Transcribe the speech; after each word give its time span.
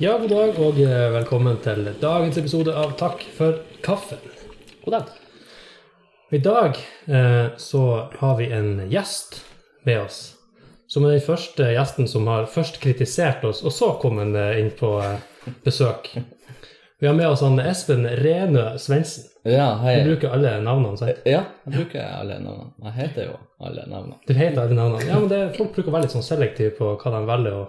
Ja, 0.00 0.12
god 0.18 0.30
dag 0.30 0.58
og 0.62 0.76
eh, 0.78 1.08
velkommen 1.10 1.56
til 1.58 1.88
dagens 1.98 2.36
episode 2.38 2.70
av 2.70 2.92
Takk 3.00 3.24
for 3.34 3.56
kaffen. 3.82 4.20
God 4.84 4.94
dag. 4.94 5.08
I 6.30 6.38
dag 6.38 6.76
eh, 7.10 7.48
så 7.58 7.80
har 8.20 8.36
vi 8.38 8.46
en 8.54 8.84
gjest 8.92 9.40
med 9.88 10.04
oss, 10.04 10.20
som 10.86 11.02
er 11.02 11.16
den 11.16 11.24
første 11.26 11.72
gjesten 11.74 12.06
som 12.06 12.30
har 12.30 12.46
først 12.46 12.78
kritisert 12.78 13.42
oss, 13.48 13.64
og 13.66 13.74
så 13.74 13.88
kom 13.98 14.20
han 14.22 14.36
eh, 14.38 14.60
inn 14.60 14.70
på 14.78 14.92
eh, 15.02 15.48
besøk. 15.66 16.12
Vi 17.02 17.10
har 17.10 17.18
med 17.18 17.32
oss 17.32 17.42
han 17.42 17.58
Espen 17.58 18.06
Renø 18.22 18.68
Svendsen. 18.78 19.26
Ja, 19.50 19.72
hei. 19.82 19.96
Du 20.04 20.12
bruker 20.12 20.36
alle 20.36 20.60
navnene, 20.62 20.94
sant? 21.00 21.26
Ja, 21.26 21.42
jeg 21.66 21.74
bruker 21.74 22.06
alle 22.06 22.38
navnene. 22.44 22.70
Jeg 22.86 22.96
heter 23.00 23.28
jo 23.32 23.34
alle 23.66 23.90
navnene. 23.90 24.22
Du 24.30 24.32
heter 24.38 24.62
alle 24.62 24.78
navnene. 24.78 25.10
Ja, 25.10 25.18
men 25.18 25.34
det, 25.34 25.42
folk 25.58 25.74
bruker 25.74 25.90
å 25.90 25.98
være 25.98 26.06
litt 26.06 26.14
sånn 26.14 26.26
selektive 26.26 26.76
på 26.78 26.94
hva 27.02 27.14
de 27.16 27.24
velger 27.34 27.58
å 27.64 27.66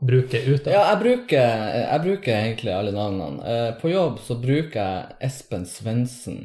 bruke 0.00 0.38
ut 0.46 0.66
av. 0.66 0.72
Ja, 0.72 0.82
jeg 0.92 1.00
bruker, 1.02 1.66
jeg 1.82 2.00
bruker 2.04 2.32
egentlig 2.36 2.72
alle 2.74 2.92
navnene. 2.94 3.42
Eh, 3.44 3.70
På 3.80 3.90
jobb 3.90 4.18
så 4.22 4.36
bruker 4.40 4.78
jeg 4.78 5.16
Espen 5.28 5.64
Svendsen 5.66 6.40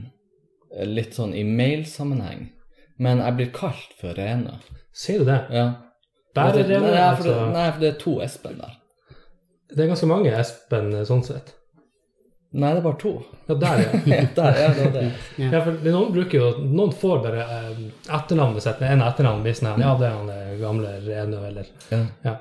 eh, 0.75 0.85
litt 0.89 1.13
sånn 1.17 1.35
i 1.37 1.43
mailsammenheng. 1.45 2.47
Men 2.97 3.21
jeg 3.21 3.35
blir 3.39 3.51
kalt 3.55 3.93
for 3.99 4.13
Rene. 4.17 4.59
Sier 4.93 5.23
du 5.23 5.25
det? 5.29 5.39
Ja. 5.53 5.67
Bare 6.33 6.63
Renø? 6.65 6.79
nei, 6.89 7.09
for 7.17 7.25
det, 7.27 7.33
Altså, 7.33 7.51
nei, 7.53 7.65
for 7.71 7.81
det 7.83 7.89
er 7.91 7.99
to 8.01 8.13
Espen 8.25 8.57
der. 8.61 8.79
det 9.73 9.83
er 9.83 9.91
ganske 9.91 10.07
mange 10.09 10.31
Espen 10.37 10.93
eh, 10.93 11.03
sånn 11.09 11.23
sett. 11.25 11.53
Nei, 12.53 12.69
det 12.75 12.83
er 12.83 12.85
bare 12.85 12.99
to. 13.01 13.11
Ja, 13.49 13.55
der, 13.57 13.79
ja. 13.81 13.99
Ja, 14.13 14.25
der, 14.37 14.57
ja, 14.61 14.67
det 14.77 14.89
det. 14.93 15.03
Ja, 15.53 15.61
for 15.65 15.77
noen 15.89 16.11
bruker 16.13 16.37
jo, 16.37 16.49
noen 16.69 16.91
får 16.93 17.21
bare 17.23 17.45
eh, 17.45 17.79
etternavnet 18.13 18.61
sitt 18.65 18.81
med 18.81 18.93
en 18.93 19.05
etternavn. 19.05 19.45
Sånn, 19.57 19.81
ja, 19.81 19.93
det 19.97 20.09
er 20.09 20.17
han 20.19 20.59
gamle 20.61 20.91
Renø, 21.05 21.39
eller 21.49 21.69
Ja. 21.89 22.01
ja. 22.25 22.35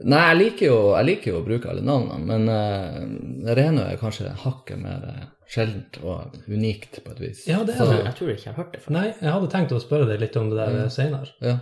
Nei, 0.00 0.20
jeg 0.28 0.38
liker, 0.38 0.66
jo, 0.68 0.76
jeg 0.94 1.06
liker 1.08 1.32
jo 1.32 1.38
å 1.40 1.44
bruke 1.46 1.68
alle 1.72 1.82
navnene, 1.82 2.20
men 2.28 2.46
uh, 2.46 3.54
Renø 3.58 3.82
er 3.82 3.96
kanskje 3.98 4.30
hakket 4.44 4.78
mer 4.78 5.02
eh, 5.08 5.24
sjeldent 5.50 5.98
og 6.04 6.36
unikt 6.46 7.00
på 7.02 7.10
et 7.16 7.20
vis. 7.24 7.40
Ja, 7.48 7.64
det 7.66 7.74
er 7.74 7.78
Så- 7.82 8.04
Jeg 8.04 8.14
tror 8.14 8.30
ikke 8.30 8.44
jeg 8.44 8.54
har 8.54 8.62
hørt 8.62 8.72
det 8.76 8.82
før. 8.84 8.92
Nei, 8.94 9.06
jeg 9.20 9.32
hadde 9.34 9.50
tenkt 9.50 9.72
å 9.74 9.80
spørre 9.82 10.06
deg 10.06 10.20
litt 10.22 10.36
om 10.38 10.50
det 10.52 10.58
der 10.60 10.88
senere. 10.94 11.26
Ja. 11.42 11.56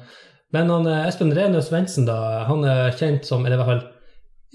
Men 0.52 0.68
han, 0.68 0.86
eh, 0.86 1.06
Espen 1.08 1.32
Renø 1.32 1.62
Svendsen, 1.64 2.04
da, 2.06 2.44
han 2.44 2.62
er 2.64 2.90
kjent 2.92 3.24
som, 3.24 3.46
eller 3.46 3.56
i 3.56 3.62
hvert 3.62 3.72
fall 3.72 3.88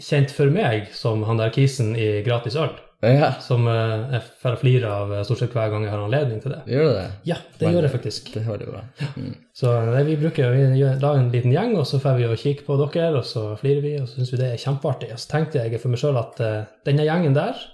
kjent 0.02 0.32
for 0.32 0.54
meg 0.54 0.88
som 0.94 1.24
han 1.24 1.38
der 1.42 1.50
kisen 1.50 1.96
i 1.98 2.22
Gratis 2.26 2.56
øl, 2.56 2.70
ja, 3.02 3.32
som 3.42 3.66
eh, 3.68 4.14
jeg 4.14 4.22
får 4.44 4.56
flire 4.62 4.90
av 4.94 5.14
eh, 5.16 5.24
stort 5.26 5.40
sett 5.42 5.54
hver 5.58 5.72
gang 5.74 5.84
jeg 5.88 5.92
har 5.94 6.04
anledning 6.06 6.42
til 6.44 6.54
det. 6.54 6.60
gjør 6.70 6.86
du 6.86 6.94
det? 7.00 7.06
Ja, 7.26 7.38
det 7.60 7.72
gjør 7.74 7.88
jeg 7.88 7.94
faktisk. 7.96 8.30
Det 8.36 8.44
hører 8.46 8.62
det 8.62 8.68
bra. 8.70 8.82
Mm. 9.18 9.32
Så 9.58 9.72
eh, 9.80 10.04
vi 10.06 10.18
bruker 10.22 10.52
vi 10.54 10.66
gjør- 10.82 11.00
lager 11.02 11.20
en 11.24 11.32
liten 11.34 11.56
gjeng, 11.56 11.74
og 11.82 11.88
så 11.90 12.00
får 12.04 12.20
vi 12.20 12.28
å 12.30 12.38
kikke 12.38 12.66
på 12.68 12.78
dere, 12.84 13.10
og 13.18 13.26
så 13.26 13.48
flirer 13.62 13.82
vi, 13.86 13.96
og 14.02 14.08
så 14.10 14.20
syns 14.20 14.34
vi 14.36 14.42
det 14.44 14.52
er 14.54 14.62
kjempeartig. 14.62 15.10
Og 15.16 15.24
så 15.24 15.32
tenkte 15.34 15.64
jeg 15.66 15.82
for 15.82 15.90
meg 15.96 16.04
sjøl 16.04 16.20
at 16.22 16.40
eh, 16.46 16.60
denne 16.86 17.08
gjengen 17.10 17.34
der, 17.38 17.66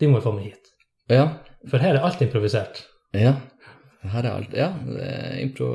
de 0.00 0.10
må 0.12 0.18
vi 0.20 0.26
få 0.26 0.34
med 0.36 0.50
hit. 0.50 0.72
Ja. 1.12 1.24
For 1.70 1.78
her 1.82 1.96
er 1.96 2.04
alt 2.04 2.20
improvisert. 2.24 2.84
Ja. 3.16 3.36
Her 4.02 4.24
er 4.26 4.32
alt. 4.34 4.54
Ja, 4.58 4.72
det 4.84 5.04
er 5.06 5.34
impro, 5.44 5.68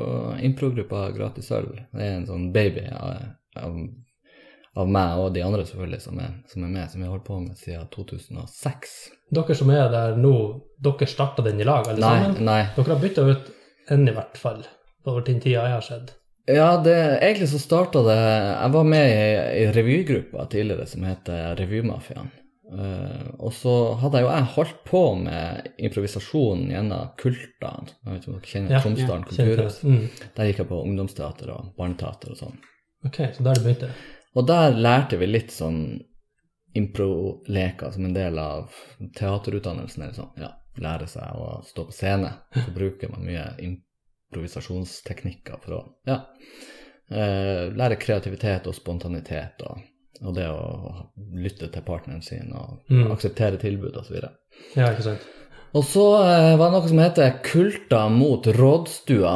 improgruppa 0.44 1.06
Gratis 1.16 1.46
Sølv. 1.48 1.78
Det 1.96 2.04
er 2.04 2.18
en 2.18 2.26
sånn 2.28 2.50
baby 2.52 2.82
av, 2.92 3.22
av, 3.56 3.78
av 4.78 4.90
meg 4.94 5.20
og 5.22 5.32
de 5.34 5.42
andre 5.44 5.64
selvfølgelig 5.66 6.00
som 6.04 6.20
er, 6.22 6.34
som 6.50 6.64
er 6.64 6.72
med, 6.72 6.90
som 6.90 7.00
vi 7.00 7.06
har 7.06 7.14
holdt 7.14 7.26
på 7.26 7.38
med 7.42 7.58
siden 7.58 7.88
2006. 7.94 8.94
Dere 9.34 9.56
som 9.58 9.72
er 9.74 9.90
der 9.92 10.16
nå, 10.20 10.34
dere 10.84 11.08
starta 11.10 11.44
den 11.46 11.60
i 11.60 11.66
lag, 11.66 11.88
alle 11.90 12.02
Nei, 12.02 12.14
sammen? 12.22 12.44
nei. 12.46 12.60
Dere 12.76 12.94
har 12.94 13.02
bytta 13.02 13.26
ut 13.28 13.52
én 13.94 14.08
i 14.08 14.14
hvert 14.16 14.40
fall, 14.40 14.64
over 15.08 15.26
den 15.26 15.40
tida 15.42 15.64
jeg 15.66 15.76
har 15.76 15.86
sett. 15.86 16.14
Ja, 16.48 16.68
det, 16.80 16.96
egentlig 17.20 17.50
så 17.50 17.58
starta 17.60 18.00
det 18.06 18.16
Jeg 18.16 18.72
var 18.72 18.84
med 18.88 19.10
i 19.10 19.16
ei 19.20 19.64
revygruppa 19.76 20.46
tidligere 20.48 20.86
som 20.88 21.04
heter 21.04 21.56
Revymafiaen. 21.58 22.30
Uh, 22.68 23.28
og 23.40 23.52
så 23.56 23.74
hadde 23.96 24.20
jeg 24.20 24.26
jo 24.26 24.30
jeg 24.32 24.48
holdt 24.54 24.80
på 24.84 25.02
med 25.16 25.68
improvisasjon 25.88 26.66
gjennom 26.72 27.12
kultene. 27.20 27.92
Jeg 28.04 28.12
vet 28.12 28.24
ikke 28.24 28.32
om 28.32 28.38
dere 28.38 28.50
kjenner 28.52 28.74
Ja, 28.74 28.80
Tromsdalen 28.84 29.22
ja, 29.24 29.28
kulturhus? 29.30 29.78
Mm. 29.84 30.26
Der 30.36 30.50
gikk 30.50 30.60
jeg 30.62 30.70
på 30.72 30.80
ungdomsteater 30.84 31.52
og 31.54 31.70
barneteater 31.80 32.34
og 32.34 32.40
sånn. 32.42 32.58
Ok, 33.08 33.20
så 33.36 33.46
der 33.46 33.56
det 33.56 33.64
begynte. 33.64 33.90
Og 34.38 34.46
der 34.46 34.76
lærte 34.78 35.18
vi 35.18 35.26
litt 35.26 35.50
sånn 35.50 35.80
impro-leker 36.78 37.90
som 37.90 38.04
en 38.06 38.14
del 38.14 38.38
av 38.38 38.70
teaterutdannelsen. 39.18 40.02
Eller 40.04 40.14
sånn, 40.14 40.34
ja, 40.38 40.52
lære 40.78 41.08
seg 41.10 41.34
å 41.34 41.58
stå 41.66 41.84
på 41.88 41.94
scene. 41.96 42.30
Så 42.54 42.70
bruker 42.76 43.10
man 43.10 43.24
mye 43.26 43.46
improvisasjonsteknikker 43.66 45.58
for 45.64 45.78
å 45.78 45.80
ja, 46.08 46.20
eh, 47.10 47.64
lære 47.74 47.96
kreativitet 48.00 48.66
og 48.70 48.76
spontanitet 48.76 49.64
og, 49.66 49.80
og 50.22 50.34
det 50.36 50.46
å 50.50 51.08
lytte 51.34 51.70
til 51.72 51.82
partneren 51.86 52.22
sin 52.22 52.52
og 52.52 52.84
Mm. 52.90 53.10
akseptere 53.12 53.58
tilbud 53.58 53.96
osv. 53.96 54.16
Ja, 54.76 54.92
ikke 54.92 55.02
sant. 55.02 55.26
Og 55.76 55.84
så 55.84 56.04
eh, 56.24 56.54
var 56.56 56.70
det 56.70 56.78
noe 56.78 56.88
som 56.88 57.00
heter 57.02 57.34
Kulta 57.44 58.06
mot 58.08 58.46
rådstua, 58.56 59.32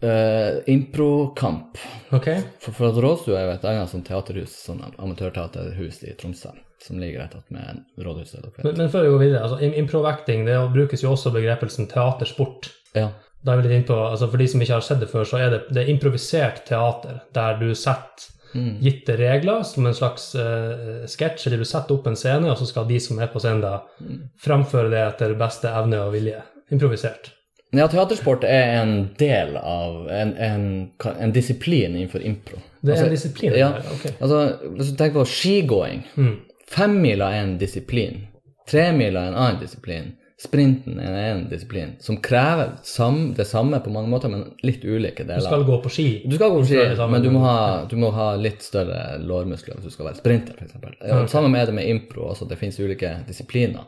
eh, 0.00 0.60
improkamp. 0.72 1.76
Okay. 2.16 2.40
For, 2.62 2.72
for 2.72 2.88
at 2.88 3.00
Rådstua 3.04 3.36
er 3.40 3.44
jo 3.48 3.56
et 3.58 3.66
annet 3.68 3.90
sånn 3.92 4.04
teaterhus, 4.06 4.54
sånn 4.64 4.80
amatørteaterhus 4.96 6.00
i 6.08 6.14
Tromsø, 6.20 6.54
som 6.84 7.00
ligger 7.02 7.24
rett 7.24 7.36
attmed 7.36 7.82
rådhuset. 8.00 8.46
men, 8.64 8.78
men 8.80 8.88
før 8.92 9.04
vi 9.06 9.12
går 9.14 9.22
videre, 9.26 9.42
altså 9.44 9.60
im- 9.66 9.76
improvekting, 9.84 10.46
det 10.48 10.56
brukes 10.72 11.04
jo 11.04 11.12
også 11.12 11.32
begrepelsen 11.34 11.90
teatersport. 11.92 12.70
Ja. 12.96 13.10
Da 13.44 13.52
er 13.52 13.60
vi 13.60 13.68
litt 13.68 13.82
innpå, 13.82 13.96
altså 14.08 14.30
For 14.32 14.40
de 14.40 14.46
som 14.48 14.62
ikke 14.64 14.78
har 14.78 14.84
sett 14.86 15.02
det 15.04 15.10
før, 15.12 15.26
så 15.28 15.36
er 15.42 15.50
det, 15.52 15.62
det 15.74 15.82
er 15.84 15.90
improvisert 15.92 16.62
teater, 16.64 17.20
der 17.36 17.58
du 17.60 17.74
setter 17.76 18.30
Mm. 18.54 18.78
gitte 18.80 19.16
regler 19.18 19.62
som 19.66 19.86
en 19.86 19.94
slags 19.94 20.28
uh, 20.38 21.04
sketsj, 21.10 21.46
eller 21.48 21.58
du 21.58 21.64
setter 21.64 21.94
opp 21.96 22.06
en 22.06 22.14
scene, 22.16 22.46
og 22.50 22.56
så 22.60 22.66
skal 22.70 22.86
de 22.88 23.00
som 23.00 23.18
er 23.18 23.26
på 23.32 23.40
scenen, 23.42 23.60
da 23.64 23.80
Mm. 24.00 24.20
framføre 24.38 24.90
det 24.90 25.00
etter 25.08 25.34
beste 25.38 25.68
evne 25.68 26.00
og 26.06 26.12
vilje. 26.14 26.42
Improvisert. 26.70 27.32
ja, 27.74 27.86
teatersport 27.88 28.44
er 28.44 28.82
en 28.82 29.10
del 29.18 29.56
av 29.56 30.06
en, 30.08 30.36
en, 30.38 30.90
en 31.20 31.32
disiplin 31.32 31.96
innenfor 31.96 32.22
impro. 32.22 32.56
Det 32.80 32.92
er 32.92 32.94
Altså, 32.94 33.04
en 33.06 33.10
disiplin. 33.16 33.52
Ja, 33.58 33.68
der, 33.72 33.90
ok. 33.92 34.06
altså, 34.20 34.58
hvis 34.76 34.90
du 34.90 34.96
tenker 34.96 35.20
på 35.20 35.24
skigåing 35.26 36.04
Mm. 36.16 36.36
Femmila 36.68 37.32
er 37.34 37.42
en 37.42 37.58
disiplin. 37.58 38.26
Tremila 38.68 39.20
er 39.20 39.28
en 39.28 39.34
annen 39.34 39.60
disiplin. 39.60 40.12
Sprinten 40.44 40.98
er 41.00 41.14
en 41.30 41.44
disiplin 41.48 41.94
som 42.04 42.18
krever 42.20 42.74
sam, 42.84 43.30
det 43.36 43.46
samme 43.48 43.78
på 43.80 43.92
mange 43.94 44.10
måter, 44.12 44.28
men 44.28 44.42
litt 44.66 44.82
ulike 44.84 45.24
deler. 45.24 45.40
Du 45.40 45.46
skal 45.46 45.64
gå 45.64 45.78
på 45.84 45.92
ski. 45.94 46.06
Du 46.28 46.34
skal 46.36 46.50
gå 46.52 46.58
på 46.60 46.66
ski, 46.68 46.80
men 47.14 47.22
du 47.24 47.30
må, 47.32 47.40
ha, 47.46 47.54
du 47.88 47.94
må 47.96 48.10
ha 48.12 48.26
litt 48.36 48.60
større 48.66 49.16
lårmuskler 49.24 49.78
hvis 49.78 49.88
du 49.88 49.94
skal 49.96 50.10
være 50.10 50.20
sprinter, 50.20 50.58
f.eks. 50.58 50.74
Ja, 51.00 51.22
Ok. 51.22 51.30
Samme 51.32 51.48
med 51.54 51.66
det 51.70 51.76
med 51.78 51.88
impro. 51.88 52.26
også, 52.34 52.48
det 52.50 52.58
finnes 52.60 52.76
ulike 52.82 53.14
disipliner. 53.28 53.86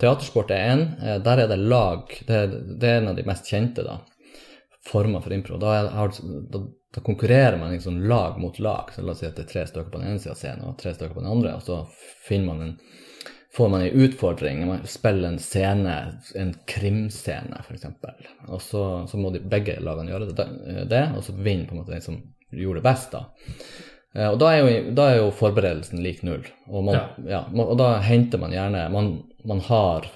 Teatersport 0.00 0.50
er 0.56 0.64
én. 0.72 0.86
eh, 1.02 1.18
Der 1.26 1.44
er 1.44 1.48
det 1.52 1.58
lag. 1.58 2.06
Det 2.26 2.36
er, 2.44 2.46
det 2.80 2.88
er 2.94 3.02
en 3.02 3.08
av 3.12 3.16
de 3.20 3.26
mest 3.28 3.50
kjente 3.50 3.84
da, 3.84 3.98
former 4.88 5.20
for 5.20 5.32
impro. 5.36 5.58
Da, 5.60 5.74
er, 5.82 6.22
da, 6.54 6.62
da 6.94 7.00
konkurrerer 7.04 7.58
man 7.60 7.74
liksom 7.74 8.00
lag 8.08 8.38
mot 8.40 8.58
lag. 8.64 8.94
Så 8.94 9.02
la 9.04 9.12
oss 9.12 9.20
si 9.20 9.28
at 9.28 9.36
det 9.36 9.44
er 9.44 9.52
tre 9.52 9.66
stykker 9.68 9.90
på 9.92 10.00
den 10.00 10.08
ene 10.14 10.22
sida 10.22 10.32
av 10.32 10.40
scenen 10.40 10.64
og 10.70 10.78
tre 10.80 10.94
stykker 10.96 11.14
på 11.18 11.24
den 11.26 11.32
andre, 11.36 11.56
og 11.58 11.62
så 11.66 11.82
finner 12.28 12.46
man 12.54 12.62
en 12.64 12.78
får 13.56 13.68
man 13.72 13.80
en 13.82 14.00
utfordring. 14.04 14.66
Man 14.66 14.86
spiller 14.86 15.28
en 15.28 15.38
scene, 15.38 15.94
en 16.36 16.54
krimscene 16.68 17.60
f.eks. 17.64 17.86
Og 18.48 18.60
så, 18.62 18.82
så 19.08 19.16
må 19.20 19.30
de, 19.32 19.40
begge 19.40 19.78
lagene 19.80 20.10
gjøre 20.12 20.32
det, 20.36 20.48
det, 20.90 21.04
og 21.16 21.22
så 21.24 21.32
vinner 21.36 21.66
på 21.68 21.74
en 21.76 21.80
måte 21.82 21.94
den 21.96 22.04
som 22.04 22.18
gjorde 22.52 22.80
det 22.82 22.86
best. 22.88 23.12
da. 23.12 23.22
Eh, 24.14 24.28
Og 24.30 24.38
da 24.40 24.52
er, 24.54 24.60
jo, 24.64 24.90
da 24.96 25.08
er 25.12 25.16
jo 25.22 25.30
forberedelsen 25.36 26.02
lik 26.04 26.22
null. 26.28 26.44
Og, 26.68 26.84
man, 26.84 26.94
ja. 26.98 27.06
Ja, 27.28 27.40
og 27.64 27.76
da 27.80 27.94
henter 28.04 28.38
man 28.42 28.52
gjerne 28.52 28.86
Man, 28.92 29.10
man 29.48 29.60
har 29.68 30.08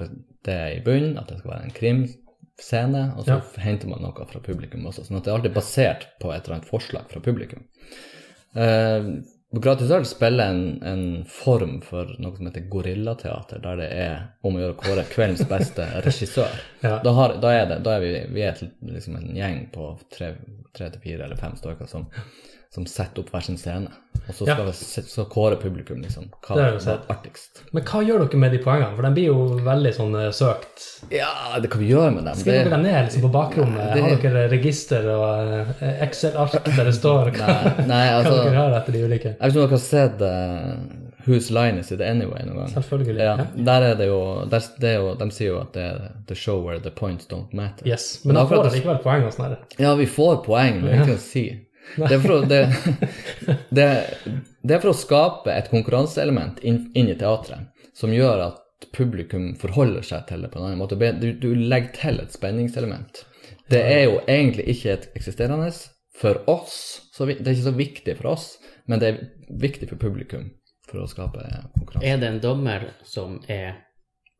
det 0.44 0.60
i 0.76 0.80
bunnen, 0.84 1.16
at 1.20 1.28
det 1.30 1.38
skal 1.40 1.52
være 1.54 1.68
en 1.68 1.76
krimscene, 1.76 3.02
og 3.16 3.24
så 3.26 3.36
Ja. 3.38 3.42
henter 3.64 3.88
man 3.88 4.02
noe 4.02 4.26
fra 4.28 4.40
publikum 4.44 4.84
også. 4.86 5.04
sånn 5.06 5.16
at 5.20 5.24
det 5.24 5.32
er 5.32 5.38
alltid 5.38 5.54
basert 5.54 6.06
på 6.20 6.32
et 6.34 6.44
eller 6.44 6.56
annet 6.58 6.68
forslag 6.68 7.08
fra 7.12 7.20
publikum. 7.24 7.64
Eh, 8.54 9.08
Gratis 9.52 9.90
øl 9.90 10.06
spiller 10.08 10.48
en, 10.48 10.82
en 10.82 11.24
form 11.28 11.80
for 11.84 12.08
noe 12.22 12.36
som 12.38 12.46
heter 12.48 12.64
gorillateater, 12.72 13.60
der 13.60 13.82
det 13.82 13.88
er 14.00 14.14
om 14.40 14.56
å 14.56 14.62
gjøre 14.62 14.76
å 14.76 14.80
kåre 14.80 15.04
kveldens 15.10 15.44
beste 15.50 15.84
regissør. 16.06 16.54
Ja. 16.80 16.94
Da, 17.04 17.12
har, 17.18 17.36
da 17.42 17.50
er, 17.52 17.66
det, 17.68 17.82
da 17.84 17.98
er 17.98 18.04
vi, 18.06 18.12
vi 18.32 18.46
er 18.48 18.62
liksom 18.88 19.18
en 19.20 19.36
gjeng 19.36 19.66
på 19.74 19.90
tre, 20.14 20.32
tre 20.72 20.88
til 20.94 21.04
fire 21.04 21.26
eller 21.26 21.40
fem 21.40 21.58
stykker 21.60 21.90
som, 21.90 22.08
som 22.72 22.86
setter 22.88 23.20
opp 23.20 23.30
hver 23.34 23.42
sin 23.44 23.58
scene. 23.60 23.90
Og 24.28 24.34
så 24.38 24.46
Ja. 24.46 24.54
vi, 24.64 24.72
skal 24.72 25.24
kåre 25.26 25.56
publikum 25.60 26.00
liksom, 26.00 26.28
hva 26.46 26.54
Det 26.56 26.62
jeg 26.64 26.72
var 26.72 26.80
sett. 26.80 27.08
artigst. 27.10 27.62
Men 27.72 27.82
hva 27.82 28.00
gjør 28.06 28.22
dere 28.28 28.38
med 28.38 28.52
de 28.52 28.58
poengene? 28.62 28.94
For 28.96 29.02
de 29.02 29.10
blir 29.16 29.26
jo 29.26 29.58
veldig 29.66 29.92
sånn 29.96 30.14
eh, 30.20 30.30
søkt. 30.30 30.84
Ja, 31.10 31.58
det 31.60 31.68
kan 31.72 31.80
vi 31.82 31.88
gjøre 31.90 32.14
med 32.14 32.24
dem. 32.24 32.34
Skriver 32.38 32.64
dere 32.64 32.70
dem 32.70 32.82
ned 32.86 33.04
liksom, 33.08 33.22
på 33.26 33.32
bakrommet? 33.34 33.94
Det- 33.94 34.02
Har 34.02 34.16
dere 34.22 34.48
register 34.50 35.08
og 35.10 35.82
eh, 35.82 36.02
Excel-ark 36.06 36.64
der 36.64 36.84
det 36.84 36.94
står 36.94 37.32
hva, 37.34 37.48
Nei, 37.78 37.86
nei, 37.86 38.06
hva 38.08 38.22
altså 38.24 38.44
dere 38.44 38.54
har 38.56 38.76
etter 38.80 38.92
de 38.92 39.04
ulike? 39.04 39.34
Jeg 39.36 39.40
vet 39.40 39.52
ikke 39.52 39.62
om 39.62 39.68
dere 39.68 39.76
har 39.76 39.86
sett 39.88 40.22
uh, 40.22 40.76
Whose 41.26 41.50
Line 41.54 41.78
Is 41.78 41.90
It 41.92 42.00
Anyway 42.00 42.42
noen 42.46 42.56
gang? 42.62 42.70
Selvfølgelig. 42.72 43.18
Ja, 43.26 43.36
der 43.68 43.82
er 43.90 43.94
det 44.00 44.06
jo, 44.08 44.22
der, 44.48 44.64
det 44.80 44.88
er 44.94 44.96
jo 45.02 45.14
De 45.20 45.28
sier 45.30 45.48
jo 45.52 45.58
at 45.60 45.72
det 45.76 45.82
er 45.82 46.08
the 46.26 46.34
show 46.34 46.62
where 46.64 46.78
the 46.80 46.90
points 46.90 47.26
don't 47.26 47.52
matter. 47.52 47.84
Yes. 47.86 48.24
Men 48.24 48.34
da 48.36 48.46
får 48.46 48.62
det- 48.62 48.70
dere 48.72 48.80
likevel 48.80 49.02
poeng 49.02 49.26
og 49.26 49.32
sånn. 49.36 49.56
Ja, 49.78 49.94
vi 49.98 50.06
får 50.06 50.44
poeng, 50.46 50.80
men 50.82 50.98
vi 51.00 51.06
kan 51.12 51.18
si. 51.18 51.44
Det 51.96 52.16
er 52.16 52.22
for 52.22 52.46
det, 52.48 52.60
det, 53.76 53.88
det 54.62 54.76
er 54.76 54.82
for 54.82 54.92
å 54.92 54.96
skape 54.96 55.52
et 55.52 55.70
konkurranseelement 55.72 56.62
inn, 56.64 56.86
inn 56.96 57.10
i 57.12 57.16
teatret 57.18 57.68
som 57.96 58.14
gjør 58.14 58.46
at 58.46 58.88
publikum 58.96 59.52
forholder 59.60 60.04
seg 60.06 60.24
til 60.30 60.42
det 60.42 60.50
på 60.52 60.58
en 60.58 60.70
annen 60.70 60.80
måte. 60.80 60.96
Du, 60.96 61.28
du 61.38 61.52
legger 61.54 61.92
til 61.98 62.22
et 62.22 62.34
spenningselement. 62.34 63.22
Det 63.70 63.82
er 63.82 64.02
jo 64.06 64.18
egentlig 64.26 64.66
ikke 64.74 64.96
et 64.96 65.06
eksisterende 65.16 65.70
for 66.18 66.42
oss. 66.50 66.74
Så 67.12 67.28
vi, 67.28 67.38
det 67.38 67.46
er 67.46 67.56
ikke 67.56 67.70
så 67.70 67.76
viktig 67.78 68.16
for 68.18 68.32
oss, 68.34 68.48
men 68.90 69.02
det 69.02 69.08
er 69.08 69.22
viktig 69.62 69.88
for 69.92 70.00
publikum 70.02 70.50
for 70.88 71.04
å 71.04 71.08
skape 71.10 71.44
konkurranse. 71.78 72.06
Er 72.08 72.20
det 72.20 72.28
en 72.28 72.42
dommer 72.42 72.88
som 73.06 73.38
er 73.52 73.78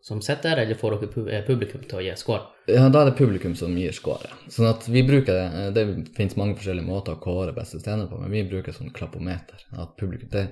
som 0.02 0.22
sitter 0.22 0.56
der, 0.56 0.64
eller 0.64 0.74
får 0.74 0.96
dere 0.98 1.36
eh, 1.36 1.44
publikum 1.46 1.84
til 1.86 2.00
å 2.00 2.02
gi 2.02 2.14
score? 2.18 2.42
Ja, 2.66 2.88
da 2.90 3.04
er 3.04 3.10
det 3.12 3.18
publikum 3.18 3.54
som 3.58 3.76
gir 3.78 3.94
score. 3.94 4.30
Sånn 4.50 4.66
at 4.66 4.88
vi 4.90 5.04
bruker 5.06 5.38
det, 5.38 5.68
det 5.76 5.84
finnes 6.16 6.34
mange 6.38 6.56
forskjellige 6.58 6.88
måter 6.88 7.14
å 7.14 7.22
kåre 7.22 7.54
beste 7.54 7.78
stjerner 7.78 8.10
på, 8.10 8.18
men 8.18 8.34
vi 8.34 8.42
bruker 8.50 8.74
sånn 8.74 8.90
klappometer. 8.94 9.62
At 9.78 9.94
publikum, 10.00 10.30
det, 10.34 10.48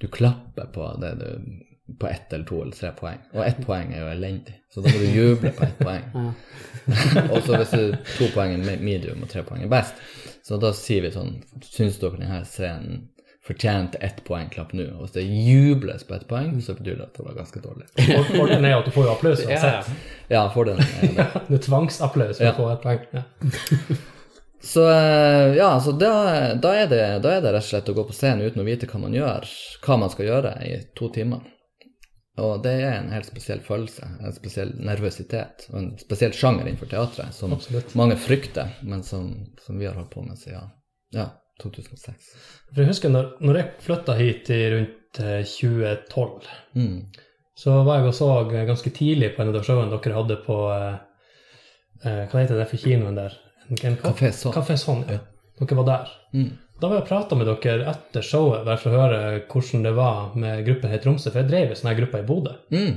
du 0.00 0.08
klapper 0.08 0.72
på 0.72 0.88
det 1.04 1.14
du 1.20 1.30
på 2.00 2.08
ett 2.08 2.32
eller 2.32 2.44
to 2.48 2.62
eller 2.62 2.72
tre 2.72 2.90
poeng. 2.96 3.18
Og 3.34 3.42
ett 3.44 3.60
poeng 3.66 3.90
er 3.92 4.00
jo 4.00 4.12
elendig, 4.14 4.54
så 4.72 4.80
da 4.80 4.88
må 4.88 5.02
du 5.02 5.18
juble 5.18 5.52
på 5.52 5.66
ett 5.66 5.82
poeng. 5.84 6.30
og 7.32 7.42
så 7.44 7.58
hvis 7.60 7.74
du 7.74 8.14
to 8.16 8.30
poeng 8.32 8.56
er 8.56 8.80
medium 8.80 9.20
og 9.24 9.28
tre 9.28 9.44
poeng 9.44 9.66
er 9.66 9.72
best, 9.72 10.00
så 10.44 10.56
da 10.60 10.72
sier 10.76 11.04
vi 11.04 11.12
sånn 11.12 11.36
Syns 11.64 12.00
dere 12.00 12.20
denne 12.20 12.40
scenen 12.48 13.04
fortjente 13.44 13.98
ett 14.00 14.22
poeng, 14.24 14.48
klapp 14.48 14.72
nå. 14.72 14.86
Og 14.96 15.02
hvis 15.04 15.12
det 15.18 15.24
jubles 15.28 16.04
på 16.08 16.14
ett 16.16 16.26
poeng, 16.30 16.54
så 16.64 16.72
betyr 16.78 16.96
det 16.96 17.04
at 17.10 17.18
det 17.18 17.26
var 17.26 17.34
ganske 17.36 17.60
dårlig. 17.60 17.86
For- 18.06 18.30
Fordelen 18.38 18.64
er 18.64 18.78
at 18.78 18.88
du 18.88 18.94
får 18.94 19.04
jo 19.08 19.12
applaus 19.12 19.42
uansett. 19.44 19.90
ja. 19.90 20.00
Ja, 20.32 20.42
fordelen 20.54 20.80
er 20.80 21.14
det. 21.18 21.26
Du 21.50 21.54
er 21.58 21.64
tvangsapplaus 21.66 22.38
for 22.40 22.46
Ja. 22.48 22.52
å 22.54 22.56
få 22.56 22.70
ett 22.72 22.82
poeng. 22.82 23.04
Ja. 23.12 23.24
Så 24.64 24.90
eh, 24.90 25.54
ja, 25.58 25.80
så 25.80 25.92
da, 25.92 26.54
da, 26.56 26.70
er 26.72 26.86
det, 26.88 27.00
da 27.20 27.34
er 27.36 27.42
det 27.44 27.50
rett 27.52 27.66
og 27.66 27.68
slett 27.68 27.88
å 27.92 27.94
gå 27.98 28.04
på 28.08 28.14
scenen 28.16 28.46
uten 28.46 28.62
å 28.62 28.64
vite 28.64 28.86
hva 28.88 28.96
man 29.02 29.12
gjør, 29.12 29.44
hva 29.84 29.98
man 30.00 30.08
skal 30.14 30.24
gjøre 30.30 30.52
i 30.64 30.78
to 30.96 31.10
timer. 31.12 31.42
Og 32.40 32.62
det 32.64 32.72
er 32.80 32.94
en 33.02 33.12
helt 33.12 33.28
spesiell 33.28 33.60
følelse, 33.62 34.08
en 34.24 34.32
spesiell 34.34 34.72
nervøsitet, 34.80 35.66
og 35.68 35.76
en 35.82 35.90
spesiell 36.00 36.32
sjanger 36.34 36.64
innenfor 36.64 36.88
teatret 36.90 37.36
som 37.36 37.52
Absolutt. 37.52 37.92
mange 37.94 38.16
frykter, 38.16 38.72
men 38.88 39.04
som, 39.06 39.28
som 39.66 39.76
vi 39.78 39.84
har 39.86 40.00
holdt 40.00 40.10
på 40.16 40.24
med 40.24 40.40
siden 40.40 40.72
ja, 41.14 41.28
2006. 41.62 42.32
For 42.72 42.82
jeg 42.82 42.90
husker 42.90 43.12
når, 43.12 43.28
når 43.44 43.58
jeg 43.60 43.70
flytta 43.86 44.16
hit 44.18 44.50
i 44.50 44.60
rundt 44.74 45.20
eh, 45.22 45.42
2012, 45.46 46.48
Mm. 46.74 46.96
så 47.54 47.76
var 47.86 48.00
jeg 48.00 48.08
og 48.10 48.14
så 48.18 48.28
ganske 48.50 48.90
tidlig 48.90 49.34
på 49.36 49.42
en 49.44 49.52
av 49.52 49.54
de 49.54 49.62
showene 49.66 49.92
dere 49.94 50.16
hadde 50.18 50.36
på 50.42 50.56
eh, 50.74 50.96
eh, 52.04 52.24
Hva 52.32 52.40
heter 52.42 52.58
det 52.58 52.66
for 52.72 52.82
kinoen 52.82 53.14
der? 53.20 53.36
En, 53.70 53.78
en, 53.92 53.96
Café 54.02 54.32
Sånn. 54.34 54.52
Café 54.56 54.76
Sånn, 54.80 55.04
ja. 55.08 55.20
Dere 55.60 55.78
var 55.78 55.86
der. 55.92 56.10
Mm. 56.34 56.50
Da 56.82 56.88
var 56.90 56.98
jeg 56.98 57.04
og 57.04 57.08
prata 57.12 57.36
med 57.38 57.46
dere 57.46 57.86
etter 57.92 58.24
showet, 58.26 58.64
bare 58.66 58.80
for 58.82 58.90
å 58.90 59.04
høre 59.04 59.20
hvordan 59.46 59.84
det 59.86 59.92
var 59.94 60.34
med 60.34 60.64
gruppen 60.66 60.90
her 60.90 60.98
i 60.98 61.04
Tromsø, 61.04 61.30
for 61.30 61.44
jeg 61.44 61.52
drev 61.52 61.70
en 61.70 61.78
sånn 61.78 61.94
gruppe 62.00 62.18
i 62.20 62.26
Bodø. 62.26 62.56
Mm. 62.74 62.96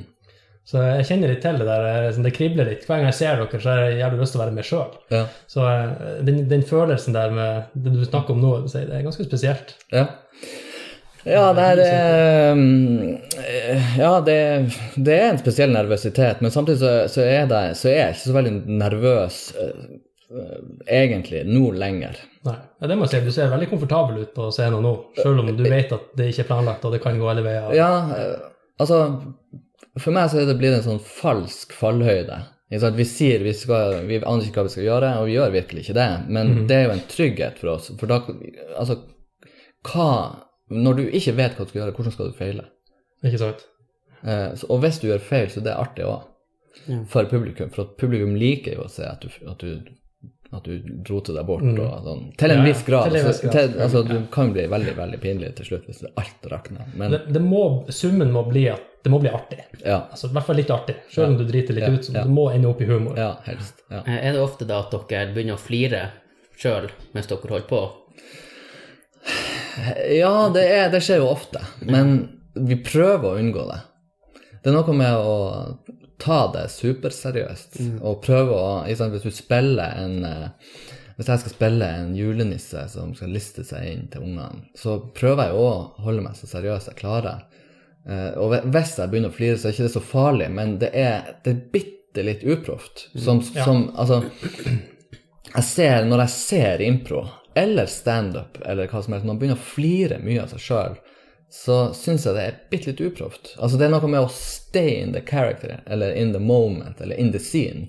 Så 0.67 0.81
jeg 0.83 1.05
kjenner 1.07 1.31
litt 1.31 1.43
til 1.45 1.59
det 1.61 1.65
der, 1.67 1.85
eh, 1.87 2.09
sånn 2.11 2.25
det 2.27 2.33
kribler 2.35 2.67
litt. 2.67 2.83
Hver 2.83 2.99
gang 2.99 3.07
jeg 3.07 3.15
ser 3.21 3.37
dere, 3.39 3.59
så 3.63 3.71
har 3.71 3.85
jeg 3.85 3.99
jævlig 4.01 4.19
lyst 4.19 4.33
til 4.35 4.39
å 4.39 4.43
være 4.43 4.55
med 4.57 4.67
sjøl. 4.67 4.95
Ja. 5.13 5.21
Så 5.47 5.63
eh, 5.63 6.07
den, 6.27 6.41
den 6.51 6.65
følelsen 6.67 7.15
der 7.15 7.35
med 7.35 7.69
det 7.85 7.93
du 7.95 8.01
snakker 8.03 8.35
om 8.35 8.41
nå, 8.43 8.49
det 8.73 8.81
er 8.83 9.05
ganske 9.05 9.27
spesielt. 9.27 9.77
Ja. 9.95 10.09
Ja, 11.27 11.45
det 11.55 11.63
er 11.73 11.79
eh, 11.83 12.59
Ja, 13.99 14.11
det, 14.23 14.35
det 14.95 15.15
er 15.15 15.29
en 15.29 15.39
spesiell 15.39 15.71
nervøsitet, 15.71 16.43
men 16.43 16.51
samtidig 16.51 16.81
så, 16.83 16.91
så, 17.15 17.23
er, 17.23 17.47
det, 17.47 17.63
så 17.79 17.89
er 17.93 17.97
jeg 18.01 18.17
ikke 18.17 18.25
så 18.25 18.37
veldig 18.41 18.53
nervøs 18.83 19.39
egentlig 20.91 21.45
nå 21.47 21.71
lenger. 21.79 22.19
Nei, 22.43 22.57
ja, 22.59 22.91
det 22.91 22.99
må 22.99 23.07
jeg 23.07 23.13
si. 23.13 23.23
Du 23.23 23.31
ser 23.31 23.51
veldig 23.53 23.69
komfortabel 23.71 24.19
ut 24.25 24.35
på 24.35 24.51
scenen 24.51 24.83
nå, 24.83 24.93
selv 25.15 25.39
om 25.45 25.51
du 25.55 25.63
vet 25.63 25.95
at 25.95 26.11
det 26.19 26.27
ikke 26.33 26.43
er 26.43 26.51
planlagt, 26.51 26.83
og 26.83 26.91
det 26.95 26.99
kan 27.03 27.15
gå 27.19 27.31
alle 27.31 27.47
veier. 27.47 27.71
Ja, 27.75 27.91
altså 28.83 29.05
For 30.01 30.13
meg 30.15 30.29
så 30.31 30.41
er 30.41 30.49
det 30.49 30.57
blitt 30.59 30.75
en 30.77 30.85
sånn 30.85 31.03
falsk 31.03 31.73
fallhøyde. 31.77 32.39
Vi 32.67 33.05
sier 33.07 33.44
vi 33.45 33.53
skal, 33.55 34.01
vi 34.09 34.19
aner 34.19 34.44
ikke 34.44 34.59
hva 34.59 34.67
vi 34.67 34.73
skal 34.73 34.88
gjøre, 34.88 35.11
og 35.21 35.29
vi 35.29 35.38
gjør 35.38 35.53
virkelig 35.53 35.85
ikke 35.85 35.95
det. 35.97 36.09
Men 36.35 36.65
det 36.67 36.75
er 36.75 36.83
jo 36.88 36.95
en 36.97 37.05
trygghet 37.11 37.61
for 37.61 37.75
oss. 37.77 37.91
For 37.99 38.11
da 38.11 38.19
Altså, 38.75 38.99
hva 39.88 40.09
Når 40.67 40.97
du 40.97 41.03
ikke 41.15 41.38
vet 41.38 41.53
hva 41.55 41.63
du 41.63 41.69
skal 41.71 41.79
gjøre, 41.79 41.95
hvordan 41.95 42.13
skal 42.13 42.31
du 42.31 42.35
feile? 42.35 42.65
Ikke 43.23 43.39
sant? 43.39 43.61
Eh, 44.27 44.49
så, 44.59 44.67
og 44.67 44.81
hvis 44.83 44.97
du 44.99 45.05
gjør 45.07 45.23
feil, 45.23 45.47
så 45.47 45.61
det 45.63 45.71
er 45.71 45.79
artig 45.79 46.03
òg. 46.03 46.25
Ja. 46.89 46.97
For 47.07 47.29
publikum. 47.31 47.69
For 47.71 47.85
at 47.85 47.94
publikum 48.01 48.35
liker 48.35 48.75
jo 48.75 48.83
å 48.83 48.91
se 48.91 49.07
at 49.07 49.23
du, 49.23 49.31
at 49.47 49.63
du, 49.63 49.94
at 50.55 50.63
du 50.63 50.77
roter 51.09 51.33
deg 51.35 51.45
bort. 51.45 51.61
Mm. 51.65 51.79
Og 51.83 52.03
sånn. 52.05 52.21
Til 52.39 52.51
en 52.53 52.61
Ja, 52.61 52.65
viss 52.69 52.83
grad. 52.88 53.07
en 53.07 53.13
viss 53.17 53.25
altså, 53.25 53.47
grad. 53.49 53.53
til, 53.73 53.81
altså, 53.83 54.03
du 54.07 54.15
kan 54.31 54.53
bli 54.53 54.67
veldig 54.71 54.94
veldig 54.95 55.19
pinlig 55.19 55.49
til 55.57 55.65
slutt 55.65 55.85
hvis 55.89 56.03
alt 56.15 56.47
rakner. 56.51 56.85
Men 56.95 57.11
Det, 57.11 57.19
det 57.33 57.41
må, 57.44 57.63
summen 57.91 58.31
må 58.31 58.45
bli 58.47 58.67
at 58.71 58.85
det 59.03 59.11
må 59.11 59.19
bli 59.23 59.29
artig. 59.29 59.59
ja. 59.85 60.01
Altså, 60.11 60.27
I 60.27 60.33
hvert 60.35 60.45
fall 60.47 60.55
litt 60.59 60.71
artig. 60.71 60.95
Selv 61.11 61.27
om 61.33 61.38
du 61.38 61.44
driter 61.47 61.73
litt 61.75 61.83
Ja, 61.88 61.91
ut, 61.94 62.03
så 62.07 62.13
ja. 62.15 62.23
det 62.23 62.31
må 62.31 62.47
ende 62.51 62.67
opp 62.71 62.81
i 62.81 62.85
humor. 62.89 63.17
Ja, 63.19 63.33
helst. 63.45 63.83
Ja. 63.91 64.01
Eh, 64.07 64.17
Er 64.27 64.33
det 64.33 64.41
ofte 64.41 64.65
da 64.67 64.79
at 64.83 64.91
dere 65.09 65.33
begynner 65.33 65.55
å 65.55 65.61
flire 65.61 66.01
sjøl 66.57 66.89
mens 67.13 67.27
dere 67.27 67.39
holder 67.47 67.67
på? 67.69 67.83
Ja, 70.17 70.49
det, 70.53 70.63
er, 70.73 70.89
det 70.91 71.03
skjer 71.05 71.19
jo 71.21 71.27
ofte, 71.29 71.59
men 71.85 72.15
vi 72.55 72.79
prøver 72.81 73.35
å 73.35 73.38
unngå 73.38 73.67
det. 73.69 73.81
Det 74.63 74.71
er 74.71 74.75
noe 74.79 74.95
med 74.97 75.13
å 75.13 75.35
ta 76.19 76.51
det 76.53 76.67
superseriøst 76.73 77.75
og 78.01 78.21
prøve 78.25 78.55
å 78.57 78.69
ikke 78.85 78.97
sant, 78.97 79.13
Hvis 79.13 79.23
du 79.27 79.31
spiller 79.37 79.93
en 80.03 80.15
eh, 80.25 80.47
Hvis 81.17 81.27
jeg 81.29 81.39
skal 81.43 81.53
spille 81.53 81.85
en 81.99 82.15
julenisse 82.17 82.83
som 82.93 83.13
skal 83.17 83.29
liste 83.33 83.63
seg 83.65 83.85
inn 83.91 84.07
til 84.13 84.21
ungene, 84.21 84.67
så 84.77 84.99
prøver 85.17 85.47
jeg 85.49 85.55
å 85.61 85.69
holde 86.05 86.21
meg 86.25 86.35
så 86.37 86.45
seriøs 86.49 86.87
jeg 86.91 86.99
klarer. 86.99 87.39
Eh, 88.07 88.31
Og 88.37 88.53
hvis 88.69 88.97
jeg 88.99 89.09
begynner 89.09 89.29
å 89.33 89.37
flire, 89.37 89.57
så 89.57 89.67
er 89.69 89.73
ikke 89.73 89.87
det 89.87 89.95
så 89.95 90.03
farlig, 90.05 90.49
men 90.53 90.77
det 90.79 90.91
er, 90.93 91.35
det 91.43 91.53
er 91.55 91.63
bitte 91.73 92.23
litt 92.23 92.43
uproft. 92.45 93.07
Som, 93.17 93.41
Ja. 93.55 93.65
som 93.65 93.91
Altså 93.97 94.21
jeg 95.55 95.63
ser, 95.63 96.05
Når 96.05 96.19
jeg 96.25 96.29
ser 96.29 96.81
impro 96.85 97.25
eller 97.57 97.85
standup 97.89 98.59
eller 98.65 98.85
hva 98.87 99.01
som 99.03 99.13
helst, 99.13 99.25
når 99.25 99.33
man 99.33 99.39
begynner 99.41 99.57
å 99.57 99.69
flire 99.73 100.19
mye 100.21 100.43
av 100.43 100.51
seg 100.53 100.59
sjøl, 100.61 100.97
så 101.49 101.94
syns 101.94 102.25
jeg 102.27 102.35
det 102.35 102.44
er 102.44 102.57
bitte 102.71 102.91
litt 102.91 103.01
uproft. 103.01 103.53
Altså, 103.57 103.77
det 103.79 103.88
er 103.88 103.94
noe 103.94 104.09
med 104.11 104.25
å 104.25 104.31
stay 104.31 104.97
in 105.01 105.13
the 105.15 105.23
character, 105.23 105.79
eller 105.88 106.11
in 106.13 106.33
the 106.35 106.44
moment, 106.44 107.01
eller 107.01 107.15
in 107.15 107.31
the 107.31 107.39
scene. 107.39 107.88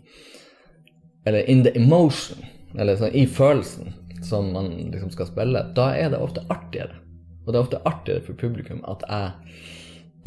Eller 1.26 1.48
in 1.50 1.64
the 1.66 1.74
emotion, 1.76 2.44
eller 2.78 2.96
sånn, 2.96 3.14
i 3.14 3.26
følelsen 3.26 3.92
som 4.24 4.52
man 4.54 4.70
liksom 4.92 5.10
skal 5.10 5.26
spille. 5.30 5.64
Da 5.76 5.90
er 5.96 6.12
det 6.12 6.22
ofte 6.22 6.46
artigere. 6.48 7.00
Og 7.46 7.52
det 7.52 7.58
er 7.58 7.64
ofte 7.64 7.82
artigere 7.88 8.24
for 8.26 8.38
publikum 8.38 8.80
at 8.88 9.04
jeg 9.08 9.76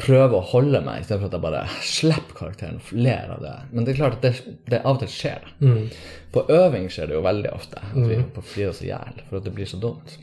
prøver 0.00 0.34
å 0.38 0.46
holde 0.52 0.80
meg, 0.82 1.02
istedenfor 1.02 1.28
at 1.28 1.34
jeg 1.36 1.42
bare 1.44 1.62
slipper 1.86 2.34
karakteren 2.38 2.78
og 2.80 2.92
ler 2.96 3.30
av 3.34 3.42
det. 3.44 3.52
Men 3.72 3.84
det 3.84 3.92
er 3.92 3.98
klart 4.00 4.16
at 4.18 4.22
det, 4.24 4.56
det 4.72 4.80
av 4.82 4.96
og 4.96 5.02
til 5.04 5.12
skjer. 5.12 5.44
det. 5.60 5.82
På 6.32 6.46
øving 6.48 6.88
skjer 6.90 7.10
det 7.10 7.14
jo 7.18 7.22
veldig 7.26 7.50
ofte 7.52 7.82
at 7.84 7.98
vi 8.08 8.16
flirer 8.54 8.72
oss 8.72 8.80
i 8.82 8.88
hjel 8.88 9.20
for 9.28 9.38
at 9.38 9.44
det 9.46 9.52
blir 9.58 9.68
så 9.68 9.78
dumt. 9.82 10.16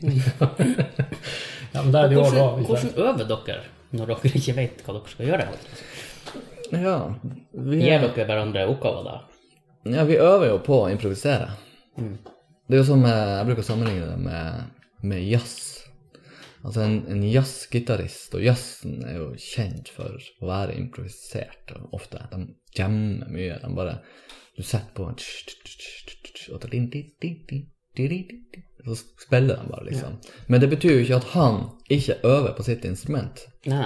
Ja, 1.70 1.84
men 1.84 1.92
det 1.94 2.00
er 2.00 2.08
det 2.10 2.16
jo 2.16 2.22
også 2.24 2.34
Hvordan, 2.34 2.64
hvordan 2.66 2.94
øver 2.98 3.26
dere 3.30 3.60
når 3.94 4.08
dere 4.10 4.30
ikke 4.40 4.54
vet 4.56 4.80
hva 4.82 4.94
dere 4.96 5.10
skal 5.12 5.28
gjøre? 5.28 5.44
Ja, 6.74 6.94
vi, 7.54 7.78
Gir 7.84 8.02
dere 8.08 8.24
hverandre 8.26 8.64
oppgaver 8.72 9.06
da? 9.06 9.14
ja, 9.94 10.02
vi 10.08 10.16
øver 10.18 10.48
jo 10.50 10.56
på 10.66 10.80
å 10.82 10.88
improvisere. 10.90 11.52
Det 11.94 12.74
er 12.74 12.82
jo 12.82 12.88
som 12.90 13.04
eh, 13.06 13.36
Jeg 13.38 13.46
bruker 13.48 13.62
å 13.62 13.68
sammenligne 13.70 14.08
det 14.10 14.18
med, 14.18 14.66
med 15.12 15.22
jazz. 15.30 15.54
Altså 16.60 16.84
en, 16.84 16.96
en 17.08 17.22
jazzgitarist, 17.24 18.34
og 18.36 18.44
jazzen 18.44 19.00
er 19.08 19.16
jo 19.16 19.28
kjent 19.40 19.88
for 19.94 20.18
å 20.18 20.50
være 20.50 20.76
improvisert 20.76 21.72
og 21.76 21.94
ofte. 21.96 22.20
De 22.32 22.42
jammer 22.76 23.30
mye. 23.32 23.56
De 23.62 23.70
bare 23.76 24.00
Du 24.56 24.62
setter 24.66 24.92
på 24.92 25.06
en 25.08 25.16
og 26.52 26.60
Så 28.84 28.96
spiller 29.24 29.56
de 29.56 29.70
bare, 29.70 29.86
liksom. 29.88 30.18
Men 30.48 30.60
det 30.60 30.68
betyr 30.72 30.94
jo 30.94 31.04
ikke 31.04 31.20
at 31.20 31.32
han 31.34 31.58
ikke 31.88 32.20
øver 32.24 32.52
på 32.56 32.62
sitt 32.66 32.84
instrument, 32.84 33.42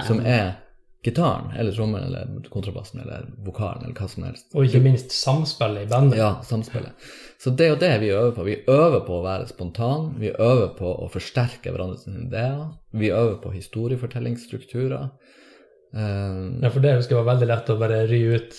som 0.07 0.19
er 0.25 0.64
gitaren 1.05 1.51
eller 1.55 1.75
trommelen 1.75 2.07
eller 2.09 2.49
kontrabassen 2.53 3.01
eller 3.03 3.27
vokalen 3.45 3.83
eller 3.85 3.95
hva 3.97 4.07
som 4.09 4.25
helst. 4.27 4.47
Og 4.55 4.65
ikke 4.67 4.81
minst 4.83 5.13
samspillet 5.15 5.85
i 5.85 5.89
bandet. 5.91 6.17
Ja, 6.19 6.31
samspillet. 6.45 7.07
Så 7.41 7.53
det 7.53 7.67
er 7.67 7.73
jo 7.73 7.81
det 7.83 7.91
vi 8.01 8.09
øver 8.15 8.31
på. 8.37 8.45
Vi 8.47 8.57
øver 8.71 9.03
på 9.05 9.19
å 9.19 9.25
være 9.25 9.47
spontan, 9.51 10.07
vi 10.21 10.31
øver 10.33 10.71
på 10.77 10.93
å 11.05 11.09
forsterke 11.13 11.73
hverandres 11.75 12.07
ideer, 12.09 12.63
vi 12.95 13.11
øver 13.13 13.37
på 13.43 13.53
historiefortellingsstrukturer. 13.53 15.09
Um, 15.95 16.59
Ja, 16.63 16.69
for 16.73 16.81
det 16.83 16.95
husker 16.97 17.15
jeg 17.15 17.21
var 17.23 17.33
veldig 17.35 17.47
lett 17.51 17.69
å 17.71 17.77
bare 17.79 18.01
ry 18.09 18.21
ut 18.35 18.57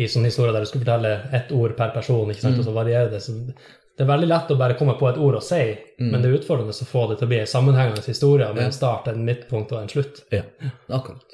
i 0.00 0.08
sånne 0.08 0.30
historier 0.32 0.54
der 0.56 0.64
du 0.64 0.70
skulle 0.70 0.86
fortelle 0.86 1.12
ett 1.36 1.52
ord 1.52 1.76
per 1.76 1.92
person, 1.94 2.30
ikke 2.32 2.40
sant, 2.46 2.58
og 2.58 2.64
så 2.66 2.72
varierer 2.74 3.10
det. 3.12 3.20
Så 3.22 3.34
det 3.36 4.06
er 4.06 4.08
veldig 4.08 4.28
lett 4.30 4.50
å 4.50 4.56
bare 4.56 4.74
komme 4.78 4.94
på 4.98 5.06
et 5.10 5.18
ord 5.20 5.36
å 5.36 5.42
si, 5.44 5.60
men 6.00 6.22
det 6.22 6.30
er 6.30 6.38
utfordrende 6.40 6.72
å 6.72 6.88
få 6.88 7.04
det 7.10 7.18
til 7.20 7.28
å 7.28 7.32
bli 7.34 7.40
en 7.42 7.50
sammenhengende 7.50 8.02
historie 8.06 8.48
med 8.56 8.64
en 8.64 8.72
start, 8.72 9.10
en 9.12 9.24
midtpunkt 9.28 9.74
og 9.76 9.82
en 9.82 9.92
slutt. 9.92 10.22
ja, 10.32 10.42
akkurat. 10.88 11.31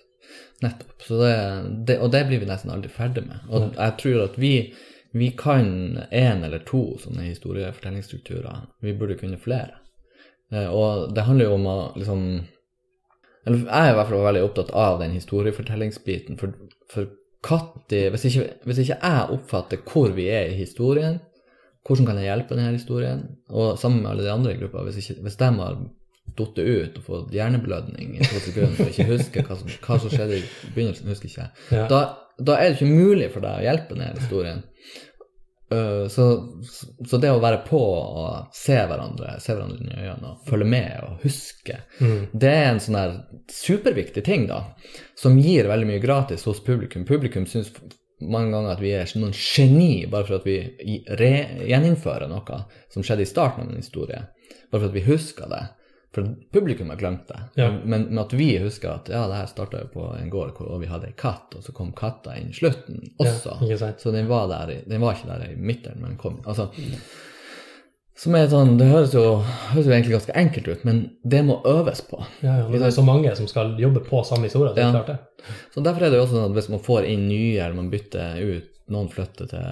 Nettopp. 0.63 1.03
Så 1.03 1.19
det, 1.23 1.35
det, 1.87 1.99
og 2.03 2.11
det 2.13 2.25
blir 2.27 2.43
vi 2.43 2.49
nesten 2.49 2.73
aldri 2.75 2.91
ferdig 2.91 3.25
med. 3.29 3.45
Og 3.49 3.77
jeg 3.77 3.97
tror 4.01 4.23
at 4.25 4.39
vi, 4.41 4.53
vi 5.15 5.31
kan 5.39 5.69
én 6.11 6.45
eller 6.47 6.65
to 6.67 6.83
sånne 7.03 7.29
historiefortellingsstrukturer. 7.29 8.65
Vi 8.83 8.97
burde 8.99 9.19
kunne 9.21 9.39
flere. 9.41 9.79
Eh, 10.53 10.67
og 10.67 11.15
det 11.15 11.27
handler 11.29 11.51
jo 11.51 11.59
om 11.59 11.69
å 11.69 11.79
liksom 11.99 12.25
Eller 13.47 13.61
jeg 13.63 13.87
er 13.87 13.93
i 13.93 13.97
hvert 13.97 14.11
fall 14.11 14.25
veldig 14.27 14.45
opptatt 14.45 14.71
av 14.77 14.99
den 15.01 15.15
historiefortellingsbiten. 15.15 16.37
For, 16.41 16.53
for 16.91 17.09
Katti 17.45 18.09
hvis 18.11 18.27
ikke, 18.29 18.49
hvis 18.67 18.83
ikke 18.83 18.99
jeg 18.99 19.37
oppfatter 19.37 19.81
hvor 19.87 20.11
vi 20.17 20.27
er 20.35 20.51
i 20.51 20.59
historien, 20.59 21.21
hvordan 21.87 22.09
kan 22.11 22.19
jeg 22.21 22.29
hjelpe 22.29 22.59
denne 22.59 22.75
historien? 22.75 23.23
Og 23.49 23.79
sammen 23.81 24.03
med 24.03 24.11
alle 24.11 24.27
de 24.27 24.33
andre 24.33 24.53
i 24.53 24.59
gruppa, 24.59 24.83
hvis, 24.85 24.99
ikke, 25.01 25.23
hvis 25.25 25.39
de 25.41 25.49
har 25.61 25.79
datt 26.39 26.59
ut 26.63 26.97
og 27.01 27.05
fått 27.09 27.35
hjerneblødning 27.37 28.15
i 28.19 28.25
to 28.29 28.41
sekunder 28.47 28.81
og 28.87 28.93
ikke 28.95 29.09
husker 29.13 29.47
hva 29.49 29.59
som, 29.61 29.69
hva 29.87 29.99
som 30.05 30.15
skjedde 30.15 30.39
i 30.41 30.47
begynnelsen, 30.75 31.11
husker 31.13 31.29
ikke 31.33 31.51
Ja. 31.77 31.87
da, 31.91 32.01
da 32.39 32.57
er 32.59 32.71
det 32.73 32.79
ikke 32.79 32.95
mulig 32.95 33.31
for 33.35 33.45
deg 33.45 33.59
å 33.61 33.67
hjelpe 33.67 33.95
denne 33.99 34.15
historien. 34.21 34.63
Øh, 35.73 36.07
så, 36.09 36.25
så 37.07 37.19
det 37.21 37.29
å 37.29 37.43
være 37.43 37.59
på 37.67 37.77
og 37.77 38.55
se 38.57 38.73
hverandre, 38.89 39.35
se 39.45 39.53
hverandre 39.53 39.85
i 39.85 40.07
øynene 40.07 40.31
og 40.31 40.47
følge 40.49 40.65
med 40.71 41.03
og 41.05 41.19
huske, 41.27 41.77
Mm. 42.01 42.29
det 42.33 42.49
er 42.55 42.69
en 42.71 42.79
sånn 42.81 42.97
der 42.97 43.17
superviktig 43.53 44.23
ting, 44.25 44.47
da, 44.49 44.63
som 45.19 45.37
gir 45.43 45.69
veldig 45.69 45.89
mye 45.91 46.01
gratis 46.01 46.47
hos 46.49 46.63
publikum. 46.65 47.05
Publikum 47.05 47.45
syns 47.51 47.69
mange 48.23 48.51
ganger 48.55 48.73
at 48.73 48.81
vi 48.83 48.95
er 48.97 49.13
noen 49.21 49.35
geni 49.37 50.07
bare 50.11 50.25
for 50.27 50.39
at 50.41 50.47
vi 50.49 50.57
re- 51.21 51.67
gjeninnfører 51.69 52.31
noe 52.33 52.63
som 52.91 53.05
skjedde 53.05 53.27
i 53.27 53.29
starten 53.29 53.67
av 53.67 53.71
en 53.75 53.83
historie. 53.83 54.23
Bare 54.73 54.81
for 54.81 54.89
at 54.89 54.97
vi 54.97 55.05
husker 55.05 55.53
det. 55.53 55.61
For 56.15 56.25
publikum 56.53 56.89
har 56.89 56.97
glemt 56.97 57.29
det. 57.29 57.39
Ja. 57.61 57.67
Men, 57.85 58.07
men 58.09 58.19
at 58.19 58.33
vi 58.33 58.47
husker 58.63 58.95
at 58.95 59.11
ja, 59.13 59.27
det 59.29 59.35
her 59.43 59.47
starta 59.51 59.83
på 59.93 60.07
en 60.17 60.31
gård 60.33 60.55
hvor 60.57 60.79
vi 60.81 60.89
hadde 60.89 61.11
ei 61.11 61.17
katt, 61.21 61.53
og 61.59 61.63
så 61.67 61.75
kom 61.77 61.91
katta 61.93 62.33
inn 62.41 62.49
i 62.49 62.57
slutten 62.57 63.03
også. 63.21 63.59
Ja. 63.69 63.77
Så 64.01 64.11
den 64.15 64.29
var, 64.31 64.47
der, 64.49 64.73
den 64.89 65.03
var 65.05 65.19
ikke 65.19 65.29
der 65.29 65.51
i 65.51 65.57
midten, 65.61 66.01
men 66.01 66.17
kom 66.17 66.41
altså, 66.49 66.71
Som 68.19 68.35
er 68.35 68.49
sånn 68.51 68.73
Det 68.81 68.89
høres 68.91 69.13
jo, 69.15 69.21
høres 69.75 69.87
jo 69.87 69.93
egentlig 69.95 70.17
ganske 70.17 70.35
enkelt 70.41 70.71
ut, 70.73 70.81
men 70.89 71.05
det 71.23 71.45
må 71.47 71.61
øves 71.69 72.01
på. 72.09 72.19
Ja, 72.43 72.57
ja, 72.63 72.65
det 72.73 72.81
er 72.89 72.97
så 72.97 73.05
mange 73.07 73.37
som 73.39 73.47
skal 73.47 73.77
jobbe 73.79 74.01
på 74.09 74.25
samme 74.27 74.49
historie. 74.49 74.73
Så 74.75 74.81
Ja. 74.81 74.91
klart 74.97 75.13
det. 75.13 75.19
Så 75.75 75.85
Derfor 75.85 76.03
er 76.03 76.11
det 76.11 76.19
jo 76.19 76.25
også 76.25 76.35
sånn 76.41 76.49
at 76.51 76.57
hvis 76.57 76.73
man 76.73 76.81
får 76.89 77.05
inn 77.13 77.29
nye, 77.29 77.61
eller 77.61 77.77
man 77.77 77.91
bytter 77.93 78.41
ut 78.43 78.73
noen 78.93 79.09
flytter 79.13 79.49
til 79.51 79.63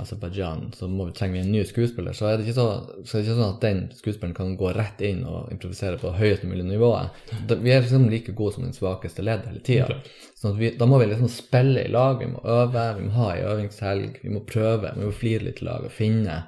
Aserbajdsjan, 0.00 0.66
så 0.76 0.88
må 0.90 1.06
vi, 1.08 1.14
trenger 1.16 1.38
vi 1.38 1.42
en 1.44 1.52
ny 1.54 1.62
skuespiller. 1.68 2.16
Så 2.16 2.28
er, 2.28 2.42
så, 2.52 2.66
så 3.04 3.16
er 3.16 3.22
det 3.22 3.26
ikke 3.26 3.36
sånn 3.38 3.54
at 3.54 3.64
den 3.64 3.82
skuespilleren 3.96 4.36
kan 4.36 4.54
gå 4.60 4.72
rett 4.76 5.02
inn 5.06 5.22
og 5.28 5.50
improvisere 5.54 6.00
på 6.00 6.12
høyest 6.18 6.46
mulig 6.48 6.66
nivå. 6.68 6.92
Vi 7.50 7.72
er 7.72 7.84
liksom 7.84 8.08
like 8.12 8.34
gode 8.36 8.56
som 8.56 8.66
den 8.66 8.76
svakeste 8.76 9.24
ledd 9.24 9.48
hele 9.48 9.64
tida. 9.66 10.00
Sånn 10.40 10.58
vi, 10.60 10.72
da 10.76 10.88
må 10.88 11.00
vi 11.00 11.10
liksom 11.10 11.32
spille 11.32 11.84
i 11.84 11.92
lag, 11.92 12.20
vi 12.20 12.30
må 12.32 12.40
øve, 12.44 12.86
vi 12.98 13.06
må 13.08 13.16
ha 13.18 13.32
ei 13.34 13.44
øvingshelg, 13.48 14.22
vi 14.24 14.32
må 14.32 14.44
prøve, 14.48 14.94
vi 14.96 15.08
må 15.08 15.12
flire 15.16 15.48
litt 15.48 15.64
i 15.64 15.68
lag 15.68 15.88
og 15.88 15.94
finne 15.94 16.42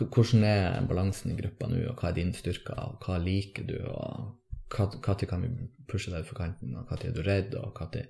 hvordan 0.00 0.44
er 0.48 0.86
balansen 0.88 1.34
i 1.34 1.36
gruppa 1.36 1.66
nå, 1.68 1.82
og 1.90 1.98
hva 2.00 2.08
er 2.08 2.16
dine 2.16 2.32
styrker, 2.32 2.78
og 2.78 3.04
hva 3.04 3.18
liker 3.20 3.66
du, 3.68 3.76
og 3.84 4.36
når 4.70 5.26
kan 5.26 5.42
vi 5.42 5.50
pushe 5.90 6.12
deg 6.12 6.22
utfor 6.22 6.38
kanten, 6.38 6.76
og 6.78 6.86
når 6.88 7.06
er 7.08 7.14
du 7.14 7.22
redd, 7.26 7.54
og 7.58 7.74
når 7.74 7.90
Det 7.92 8.06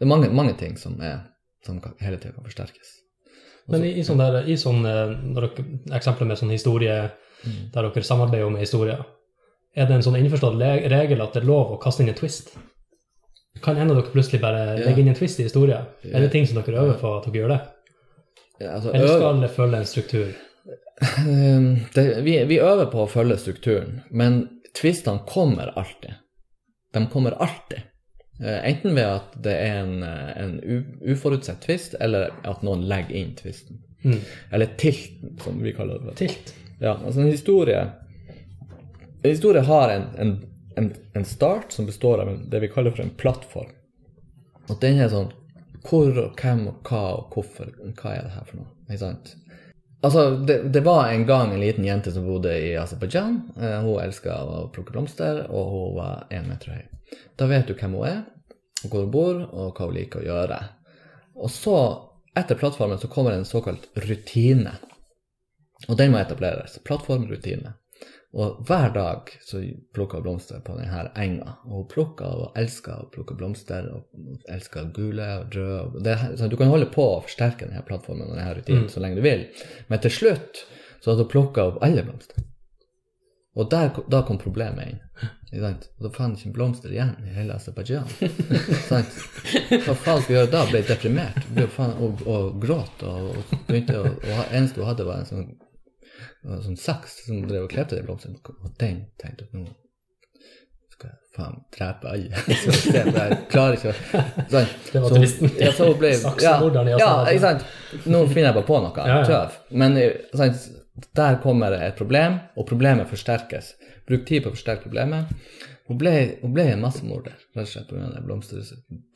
er 0.00 0.06
mange, 0.06 0.30
mange 0.30 0.54
ting 0.56 0.78
som, 0.78 1.00
er, 1.00 1.24
som 1.66 1.80
hele 2.00 2.18
tida 2.20 2.34
kan 2.34 2.44
forsterkes. 2.44 2.92
Men 3.72 3.84
i, 3.84 3.94
i 4.00 4.04
sånn 4.04 4.20
der, 4.20 4.42
i 4.50 4.56
sånn, 4.60 4.84
eh, 4.84 5.14
dere, 5.36 5.48
eksempler 5.96 6.28
med 6.28 6.40
sånn 6.40 6.52
historie 6.54 7.10
Mm. 7.44 7.70
der 7.74 7.82
dere 7.92 8.02
samarbeider 8.08 8.46
om 8.46 8.54
historier, 8.56 9.02
er 9.76 9.84
det 9.86 9.94
en 9.98 10.02
sånn 10.06 10.14
innforstått 10.16 10.54
regel 10.88 11.20
at 11.20 11.34
det 11.34 11.42
er 11.42 11.46
lov 11.46 11.74
å 11.74 11.80
kaste 11.82 12.00
inn 12.00 12.08
en 12.08 12.14
twist? 12.16 12.54
Kan 13.60 13.76
en 13.76 13.90
av 13.90 13.96
dere 13.98 14.12
plutselig 14.14 14.40
bare 14.40 14.78
Ja. 14.78 14.86
legge 14.86 15.00
inn 15.02 15.08
en 15.08 15.14
twist 15.18 15.40
i 15.40 15.42
historien? 15.44 15.84
Ja. 16.02 16.16
Er 16.16 16.20
det 16.22 16.30
ting 16.32 16.46
som 16.46 16.56
dere 16.62 16.78
øver 16.80 16.98
på 17.00 17.10
at 17.18 17.26
dere 17.26 17.42
gjør 17.42 17.48
det? 17.52 17.60
Ja, 18.60 18.70
altså, 18.76 18.94
Eller 18.94 19.08
skal 19.08 19.40
det 19.42 19.50
følge 19.50 19.76
en 19.76 19.84
struktur? 19.84 20.34
Um, 21.18 21.86
det, 21.94 22.22
vi, 22.24 22.44
vi 22.44 22.58
øver 22.60 22.86
på 22.90 23.02
å 23.04 23.08
følge 23.10 23.36
strukturen, 23.36 24.02
men 24.10 24.60
twistene 24.74 25.20
kommer 25.26 25.72
alltid. 25.76 26.14
De 26.94 27.06
kommer 27.12 27.32
alltid. 27.42 27.82
Eh, 28.40 28.68
Enten 28.68 28.94
ved 28.94 29.06
at 29.06 29.36
det 29.42 29.54
er 29.54 29.76
en, 29.84 30.02
eh, 30.02 30.42
en 30.42 30.54
uforutsett 31.00 31.60
tvist, 31.62 31.94
eller 32.00 32.32
at 32.42 32.62
noen 32.66 32.86
legger 32.90 33.14
inn 33.16 33.34
tvisten. 33.38 33.78
Mm. 34.04 34.18
Eller 34.50 34.74
tilten, 34.78 35.38
som 35.44 35.62
vi 35.62 35.72
kaller 35.72 36.02
det. 36.04 36.16
Tilt. 36.16 36.54
Ja, 36.80 36.98
altså 37.06 37.20
en 37.20 37.30
historie 37.30 37.90
En 39.24 39.30
historie 39.30 39.62
har 39.62 39.88
en, 39.88 40.02
en, 40.76 40.94
en, 41.14 41.24
start 41.24 41.72
som 41.72 41.86
består 41.86 42.18
av 42.20 42.32
det 42.50 42.60
vi 42.60 42.68
kaller 42.68 42.90
for 42.90 43.00
en 43.00 43.14
plattform. 43.16 43.70
Og 44.68 44.76
den 44.82 45.00
er 45.00 45.08
sånn 45.08 45.30
Hvor 45.84 46.10
og 46.20 46.36
hvem 46.36 46.66
og 46.68 46.84
hva 46.84 47.00
og 47.14 47.32
hvorfor. 47.32 47.70
Hva 47.96 48.12
er 48.12 48.26
det 48.26 48.34
her 48.34 48.44
for 48.50 48.60
noe? 48.60 48.68
Ikke 48.90 49.00
sant? 49.00 49.32
Altså, 50.04 50.26
det, 50.36 50.58
det 50.74 50.82
var 50.84 51.08
en 51.08 51.24
gang 51.24 51.54
en 51.54 51.62
liten 51.62 51.86
jente 51.88 52.12
som 52.12 52.26
bodde 52.28 52.52
i 52.52 52.74
Aserbajdsjan. 52.76 53.38
Eh, 53.56 53.78
hun 53.86 54.02
elska 54.02 54.36
å 54.44 54.66
plukke 54.74 54.92
blomster, 54.92 55.46
og 55.48 55.70
hun 55.72 55.94
var 55.96 56.26
én 56.28 56.44
meter 56.50 56.76
høy. 56.76 56.82
Da 57.38 57.48
vet 57.50 57.68
du 57.68 57.74
hvem 57.74 57.96
hun 57.98 58.08
er, 58.08 58.24
hvor 58.84 59.04
hun 59.04 59.12
bor, 59.14 59.44
og 59.52 59.76
hva 59.76 59.88
hun 59.88 59.96
liker 59.96 60.22
å 60.22 60.26
gjøre. 60.28 60.58
Og 61.34 61.50
så, 61.50 61.78
etter 62.36 62.58
plattformen, 62.58 63.00
så 63.00 63.10
kommer 63.10 63.34
en 63.34 63.48
såkalt 63.48 63.88
rutine. 64.06 64.76
Og 65.88 65.96
den 65.98 66.14
må 66.14 66.20
etableres. 66.20 66.78
Plattformrutine. 66.86 67.74
Og 68.34 68.64
hver 68.66 68.88
dag 68.90 69.30
så 69.46 69.60
plukker 69.94 70.18
hun 70.18 70.24
blomster 70.26 70.62
på 70.66 70.74
denne 70.78 71.04
enga. 71.22 71.52
Og 71.68 71.76
hun 71.76 71.90
plukker 71.90 72.40
og 72.46 72.56
elsker 72.58 73.04
å 73.04 73.10
plukke 73.14 73.36
blomster, 73.38 73.86
og 73.94 74.48
elsker 74.50 74.90
gule 74.96 75.28
og 75.38 75.54
røde. 75.54 76.16
Så 76.38 76.48
du 76.50 76.56
kan 76.58 76.72
holde 76.72 76.90
på 76.94 77.04
å 77.12 77.20
forsterke 77.26 77.68
denne 77.68 77.84
plattformen 77.86 78.26
og 78.26 78.34
denne 78.34 78.56
rutinen 78.58 78.90
så 78.90 79.02
lenge 79.04 79.20
du 79.20 79.26
vil. 79.26 79.46
Men 79.90 80.02
til 80.02 80.16
slutt 80.18 80.64
så 80.98 81.12
hadde 81.12 81.28
hun 81.28 81.30
plukka 81.30 81.68
opp 81.70 81.80
alle 81.86 82.02
blomster. 82.06 82.42
Og 83.54 83.68
der, 83.70 83.92
da 84.10 84.22
kom 84.26 84.38
problemet 84.38 84.88
inn. 84.90 85.02
Sant? 85.54 85.86
Og 85.98 86.08
da 86.08 86.10
fant 86.16 86.38
ikke 86.38 86.48
en 86.50 86.54
blomster 86.56 86.90
igjen 86.90 87.12
i 87.22 87.34
hele 87.36 87.54
Aserbajdsjan. 87.54 88.08
Hva 89.84 89.94
faen 89.94 90.24
skal 90.24 90.26
vi 90.26 90.34
gjøre 90.34 90.50
da? 90.50 90.64
Ble 90.72 90.80
deprimert 90.88 91.46
ble 91.54 91.68
faen, 91.70 91.94
og, 92.02 92.24
og 92.26 92.58
gråt. 92.64 93.04
Og, 93.06 93.30
og 93.30 93.54
begynte 93.68 94.00
å, 94.00 94.10
og 94.10 94.42
eneste 94.50 94.82
hun 94.82 94.90
hadde, 94.90 95.06
var 95.06 95.22
en 95.22 95.30
sånn, 95.30 95.46
en 96.50 96.66
sånn 96.66 96.82
saks 96.82 97.20
som 97.28 97.46
drev 97.46 97.68
og 97.68 97.72
klepte 97.76 98.00
de 98.00 98.02
blomstene. 98.06 98.42
Og 98.42 98.74
den 98.82 99.04
tenkte 99.22 99.46
jeg 99.46 99.62
nå 99.62 99.70
skal 100.94 101.10
jeg 101.10 101.34
faen 101.34 101.56
drepe 101.74 102.10
alle. 102.10 102.42
Så 102.62 102.94
jeg 102.94 103.38
klarer 103.50 103.78
ikke 103.78 103.90
å? 103.90 104.22
Det 104.50 105.02
var 105.02 105.14
tristen. 105.14 105.54
Ja, 105.58 105.72
så 105.74 105.90
ble, 105.98 106.12
ja, 106.42 106.54
ja, 106.98 107.10
ikke 107.30 107.42
sant? 107.42 107.64
Nå 108.06 108.24
finner 108.30 108.50
jeg 108.50 108.56
bare 108.58 108.68
på 108.68 108.78
noe. 108.84 109.06
Tøv. 109.26 109.56
Men 109.74 109.98
eh, 109.98 110.20
sant? 110.38 110.68
Der 111.16 111.40
kommer 111.42 111.70
det 111.74 111.82
et 111.82 111.96
problem, 111.98 112.38
og 112.56 112.66
problemet 112.68 113.10
forsterkes. 113.10 113.74
Bruk 114.06 114.26
tid 114.28 114.44
på 114.44 114.52
å 114.52 114.54
forsterke 114.54 114.86
problemet. 114.86 115.32
Hun 115.88 115.98
ble, 116.00 116.12
hun 116.40 116.54
ble 116.54 116.68
en 116.72 116.84
massemorder, 116.84 117.34
rett 117.56 117.66
og 117.66 117.72
slett 117.72 117.88
pga. 117.90 118.22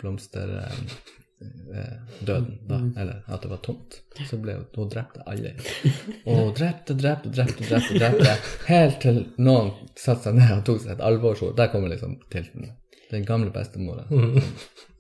blomsterdøden. 0.01 0.89
da, 2.67 2.81
eller 2.99 3.23
at 3.27 3.43
det 3.43 3.51
var 3.51 3.63
tomt. 3.63 4.01
Så 4.27 4.37
ble 4.43 4.59
hun, 4.59 4.67
hun 4.75 4.91
drepte 4.91 5.23
alle. 5.27 5.55
Og 6.27 6.35
hun 6.35 6.53
drepte, 6.59 6.99
drepte, 6.99 7.31
drepte, 7.31 7.63
drepte, 7.71 7.95
drepte, 7.95 8.35
helt 8.67 9.01
til 9.01 9.23
noen 9.39 9.73
satte 9.95 10.29
seg 10.29 10.35
ned 10.41 10.53
og 10.59 10.67
tok 10.67 10.83
seg 10.83 10.97
et 10.97 11.07
alvorsord. 11.09 11.57
Der 11.57 11.71
kommer 11.73 11.95
liksom 11.95 12.19
tilten. 12.33 12.73
Den 13.09 13.25
gamle 13.25 13.55
bestemora. 13.55 14.05
Og 14.11 14.43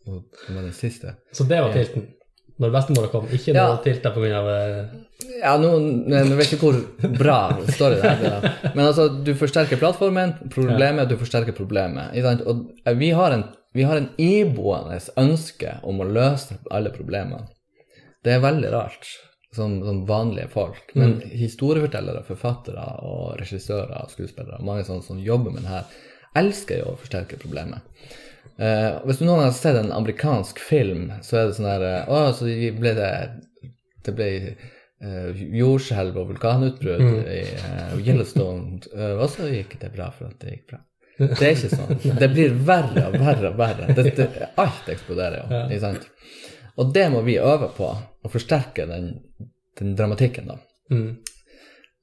og, 0.08 0.22
var 0.48 0.62
den 0.62 0.72
siste. 0.72 1.14
Så 1.32 1.44
det 1.44 1.60
var 1.60 1.72
tilten. 1.72 2.06
Når 2.58 2.72
bestemora 2.74 3.10
kom. 3.12 3.28
Ikke 3.30 3.54
noe 3.54 3.76
ja. 3.86 4.10
grunn 4.14 4.32
av 4.34 4.48
eh, 4.50 4.94
Ja, 5.38 5.52
nå 5.62 5.70
jeg 6.10 6.38
vet 6.40 6.54
ikke 6.56 6.72
hvor 6.72 7.12
bra 7.20 7.38
story 7.70 8.00
det 8.02 8.32
er. 8.32 8.48
Men 8.72 8.88
altså, 8.88 9.06
du 9.22 9.30
forsterker 9.38 9.78
plattformen, 9.78 10.34
problemet, 10.50 11.06
du 11.10 11.14
forsterker 11.20 11.54
problemet. 11.54 12.18
Og 12.18 12.66
eh, 12.82 12.98
vi 12.98 13.12
har 13.14 13.36
en, 13.36 13.46
vi 13.78 13.86
har 13.86 14.00
en 14.00 14.10
iboende 14.18 14.98
ønske 15.20 15.78
om 15.86 16.02
å 16.02 16.10
løse 16.10 16.58
alle 16.74 16.90
problemene. 16.94 17.46
Det 18.26 18.34
er 18.34 18.42
veldig 18.42 18.74
rart, 18.74 19.06
som, 19.54 19.78
som 19.86 20.02
vanlige 20.08 20.50
folk. 20.50 20.90
Men 20.98 21.20
historiefortellere, 21.30 22.26
forfattere 22.26 22.88
og 23.06 23.36
regissører 23.38 24.00
og 24.02 24.10
skuespillere, 24.10 24.58
mange 24.66 24.82
sånne 24.88 25.06
som 25.06 25.22
jobber 25.22 25.54
med 25.54 25.62
det 25.62 25.76
her, 25.76 26.00
elsker 26.42 26.82
jo 26.82 26.90
å 26.90 26.98
forsterke 26.98 27.38
problemet. 27.38 27.86
Eh, 28.58 28.96
hvis 29.06 29.20
noen 29.22 29.44
har 29.44 29.54
sett 29.54 29.78
en 29.78 29.92
amerikansk 29.94 30.58
film, 30.58 31.12
så 31.22 31.38
er 31.38 31.46
det 31.46 31.58
sånn 31.58 31.68
der 31.68 31.84
Å, 32.10 32.24
uh, 32.26 32.32
så 32.34 32.48
ble 32.74 32.94
det 32.96 33.10
Det 34.02 34.14
ble 34.18 34.30
uh, 35.04 35.30
jordskjelv 35.60 36.18
og 36.18 36.32
vulkanutbrudd 36.32 37.04
i 37.30 37.42
eh, 37.44 37.94
Yellowstone, 38.02 38.80
eh, 38.90 39.14
og 39.14 39.28
så 39.30 39.46
gikk 39.52 39.76
det 39.82 39.92
bra 39.94 40.08
for 40.14 40.32
at 40.32 40.42
det 40.42 40.56
gikk 40.56 40.72
bra. 40.72 40.80
Det 41.18 41.38
er 41.38 41.54
ikke 41.54 41.70
sånn. 41.72 42.02
Det 42.18 42.28
blir 42.30 42.52
verre 42.66 43.08
og 43.08 43.16
verre 43.18 43.52
og 43.52 43.56
verre. 43.58 43.94
Det, 43.94 44.12
det, 44.18 44.50
alt 44.62 44.90
eksploderer 44.90 45.40
jo. 45.40 45.62
ikke 45.66 45.80
sant? 45.82 46.04
Og 46.78 46.92
det 46.94 47.08
må 47.10 47.24
vi 47.26 47.40
øve 47.42 47.72
på, 47.74 47.88
å 47.90 48.30
forsterke 48.30 48.86
den, 48.86 49.10
den 49.78 49.96
dramatikken, 49.98 50.50
da. 50.50 50.60
mm. 50.94 51.08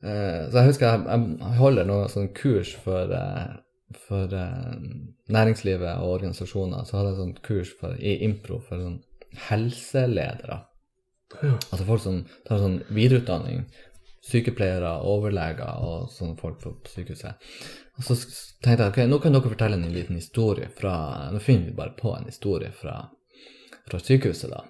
Eh, 0.06 0.42
så 0.52 0.60
jeg 0.60 0.70
husker 0.70 0.86
jeg, 0.86 1.22
jeg 1.40 1.58
holder 1.58 1.88
noen 1.90 2.12
sånn 2.12 2.28
kurs 2.36 2.76
for, 2.84 3.10
eh, 3.16 3.56
for 4.08 4.32
eh, 4.34 4.78
næringslivet 5.32 5.98
og 6.02 6.18
organisasjoner. 6.20 6.86
Så 6.86 6.98
hadde 6.98 7.14
jeg 7.14 7.22
sånt 7.22 7.42
kurs 7.46 7.74
for, 7.80 7.98
i 8.00 8.18
impro 8.26 8.62
for 8.66 8.82
sånn 8.82 9.02
helseledere. 9.50 10.62
Ja. 11.42 11.58
Altså 11.74 11.84
folk 11.88 12.04
som 12.04 12.24
tar 12.48 12.62
sånn 12.62 12.80
videreutdanning 12.94 13.66
sykepleiere, 14.26 14.90
overleger 15.06 15.82
og 15.86 16.08
sånne 16.14 16.38
folk 16.40 16.62
på 16.64 16.74
sykehuset. 16.90 17.50
Og 18.00 18.08
så 18.08 18.16
tenkte 18.66 18.88
jeg 18.88 18.94
ok, 18.94 19.02
nå 19.10 19.20
kan 19.24 19.36
dere 19.36 19.52
fortelle 19.52 19.78
en 19.78 19.94
liten 19.94 20.18
historie 20.20 20.68
fra 20.76 20.96
Nå 21.32 21.40
finner 21.44 21.70
vi 21.70 21.78
bare 21.78 21.96
på 22.00 22.12
en 22.16 22.26
historie 22.28 22.72
fra, 22.76 22.98
fra 23.86 24.02
sykehuset, 24.02 24.50
da. 24.52 24.64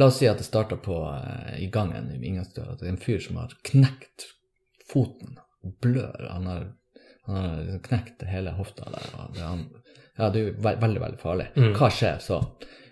La 0.00 0.08
oss 0.08 0.18
si 0.20 0.28
at 0.28 0.40
det 0.40 0.46
starta 0.48 0.78
på 0.80 0.96
eh, 1.12 1.58
i 1.66 1.68
gangen 1.72 2.08
i 2.14 2.20
inngangsdøra. 2.24 2.78
Det 2.78 2.88
er 2.88 2.94
en 2.94 3.02
fyr 3.02 3.20
som 3.20 3.36
har 3.42 3.52
knekt 3.68 4.30
foten 4.88 5.36
og 5.66 5.76
blør. 5.84 6.28
Han 6.30 6.48
har, 6.48 6.66
han 7.26 7.36
har 7.36 7.58
liksom 7.60 7.82
knekt 7.88 8.24
hele 8.30 8.54
hofta 8.56 8.88
der. 8.94 9.10
Og 9.18 9.34
det, 9.34 9.44
han, 9.44 9.66
ja, 10.16 10.30
det 10.30 10.40
er 10.40 10.48
jo 10.48 10.54
ve 10.64 10.72
veldig, 10.82 11.02
veldig 11.02 11.20
farlig. 11.20 11.50
Hva 11.76 11.90
skjer 11.92 12.18
så? 12.22 12.40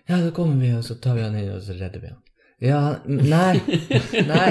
Ja, 0.05 0.19
så 0.21 0.31
kommer 0.35 0.61
vi, 0.61 0.71
og 0.77 0.83
så 0.85 0.99
tar 1.01 1.17
vi 1.17 1.25
han 1.25 1.37
inn, 1.39 1.51
og 1.55 1.63
så 1.65 1.73
redder 1.77 2.03
vi 2.03 2.11
han. 2.13 2.21
Ja, 2.63 2.81
nei, 3.05 3.59
nei, 4.31 4.49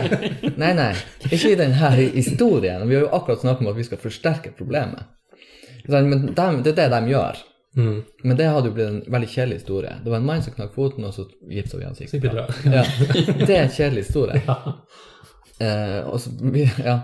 nei, 0.61 0.73
nei. 0.77 0.93
Ikke 1.31 1.55
i 1.55 1.59
denne 1.59 1.91
historien. 2.15 2.85
Vi 2.89 2.99
har 2.99 3.07
jo 3.07 3.13
akkurat 3.17 3.41
snakket 3.45 3.65
om 3.65 3.73
at 3.73 3.79
vi 3.79 3.87
skal 3.87 4.03
forsterke 4.03 4.53
problemet. 4.59 5.07
Men 5.89 6.31
de, 6.35 6.47
det 6.65 6.75
er 6.75 6.81
det 6.81 6.91
de 6.93 7.13
gjør. 7.13 7.41
Mm. 7.77 8.03
Men 8.23 8.37
det 8.39 8.47
hadde 8.47 8.71
jo 8.71 8.75
blitt 8.77 8.91
en 8.91 9.01
veldig 9.13 9.29
kjedelig 9.29 9.59
historie. 9.63 9.95
Det 10.05 10.13
var 10.13 10.21
en 10.21 10.29
mann 10.29 10.43
som 10.45 10.55
knakk 10.55 10.75
foten, 10.77 11.07
og 11.09 11.15
så 11.17 11.27
gipsa 11.51 11.81
vi 11.81 11.89
ansiktet. 11.89 12.29
Bra. 12.31 12.47
Ja, 12.71 12.85
det 13.41 13.51
er 13.51 13.65
en 13.65 13.75
kjedelig 13.75 14.09
historie. 14.09 14.45
Eh, 15.63 16.01
og 16.11 16.19
så, 16.19 16.33
ja. 16.83 16.97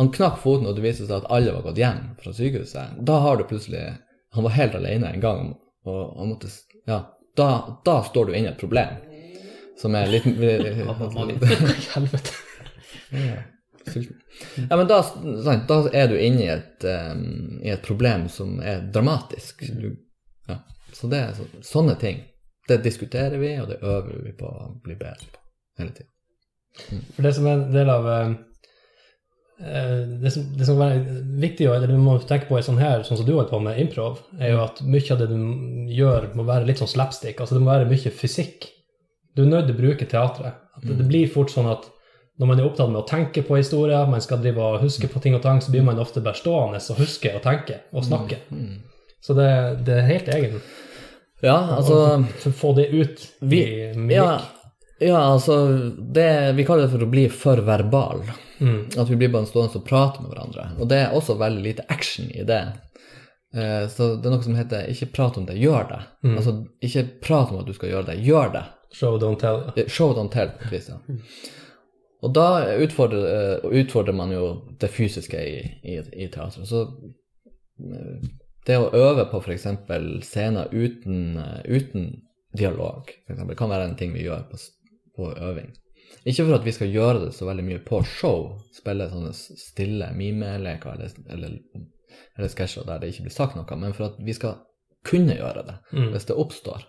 Han 0.00 0.12
knakk 0.12 0.38
foten, 0.40 0.66
og 0.66 0.76
det 0.76 0.84
viste 0.86 1.06
seg 1.06 1.18
at 1.20 1.30
alle 1.32 1.52
var 1.52 1.66
gått 1.66 1.80
hjem 1.80 2.02
fra 2.22 2.32
sykehuset. 2.32 2.98
Da 3.04 3.18
har 3.24 3.36
du 3.36 3.44
plutselig 3.48 3.84
Han 4.32 4.46
var 4.46 4.54
helt 4.56 4.74
alene 4.74 5.10
en 5.12 5.20
gang, 5.20 5.48
og 5.84 6.18
han 6.18 6.30
måtte 6.32 6.48
Ja, 6.88 7.02
da, 7.36 7.48
da 7.84 8.00
står 8.04 8.26
du 8.26 8.34
inne 8.34 8.48
i 8.48 8.52
et 8.52 8.60
problem 8.60 8.96
som 9.78 9.94
er 9.98 10.08
litt 10.08 10.24
Helvete. 11.94 12.32
Ja, 14.70 14.76
men 14.76 14.86
da, 14.86 15.02
sant, 15.02 15.68
da 15.68 15.78
er 15.92 16.08
du 16.08 16.16
inne 16.18 16.44
i 16.44 16.50
et, 16.52 16.84
um, 16.84 17.58
i 17.62 17.72
et 17.72 17.82
problem 17.84 18.28
som 18.32 18.60
er 18.60 18.84
dramatisk. 18.94 19.64
Du, 19.68 19.90
ja. 20.48 20.60
Så 20.92 21.10
det 21.12 21.20
er 21.20 21.34
så, 21.36 21.48
sånne 21.66 21.96
ting. 22.00 22.22
Det 22.68 22.78
diskuterer 22.84 23.38
vi, 23.42 23.56
og 23.60 23.68
det 23.72 23.80
øver 23.82 24.22
vi 24.22 24.32
på 24.38 24.48
å 24.48 24.70
bli 24.84 24.96
bedre 24.96 25.28
på 25.34 25.42
hele 25.82 25.94
tiden. 25.96 27.04
For 27.16 27.26
det 27.26 27.34
som 27.36 27.46
er 27.48 27.58
en 27.58 27.74
del 27.74 27.90
av 27.92 28.08
eh, 28.08 28.20
eh, 28.30 28.36
det, 29.62 30.30
som, 30.34 30.46
det 30.58 30.66
som 30.66 30.80
er 30.82 31.00
viktig, 31.42 31.68
det 31.68 31.90
du 31.90 31.96
må 32.00 32.16
tenke 32.26 32.48
på 32.48 32.58
i 32.58 32.64
sånn 32.66 32.80
her, 32.82 33.04
sånn 33.06 33.20
som 33.20 33.26
du 33.26 33.34
holder 33.34 33.50
på 33.52 33.60
med 33.62 33.78
improv, 33.82 34.20
er 34.40 34.54
jo 34.54 34.62
at 34.64 34.82
mye 34.82 35.14
av 35.14 35.22
det 35.22 35.28
du 35.30 35.38
gjør, 35.94 36.30
må 36.38 36.46
være 36.48 36.66
litt 36.68 36.82
sånn 36.82 36.90
slapstick. 36.90 37.40
Altså 37.40 37.56
det 37.56 37.62
må 37.62 37.70
være 37.70 37.90
mye 37.90 38.14
fysikk. 38.18 38.68
Du 39.36 39.44
er 39.44 39.50
nødt 39.52 39.68
til 39.70 39.76
å 39.76 39.82
bruke 39.82 40.08
teatret. 40.08 40.60
At 40.76 40.86
det, 40.86 40.96
det 40.98 41.08
blir 41.08 41.30
fort 41.30 41.52
sånn 41.52 41.70
at 41.70 41.86
når 42.40 42.48
man 42.48 42.60
er 42.60 42.66
opptatt 42.66 42.90
med 42.90 43.02
å 43.02 43.08
tenke 43.08 43.44
på 43.46 43.58
historier, 43.60 44.08
man 44.08 44.22
skal 44.24 44.40
drive 44.42 44.64
og 44.64 44.82
huske 44.82 45.08
på 45.10 45.20
ting 45.22 45.36
og 45.36 45.44
tang, 45.44 45.60
så 45.62 45.70
blir 45.70 45.84
man 45.86 46.00
ofte 46.02 46.22
bare 46.24 46.38
stående 46.38 46.80
og 46.80 47.02
huske 47.02 47.30
og 47.36 47.44
tenke 47.44 47.82
og 47.92 48.06
snakke. 48.08 48.40
Så 49.22 49.36
det, 49.38 49.50
det 49.86 50.00
er 50.00 50.08
helt 50.08 50.32
egen. 50.32 50.56
Ja, 51.42 51.58
altså 51.76 52.00
å 52.22 52.54
få 52.54 52.72
det 52.78 52.88
ut 52.90 53.22
i 53.42 53.62
mimikk. 53.94 54.16
ja, 54.16 54.40
ja, 55.02 55.18
altså 55.18 55.56
det, 55.98 56.52
Vi 56.54 56.64
kaller 56.66 56.86
det 56.86 56.92
for 56.94 57.04
å 57.04 57.10
bli 57.10 57.26
for 57.30 57.62
verbal. 57.66 58.22
Mm. 58.62 58.82
At 58.98 59.10
vi 59.10 59.16
blir 59.18 59.32
bare 59.32 59.48
stående 59.50 59.80
og 59.80 59.86
prate 59.88 60.22
med 60.22 60.30
hverandre. 60.30 60.68
Og 60.78 60.88
det 60.90 61.00
er 61.02 61.16
også 61.18 61.34
veldig 61.40 61.62
lite 61.64 61.86
action 61.90 62.28
i 62.30 62.44
det. 62.46 62.60
Eh, 63.54 63.88
Så 63.90 64.16
det 64.16 64.28
er 64.28 64.36
noe 64.36 64.42
som 64.44 64.54
heter 64.54 64.86
'ikke 64.88 65.12
prat 65.12 65.38
om 65.38 65.46
det, 65.46 65.58
gjør 65.58 65.88
det'. 65.90 66.04
Altså 66.36 66.54
ikke 66.80 67.08
prat 67.22 67.50
om 67.50 67.58
at 67.58 67.66
du 67.66 67.72
skal 67.72 67.88
gjøre 67.90 68.06
det, 68.06 68.22
gjør 68.24 68.52
det. 68.52 68.64
Show, 68.92 69.18
don't 69.18 69.40
tell. 69.40 69.72
Ja. 69.76 69.88
Show 69.88 70.12
don't 70.14 70.30
tell, 70.32 70.50
på 70.68 70.74
et. 70.74 70.90
Og 72.22 72.34
da 72.34 72.76
utfordrer, 72.78 73.24
eh, 73.64 73.80
utfordrer 73.80 74.14
man 74.14 74.30
jo 74.30 74.62
det 74.80 74.90
fysiske 74.90 75.38
i, 75.48 75.56
i, 75.84 75.96
i 76.24 76.28
teatret. 76.28 76.68
Så 76.68 76.82
eh, 77.80 78.28
det 78.66 78.78
å 78.78 78.90
øve 78.94 79.24
på 79.30 79.40
f.eks. 79.42 79.66
scener 80.22 80.68
uten, 80.72 81.36
eh, 81.36 81.62
uten 81.66 82.22
dialog, 82.56 83.10
for 83.26 83.34
eksempel, 83.34 83.56
kan 83.56 83.70
være 83.70 83.88
en 83.88 83.96
ting 83.96 84.12
vi 84.14 84.22
gjør 84.28 84.44
på, 84.50 84.60
på 85.16 85.32
øving. 85.34 85.72
Ikke 86.24 86.44
for 86.44 86.54
at 86.54 86.66
vi 86.66 86.74
skal 86.74 86.92
gjøre 86.92 87.24
det 87.26 87.32
så 87.34 87.48
veldig 87.48 87.64
mye 87.66 87.80
på 87.86 88.02
show, 88.06 88.52
spille 88.74 89.08
sånne 89.10 89.32
stille 89.34 90.12
mimeleker 90.14 90.94
eller, 90.94 91.16
eller, 91.34 91.56
eller 92.36 92.52
sketsjer 92.52 92.86
der 92.86 93.02
det 93.02 93.10
ikke 93.12 93.26
blir 93.26 93.34
sagt 93.34 93.58
noe, 93.58 93.78
men 93.80 93.96
for 93.96 94.10
at 94.10 94.20
vi 94.22 94.34
skal 94.36 94.60
kunne 95.06 95.34
gjøre 95.34 95.64
det 95.66 95.76
hvis 96.14 96.28
det 96.28 96.38
oppstår. 96.38 96.84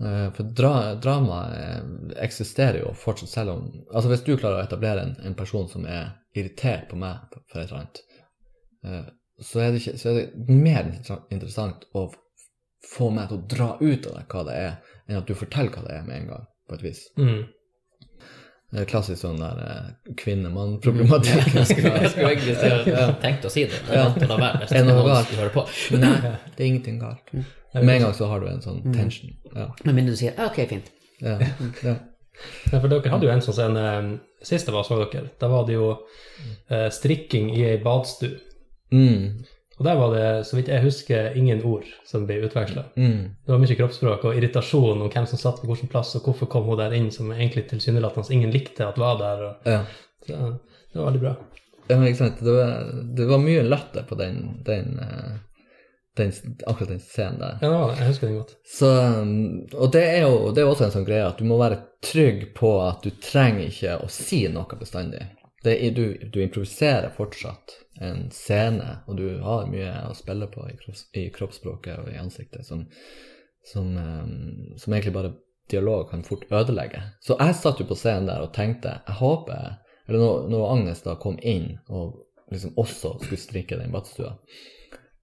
Eh, 0.00 0.32
For 0.32 0.42
dra, 0.42 0.94
drama 0.94 1.40
eh, 1.54 1.82
eksisterer 2.24 2.80
jo 2.80 2.94
fortsatt, 2.96 3.28
selv 3.28 3.50
om 3.50 3.66
Altså 3.94 4.08
hvis 4.08 4.24
du 4.24 4.36
klarer 4.36 4.62
å 4.62 4.64
etablere 4.64 5.04
en, 5.04 5.16
en 5.26 5.36
person 5.38 5.68
som 5.68 5.84
er 5.86 6.14
irritert 6.34 6.88
på 6.88 6.96
meg 6.96 7.20
for 7.52 7.60
et 7.60 7.68
eller 7.68 7.82
annet, 7.82 8.00
eh, 8.86 9.10
så 9.42 9.60
er 9.60 9.72
det, 9.72 9.82
ikke, 9.82 9.98
så 9.98 10.10
er 10.10 10.18
det 10.22 10.56
mer 10.56 10.88
interessant 11.30 11.84
å 11.98 12.08
få 12.88 13.10
meg 13.14 13.28
til 13.28 13.38
å 13.38 13.46
dra 13.50 13.68
ut 13.80 14.06
av 14.06 14.16
det 14.16 14.24
hva 14.32 14.44
det 14.48 14.56
er, 14.58 14.76
enn 15.08 15.18
at 15.18 15.28
du 15.28 15.34
forteller 15.38 15.74
hva 15.74 15.84
det 15.86 15.96
er 15.96 16.06
med 16.06 16.16
en 16.20 16.30
gang, 16.32 16.46
på 16.68 16.78
et 16.78 16.84
vis. 16.86 17.02
Mm. 17.18 17.42
Det 18.72 18.80
er 18.80 18.86
klassisk 18.88 19.20
sånn 19.20 19.36
der 19.36 19.58
eh, 19.60 20.12
kvinne-mann-problematikk. 20.16 21.50
Skulle 21.68 22.30
egentlig 22.30 22.54
si- 22.56 22.90
Ja. 22.90 23.08
tenkt 23.20 23.44
å 23.44 23.50
si 23.52 23.66
det. 23.68 23.80
Er 23.92 24.14
la 24.28 24.36
være. 24.40 24.68
Er 24.72 24.84
noe 24.88 25.02
galt? 25.06 25.28
høre 25.36 25.52
på. 25.52 25.66
Nei, 25.98 26.14
det 26.56 26.64
er 26.64 26.68
ingenting 26.70 26.98
galt. 27.02 27.32
Med 27.32 27.88
en 27.96 28.02
gang 28.06 28.14
så 28.16 28.28
har 28.30 28.40
du 28.40 28.46
en 28.48 28.62
sånn 28.64 28.80
tension. 28.94 29.30
Ja, 29.54 29.68
Med 29.84 29.94
mindre 29.94 30.14
du 30.14 30.16
sier 30.20 30.32
«Ah, 30.38 30.48
ok, 30.50 30.62
fint. 30.68 30.88
ja, 31.20 31.38
ja. 31.84 31.96
Ja, 32.72 32.80
for 32.80 32.88
dere 32.88 33.10
hadde 33.12 33.26
jo 33.28 33.30
en 33.34 33.42
sånn 33.44 33.54
scene 33.58 33.82
eh, 33.92 34.06
sist 34.42 34.66
jeg 34.66 34.74
var 34.74 34.84
så 34.88 34.96
dere. 35.04 35.28
Da 35.38 35.48
var 35.52 35.66
det 35.68 35.74
jo 35.76 35.90
eh, 36.70 36.88
strikking 36.90 37.50
i 37.54 37.64
ei 37.74 37.76
badstue. 37.84 38.38
Mm, 38.92 39.44
Og 39.78 39.86
der 39.86 39.96
var 39.96 40.12
det, 40.14 40.26
så 40.46 40.56
vidt 40.58 40.68
jeg 40.68 40.84
husker, 40.84 41.36
ingen 41.38 41.62
ord 41.64 41.86
som 42.06 42.26
ble 42.28 42.42
utveksla. 42.46 42.84
mm. 42.96 43.22
Det 43.46 43.54
var 43.54 43.62
mye 43.62 43.76
kroppsspråk 43.78 44.26
og 44.28 44.36
irritasjon 44.36 45.00
om 45.00 45.08
hvem 45.10 45.28
som 45.30 45.40
satt 45.40 45.62
på 45.62 45.70
hvilken 45.70 45.90
plass, 45.92 46.12
og 46.18 46.28
hvorfor 46.28 46.50
kom 46.52 46.68
hun 46.68 46.78
der 46.78 46.94
inn 46.96 47.10
som 47.14 47.32
egentlig 47.32 47.68
tilsynelatende 47.70 48.36
ingen 48.36 48.52
likte 48.52 48.86
at 48.86 49.00
var 49.00 49.18
der. 49.22 49.46
Og, 49.48 49.72
ja. 49.72 49.80
så, 50.26 50.42
det 50.92 51.00
var 51.00 51.08
veldig 51.08 51.24
bra. 51.24 51.34
Ja, 51.88 51.96
men 51.96 52.06
ikke 52.10 52.20
sant. 52.20 52.44
Det 52.44 52.52
var, 52.52 52.92
det 53.16 53.30
var 53.30 53.42
mye 53.42 53.64
latter 53.66 54.04
på 54.08 54.18
den, 54.20 54.38
den, 54.66 55.00
eh, 55.02 55.32
den, 56.20 56.32
akkurat 56.66 56.94
den 56.94 57.02
scenen 57.02 57.40
der. 57.42 57.58
Ja, 57.64 57.72
var. 57.72 57.96
Jeg 57.98 58.12
husker 58.12 58.28
den 58.28 58.38
godt. 58.38 58.56
Så, 58.78 58.90
og 59.76 59.92
det 59.96 60.04
er 60.12 60.26
jo 60.26 60.52
det 60.54 60.62
er 60.62 60.70
også 60.70 60.86
en 60.88 60.94
sånn 60.94 61.08
greie 61.08 61.26
at 61.26 61.40
du 61.40 61.48
må 61.48 61.58
være 61.60 61.80
trygg 62.04 62.50
på 62.56 62.76
at 62.84 63.04
du 63.04 63.10
trenger 63.22 63.66
ikke 63.66 63.98
å 64.04 64.10
si 64.12 64.44
noe 64.52 64.78
bestandig. 64.78 65.26
Er, 65.64 65.90
du, 65.94 66.30
du 66.32 66.42
improviserer 66.42 67.12
fortsatt 67.14 67.76
en 68.02 68.30
scene, 68.34 68.96
og 69.06 69.16
du 69.20 69.26
har 69.44 69.68
mye 69.70 69.92
å 70.08 70.14
spille 70.18 70.48
på 70.50 70.64
i, 70.66 70.74
kropps, 70.80 71.04
i 71.14 71.28
kroppsspråket 71.34 72.02
og 72.02 72.10
i 72.10 72.18
ansiktet 72.18 72.66
som, 72.66 72.82
som, 73.70 73.92
um, 73.94 74.72
som 74.80 74.94
egentlig 74.94 75.14
bare 75.14 75.34
dialog 75.70 76.08
kan 76.10 76.24
fort 76.26 76.48
ødelegge. 76.50 77.02
Så 77.22 77.36
jeg 77.38 77.54
satt 77.60 77.80
jo 77.80 77.86
på 77.88 77.98
scenen 77.98 78.26
der 78.30 78.42
og 78.42 78.54
tenkte 78.56 78.98
jeg 79.06 79.18
håper 79.20 79.78
Eller 80.08 80.18
når, 80.18 80.48
når 80.50 80.70
Agnes 80.72 81.04
da 81.04 81.14
kom 81.14 81.36
inn 81.38 81.76
og 81.86 82.16
liksom 82.50 82.74
også 82.76 83.14
skulle 83.22 83.40
strikke 83.40 83.78
den 83.78 83.92
badstua, 83.94 84.32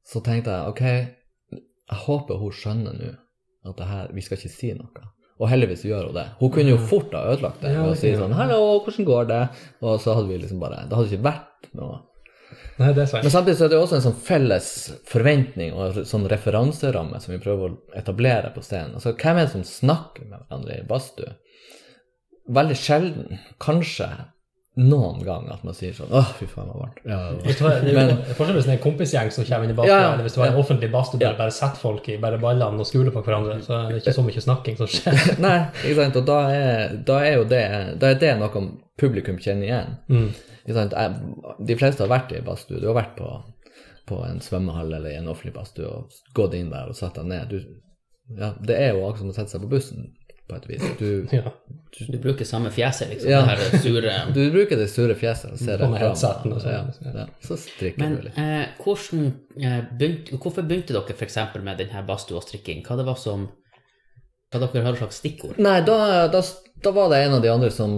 så 0.07 0.21
tenkte 0.23 0.55
jeg 0.55 0.71
ok, 0.71 0.83
jeg 1.51 1.99
håper 2.05 2.39
hun 2.39 2.55
skjønner 2.55 2.95
nå 2.95 3.09
at 3.69 3.81
her, 3.83 4.13
vi 4.15 4.23
skal 4.23 4.39
ikke 4.39 4.53
si 4.53 4.71
noe. 4.73 5.03
Og 5.39 5.47
heldigvis 5.47 5.85
gjør 5.87 6.09
hun 6.09 6.17
det. 6.17 6.25
Hun 6.41 6.51
kunne 6.51 6.73
jo 6.73 6.81
fort 6.89 7.13
ha 7.15 7.23
ødelagt 7.31 7.61
det 7.63 7.71
ved 7.77 7.93
å 7.93 7.97
si 7.97 8.11
sånn 8.15 8.35
'Hallo, 8.35 8.83
hvordan 8.83 9.07
går 9.07 9.27
det?' 9.29 9.47
Og 9.81 9.99
så 10.03 10.15
hadde 10.15 10.27
vi 10.27 10.37
liksom 10.37 10.59
bare 10.59 10.85
Det 10.87 10.97
hadde 10.97 11.11
ikke 11.11 11.29
vært 11.31 11.69
noe. 11.73 11.99
Nei, 12.79 12.93
det 12.93 13.03
er 13.03 13.09
sant. 13.11 13.23
Men 13.23 13.31
samtidig 13.31 13.57
så 13.59 13.65
er 13.65 13.69
det 13.69 13.79
også 13.79 13.95
en 13.97 14.05
sånn 14.07 14.21
felles 14.23 14.67
forventning 15.07 15.73
og 15.75 15.99
sånn 16.07 16.27
referanseramme 16.31 17.19
som 17.19 17.33
vi 17.33 17.41
prøver 17.43 17.69
å 17.69 17.77
etablere 17.99 18.51
på 18.55 18.63
scenen. 18.63 18.95
Altså, 18.95 19.13
hvem 19.19 19.37
er 19.37 19.47
det 19.47 19.51
som 19.51 19.63
snakker 19.67 20.29
med 20.29 20.39
hverandre 20.39 20.79
i 20.79 20.87
badstue? 20.87 21.33
Veldig 22.49 22.77
sjelden, 22.79 23.41
kanskje 23.61 24.07
noen 24.77 25.23
gang, 25.25 25.47
at 25.51 25.63
man 25.65 25.73
sier 25.75 25.95
sånn 25.97 26.11
Åh, 26.13 26.27
fy 26.37 26.45
faen, 26.47 26.67
det 26.69 26.75
var 26.75 26.83
varmt'. 26.85 26.99
Ja, 27.09 27.17
det 27.33 27.61
var 27.63 27.81
det 27.81 28.13
er 28.29 28.37
forskjell 28.37 28.55
hvis 28.59 28.67
det 28.67 28.71
er 28.71 28.77
en 28.77 28.83
kompisgjeng 28.83 29.31
som 29.33 29.47
kommer 29.47 29.65
inn 29.65 29.73
i 29.73 29.77
badstua, 29.79 29.95
Ja, 29.95 30.01
ja. 30.03 30.11
eller 30.13 30.23
hvis 30.27 30.35
det 30.37 30.41
var 30.43 30.51
en 30.53 30.59
offentlig 30.61 30.91
badstue 30.93 31.19
der 31.19 31.37
bare 31.39 31.51
setter 31.55 31.81
folk 31.81 32.09
i 32.09 32.17
bare 32.21 32.39
ballene 32.39 32.79
og 32.79 32.87
skuler 32.87 33.11
på 33.11 33.23
hverandre, 33.25 33.57
så 33.65 33.73
er 33.79 33.89
det 33.89 34.03
ikke 34.03 34.13
så 34.15 34.23
mye 34.27 34.43
snakking 34.45 34.77
som 34.79 34.87
skjer. 34.87 35.19
Nei, 35.45 35.57
ikke 35.83 35.97
sant? 35.99 36.19
og 36.21 36.29
da 36.29 36.37
er, 36.53 36.95
da 37.09 37.17
er 37.25 37.33
jo 37.39 37.47
det, 37.49 37.63
da 37.99 38.13
er 38.13 38.21
det 38.21 38.35
noe 38.39 38.63
publikum 38.99 39.41
kjenner 39.41 39.67
igjen. 39.67 39.97
Mm. 40.07 40.29
Ikke 40.63 40.77
sant? 40.77 40.93
Jeg, 40.95 41.57
de 41.71 41.79
fleste 41.81 42.05
har 42.05 42.13
vært 42.13 42.31
i 42.37 42.41
badstue. 42.45 42.79
Du 42.79 42.87
har 42.91 42.97
vært 43.01 43.17
på, 43.17 43.29
på 44.07 44.21
en 44.27 44.39
svømmehall 44.43 44.93
eller 44.93 45.11
i 45.11 45.19
en 45.19 45.27
offentlig 45.33 45.55
badstue 45.57 45.89
og 45.89 46.15
gått 46.37 46.53
inn 46.59 46.69
der 46.71 46.91
og 46.91 46.95
satt 46.95 47.17
deg 47.19 47.25
ned. 47.31 47.49
Du, 47.51 47.59
ja, 48.37 48.53
det 48.61 48.77
er 48.77 48.93
jo 48.93 49.07
akkurat 49.07 49.23
som 49.25 49.33
å 49.33 49.35
sette 49.35 49.55
seg 49.55 49.63
på 49.65 49.71
bussen, 49.75 50.11
på 50.49 50.57
et 50.57 50.65
vis. 50.69 50.83
Du, 50.99 51.27
Ja. 51.37 51.51
Du 51.99 52.17
bruker 52.21 52.45
samme 52.45 52.69
fjeset, 52.71 53.09
liksom. 53.09 53.29
Ja. 53.31 53.39
Det 53.45 53.55
her 53.57 53.81
sure 53.83 54.11
du 54.35 54.41
bruker 54.53 54.77
det 54.77 54.87
sure 54.91 55.15
fjeset 55.17 55.53
og 55.55 55.61
ser 55.61 55.79
det 55.81 55.87
fram. 55.89 55.95
og. 56.53 56.65
Ja, 56.69 56.81
ja. 57.15 57.25
Så 57.45 57.57
strikker 57.63 58.03
Men 58.03 58.15
du 58.19 58.27
litt. 58.27 58.37
eh, 58.37 58.65
hvordan, 58.83 59.23
eh, 59.57 59.79
begynt, 59.99 60.29
hvorfor 60.37 60.65
begynte 60.69 60.93
dere 60.97 61.15
f.eks. 61.17 61.37
med 61.65 61.81
denne 61.81 62.03
badstua 62.07 62.41
og 62.41 62.45
strikking? 62.45 62.83
Hva 62.85 62.97
det 62.99 63.07
var 63.09 63.17
som 63.21 63.47
Hva 64.53 64.61
dere 64.65 64.85
hadde 64.85 64.97
slags 65.01 65.21
stikkord? 65.21 65.57
Nei, 65.61 65.79
da, 65.85 66.27
da, 66.33 66.41
da 66.85 66.91
var 66.95 67.09
det 67.13 67.23
en 67.25 67.35
av 67.37 67.43
de 67.45 67.51
andre 67.53 67.69
som, 67.73 67.97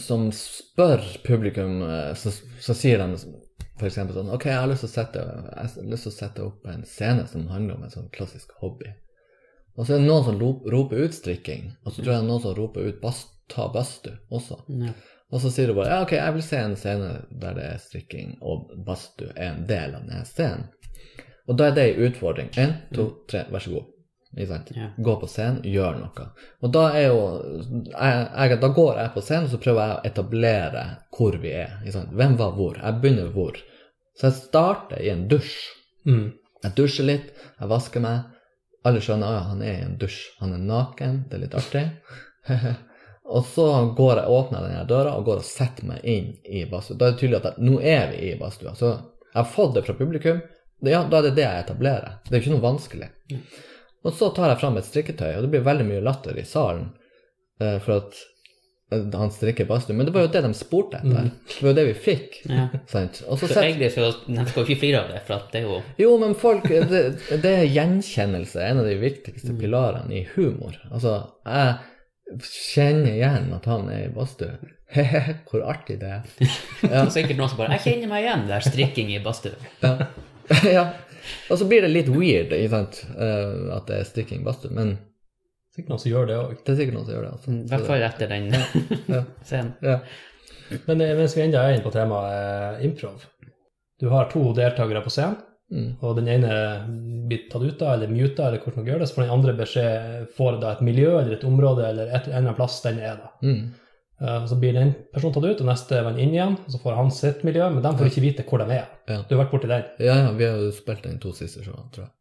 som 0.00 0.28
spør 0.36 1.02
publikum, 1.26 1.80
eh, 1.84 2.12
så, 2.16 2.32
så 2.60 2.76
sier 2.76 3.02
de 3.02 3.18
f.eks. 3.80 3.96
sånn 4.14 4.32
OK, 4.36 4.46
jeg 4.48 4.60
har 4.60 4.68
lyst 4.68 4.84
til 4.84 4.90
å 4.90 4.94
sette, 4.94 5.20
jeg 5.24 5.68
har 5.68 5.92
lyst 5.92 6.04
til 6.06 6.12
å 6.12 6.16
sette 6.16 6.44
opp 6.44 6.66
en 6.72 6.84
scene 6.88 7.24
som 7.28 7.48
handler 7.52 7.76
om 7.78 7.84
en 7.88 7.92
sånn 7.92 8.08
klassisk 8.12 8.52
hobby. 8.60 8.92
Og 9.78 9.86
så 9.86 9.94
er 9.94 10.02
det 10.02 10.08
noen 10.08 10.26
som 10.26 10.40
roper 10.40 11.06
ut 11.06 11.14
strikking, 11.14 11.70
og 11.84 11.92
så 11.92 12.02
tror 12.02 12.12
jeg 12.12 12.18
det 12.18 12.24
er 12.24 12.28
noen 12.28 12.42
som 12.44 12.56
roper 12.58 12.90
ut 12.90 13.06
ta 13.50 13.66
badstue 13.74 14.18
også. 14.30 14.60
Ja. 14.80 14.92
Og 15.30 15.42
så 15.42 15.50
sier 15.54 15.70
du 15.70 15.76
bare 15.78 15.92
ja, 15.92 16.02
ok, 16.04 16.16
jeg 16.18 16.34
vil 16.36 16.44
se 16.46 16.58
en 16.58 16.76
scene 16.78 17.10
der 17.30 17.56
det 17.58 17.68
er 17.68 17.80
strikking, 17.82 18.36
og 18.42 18.70
badstue 18.86 19.32
er 19.36 19.54
en 19.54 19.64
del 19.70 19.94
av 19.94 20.04
denne 20.06 20.26
scenen. 20.28 20.68
Og 21.50 21.56
da 21.58 21.70
er 21.70 21.74
det 21.74 21.86
en 21.88 22.04
utfordring. 22.06 22.50
Én, 22.62 22.76
to, 22.94 23.08
tre, 23.30 23.46
vær 23.50 23.62
så 23.64 23.72
god. 23.74 23.88
Ja. 24.76 24.92
Gå 24.96 25.16
på 25.18 25.26
scenen, 25.26 25.64
gjør 25.66 25.96
noe. 25.98 26.26
Og 26.62 26.70
da 26.70 26.84
er 26.94 27.08
jo 27.08 27.22
jeg, 27.90 28.18
jeg, 28.52 28.58
Da 28.62 28.68
går 28.76 29.00
jeg 29.00 29.10
på 29.16 29.22
scenen, 29.26 29.48
og 29.48 29.54
så 29.54 29.58
prøver 29.64 29.80
jeg 29.82 29.96
å 29.96 30.04
etablere 30.12 30.84
hvor 31.16 31.38
vi 31.42 31.54
er. 31.64 31.80
Hvem 31.90 32.36
var 32.38 32.54
hvor? 32.54 32.78
Jeg 32.78 33.02
begynner 33.02 33.32
hvor. 33.34 33.58
Så 34.14 34.28
jeg 34.28 34.38
starter 34.38 35.02
i 35.02 35.10
en 35.10 35.26
dusj. 35.30 35.56
Mm. 36.06 36.28
Jeg 36.62 36.76
dusjer 36.78 37.08
litt, 37.08 37.32
jeg 37.58 37.72
vasker 37.72 38.04
meg. 38.04 38.30
Alle 38.86 39.02
skjønner 39.04 39.36
at 39.36 39.50
han 39.50 39.64
er 39.64 39.74
i 39.74 39.86
en 39.86 39.98
dusj. 40.00 40.20
Han 40.40 40.54
er 40.56 40.62
naken, 40.64 41.24
det 41.28 41.36
er 41.36 41.42
litt 41.44 41.56
artig. 41.58 41.82
og 43.36 43.44
så 43.46 43.66
går 43.96 44.22
jeg, 44.22 44.36
åpner 44.38 44.68
jeg 44.72 44.88
døra 44.90 45.16
og 45.18 45.26
går 45.28 45.42
og 45.42 45.48
setter 45.48 45.88
meg 45.90 46.06
inn 46.08 46.30
i 46.44 46.64
badstua. 46.70 46.96
Da 46.96 47.08
er 47.08 47.16
det 47.16 47.22
tydelig 47.22 47.40
at 47.40 47.50
jeg, 47.50 47.66
nå 47.68 47.80
er 47.80 48.14
vi 48.14 48.22
i 48.30 48.38
badstua. 48.40 48.72
Så 48.78 48.94
jeg 48.94 49.36
har 49.36 49.52
fått 49.52 49.76
det 49.76 49.84
fra 49.86 49.96
publikum. 49.98 50.40
Ja, 50.80 51.02
da 51.04 51.20
er 51.20 51.28
det 51.28 51.36
det 51.36 51.44
jeg 51.44 51.66
etablerer. 51.66 52.16
Det 52.24 52.32
er 52.32 52.38
jo 52.38 52.44
ikke 52.46 52.56
noe 52.56 52.64
vanskelig. 52.64 53.10
Og 54.00 54.16
så 54.16 54.30
tar 54.32 54.54
jeg 54.54 54.60
fram 54.62 54.78
et 54.80 54.88
strikketøy, 54.88 55.34
og 55.34 55.44
det 55.44 55.52
blir 55.52 55.66
veldig 55.66 55.86
mye 55.90 56.04
latter 56.04 56.38
i 56.40 56.46
salen 56.48 56.86
eh, 57.60 57.76
for 57.84 57.98
at 57.98 58.16
han 58.90 59.30
strikker 59.30 59.68
badstue. 59.68 59.94
Men 59.96 60.06
det 60.08 60.12
var 60.14 60.24
jo 60.26 60.32
det 60.34 60.42
de 60.42 60.50
spurte 60.58 60.98
etter. 60.98 61.28
Det 61.46 61.60
var 61.62 61.70
jo 61.70 61.76
det 61.78 61.84
vi 61.86 61.94
fikk. 61.94 62.40
Ja. 62.50 62.66
Og 63.28 63.38
så 63.38 63.46
Så 63.48 63.60
egentlig 63.62 63.92
så 63.94 64.08
de 64.26 64.46
skal 64.48 64.62
jo 64.62 64.66
ikke 64.66 64.80
flire 64.80 65.04
av 65.04 65.12
det, 65.12 65.22
for 65.26 65.36
at 65.38 65.52
det 65.52 65.60
er 65.62 65.68
jo 65.68 65.78
jo, 66.00 66.16
men 66.18 66.34
folk 66.34 66.66
Det, 66.68 67.02
det 67.42 67.52
er 67.54 67.70
gjenkjennelse, 67.70 68.62
en 68.66 68.82
av 68.82 68.90
de 68.90 68.96
viktigste 68.98 69.54
pilarene 69.58 70.14
i 70.22 70.24
humor. 70.34 70.74
Altså, 70.90 71.20
jeg 71.46 71.78
kjenner 72.74 73.14
igjen 73.14 73.50
at 73.56 73.66
han 73.70 73.88
er 73.90 74.08
i 74.08 74.12
badstue. 74.14 74.58
Hvor 75.50 75.62
artig 75.70 76.00
det 76.00 76.10
er. 76.16 76.26
Ja. 76.90 77.04
Sikkert 77.12 77.38
noen 77.38 77.50
som 77.52 77.60
bare 77.60 77.76
'Jeg 77.76 77.84
kjenner 77.84 78.08
meg 78.10 78.24
igjen 78.24 78.50
er 78.50 78.64
strikking 78.64 79.12
i 79.14 79.20
badstue'. 79.22 79.54
ja. 79.84 79.94
ja. 80.78 80.84
Og 81.50 81.58
så 81.60 81.66
blir 81.68 81.84
det 81.84 81.90
litt 81.92 82.08
weird 82.10 82.50
ikke 82.56 82.70
sant? 82.72 83.04
eh, 83.14 83.76
at 83.76 83.86
det 83.86 83.98
er 84.00 84.08
strikking 84.08 84.40
i 84.40 84.44
badstue, 84.44 84.72
men 84.74 84.96
Sikkert 85.74 85.92
noen 85.92 86.00
som 86.02 86.10
gjør 86.10 86.26
det 86.26 86.36
òg. 86.40 86.56
det 86.64 86.72
er 86.72 86.78
sikkert 86.80 86.94
noen 86.98 87.06
som 87.06 87.14
gjør 87.14 87.26
det. 87.26 87.32
Altså. 87.36 87.52
I 87.54 87.68
hvert 87.70 87.86
fall 87.86 88.02
etter 88.08 88.32
den 88.32 88.48
Ja. 89.14 89.22
scenen. 89.48 89.74
Ja. 89.86 89.98
Men 90.86 91.00
eh, 91.04 91.14
mens 91.18 91.36
vi 91.36 91.42
ennå 91.44 91.58
er 91.62 91.76
inne 91.76 91.84
på 91.86 91.92
temaet 91.94 92.80
eh, 92.80 92.84
improv 92.86 93.24
Du 94.00 94.08
har 94.12 94.28
to 94.32 94.42
deltakere 94.56 95.02
på 95.06 95.10
scenen, 95.14 95.38
Mm. 95.70 95.92
og 96.02 96.16
den 96.16 96.26
ene 96.26 96.48
blir 97.30 97.44
tatt 97.46 97.62
ut 97.62 97.82
av 97.86 97.92
eller 97.94 98.08
muta, 98.10 98.48
eller 98.48 98.58
hvordan 98.58 98.80
man 98.82 98.86
gjør 98.88 98.98
det, 98.98 99.06
så 99.06 99.14
får 99.14 99.22
den 99.22 99.34
andre 99.36 99.52
beskjed 99.54 100.24
får 100.34 100.56
da 100.64 100.72
et 100.74 100.80
miljø 100.82 101.12
eller 101.20 101.36
et 101.36 101.44
område 101.46 101.84
eller 101.86 102.08
et, 102.10 102.24
eller 102.26 102.38
annet 102.40 102.56
plass 102.58 102.80
den 102.82 102.98
er. 102.98 103.20
da. 103.20 103.28
Mm. 103.46 103.68
Eh, 104.20 104.46
Så 104.50 104.58
blir 104.58 104.72
den 104.74 104.90
personen 105.14 105.32
tatt 105.36 105.46
ut, 105.46 105.60
og 105.62 105.68
neste 105.70 105.94
er 106.00 106.02
man 106.08 106.18
inn 106.18 106.34
igjen, 106.34 106.56
og 106.58 106.74
så 106.74 106.80
får 106.82 106.96
han 106.98 107.10
sitt 107.14 107.44
miljø, 107.46 107.68
men 107.70 107.84
de 107.86 107.92
får 108.00 108.10
ikke 108.10 108.24
vite 108.26 108.42
hvor 108.50 108.58
de 108.64 108.80
er. 108.80 108.88
Ja. 109.06 109.20
Du 109.28 109.36
har 109.36 109.44
vært 109.44 109.52
borti 109.54 109.70
den. 109.70 109.84
ja, 110.02 110.16
ja, 110.24 110.32
vi 110.40 110.44
har 110.50 110.58
jo 110.58 110.72
spilt 110.74 111.06
den 111.06 111.20
to 111.22 111.30
siste 111.38 111.62
showene, 111.62 111.86
tror 111.94 112.08
jeg. 112.08 112.12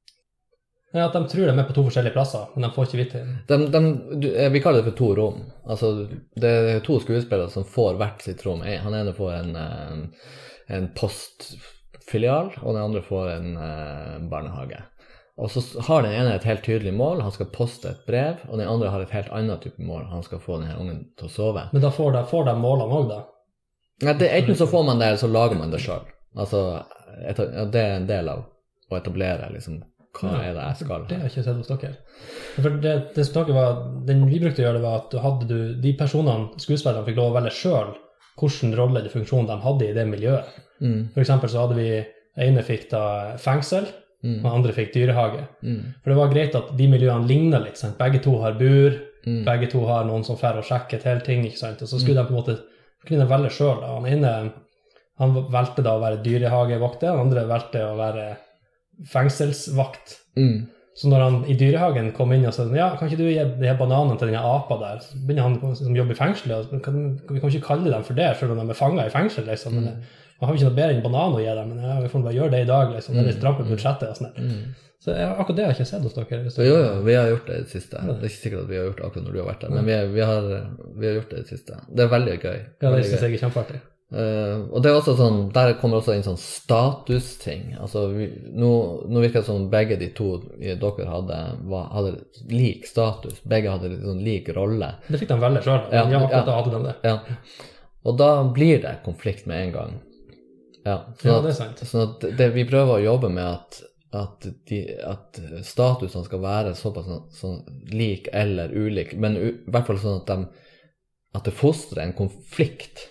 Ja, 0.94 1.06
At 1.06 1.14
de 1.14 1.22
tror 1.30 1.46
de 1.46 1.54
er 1.54 1.68
på 1.68 1.76
to 1.78 1.84
forskjellige 1.86 2.16
plasser, 2.16 2.48
men 2.56 2.66
de 2.66 2.72
får 2.74 2.88
ikke 2.88 3.00
vite 3.04 3.20
det. 3.22 3.34
De, 3.50 3.58
de, 3.74 4.32
eh, 4.34 4.50
vi 4.50 4.62
kaller 4.64 4.82
det 4.82 4.90
for 4.90 4.98
to 4.98 5.10
rom. 5.20 5.42
Altså, 5.70 5.92
det 6.40 6.54
er 6.74 6.80
to 6.86 6.98
skuespillere 7.04 7.50
som 7.54 7.68
får 7.68 8.00
hvert 8.00 8.24
sitt 8.26 8.42
rom. 8.46 8.64
Han 8.66 8.96
ene 8.98 9.14
får 9.14 9.36
en, 9.36 9.52
en, 9.60 10.06
en 10.78 10.88
postfilial, 10.98 12.56
og 12.64 12.74
den 12.74 12.82
andre 12.84 13.04
får 13.06 13.36
en 13.36 13.52
en 14.20 14.30
barnehage. 14.30 14.82
Og 15.40 15.52
så 15.52 15.62
har 15.88 16.04
den 16.04 16.12
ene 16.12 16.34
et 16.36 16.44
helt 16.44 16.66
tydelig 16.66 16.92
mål, 16.94 17.22
han 17.22 17.32
skal 17.32 17.48
poste 17.54 17.94
et 17.94 18.02
brev, 18.08 18.42
og 18.50 18.58
den 18.60 18.68
andre 18.68 18.90
har 18.92 19.06
et 19.06 19.14
helt 19.16 19.30
annet 19.32 19.62
type 19.64 19.80
mål, 19.82 20.10
han 20.12 20.24
skal 20.26 20.42
få 20.44 20.58
denne 20.60 20.76
ungen 20.76 21.04
til 21.18 21.30
å 21.30 21.32
sove. 21.32 21.68
Men 21.72 21.86
da 21.86 21.92
får 21.96 22.12
de, 22.18 22.24
får 22.28 22.50
de 22.50 22.56
målene 22.60 22.98
òg, 22.98 23.06
da. 23.14 23.20
Nei, 24.04 24.16
det, 24.20 24.28
enten 24.36 24.58
så 24.60 24.68
får 24.68 24.84
man 24.90 25.00
det, 25.00 25.08
eller 25.08 25.22
så 25.22 25.30
lager 25.32 25.60
man 25.60 25.72
det 25.72 25.80
sjøl. 25.84 26.04
Altså, 26.36 26.66
det 27.72 27.80
er 27.80 27.96
en 27.96 28.10
del 28.10 28.30
av 28.32 28.44
å 28.92 28.98
etablere 29.00 29.48
liksom, 29.54 29.80
hva 30.20 30.32
Ja, 30.34 30.42
er 30.50 30.54
det 30.58 30.66
jeg 30.68 30.80
skal. 30.84 31.06
Det 31.08 31.18
har 31.18 31.26
jeg 31.28 31.32
ikke 31.34 31.44
sett 31.48 31.60
hos 31.62 31.72
dere. 31.72 31.96
For 32.60 32.70
det, 32.84 32.94
det 33.16 33.26
som 33.26 33.38
dere 33.40 33.56
var, 33.56 33.80
Den 34.06 34.26
vi 34.30 34.40
brukte 34.40 34.62
å 34.62 34.66
gjøre, 34.68 34.78
det 34.80 34.84
var 34.86 34.98
at 35.00 35.10
du 35.12 35.18
hadde 35.24 35.48
du, 35.50 35.58
de 35.82 35.94
personene, 36.00 36.50
skuespillerne, 36.60 37.06
fikk 37.08 37.18
lov 37.20 37.32
å 37.32 37.38
velge 37.40 37.56
sjøl 37.56 37.96
hvilken 38.40 38.76
rolle 38.78 39.02
eller 39.02 39.12
funksjon 39.12 39.48
de 39.50 39.58
hadde 39.66 39.90
i 39.90 39.94
det 39.98 40.06
miljøet. 40.08 40.46
Mm, 40.80 41.10
For 41.14 41.20
eksempel 41.26 41.50
så 41.52 41.66
hadde 41.66 41.76
vi 41.76 41.90
ene 42.40 42.62
fikk 42.64 42.86
da 42.94 43.02
fengsel, 43.42 43.90
mm, 44.24 44.38
og 44.46 44.54
andre 44.54 44.72
fikk 44.78 44.94
dyrehage. 44.96 45.42
mm, 45.64 45.82
For 46.04 46.14
det 46.14 46.18
var 46.22 46.32
greit 46.34 46.56
at 46.56 46.72
de 46.78 46.88
miljøene 46.88 47.28
ligna 47.28 47.60
litt. 47.60 47.78
sant? 47.78 47.98
Begge 48.00 48.22
to 48.24 48.38
har 48.40 48.54
bur, 48.54 48.96
mm, 49.26 49.44
begge 49.44 49.70
to 49.72 49.84
har 49.86 50.06
noen 50.08 50.24
som 50.24 50.38
drar 50.40 50.58
og 50.58 50.64
sjekker 50.64 51.02
til 51.04 51.20
ting. 51.22 51.44
ikke 51.46 51.58
sant? 51.60 51.82
Og 51.82 51.88
så 51.92 52.00
skulle 52.00 52.16
de 52.24 52.28
på 52.30 52.36
en 52.36 52.40
måte 52.40 52.60
kunne 53.06 53.28
velge 53.28 53.52
sjøl. 53.52 53.84
Han 53.84 54.06
ene 54.08 54.54
han 55.20 55.34
valgte 55.52 55.84
da 55.84 55.98
å 55.98 56.00
være 56.02 56.22
dyrehagevokter, 56.24 57.12
den 57.12 57.20
andre 57.20 57.44
valgte 57.48 57.82
å 57.84 57.98
være 58.00 58.38
fengselsvakt. 59.08 60.18
mm. 60.38 60.68
Så 61.00 61.08
når 61.08 61.22
han 61.24 61.36
i 61.48 61.54
dyrehagen 61.56 62.10
kom 62.12 62.32
inn 62.36 62.44
og 62.50 62.52
sa 62.52 62.66
ja, 62.76 62.90
kan 63.00 63.08
ikke 63.08 63.22
du 63.22 63.28
gi 63.30 63.36
de 63.62 63.68
her 63.70 63.78
bananene 63.80 64.18
til 64.20 64.28
den 64.28 64.36
apa 64.36 64.76
der, 64.82 64.98
så 65.00 65.16
begynner 65.16 65.46
han 65.46 65.76
som 65.78 65.96
jobber 65.96 66.12
i 66.12 66.18
fengselet, 66.18 66.74
og 66.74 66.82
kan, 66.84 66.98
vi 67.30 67.40
kan 67.40 67.50
ikke 67.54 67.62
kalle 67.70 67.92
dem 67.94 68.04
for 68.04 68.14
det, 68.18 68.26
selv 68.36 68.52
om 68.52 68.60
de 68.60 68.74
er 68.74 68.76
fanga 68.76 69.06
i 69.08 69.14
fengsel. 69.14 69.46
liksom. 69.48 69.74
Men, 69.78 70.02
Man 70.42 70.48
har 70.50 70.56
jo 70.56 70.60
ikke 70.60 70.68
noe 70.70 70.76
bedre 70.76 70.96
enn 70.98 71.04
banan 71.06 71.34
å 71.38 71.40
gi 71.40 71.56
dem, 71.56 71.70
men 71.72 71.84
ja, 71.88 71.96
vi 72.04 72.08
får 72.12 72.22
bare 72.26 72.34
gjøre 72.36 72.52
det 72.52 72.60
i 72.66 72.68
dag. 72.68 72.92
liksom. 72.96 73.16
Det 73.16 73.22
er 73.22 73.28
litt 73.30 73.38
stramt 73.40 73.58
på 73.62 73.66
budsjettet. 73.70 74.10
og 74.10 74.18
sånn. 74.18 74.34
Mm. 74.40 74.76
Så 75.00 75.16
akkurat 75.16 75.56
det 75.56 75.64
har 75.66 75.72
jeg 75.72 75.78
ikke 75.80 75.88
sett 75.94 76.04
hos 76.04 76.14
dere. 76.18 76.42
hvis 76.44 76.58
Jo, 76.58 76.64
dere- 76.64 76.96
jo, 76.96 77.02
vi 77.08 77.14
har 77.16 77.28
gjort 77.32 77.48
det 77.48 77.56
i 77.56 77.64
det 77.64 77.70
siste. 77.72 77.96
Det 78.04 78.16
er 78.20 78.28
ikke 78.28 78.42
sikkert 78.44 78.62
at 78.66 78.70
vi 78.70 78.76
har 78.76 78.84
gjort 78.90 78.98
det 79.00 79.06
akkurat 79.08 79.24
når 79.30 79.32
du 79.32 79.40
har 79.40 79.48
vært 79.54 79.62
der, 79.64 79.70
men 79.70 79.86
vi, 79.86 79.96
vi, 80.18 80.20
har, 80.20 80.42
vi 81.00 81.08
har 81.08 81.14
gjort 81.22 81.30
det 81.30 81.38
i 81.40 81.42
det 81.44 81.48
siste. 81.54 81.80
Det 81.96 82.04
er 82.04 82.12
veldig 82.12 82.36
gøy. 82.44 82.60
Ja, 82.84 82.92
det 82.92 83.06
syns 83.08 83.22
jeg 83.24 83.34
er 83.40 83.44
kjempeartig. 83.48 83.80
Eh, 84.10 84.62
og 84.74 84.82
det 84.82 84.90
er 84.90 84.96
også 84.98 85.14
sånn, 85.20 85.52
der 85.54 85.76
kommer 85.78 86.00
også 86.00 86.16
inn 86.18 86.24
sånn 86.26 86.40
statusting. 86.42 87.76
Altså, 87.78 88.08
vi, 88.16 88.26
nå, 88.58 88.70
nå 89.06 89.22
virker 89.22 89.44
det 89.44 89.50
som 89.50 89.68
begge 89.70 90.00
de 90.02 90.08
to 90.18 90.32
dere 90.58 91.06
hadde, 91.12 91.40
var, 91.70 91.90
hadde 91.94 92.16
lik 92.50 92.88
status. 92.90 93.42
Begge 93.50 93.70
hadde 93.76 93.92
litt 93.94 94.06
sånn 94.08 94.24
lik 94.26 94.50
rolle. 94.58 94.96
Det 95.08 95.22
fikk 95.22 95.30
de 95.34 95.38
velge 95.44 95.62
sjøl. 95.68 95.84
Ja, 95.94 96.08
Ja, 96.10 96.24
ja. 96.26 96.42
hadde 96.48 96.74
de 96.74 96.82
det. 96.88 96.96
Ja. 97.06 97.20
Og 98.10 98.18
da 98.18 98.32
blir 98.56 98.82
det 98.82 98.96
konflikt 99.06 99.46
med 99.50 99.68
en 99.68 99.76
gang. 99.76 99.94
Ja, 100.88 100.98
sånn 101.20 101.36
at- 101.36 101.44
det 101.46 101.52
er 101.52 101.60
sant. 101.60 101.86
Sånn 101.86 102.08
at 102.08 102.26
det, 102.40 102.50
vi 102.56 102.66
prøver 102.66 102.98
å 102.98 103.04
jobbe 103.04 103.30
med 103.30 103.46
at, 103.46 103.82
at, 104.16 104.48
de, 104.72 104.80
at 105.06 105.38
statusene 105.68 106.26
skal 106.26 106.42
være 106.42 106.74
såpass 106.80 107.06
sånn, 107.06 107.26
sånn 107.36 107.60
lik 107.94 108.30
eller 108.34 108.74
ulik, 108.74 109.14
men 109.20 109.38
i 109.38 109.52
hvert 109.70 109.86
fall 109.86 110.00
sånn 110.02 110.22
at, 110.24 110.32
de, 110.34 110.48
at 111.36 111.46
det 111.46 111.54
fostrer 111.54 112.02
en 112.08 112.16
konflikt 112.18 113.06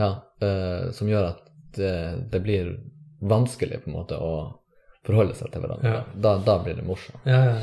ja, 0.00 0.10
eh, 0.42 0.90
som 0.96 1.08
gjør 1.12 1.28
at 1.34 1.44
det, 1.76 1.94
det 2.32 2.40
blir 2.42 2.72
vanskelig 3.20 3.82
på 3.84 3.90
en 3.92 3.98
måte 4.00 4.16
å 4.18 4.32
forholde 5.06 5.36
seg 5.38 5.52
til 5.52 5.62
hverandre. 5.64 5.90
Ja. 5.94 6.04
Da, 6.26 6.34
da 6.44 6.58
blir 6.64 6.78
det 6.80 6.86
morsomt. 6.88 7.20
Ja, 7.28 7.40
ja. 7.52 7.58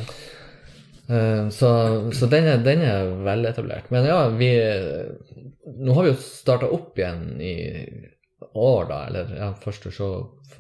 Eh, 1.08 1.50
Så, 1.56 1.70
så 2.14 2.28
den, 2.32 2.48
er, 2.52 2.58
den 2.66 2.82
er 2.84 3.12
veletablert. 3.26 3.90
Men 3.96 4.06
ja, 4.10 4.22
vi 4.36 4.50
Nå 5.78 5.94
har 5.98 6.04
vi 6.08 6.12
jo 6.14 6.18
starta 6.24 6.68
opp 6.72 6.98
igjen 7.00 7.42
i 7.44 7.54
år, 8.54 8.86
da, 8.90 8.98
eller 9.10 9.34
ja, 9.38 9.50
første 9.64 9.92
show 9.92 10.14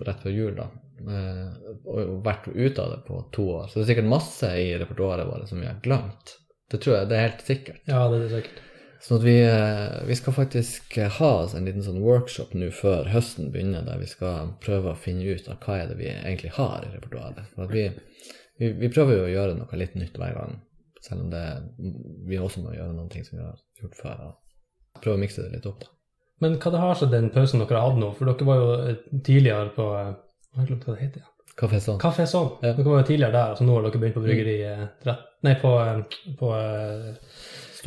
rett 0.05 0.19
før 0.23 0.33
jul, 0.35 0.53
da. 0.57 0.67
eh, 1.07 1.71
Og 1.87 2.17
vært 2.25 2.47
ute 2.53 2.83
av 2.83 2.91
det 2.95 2.99
på 3.07 3.21
to 3.35 3.45
år. 3.59 3.67
Så 3.69 3.79
det 3.79 3.85
er 3.85 3.91
sikkert 3.93 4.11
masse 4.11 4.49
i 4.61 4.69
repertoaret 4.81 5.27
vårt 5.29 5.47
som 5.49 5.61
vi 5.63 5.69
har 5.69 5.79
glemt. 5.85 6.35
Det 6.71 6.81
tror 6.83 6.97
jeg, 6.97 7.09
det 7.09 7.17
er 7.17 7.27
helt 7.29 7.45
sikkert. 7.47 7.81
ja, 7.87 8.01
det 8.11 8.17
er 8.19 8.23
det 8.25 8.31
sikkert. 8.35 8.63
Sånn 9.03 9.19
at 9.19 9.25
vi, 9.27 9.35
eh, 9.45 9.97
vi 10.07 10.15
skal 10.17 10.33
faktisk 10.33 10.95
ha 11.19 11.29
oss 11.43 11.53
en 11.55 11.67
liten 11.67 11.83
sånn 11.85 11.99
workshop 12.01 12.55
nå 12.57 12.71
før 12.73 13.09
høsten 13.13 13.51
begynner, 13.53 13.85
der 13.85 13.99
vi 14.01 14.09
skal 14.09 14.55
prøve 14.63 14.93
å 14.93 14.97
finne 14.99 15.27
ut 15.27 15.49
av 15.51 15.59
hva 15.61 15.77
er 15.81 15.91
det 15.91 15.99
vi 15.99 16.09
egentlig 16.13 16.55
har 16.57 16.85
i 16.85 16.93
repertoaret. 16.95 17.53
Vi, 17.73 17.85
vi, 18.57 18.71
vi 18.81 18.89
prøver 18.93 19.19
jo 19.19 19.27
å 19.27 19.33
gjøre 19.35 19.59
noe 19.59 19.79
litt 19.79 19.93
nytt 19.99 20.17
hver 20.17 20.33
gang, 20.39 20.57
selv 21.05 21.27
om 21.27 21.29
det, 21.33 21.45
vi 22.27 22.41
også 22.41 22.65
må 22.65 22.73
gjøre 22.73 22.95
noen 22.95 23.11
ting 23.13 23.27
som 23.27 23.37
vi 23.37 23.45
har 23.45 23.61
gjort 23.83 24.01
før. 24.01 24.25
Og 24.31 25.03
prøve 25.03 25.19
å 25.19 25.21
mikse 25.21 25.45
det 25.45 25.53
litt 25.59 25.69
opp, 25.69 25.85
da. 25.85 25.93
Men 26.41 26.59
hva 26.61 26.73
det 26.73 26.81
har 26.81 26.97
seg 26.97 27.13
den 27.13 27.31
pausen 27.33 27.61
dere 27.63 27.79
har 27.79 27.91
hatt 27.91 28.01
nå? 28.01 28.11
For 28.17 28.29
dere 28.29 28.45
var 28.45 28.59
jo 28.61 28.73
eh, 28.81 28.99
tidligere 29.25 29.71
på 29.73 29.87
eh, 29.97 30.13
Hva 30.53 30.65
er 30.65 30.73
det 30.73 30.77
Ja. 30.85 30.97
heter? 31.01 31.33
Kafé 31.57 31.79
sånn. 31.81 31.97
Kafé 31.97 32.27
Sånn. 32.29 32.51
Ja. 32.61 32.75
Dere 32.77 32.85
var 32.85 32.99
jo 33.01 33.07
tidligere 33.07 33.33
der, 33.33 33.53
altså 33.55 33.65
nå 33.65 33.73
har 33.77 33.87
dere 33.87 34.01
begynt 34.03 34.17
på 34.19 34.21
bryggeri 34.21 34.57
mm. 34.61 35.15
Nei, 35.47 35.55
på, 35.61 35.71
eh, 35.81 36.19
på 36.37 36.51
eh, 36.53 37.15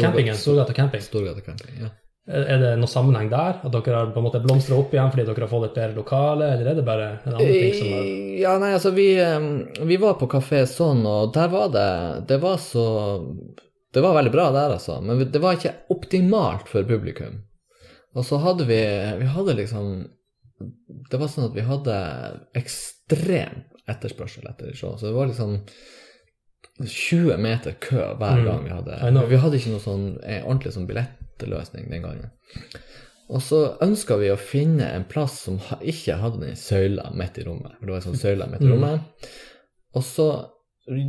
campingen. 0.01 0.39
Storgata 0.39 0.77
camping. 0.77 1.03
Storgata 1.05 1.45
camping, 1.47 1.81
ja. 1.87 1.91
Er 2.31 2.45
er 2.55 2.61
det 2.63 2.75
noen 2.79 2.91
sammenheng 2.91 3.31
der? 3.33 3.57
At 3.65 3.73
dere 3.73 3.97
har 3.97 4.11
på 4.15 4.21
en 4.21 4.27
måte 4.27 4.43
blomstra 4.45 4.77
opp 4.79 4.93
igjen 4.95 5.09
fordi 5.11 5.25
dere 5.27 5.47
har 5.47 5.51
fått 5.51 5.71
et 5.71 5.79
bedre 5.81 5.97
lokale, 5.97 6.51
eller 6.55 6.69
er 6.71 6.79
det 6.79 6.85
bare 6.87 7.09
en 7.25 7.35
annen 7.35 7.57
ting 7.57 7.75
som 7.79 7.95
har 7.97 8.05
Ja, 8.43 8.53
nei, 8.63 8.71
altså 8.77 8.93
vi, 8.95 9.09
eh, 9.19 9.49
vi 9.89 9.99
var 10.03 10.19
på 10.21 10.29
kafé 10.31 10.63
sånn, 10.69 11.03
og 11.09 11.33
der 11.35 11.51
var 11.51 11.73
det 11.75 11.91
Det 12.29 12.39
var 12.43 12.61
så 12.63 12.87
det 13.93 14.01
var 14.01 14.15
veldig 14.15 14.33
bra 14.33 14.51
der, 14.55 14.77
altså. 14.77 15.01
Men 15.03 15.19
det 15.33 15.41
var 15.43 15.57
ikke 15.57 15.75
optimalt 15.91 16.69
for 16.71 16.87
publikum. 16.87 17.41
Og 18.15 18.27
så 18.27 18.41
hadde 18.43 18.67
vi 18.67 18.81
Vi 19.19 19.27
hadde 19.35 19.57
liksom 19.59 20.09
Det 21.11 21.19
var 21.19 21.31
sånn 21.31 21.49
at 21.49 21.57
vi 21.57 21.65
hadde 21.67 21.97
ekstrem 22.59 23.65
etterspørsel 23.91 24.47
etter 24.51 24.75
show. 24.77 24.97
Så 24.97 25.09
det 25.09 25.17
var 25.17 25.31
liksom 25.31 25.57
20 26.87 27.37
meter 27.39 27.73
kø 27.81 27.97
hver 28.19 28.39
Mm. 28.41 28.45
gang 28.45 28.65
vi 28.65 28.71
hadde. 28.71 29.27
Vi 29.29 29.37
hadde 29.37 29.57
ikke 29.59 29.71
noe 29.75 29.81
sånn 29.85 30.07
en 30.25 30.45
ordentlig 30.45 30.73
sånn 30.73 30.87
billettløsning 30.89 31.91
den 31.91 32.03
gangen. 32.03 32.31
Og 33.31 33.41
så 33.43 33.77
ønska 33.81 34.17
vi 34.19 34.31
å 34.33 34.37
finne 34.39 34.89
en 34.91 35.05
plass 35.05 35.41
som 35.45 35.59
ikke 35.81 36.17
hadde 36.19 36.41
den 36.41 36.57
søyla 36.57 37.13
midt 37.15 37.39
i 37.39 37.45
rommet. 37.47 37.77
For 37.79 37.87
det 37.87 37.93
var 37.93 38.01
en 38.01 38.09
sånn 38.13 38.19
søyle 38.19 38.49
midt 38.51 38.61
i 38.63 38.65
Mm. 38.65 38.73
rommet. 38.73 39.01
Og 39.95 40.03
så 40.03 40.27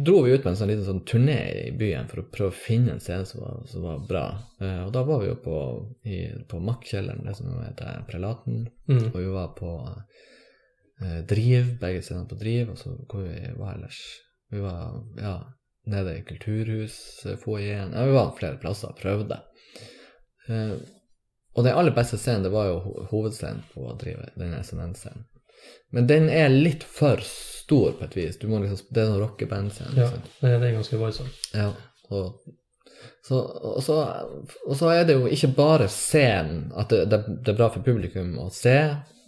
dro 0.04 0.22
vi 0.22 0.32
ut 0.34 0.44
med 0.46 0.52
en 0.52 0.56
sånn 0.60 0.68
liten 0.68 0.86
sånn 0.86 1.06
turné 1.06 1.68
i 1.68 1.72
byen 1.72 2.08
for 2.08 2.22
å 2.22 2.30
prøve 2.32 2.52
å 2.52 2.54
finne 2.54 2.92
en 2.92 3.00
scene 3.00 3.26
som 3.26 3.42
var, 3.42 3.64
som 3.66 3.82
var 3.82 4.00
bra. 4.08 4.38
Eh, 4.62 4.86
og 4.86 4.92
da 4.94 5.02
var 5.04 5.20
vi 5.22 5.28
jo 5.28 5.36
på, 5.36 5.88
i, 6.06 6.28
på 6.48 6.60
Mack-kjelleren, 6.62 7.24
det 7.26 7.36
som 7.36 7.48
heter 7.64 8.04
Prelaten. 8.08 8.68
Mm. 8.88 9.06
Og 9.08 9.14
vi 9.16 9.26
var 9.32 9.48
på 9.58 9.72
eh, 11.02 11.22
Driv, 11.26 11.80
begge 11.80 12.04
stedene 12.04 12.28
på 12.30 12.38
Driv. 12.38 12.70
Og 12.70 12.78
så 12.78 12.94
hvor 13.10 13.24
vi 13.24 13.54
var 13.58 13.74
ellers 13.78 14.00
Vi 14.52 14.60
var 14.60 15.02
ja, 15.18 15.38
nede 15.90 16.18
i 16.18 16.24
kulturhusfoajeen. 16.28 17.94
Jeg 17.94 18.16
var 18.16 18.34
flere 18.38 18.60
plasser 18.62 18.92
og 18.92 19.00
prøvde. 19.02 19.40
Eh, 20.48 20.76
og 21.52 21.66
den 21.66 21.76
aller 21.76 21.96
beste 21.96 22.20
scenen, 22.20 22.46
det 22.46 22.54
var 22.54 22.70
jo 22.70 23.06
hovedscenen 23.12 23.64
på 23.74 23.90
å 23.90 23.98
drive 24.00 24.30
den 24.40 24.56
SNN-scenen. 24.56 25.28
Men 25.92 26.08
den 26.08 26.30
er 26.32 26.50
litt 26.50 26.84
for 26.88 27.20
stor 27.26 27.98
på 27.98 28.08
et 28.08 28.16
vis. 28.18 28.40
Du 28.40 28.48
må 28.50 28.62
liksom, 28.62 28.88
det 28.90 29.04
er 29.04 29.12
noen 29.12 29.24
rockeband-scene. 29.26 29.94
Ja, 30.00 30.08
sant? 30.14 30.32
det, 30.40 30.54
er 30.56 30.78
ganske 30.78 31.00
voldsomt. 31.02 31.50
Ja, 31.54 31.70
og 32.12 32.40
så, 33.26 33.38
og, 33.38 33.82
så, 33.86 33.98
og 34.66 34.78
så 34.78 34.90
er 34.94 35.06
det 35.06 35.18
jo 35.18 35.30
ikke 35.30 35.52
bare 35.58 35.90
scenen 35.92 36.72
at 36.78 36.94
det, 36.94 37.04
det, 37.12 37.22
det 37.42 37.54
er 37.54 37.60
bra 37.60 37.70
for 37.74 37.86
publikum 37.86 38.34
å 38.42 38.48
se, 38.54 38.78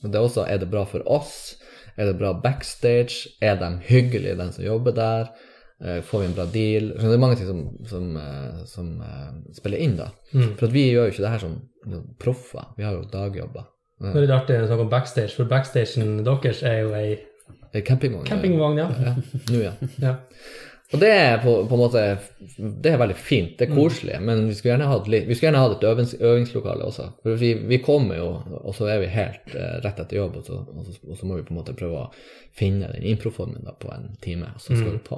men 0.01 0.13
det 0.13 0.19
er 0.19 0.25
også 0.25 0.47
er 0.49 0.61
det 0.63 0.71
bra 0.71 0.83
for 0.89 1.05
oss. 1.09 1.55
Er 1.93 2.09
det 2.09 2.17
bra 2.17 2.33
backstage? 2.33 3.35
Er 3.43 3.59
de 3.61 3.69
hyggelige, 3.85 4.37
den 4.39 4.53
som 4.55 4.65
jobber 4.65 4.95
der? 4.97 5.29
Eh, 5.83 5.99
Får 6.01 6.19
vi 6.19 6.25
en 6.25 6.35
bra 6.37 6.45
deal? 6.45 6.89
Så 6.95 7.09
det 7.09 7.17
er 7.17 7.21
mange 7.21 7.35
ting 7.39 7.49
som, 7.49 7.61
som, 7.89 8.09
eh, 8.17 8.63
som 8.69 8.89
eh, 9.03 9.29
spiller 9.57 9.83
inn, 9.83 9.97
da. 9.99 10.09
Mm. 10.33 10.55
For 10.59 10.71
vi 10.71 10.87
gjør 10.91 11.09
jo 11.09 11.13
ikke 11.15 11.25
det 11.25 11.33
her 11.35 11.43
som 11.43 11.59
proffer. 12.19 12.71
Vi 12.77 12.87
har 12.87 12.95
jo 12.95 13.05
dagjobber. 13.11 13.69
Nå 14.03 14.17
er 14.19 14.27
det 14.27 14.35
artig 14.35 14.57
å 14.59 14.67
snakke 14.67 14.83
om 14.87 14.91
backstage, 14.91 15.35
for 15.37 15.47
backstagen 15.47 16.17
deres 16.25 16.63
er 16.67 16.81
jo 16.83 16.93
ei 16.97 17.13
Campingvogn. 17.73 18.27
campingvogn, 18.27 18.77
ja. 18.77 18.85
Ja, 19.01 19.13
nå, 19.49 19.59
ja. 19.63 19.71
ja. 20.05 20.17
Og 20.93 20.99
det 21.01 21.09
er 21.09 21.39
på, 21.41 21.53
på 21.65 21.73
en 21.73 21.81
måte 21.81 22.01
Det 22.83 22.91
er 22.91 22.99
veldig 23.01 23.15
fint, 23.17 23.55
det 23.57 23.65
er 23.65 23.71
koselig, 23.73 24.19
men 24.21 24.43
vi 24.45 24.53
skulle 24.53 24.75
gjerne 24.75 24.89
hatt, 24.91 25.07
litt, 25.09 25.25
vi 25.25 25.33
skulle 25.33 25.49
gjerne 25.49 25.63
hatt 25.63 25.73
et 25.79 25.87
øvings, 25.89 26.13
øvingslokale 26.19 26.85
også. 26.85 27.07
For 27.23 27.39
vi, 27.41 27.53
vi 27.71 27.79
kommer 27.81 28.19
jo, 28.19 28.27
og 28.61 28.75
så 28.77 28.91
er 28.93 29.01
vi 29.01 29.09
helt 29.15 29.55
eh, 29.57 29.79
rett 29.81 30.03
etter 30.03 30.19
jobb, 30.19 30.37
og 30.37 30.45
så, 30.45 30.59
og, 30.61 30.85
så, 30.85 30.93
og 31.09 31.17
så 31.17 31.29
må 31.29 31.39
vi 31.39 31.47
på 31.47 31.55
en 31.55 31.61
måte 31.63 31.73
prøve 31.79 32.03
å 32.03 32.11
finne 32.53 32.91
den 32.93 33.07
improformen 33.09 33.65
på 33.81 33.89
en 33.95 34.11
time, 34.21 34.53
og 34.53 34.61
så 34.61 34.77
skal 34.77 34.91
vi 34.91 35.01
på. 35.07 35.17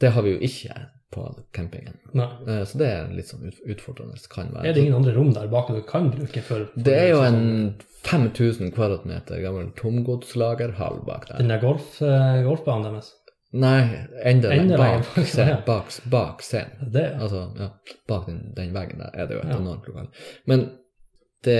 Det 0.00 0.12
har 0.14 0.22
vi 0.22 0.36
jo 0.36 0.38
ikke 0.46 0.74
på 1.10 1.24
campingen. 1.56 1.96
Nei. 2.14 2.28
Eh, 2.46 2.64
så 2.68 2.78
det 2.78 2.88
er 2.92 3.12
litt 3.16 3.30
sånn 3.30 3.46
utfordrende. 3.48 4.18
Kan 4.30 4.50
være. 4.54 4.66
Er 4.68 4.74
det 4.76 4.82
ingen 4.84 4.98
andre 5.00 5.14
rom 5.16 5.30
der 5.34 5.48
bak 5.50 5.70
du 5.72 5.80
kan 5.88 6.10
bruke 6.12 6.42
for, 6.44 6.66
for 6.74 6.84
Det 6.84 6.94
er 6.94 7.08
jo 7.14 7.22
en 7.24 7.40
5000 8.04 8.74
kvadratmeter 8.76 9.40
gammel 9.42 9.70
tomgodslagerhall 9.80 11.00
bak 11.06 11.28
der. 11.30 11.40
Den 11.42 11.48
der 11.54 11.62
golf, 11.64 11.96
eh, 12.02 12.42
golfbanen 12.46 12.90
deres? 12.92 13.14
Nei, 13.56 13.80
enda 14.28 14.50
Enda 14.52 14.76
bak 14.76 15.06
bak, 15.14 15.30
ja. 15.40 15.56
Bak, 15.66 15.94
bak 16.12 16.42
scenen. 16.44 16.90
Det, 16.92 17.06
Altså, 17.16 17.46
ja, 17.56 17.70
bak 18.08 18.26
den, 18.28 18.42
den 18.56 18.74
veggen 18.76 19.00
der 19.00 19.14
er 19.16 19.26
det 19.26 19.38
jo 19.38 19.40
et 19.40 19.48
Ja. 19.54 19.56
enormt 19.56 19.88
lokal. 19.88 20.10
Men 20.46 20.66
det, 21.46 21.58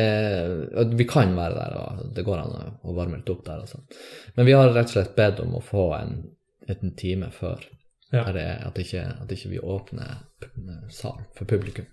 vi 0.99 1.05
kan 1.09 1.33
være 1.37 1.55
der, 1.55 1.77
og 1.81 2.15
det 2.15 2.25
går 2.27 2.39
an 2.43 2.77
å 2.85 2.95
varme 2.97 3.17
litt 3.21 3.31
opp 3.33 3.45
der. 3.47 3.63
Altså. 3.65 3.81
Men 4.37 4.47
vi 4.47 4.53
har 4.53 4.69
rett 4.75 4.91
og 4.91 4.97
slett 4.97 5.17
bedt 5.17 5.41
om 5.41 5.55
å 5.57 5.63
få 5.65 5.85
en, 5.97 6.15
en 6.69 6.95
time 6.99 7.31
før. 7.33 7.65
Ja. 8.13 8.25
Det 8.33 8.45
at, 8.65 8.79
ikke, 8.81 9.03
at 9.23 9.33
ikke 9.35 9.51
vi 9.53 9.59
åpner 9.61 10.15
salen 10.41 10.91
sal 10.91 11.19
for 11.37 11.45
publikum. 11.51 11.87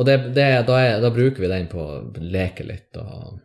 Og 0.00 0.06
det, 0.08 0.14
det, 0.34 0.46
da, 0.66 0.78
er, 0.80 1.00
da 1.04 1.10
bruker 1.12 1.42
vi 1.44 1.50
den 1.52 1.66
på 1.68 1.82
å 1.82 1.98
leke 2.24 2.64
litt 2.64 2.96
og 2.96 3.40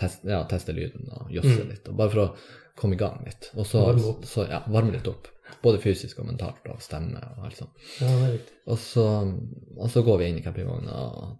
teste, 0.00 0.26
ja, 0.26 0.40
teste 0.50 0.74
lyden 0.74 1.06
og 1.14 1.30
josse 1.30 1.60
Mm. 1.60 1.68
litt. 1.70 1.86
Og 1.88 1.94
bare 2.00 2.10
for 2.10 2.24
å 2.24 2.34
komme 2.74 2.96
i 2.96 2.98
gang 2.98 3.22
litt. 3.24 3.52
Og 3.54 3.66
så 3.70 3.84
Varme. 3.86 4.16
Så, 4.26 4.48
ja, 4.50 4.64
varme 4.66 4.96
litt 4.96 5.06
opp. 5.06 5.28
Både 5.62 5.78
fysisk 5.78 6.18
og 6.18 6.26
mentalt 6.32 6.66
og 6.72 6.82
stemme 6.82 7.20
og 7.36 7.44
alt 7.46 7.60
sånt. 7.62 7.86
ja. 8.00 8.10
Og 8.66 8.78
så, 8.82 9.06
og 9.78 9.90
så 9.92 10.02
går 10.02 10.18
vi 10.18 10.28
inn 10.32 10.38
i 10.40 10.42
campingvogna 10.42 10.98
og, 11.06 11.36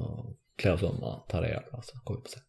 og 0.00 0.36
kler 0.58 0.78
oss 0.78 0.86
om 0.88 1.02
og 1.04 1.26
tar 1.30 1.44
ei 1.44 1.52
øl, 1.58 1.68
og 1.76 1.84
så 1.84 2.00
går 2.06 2.16
vi 2.16 2.24
på 2.24 2.32
scenen. 2.32 2.47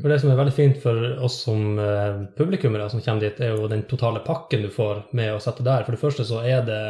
For 0.00 0.08
Det 0.10 0.20
som 0.20 0.30
er 0.30 0.36
veldig 0.36 0.52
fint 0.56 0.78
for 0.82 0.96
oss 1.22 1.42
som 1.44 1.78
eh, 1.78 2.24
publikummere 2.36 2.90
som 2.90 3.00
kommer 3.00 3.20
dit, 3.28 3.40
er 3.40 3.54
jo 3.56 3.68
den 3.68 3.82
totale 3.90 4.20
pakken 4.26 4.62
du 4.62 4.68
får 4.74 5.04
med 5.14 5.32
å 5.34 5.40
sette 5.42 5.62
der. 5.62 5.84
For 5.84 5.92
det 5.94 6.00
første 6.00 6.24
så 6.26 6.42
er 6.44 6.64
det 6.66 6.80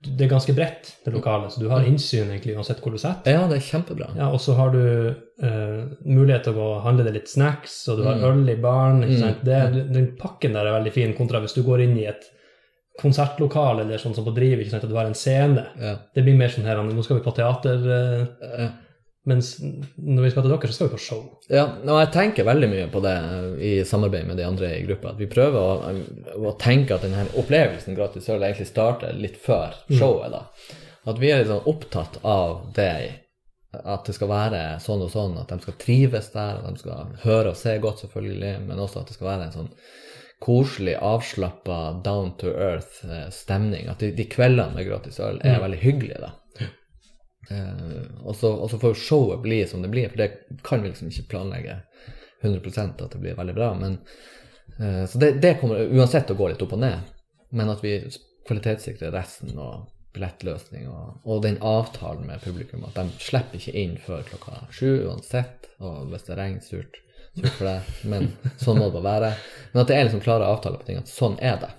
det 0.00 0.24
er 0.24 0.30
ganske 0.32 0.54
bredt, 0.56 0.94
det 1.04 1.12
lokalet, 1.12 1.52
så 1.52 1.60
du 1.60 1.66
har 1.68 1.84
innsyn 1.84 2.30
egentlig 2.32 2.54
uansett 2.56 2.78
hvor 2.80 2.94
du 2.94 2.96
setter. 2.96 3.34
Ja, 3.34 3.42
det 3.50 3.58
er 3.58 3.66
kjempebra. 3.66 4.06
Ja, 4.16 4.30
og 4.32 4.40
så 4.40 4.54
har 4.56 4.70
du 4.72 4.80
eh, 5.10 5.82
mulighet 6.08 6.46
til 6.46 6.54
å 6.54 6.56
gå 6.56 6.68
og 6.78 6.82
handle 6.86 7.04
deg 7.04 7.18
litt 7.18 7.28
snacks, 7.28 7.74
og 7.92 7.98
du 8.00 8.04
har 8.08 8.16
Mm. 8.16 8.24
øl 8.30 8.48
i 8.48 8.56
baren. 8.56 9.02
ikke 9.04 9.18
Mm. 9.18 9.20
sant? 9.26 9.44
Det, 9.44 9.92
den 9.92 10.16
pakken 10.16 10.54
der 10.56 10.64
er 10.70 10.78
veldig 10.80 10.92
fin, 10.94 11.12
kontra 11.14 11.40
hvis 11.44 11.52
du 11.52 11.62
går 11.62 11.82
inn 11.84 11.98
i 11.98 12.06
et 12.08 12.24
konsertlokal 13.00 13.80
eller 13.84 13.98
sånn 14.00 14.14
som 14.16 14.24
på 14.24 14.32
Driv, 14.34 14.58
ikke 14.60 14.70
sant, 14.72 14.84
og 14.84 14.90
du 14.92 14.96
har 14.96 15.04
en 15.08 15.14
scene. 15.16 15.66
Ja. 15.80 15.94
Det 16.14 16.24
blir 16.24 16.36
mer 16.36 16.48
sånn 16.52 16.64
her, 16.68 16.80
nå 16.82 17.04
skal 17.04 17.20
vi 17.20 17.24
på 17.28 17.34
teater, 17.36 17.84
eh, 17.84 18.26
Ja. 18.64 18.70
Mens 19.28 19.52
når 19.60 20.24
vi 20.24 20.30
skal 20.32 20.44
til 20.44 20.52
dere, 20.52 20.68
så 20.70 20.76
skal 20.76 20.88
vi 20.88 20.94
på 20.94 21.02
show. 21.04 21.24
Ja, 21.52 21.66
og 21.84 21.98
jeg 22.00 22.12
tenker 22.14 22.46
veldig 22.48 22.68
mye 22.72 22.86
på 22.92 23.02
det 23.04 23.14
i 23.60 23.72
samarbeid 23.86 24.28
med 24.30 24.40
de 24.40 24.46
andre 24.48 24.70
i 24.78 24.84
gruppa. 24.86 25.12
At 25.12 25.20
vi 25.20 25.28
prøver 25.30 25.58
å, 25.60 25.94
å 26.40 26.54
tenke 26.60 26.96
at 26.96 27.04
denne 27.04 27.26
opplevelsen 27.40 27.98
gratis 27.98 28.30
øl 28.32 28.46
egentlig 28.46 28.70
starter 28.70 29.16
litt 29.16 29.36
før 29.40 29.76
showet. 29.92 30.32
da. 30.32 30.46
At 31.10 31.20
vi 31.20 31.32
er 31.32 31.42
litt 31.42 31.52
sånn 31.52 31.68
opptatt 31.68 32.20
av 32.24 32.72
det, 32.76 32.94
at 33.76 34.08
det 34.08 34.16
skal 34.16 34.32
være 34.32 34.62
sånn 34.82 35.04
og 35.04 35.12
sånn, 35.12 35.36
at 35.40 35.52
de 35.52 35.60
skal 35.62 35.78
trives 35.80 36.32
der, 36.34 36.60
at 36.64 36.76
de 36.80 36.82
skal 36.82 37.14
høre 37.22 37.52
og 37.52 37.60
se 37.60 37.76
godt, 37.82 38.06
selvfølgelig, 38.06 38.54
men 38.66 38.80
også 38.82 39.02
at 39.02 39.12
det 39.12 39.18
skal 39.18 39.30
være 39.34 39.48
en 39.48 39.56
sånn 39.58 39.74
koselig, 40.40 40.96
avslappa, 41.04 42.00
down 42.04 42.32
to 42.40 42.48
earth 42.56 43.04
eh. 43.04 43.28
At 43.28 44.00
de, 44.00 44.14
de 44.16 44.24
kveldene 44.24 44.72
med 44.78 44.88
gratis 44.88 45.20
øl 45.20 45.40
er 45.44 45.60
veldig 45.60 45.80
hyggelige, 45.82 46.22
da. 46.22 46.32
Eh, 47.50 48.24
og, 48.24 48.36
så, 48.36 48.78
får 48.78 48.92
jo 48.92 48.94
showet 48.94 49.42
bli 49.42 49.66
som 49.66 49.82
det 49.82 49.88
blir, 49.88 50.08
for 50.08 50.16
det 50.22 50.30
kan 50.62 50.82
vi 50.82 50.88
liksom 50.88 51.08
ikke 51.10 51.28
planlegge 51.34 51.80
100% 52.42 53.02
at 53.02 53.12
det 53.12 53.22
blir 53.22 53.38
veldig 53.38 53.54
bra. 53.54 53.74
Men, 53.74 53.98
eh, 54.78 55.04
så 55.06 55.18
det, 55.18 55.32
det 55.42 55.56
kommer 55.60 55.82
uansett 55.82 56.30
å 56.30 56.38
gå 56.38 56.50
litt 56.52 56.62
opp 56.62 56.76
og 56.78 56.84
ned, 56.84 57.10
men 57.50 57.72
at 57.72 57.82
vi 57.84 57.96
kvalitetssikrer 58.46 59.12
resten 59.14 59.58
og 59.58 59.90
billettløsning 60.14 60.88
og, 60.90 61.20
og 61.22 61.42
den 61.44 61.60
avtalen 61.62 62.26
med 62.26 62.42
publikum, 62.42 62.86
at 62.86 62.96
de 62.98 63.22
slipper 63.22 63.60
ikke 63.60 63.76
inn 63.78 63.94
før 64.02 64.24
klokka 64.26 64.64
sju 64.74 65.06
uansett, 65.06 65.70
og 65.82 66.10
hvis 66.10 66.26
det 66.26 66.38
regner 66.38 66.64
surt, 66.64 66.98
surt 67.38 67.54
for 67.58 67.68
deg, 67.68 67.92
men 68.10 68.32
sånn 68.62 68.78
må 68.78 68.88
det 68.88 68.96
bare 68.98 69.10
være. 69.10 69.34
Men 69.72 69.82
at 69.82 69.90
det 69.90 69.98
er 69.98 70.08
liksom 70.08 70.24
klare 70.24 70.50
avtaler 70.50 70.82
på 70.82 70.90
ting, 70.90 70.98
at 71.02 71.10
sånn 71.10 71.38
er 71.42 71.60
det. 71.62 71.70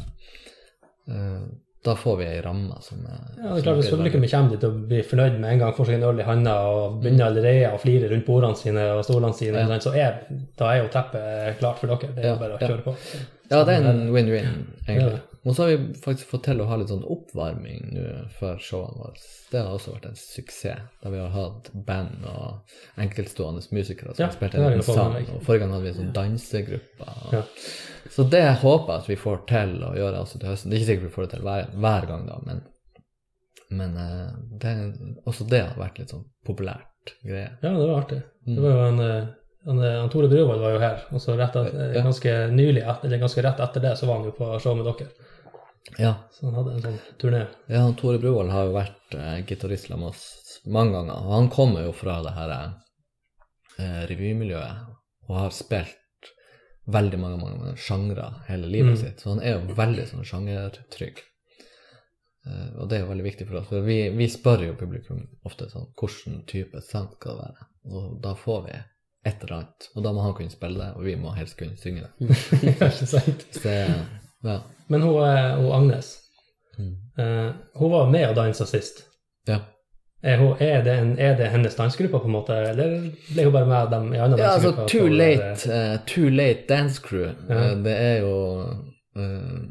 Da 1.84 1.96
får 1.98 2.17
vi 2.20 2.26
ei 2.30 2.41
ramme 2.46 2.76
som 2.86 3.00
er 3.10 3.22
Ja, 3.41 3.54
det 3.56 3.58
er 3.58 3.63
klart 3.65 3.78
Hvis 3.80 3.89
publikummet 3.89 4.30
kommer 4.32 4.52
dit 4.54 4.63
og 4.67 4.76
blir 4.91 5.02
fornøyd 5.10 5.39
med 5.41 5.50
en 5.56 5.60
gang, 5.63 5.74
får 5.74 5.88
seg 5.89 5.96
en 5.98 6.04
øl 6.12 6.20
i 6.22 6.28
handa 6.28 6.54
og 6.70 7.00
begynner 7.02 7.26
allerede 7.32 7.72
å 7.74 7.80
flire 7.82 8.10
rundt 8.12 8.26
bordene 8.28 8.56
sine 8.60 8.84
og 9.00 9.04
stolene 9.08 9.34
sine, 9.34 9.63
Ja. 9.65 9.80
så 9.82 9.96
er, 9.98 10.20
da 10.62 10.70
er 10.76 10.84
jo 10.84 10.91
teppet 10.94 11.58
klart 11.60 11.80
for 11.82 11.88
dere. 11.88 12.13
Det 12.13 12.24
er 12.24 12.28
Ja, 12.30 12.36
bare 12.38 12.58
å 12.58 12.62
ja. 12.62 12.67
kjøre 12.67 12.84
på. 12.86 12.96
Ja, 13.52 13.63
det 13.65 13.74
er 13.80 13.89
en 13.89 14.04
win-win, 14.13 14.65
egentlig. 14.88 15.20
Og 15.43 15.56
så 15.56 15.63
har 15.63 15.71
vi 15.71 15.93
faktisk 15.97 16.30
fått 16.30 16.43
til 16.45 16.60
å 16.62 16.67
ha 16.69 16.75
litt 16.77 16.91
sånn 16.91 17.06
oppvarming 17.10 17.88
nå 17.95 18.01
før 18.38 18.60
showene 18.62 18.99
våre. 19.01 19.21
Det 19.49 19.63
har 19.63 19.73
også 19.73 19.95
vært 19.95 20.06
en 20.12 20.19
suksess, 20.19 20.84
da 21.01 21.10
vi 21.10 21.17
har 21.17 21.32
hatt 21.34 21.71
band 21.88 22.27
og 22.30 22.75
enkeltstående 23.01 23.63
musikere 23.73 24.13
som 24.13 24.21
Ja, 24.21 24.27
har 24.30 24.36
spilt 24.36 24.54
en 24.60 24.84
sang. 24.86 25.17
Og 25.34 25.41
forrige 25.47 25.63
gang 25.63 25.73
hadde 25.73 25.88
vi 25.88 25.91
en 25.95 25.97
sånn 25.97 26.13
dansegruppe. 26.13 27.15
Ja. 27.34 27.41
Så 28.13 28.27
det 28.30 28.43
håper 28.62 28.93
jeg 28.93 29.01
at 29.01 29.10
vi 29.10 29.17
får 29.23 29.41
til 29.49 29.73
å 29.88 29.91
gjøre 29.97 30.21
også 30.21 30.43
til 30.43 30.51
høsten. 30.51 30.69
Det 30.69 30.77
er 30.77 30.84
ikke 30.84 30.91
sikkert 30.91 31.10
vi 31.10 31.15
får 31.15 31.25
det 31.25 31.34
til 31.34 31.49
hver, 31.49 31.73
hver 31.88 32.08
gang, 32.12 32.30
da, 32.30 32.38
men, 32.45 32.62
men 33.82 33.97
eh, 34.06 34.38
det, 34.62 34.75
også 35.25 35.49
det 35.49 35.63
har 35.65 35.82
vært 35.82 36.04
litt 36.04 36.13
sånn 36.13 36.27
populært 36.45 37.15
greie. 37.25 37.49
Ja, 37.63 37.73
det 37.73 37.75
var 37.82 37.95
artig. 37.97 38.21
Mm. 38.45 38.54
Det 38.54 38.62
var 38.67 38.77
jo 38.77 38.86
en, 38.91 39.04
eh, 39.08 39.34
han, 39.71 39.84
eh, 39.89 40.06
Tore 40.13 40.30
Bruvold 40.30 40.62
var 40.62 40.77
jo 40.77 40.86
her, 40.86 41.04
og 41.10 41.25
så 41.25 41.34
rett 41.39 41.58
et, 41.65 41.75
ganske 41.97 42.38
nylig, 42.54 42.86
eller 42.86 43.25
ganske 43.25 43.49
rett 43.49 43.65
etter 43.65 43.89
det, 43.89 43.97
så 43.97 44.06
var 44.06 44.21
han 44.21 44.30
jo 44.30 44.38
på 44.38 44.54
show 44.62 44.77
med 44.77 44.86
dere. 44.86 45.10
Ja, 45.99 46.13
Så 46.32 46.45
han 46.45 46.56
hadde 46.56 46.73
en 46.77 46.82
sånn 46.86 46.99
turné. 47.19 47.41
Ja, 47.67 47.82
han 47.86 47.95
Tore 47.99 48.19
Bruvoll 48.21 48.49
har 48.54 48.65
jo 48.69 48.75
vært 48.75 49.15
eh, 49.17 49.41
gitarist 49.47 49.88
sammen 49.88 50.06
med 50.06 50.13
oss 50.13 50.60
mange 50.65 50.93
ganger. 50.95 51.25
Og 51.25 51.34
han 51.36 51.49
kommer 51.54 51.84
jo 51.88 51.91
fra 51.97 52.19
det 52.25 52.34
her 52.38 52.54
eh, 53.80 54.06
revymiljøet 54.12 54.86
og 55.30 55.36
har 55.38 55.51
spilt 55.56 55.97
veldig 56.91 57.19
mange 57.21 57.38
mange, 57.41 57.73
sjangre 57.77 58.30
hele 58.47 58.67
livet 58.67 58.95
Mm. 58.97 59.01
sitt. 59.04 59.19
Så 59.21 59.30
han 59.36 59.41
er 59.45 59.54
jo 59.60 59.75
veldig 59.77 60.08
sånn 60.10 60.25
sjangertrygg. 60.27 61.21
Eh, 62.47 62.69
og 62.82 62.89
det 62.89 62.97
er 62.97 63.04
jo 63.06 63.12
veldig 63.12 63.23
viktig 63.27 63.47
for 63.47 63.60
oss. 63.62 63.67
For 63.69 63.82
vi, 63.86 63.99
vi 64.17 64.27
spør 64.27 64.65
jo 64.65 64.73
publikum 64.80 65.21
ofte 65.45 65.69
sånn 65.69 65.91
hvilken 65.99 66.45
type 66.49 66.82
sang 66.82 67.12
skal 67.13 67.38
det 67.38 67.45
være. 67.51 67.67
Og 67.91 68.17
da 68.23 68.34
får 68.36 68.65
vi 68.67 68.80
et 69.30 69.43
eller 69.43 69.54
annet. 69.60 69.89
Og 69.95 70.04
da 70.04 70.12
må 70.13 70.23
han 70.25 70.34
kunne 70.34 70.49
spille 70.54 70.82
det, 70.82 70.89
og 70.97 71.06
vi 71.06 71.15
må 71.15 71.36
helst 71.38 71.58
kunne 71.60 71.77
synge 71.77 72.08
det. 72.08 72.38
Ikke 72.73 72.89
sant? 73.06 73.45
Så 73.62 73.69
ja. 74.43 74.60
Men 74.91 75.01
hun, 75.08 75.21
hun 75.62 75.71
Agnes, 75.80 76.17
Mm. 76.80 76.91
eh, 77.19 77.51
hun 77.75 77.91
var 77.91 78.10
med 78.10 78.30
og 78.30 78.36
dansa 78.36 78.65
sist. 78.65 79.06
ja. 79.47 79.60
Er, 80.23 80.38
hun, 80.38 80.51
er, 80.62 80.84
det 80.86 80.93
en, 81.01 81.15
er 81.19 81.34
det 81.38 81.47
hennes 81.49 81.73
dansegruppe, 81.75 82.19
på 82.21 82.27
en 82.30 82.34
måte, 82.36 82.54
eller 82.69 82.91
ble 83.34 83.43
hun 83.47 83.54
bare 83.56 83.65
med 83.65 83.88
dem 83.89 84.12
i 84.13 84.19
andre 84.21 84.38
Ja, 84.38 84.51
altså? 84.54 84.86
Too 84.88 85.08
Late, 85.10 85.65
uh, 85.65 85.95
too 86.06 86.30
late 86.30 86.67
Dance 86.69 87.01
Crew, 87.01 87.32
Ja. 87.49 87.71
Uh, 87.71 87.80
det 87.84 87.95
er 87.97 88.19
jo 88.21 88.36
uh, 89.17 89.63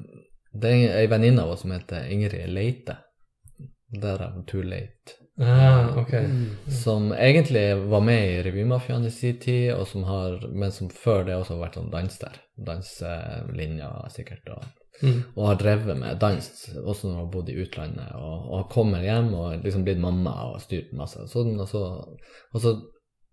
Det 0.62 0.72
er 0.72 0.96
ei 0.98 1.06
venninne 1.12 1.44
av 1.44 1.52
oss 1.54 1.62
som 1.62 1.70
heter 1.70 2.08
Ingrid 2.10 2.48
Leite. 2.50 2.96
Derav 4.02 4.40
Too 4.50 4.62
Late. 4.66 5.14
Ah, 5.40 5.94
ok. 6.02 6.10
Som 6.82 7.12
egentlig 7.12 7.76
var 7.88 8.00
med 8.04 8.26
i 8.32 8.42
Revymafiaen 8.42 9.06
i 9.06 9.10
sin 9.14 9.38
tid, 9.40 9.70
og 9.72 9.86
som 9.88 10.02
har, 10.04 10.40
men 10.52 10.72
som 10.74 10.90
før 10.90 11.24
det 11.24 11.36
også 11.38 11.54
har 11.54 11.62
vært 11.68 11.78
sånn 11.78 11.92
danser. 11.94 12.36
Danselinja, 12.66 13.92
sikkert. 14.10 14.50
Og, 14.50 14.66
Mm. 15.00 15.20
og 15.32 15.46
har 15.48 15.58
drevet 15.60 15.96
med 15.96 16.18
dans 16.20 16.48
også 16.76 17.06
når 17.06 17.14
hun 17.14 17.20
har 17.22 17.28
bodd 17.32 17.50
i 17.52 17.58
utlandet. 17.62 18.14
Og, 18.20 18.48
og 18.52 18.70
kommer 18.72 19.04
hjem 19.04 19.32
og 19.34 19.64
liksom 19.64 19.84
blitt 19.86 20.02
mamma 20.02 20.34
og 20.50 20.60
styrt 20.64 20.92
masse. 20.96 21.24
Sånn, 21.32 21.54
og 21.60 21.68
så, 21.70 21.84
og 22.52 22.64
så 22.64 22.74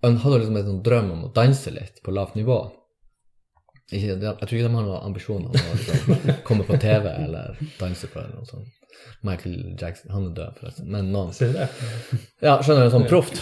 hun 0.05 0.19
hadde 0.21 0.41
liksom 0.41 0.59
en 0.59 0.69
sånn 0.71 0.83
drøm 0.85 1.13
om 1.15 1.25
å 1.27 1.33
danse 1.35 1.73
litt 1.73 2.03
på 2.05 2.13
lavt 2.15 2.37
nivå. 2.37 2.59
Ikke, 3.87 4.17
jeg 4.19 4.19
tror 4.19 4.57
ikke 4.57 4.65
de 4.67 4.75
har 4.75 4.87
noen 4.87 5.05
ambisjoner 5.07 5.53
om 5.53 5.69
å 5.71 5.75
liksom, 5.77 6.33
komme 6.47 6.65
på 6.67 6.79
TV 6.81 7.07
eller 7.07 7.55
danse 7.79 8.09
for 8.11 8.27
noe 8.33 8.47
sånt. 8.49 8.73
Michael 9.21 9.75
Jackson, 9.79 10.11
han 10.11 10.25
er 10.27 10.33
død 10.37 10.59
forresten, 10.59 10.87
men 10.93 11.09
noen 11.13 11.31
ja, 11.33 12.57
skjønner 12.61 12.87
du, 12.87 12.91
sånn 12.93 13.07
proft. 13.09 13.39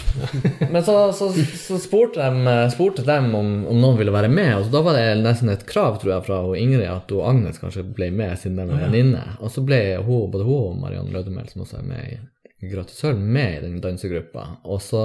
Men 0.72 0.84
så, 0.84 0.94
så, 1.16 1.28
så 1.32 1.78
spurte 1.80 2.22
de, 2.22 2.54
spurte 2.72 3.04
de 3.06 3.16
om, 3.16 3.50
om 3.68 3.80
noen 3.80 3.98
ville 3.98 4.14
være 4.14 4.30
med, 4.32 4.52
og 4.56 4.70
da 4.72 4.82
var 4.86 4.96
det 4.96 5.04
nesten 5.20 5.52
et 5.52 5.66
krav, 5.68 5.98
tror 6.00 6.14
jeg, 6.14 6.26
fra 6.28 6.40
Ingrid 6.60 6.86
at 6.88 7.12
hun 7.12 7.26
Agnes 7.28 7.60
kanskje 7.62 7.84
ble 7.96 8.10
med 8.14 8.38
siden 8.40 8.60
de 8.60 8.68
var 8.70 8.86
venninne. 8.86 9.24
Og 9.40 9.52
så 9.52 9.64
ble 9.66 9.80
hun, 9.98 10.30
både 10.32 10.48
hun 10.48 10.72
og 10.72 10.80
Mariann 10.80 11.12
Lødemel, 11.14 11.48
som 11.52 11.66
også 11.66 11.80
er 11.82 11.90
med 11.90 12.14
i 12.14 12.70
Gratis 12.72 13.00
Sølv, 13.02 13.20
med 13.20 13.58
i 13.58 13.64
den 13.66 13.80
dansegruppa. 13.84 14.48
Og 14.64 14.80
så, 14.84 15.04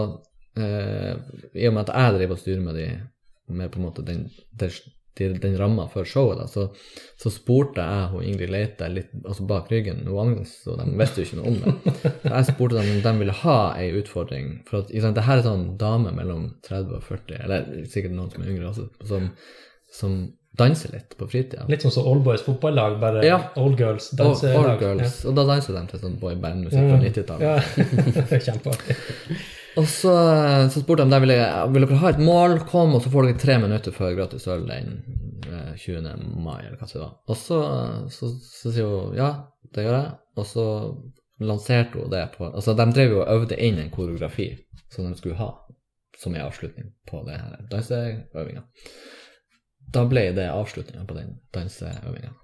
eh, 0.56 1.13
i 1.54 1.67
og 1.67 1.75
med 1.75 1.84
at 1.84 1.93
jeg 1.95 2.17
driver 2.19 2.38
og 2.38 2.43
styrer 2.43 2.63
med, 2.63 2.80
de, 2.80 2.88
med 3.51 3.71
på 3.73 3.82
en 3.82 3.88
måte 3.89 4.08
den, 4.08 4.27
den, 4.60 4.71
den, 5.19 5.38
den 5.43 5.58
ramma 5.60 5.88
for 5.91 6.08
showet, 6.08 6.39
da, 6.39 6.47
så, 6.47 6.67
så 7.19 7.32
spurte 7.34 7.84
jeg 7.84 8.10
hun 8.13 8.26
Ingrid 8.26 8.52
Leite 8.54 8.88
litt 8.91 9.12
altså 9.21 9.45
bak 9.50 9.71
ryggen, 9.71 10.04
Agnes, 10.08 10.54
og 10.67 10.80
de 10.80 10.88
visste 11.00 11.21
jo 11.24 11.28
ikke 11.28 11.39
noe 11.41 11.52
om 11.52 11.58
det. 11.62 11.95
Så 12.24 12.34
jeg 12.34 12.50
spurte 12.52 12.78
dem 12.80 12.91
om 12.95 13.02
de 13.06 13.15
ville 13.24 13.39
ha 13.43 13.58
ei 13.80 13.89
utfordring. 14.00 14.52
For 14.69 14.84
at, 14.84 14.93
sant, 15.04 15.17
det 15.19 15.26
her 15.28 15.41
er 15.41 15.47
sånn 15.47 15.65
dame 15.82 16.13
mellom 16.15 16.52
30 16.67 17.00
og 17.00 17.08
40, 17.10 17.41
eller 17.47 17.74
sikkert 17.91 18.15
noen 18.17 18.32
som 18.34 18.45
er 18.45 18.54
yngre 18.54 18.71
også, 18.71 18.88
som, 19.10 19.32
som 19.91 20.21
danser 20.58 20.95
litt 20.95 21.15
på 21.19 21.28
fritida. 21.32 21.65
Litt 21.71 21.84
sånn 21.86 21.93
som 21.95 22.08
Oldboys 22.12 22.43
fotballag, 22.47 22.97
bare 23.02 23.24
Ja. 23.26 23.39
Old 23.60 23.80
Girls 23.80 24.12
danser 24.12 24.52
danselag. 24.52 24.76
Old 24.76 24.84
girls. 24.84 25.21
Og 25.28 25.36
da 25.38 25.47
danser 25.47 25.78
de 25.78 25.86
til 25.91 26.04
sånn 26.04 26.19
boybandmusikk 26.21 26.91
fra 26.91 27.00
90-tallet. 27.06 27.47
Ja, 27.47 28.39
kjempeartig. 28.47 29.02
Og 29.79 29.88
så, 29.88 30.13
så 30.73 30.81
spurte 30.84 31.05
de 31.07 31.19
vil 31.23 31.31
dere 31.31 31.99
ha 32.01 32.12
et 32.12 32.19
mål, 32.19 32.57
kom, 32.67 32.95
og 32.97 33.03
så 33.03 33.12
får 33.13 33.29
dere 33.29 33.39
tre 33.39 33.57
minutter 33.63 33.95
før 33.95 34.17
gratis 34.17 34.47
øl 34.51 34.65
den 34.67 34.97
eh, 35.47 35.71
20. 35.79 36.12
mai, 36.43 36.65
eller 36.65 36.77
hva 36.79 36.89
det 36.89 36.99
var. 36.99 37.13
Og 37.31 37.39
så, 37.39 37.62
så, 38.12 38.34
så 38.43 38.73
sier 38.73 38.89
hun 38.89 39.15
ja, 39.15 39.31
det 39.71 39.88
gjør 39.88 39.97
jeg. 39.97 40.13
Og 40.41 40.47
så 40.47 40.65
lanserte 41.41 41.99
hun 41.99 42.12
det 42.12 42.25
på 42.36 42.49
Altså, 42.51 42.75
de 42.77 42.88
drev 42.91 43.15
jo 43.15 43.23
og 43.23 43.34
øvde 43.36 43.60
inn 43.63 43.79
en 43.81 43.93
koreografi 43.93 44.51
som 44.91 45.07
de 45.07 45.15
skulle 45.17 45.39
ha 45.39 45.53
som 46.19 46.36
en 46.36 46.43
avslutning 46.43 46.91
på 47.10 47.23
det 47.25 47.39
her 47.39 47.63
danseøvinga. 47.71 48.62
Da 49.91 50.03
ble 50.07 50.27
det 50.36 50.51
avslutninga 50.51 51.07
på 51.07 51.17
den 51.17 51.34
danseøvinga. 51.55 52.36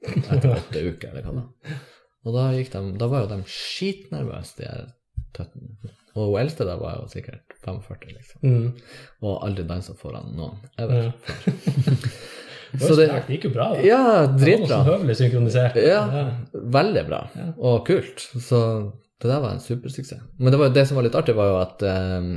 Etter 0.00 0.50
åtte 0.54 0.82
uker, 0.82 1.12
eller 1.12 1.26
hva 1.26 1.34
det 1.36 1.42
var. 1.44 1.76
Og 2.24 2.36
da, 2.36 2.48
gikk 2.56 2.72
de, 2.72 2.82
da 3.00 3.08
var 3.08 3.24
jo 3.24 3.30
de 3.30 3.38
skitnervøse, 3.48 4.56
de 4.58 4.66
her 4.68 4.88
tøttene. 5.36 5.92
Og 6.16 6.32
hun 6.32 6.40
eldste 6.42 6.66
da 6.66 6.76
var 6.80 6.98
jo 6.98 7.08
sikkert 7.12 7.54
45, 7.64 8.12
liksom. 8.16 8.42
Mm. 8.42 8.68
Og 9.22 9.42
aldri 9.46 9.64
dansa 9.68 9.94
foran 9.98 10.32
noen. 10.36 10.58
Ever. 10.80 11.10
Ja. 11.10 11.12
Det, 12.70 12.86
Så 12.86 12.94
det, 12.94 13.08
det 13.10 13.34
gikk 13.34 13.48
jo 13.48 13.50
bra, 13.50 13.64
da. 13.74 13.80
ja, 13.82 14.02
dritbra. 14.30 14.76
høvelig 14.86 15.16
synkronisert. 15.18 15.74
Ja, 15.82 16.04
veldig 16.54 17.02
bra. 17.08 17.18
Og 17.58 17.80
kult. 17.88 18.22
Så 18.38 18.60
det 19.18 19.26
der 19.26 19.40
var 19.42 19.56
en 19.56 19.64
supersuksess. 19.64 20.22
Men 20.38 20.54
det, 20.54 20.60
var, 20.60 20.70
det 20.70 20.84
som 20.86 21.00
var 21.00 21.08
litt 21.08 21.18
artig, 21.18 21.34
var 21.34 21.50
jo 21.50 21.56
at 21.58 21.82
eh, 21.82 22.28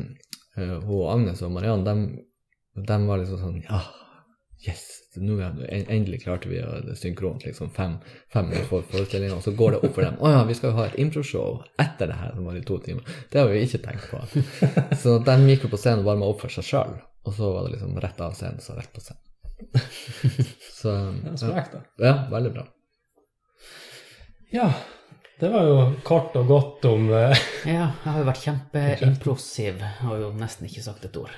hun 0.58 1.06
Agnes 1.14 1.44
og 1.46 1.54
Mariann, 1.54 1.86
de, 1.86 1.94
de 2.90 2.98
var 3.06 3.22
liksom 3.22 3.44
sånn 3.44 3.62
Ja, 3.68 3.84
yes! 4.66 5.03
Nå 5.22 5.36
er 5.44 5.52
det, 5.58 5.68
endelig 5.94 6.22
klarte 6.24 6.50
vi 6.50 6.58
å 6.64 6.96
synkront, 6.98 7.44
liksom 7.46 7.70
fem, 7.76 8.00
fem 8.34 8.50
for 8.70 8.86
forestillinga, 8.90 9.36
og 9.38 9.44
så 9.46 9.54
går 9.58 9.76
det 9.76 9.82
opp 9.86 9.94
for 9.98 10.06
dem. 10.08 10.16
Å 10.24 10.32
ja, 10.34 10.44
vi 10.50 10.56
skal 10.58 10.72
jo 10.72 10.78
ha 10.80 10.86
et 10.90 10.98
improshow 11.04 11.60
etter 11.82 12.10
det 12.10 12.18
her, 12.18 12.32
som 12.34 12.48
var 12.50 12.58
i 12.58 12.64
to 12.66 12.80
timer. 12.86 13.04
Det 13.30 13.42
har 13.42 13.52
vi 13.52 13.62
ikke 13.66 13.82
tenkt 13.86 14.08
på. 14.10 14.22
Så 15.04 15.18
de 15.28 15.36
gikk 15.52 15.68
jo 15.68 15.74
på 15.76 15.82
scenen 15.82 16.02
og 16.02 16.10
varma 16.12 16.30
opp 16.32 16.42
for 16.46 16.54
seg 16.56 16.66
sjøl, 16.66 16.96
og 17.28 17.36
så 17.38 17.52
var 17.54 17.68
det 17.68 17.76
liksom 17.78 18.00
rett 18.04 18.24
av 18.26 18.34
scenen, 18.40 18.60
så 18.64 18.74
rett 18.80 18.90
på 18.96 19.04
scenen. 19.04 19.22
Så 20.82 20.92
Ja, 21.24 21.36
Sprekt, 21.40 21.76
da. 21.78 21.84
ja, 22.04 22.16
veldig 22.34 22.52
bra. 22.58 22.66
Ja, 24.54 24.68
det 25.40 25.50
var 25.50 25.66
jo 25.66 25.78
kort 26.06 26.36
og 26.38 26.48
godt 26.50 26.86
om 26.90 27.08
eh, 27.16 27.32
Ja, 27.70 27.88
jeg 28.04 28.10
har 28.12 28.20
jo 28.22 28.28
vært 28.28 28.44
kjempeimplosiv. 28.44 29.80
Har 30.04 30.20
jo 30.22 30.34
nesten 30.38 30.68
ikke 30.70 30.84
sagt 30.86 31.06
et 31.08 31.18
ord. 31.18 31.32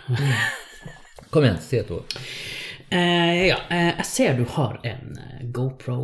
Kom 1.32 1.46
igjen, 1.46 1.62
si 1.64 1.80
et 1.80 1.92
ord. 1.96 2.18
Eh, 2.90 3.48
ja, 3.48 3.58
eh, 3.70 3.92
jeg 3.98 4.06
ser 4.06 4.38
du 4.38 4.46
har 4.56 4.78
en 4.84 5.18
eh, 5.18 5.46
GoPro 5.56 6.00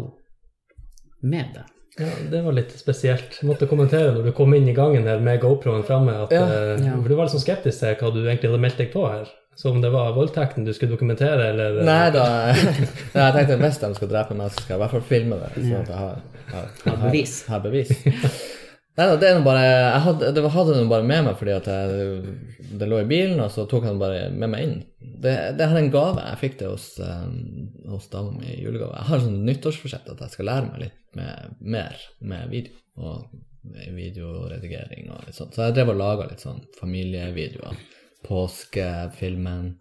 med 1.21 1.53
deg. 1.55 1.67
Ja, 1.99 2.07
det 2.31 2.39
var 2.41 2.55
litt 2.55 2.71
spesielt. 2.79 3.35
Jeg 3.41 3.49
måtte 3.49 3.67
kommentere 3.69 4.13
når 4.15 4.29
du 4.29 4.31
kom 4.35 4.53
inn 4.55 4.69
i 4.71 4.73
gangen 4.73 5.05
her 5.05 5.19
med 5.21 5.41
GoPro-en 5.43 5.83
framme, 5.85 6.15
at 6.23 6.33
Ja, 6.33 6.45
eh, 6.47 6.85
ja. 6.87 6.95
for 6.95 7.09
du 7.11 7.17
var 7.17 7.27
litt 7.27 7.35
sånn 7.35 7.43
skeptisk 7.43 7.83
til 7.83 7.97
hva 7.99 8.13
du 8.15 8.21
egentlig 8.23 8.49
hadde 8.49 8.63
meldt 8.63 8.79
deg 8.81 8.89
på 8.93 9.05
her. 9.09 9.29
Så 9.59 9.69
om 9.69 9.81
det 9.83 9.91
var 9.93 10.13
voldtekten 10.15 10.65
du 10.65 10.71
skulle 10.73 10.95
dokumentere, 10.95 11.49
eller 11.51 11.81
Nei 11.85 12.05
da, 12.15 12.23
Nei, 12.55 13.25
jeg 13.27 13.35
tenkte 13.35 13.59
hvis 13.59 13.81
de 13.83 13.91
skal 13.99 14.11
drepe 14.13 14.37
meg, 14.39 14.53
så 14.53 14.63
skal 14.63 14.73
jeg 14.73 14.79
i 14.79 14.83
hvert 14.85 14.95
fall 14.95 15.05
filme 15.11 15.41
det. 15.43 15.51
Sånn 15.59 15.83
at 15.83 15.91
jeg 15.91 15.99
har, 15.99 16.25
har, 16.55 16.73
Har 16.87 16.99
bevis. 17.03 17.35
Har, 17.49 17.59
har 17.59 17.67
bevis. 17.67 18.51
Nei 18.99 19.05
det 19.21 19.27
er 19.27 19.37
noe 19.37 19.45
bare 19.45 19.61
Jeg 19.63 19.99
hadde, 20.05 20.31
det 20.35 20.41
hadde 20.51 20.73
den 20.75 20.89
bare 20.91 21.05
med 21.07 21.23
meg 21.23 21.37
fordi 21.39 21.53
at 21.55 21.67
jeg, 21.71 22.33
det 22.79 22.89
lå 22.91 22.99
i 23.01 23.07
bilen, 23.07 23.39
og 23.39 23.51
så 23.53 23.63
tok 23.69 23.85
den 23.87 24.01
bare 24.01 24.25
med 24.33 24.51
meg 24.51 24.65
inn. 24.65 24.75
Det, 24.99 25.35
det 25.57 25.67
er 25.67 25.77
en 25.79 25.93
gave. 25.93 26.25
Jeg 26.33 26.41
fikk 26.41 26.57
det 26.59 26.71
hos, 26.71 26.89
um, 26.99 27.69
hos 27.91 28.09
dama 28.11 28.33
mi 28.35 28.51
i 28.51 28.59
julegave. 28.59 28.97
Jeg 28.97 29.09
har 29.11 29.23
sånn 29.23 29.39
nyttårsforsett 29.47 30.11
at 30.11 30.25
jeg 30.25 30.35
skal 30.35 30.49
lære 30.49 30.67
meg 30.73 30.83
litt 30.85 30.99
med, 31.19 31.55
mer 31.77 32.03
med 32.19 32.51
video. 32.51 32.75
Og 32.99 33.29
videoredigering 33.61 35.11
og 35.13 35.27
litt 35.27 35.37
sånn. 35.37 35.51
Så 35.53 35.67
jeg 35.67 35.77
drev 35.77 35.93
og 35.93 35.99
laga 36.01 36.27
litt 36.29 36.43
sånn 36.43 36.63
familievideoer. 36.79 37.77
Påskefilmen. 38.25 39.75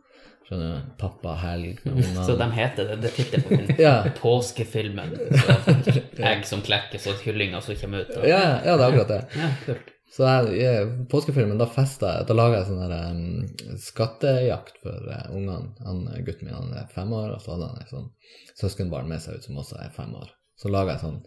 Skjønner 0.50 0.70
du? 0.74 0.86
Pappa, 0.98 1.36
helg 1.38 1.78
ungene. 1.86 2.24
Så 2.26 2.34
de 2.34 2.46
heter 2.56 2.88
det, 2.88 2.96
det 3.04 3.10
titler 3.14 3.44
på 3.44 3.52
filmen. 3.54 3.76
Ja. 3.86 3.94
Påskefilmen. 4.18 5.12
Så 5.86 6.24
egg 6.26 6.42
som 6.48 6.64
klekkes, 6.66 7.06
og 7.06 7.22
kyllinger 7.22 7.62
som 7.62 7.78
kommer 7.78 8.02
ut. 8.02 8.10
Og... 8.16 8.26
Ja, 8.26 8.58
ja, 8.66 8.74
det 8.74 8.82
er 8.82 8.88
akkurat 8.88 9.12
det. 9.12 9.20
Ja, 9.38 9.50
kult. 9.68 9.92
Så 10.10 10.26
jeg, 10.26 10.56
jeg, 10.58 10.88
påskefilmen, 11.06 11.60
da 11.60 11.68
festa 11.70 12.08
jeg 12.16 12.26
Da 12.26 12.34
laga 12.34 12.56
jeg 12.58 12.66
sånn 12.66 12.80
der 12.82 12.94
um, 13.14 13.76
skattejakt 13.78 14.80
for 14.82 15.06
uh, 15.06 15.28
ungene. 15.30 15.70
Han, 15.86 16.02
gutten 16.26 16.48
min 16.48 16.56
han 16.56 16.74
er 16.80 16.90
fem 16.90 17.14
år, 17.14 17.36
og 17.36 17.44
så 17.44 17.54
hadde 17.54 17.70
han 17.70 17.84
et 17.84 17.94
sånn 17.94 18.10
søskenbarn 18.58 19.06
med 19.06 19.22
seg 19.22 19.38
ut 19.38 19.46
som 19.46 19.62
også 19.62 19.78
er 19.84 19.94
fem 19.94 20.10
år. 20.18 20.34
Så 20.58 20.74
laga 20.74 20.96
jeg 20.96 21.04
sånn 21.04 21.20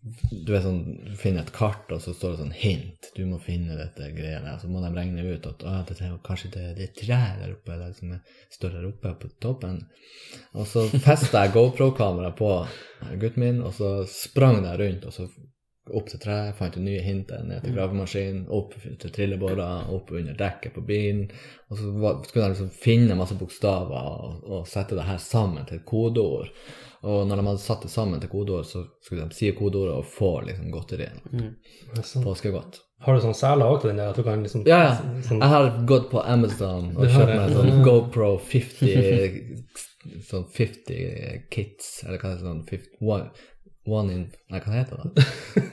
Du 0.00 0.54
er 0.56 0.62
sånn, 0.64 0.78
du 1.04 1.16
finner 1.20 1.44
et 1.44 1.52
kart, 1.52 1.90
og 1.92 2.00
så 2.00 2.14
står 2.16 2.32
det 2.32 2.40
sånn 2.40 2.54
hint. 2.56 3.10
Du 3.16 3.20
må 3.28 3.36
finne 3.44 3.76
dette 3.76 4.08
greia 4.16 4.38
der. 4.40 4.56
Så 4.62 4.70
må 4.72 4.80
de 4.80 4.88
regne 4.94 5.26
ut 5.26 5.48
at 5.50 5.64
ah, 5.68 5.82
dette 5.84 6.06
er, 6.06 6.14
kanskje 6.24 6.52
det, 6.54 6.64
det 6.78 6.86
er 6.86 6.94
tre 6.96 7.20
der 7.42 7.52
oppe, 7.52 7.74
eller 7.74 7.92
som 7.98 8.14
står 8.56 8.78
der 8.78 8.88
oppe 8.88 9.12
på 9.20 9.32
toppen. 9.44 9.82
Og 10.56 10.64
så 10.70 10.86
festa 11.08 11.44
jeg 11.44 11.52
GoPro-kameraet 11.58 12.38
på 12.40 12.50
gutten 13.20 13.44
min, 13.44 13.60
og 13.60 13.76
så 13.76 13.92
sprang 14.08 14.62
jeg 14.64 14.80
rundt, 14.80 15.04
og 15.10 15.16
så 15.18 15.28
opp 15.96 16.10
til 16.10 16.20
treet, 16.22 16.56
fant 16.58 16.76
det 16.76 16.82
nye 16.84 17.02
hintet, 17.04 17.44
ned 17.46 17.64
til 17.64 17.74
gravemaskinen, 17.76 18.44
opp 18.54 18.76
til 18.80 19.12
trillebåra, 19.12 19.68
opp 19.92 20.12
under 20.16 20.36
dekket 20.38 20.76
på 20.76 20.84
bilen. 20.86 21.26
Og 21.68 21.80
så 21.80 21.92
var, 21.96 22.20
skulle 22.24 22.46
de 22.46 22.54
liksom 22.54 22.70
finne 22.72 23.18
masse 23.18 23.36
bokstaver 23.38 23.96
og, 23.98 24.44
og 24.46 24.68
sette 24.70 24.98
det 24.98 25.08
her 25.08 25.20
sammen 25.22 25.66
til 25.68 25.80
et 25.80 25.88
kodeord. 25.88 26.52
Og 27.02 27.24
når 27.28 27.40
de 27.40 27.46
hadde 27.48 27.62
satt 27.62 27.84
det 27.86 27.90
sammen 27.92 28.20
til 28.20 28.28
kodeord, 28.28 28.66
så 28.68 28.84
skulle 29.00 29.24
de 29.24 29.36
si 29.36 29.48
kodeordet 29.56 29.96
og 30.02 30.08
få 30.08 30.32
liksom 30.44 30.70
godteriet. 30.74 31.22
Mm. 31.32 31.54
Påskegodt. 32.24 32.82
Har 33.00 33.16
du 33.16 33.22
sånn 33.24 33.36
seler 33.36 33.64
òg 33.64 33.78
til 33.80 33.94
den 33.94 34.00
der? 34.02 34.10
At 34.12 34.18
du 34.20 34.24
kan 34.26 34.42
liksom 34.44 34.66
Ja, 34.68 34.80
ja. 34.84 34.96
Sånn, 35.24 35.40
Jeg 35.40 35.52
har 35.54 35.70
gått 35.88 36.10
på 36.10 36.20
Amazon 36.20 36.90
og 36.92 37.06
kjøpt 37.06 37.30
meg 37.32 37.54
sånn 37.56 37.80
GoPro 37.86 38.34
50 38.50 40.20
Sånn 40.28 40.44
50 40.52 41.46
kits, 41.52 41.88
eller 42.04 42.20
hva 42.20 42.34
heter 42.34 42.44
det 42.44 42.50
sånn 42.50 42.60
50, 42.68 43.00
one, 43.04 43.48
one 43.88 44.14
in 44.16 44.22
Nei, 44.52 44.60
hva 44.60 44.76
heter 44.76 45.00
det? 45.00 45.24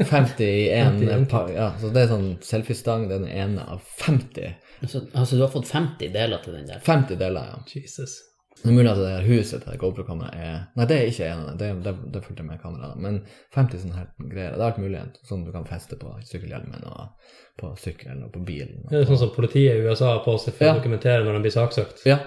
50 0.08 0.48
i 0.48 0.66
én 0.72 0.96
50 1.00 1.04
i 1.08 1.12
en 1.18 1.28
par. 1.32 1.52
Ja, 1.52 1.70
så 1.80 1.92
det 1.96 2.06
er 2.06 2.12
sånn 2.12 2.30
selfiestang, 2.44 3.08
den 3.12 3.28
ene 3.28 3.64
av 3.76 3.84
50. 4.04 4.56
Altså, 4.84 5.04
altså, 5.12 5.36
du 5.36 5.44
har 5.44 5.52
fått 5.52 5.68
50 5.72 6.12
deler 6.16 6.44
til 6.44 6.60
den 6.60 6.68
der? 6.70 6.84
50 6.88 7.20
deler, 7.20 7.52
ja. 7.52 7.62
Jesus. 7.76 8.20
Det 8.64 8.70
er 8.72 8.74
mulig 8.76 8.90
at 8.92 8.98
det 9.00 9.08
der 9.12 9.28
huset 9.28 9.64
til 9.64 9.78
GoPro-kameraet 9.82 10.36
er 10.48 10.56
Nei, 10.76 10.86
det 10.90 10.96
er 10.98 11.10
ikke 11.12 11.28
en 11.32 11.42
av 11.44 11.58
dem. 11.60 11.82
Det, 11.84 11.92
det, 11.94 12.12
det 12.14 12.22
fulgte 12.26 12.44
med 12.48 12.62
kamera. 12.62 12.88
da. 12.94 13.02
Men 13.04 13.20
50 13.56 13.84
sånne 13.84 13.98
her 14.00 14.08
greier. 14.32 14.56
Det 14.56 14.62
er 14.62 14.66
alt 14.72 14.80
mulig 14.82 15.04
sånn 15.30 15.44
du 15.46 15.52
kan 15.54 15.68
feste 15.70 16.00
på 16.02 16.14
sykkelhjelmen 16.26 16.88
og 16.90 17.30
på 17.62 17.70
sykkelen 17.82 18.24
og 18.28 18.32
på 18.34 18.42
bilen. 18.48 18.82
Det 18.90 19.04
er 19.04 19.06
sånn 19.12 19.22
som 19.22 19.32
politiet 19.36 19.78
i 19.78 19.86
USA 19.86 20.16
har 20.16 20.24
på 20.26 20.38
seg 20.42 20.54
for 20.58 20.68
Ja. 20.68 20.74
å 20.74 20.80
dokumentere 20.82 21.24
når 21.24 21.38
de 21.38 21.44
blir 21.46 21.56
saksøkt. 21.56 22.04
Ja. 22.10 22.18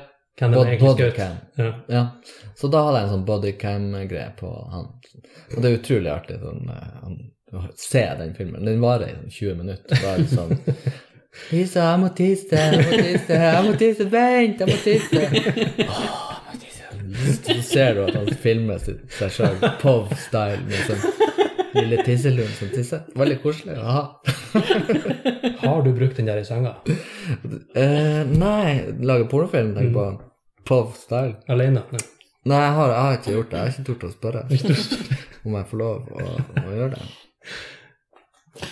Hvem 0.40 0.54
de 0.54 0.60
egentlig 0.62 0.94
skjøt. 0.96 1.18
Ja. 1.58 1.72
Ja. 1.90 2.04
Så 2.56 2.70
da 2.72 2.84
hadde 2.86 3.00
jeg 3.02 3.08
en 3.08 3.14
sånn 3.16 3.26
bodycam-greie 3.28 4.30
på 4.38 4.50
han. 4.72 4.86
Og 5.56 5.60
det 5.60 5.68
er 5.70 5.76
utrolig 5.82 6.10
artig 6.14 6.38
sånn, 6.40 6.62
eh, 6.70 6.94
han, 7.02 7.18
å 7.52 7.64
se 7.76 8.04
den 8.22 8.32
filmen. 8.38 8.64
Den 8.64 8.80
varer 8.80 9.10
i 9.10 9.16
sånn 9.18 9.34
20 9.36 9.58
minutter. 9.58 10.00
Da 10.00 10.14
er 10.14 10.22
det 10.22 10.30
sånn 10.32 10.54
Lisa, 11.50 11.84
jeg 11.92 12.00
må 12.02 12.08
tisse, 12.18 12.58
jeg 12.58 12.78
må 12.78 12.90
tisse, 12.90 13.36
jeg 13.38 13.64
må 13.66 13.74
tisse, 13.78 14.06
vent, 14.10 14.60
jeg 14.60 14.68
må 14.70 14.78
tisse. 14.84 15.20
Jeg 16.50 16.56
må 16.56 16.58
tisse. 16.58 17.54
Så 17.54 17.62
ser 17.62 17.94
du 17.94 18.00
at 18.04 18.16
han 18.16 18.28
filmer 18.42 18.80
seg 18.82 19.30
sjøl, 19.34 19.58
POV-style, 19.82 20.62
med 20.66 20.88
sånn 20.88 21.02
lille 21.76 22.00
tisselund 22.06 22.50
som 22.58 22.70
tisser. 22.72 23.04
Veldig 23.18 23.36
koselig. 23.44 23.76
Har 25.62 25.84
du 25.86 25.92
brukt 25.94 26.18
den 26.18 26.30
der 26.30 26.40
i 26.42 26.46
senga? 26.46 26.74
Uh, 26.86 28.26
nei, 28.30 28.90
Lager 28.98 29.28
pornofilm, 29.30 29.74
tenker 29.76 29.94
på 29.94 30.08
POV-style. 30.70 31.36
Alene? 31.54 31.84
Nei. 31.94 32.02
Nei, 32.50 32.58
jeg 32.64 32.74
har, 32.78 32.90
jeg 32.94 33.04
har 33.04 33.18
ikke 33.18 33.36
gjort 33.36 33.50
det. 33.52 33.56
Jeg 33.62 33.68
har 33.68 33.74
ikke 33.74 33.88
tort 33.90 34.04
å 34.06 34.12
spørre 34.14 34.44
om 35.44 35.56
jeg 35.58 35.66
får 35.70 35.80
lov 35.80 36.12
å, 36.16 36.28
å 36.64 36.74
gjøre 36.74 36.92
det. 36.94 37.08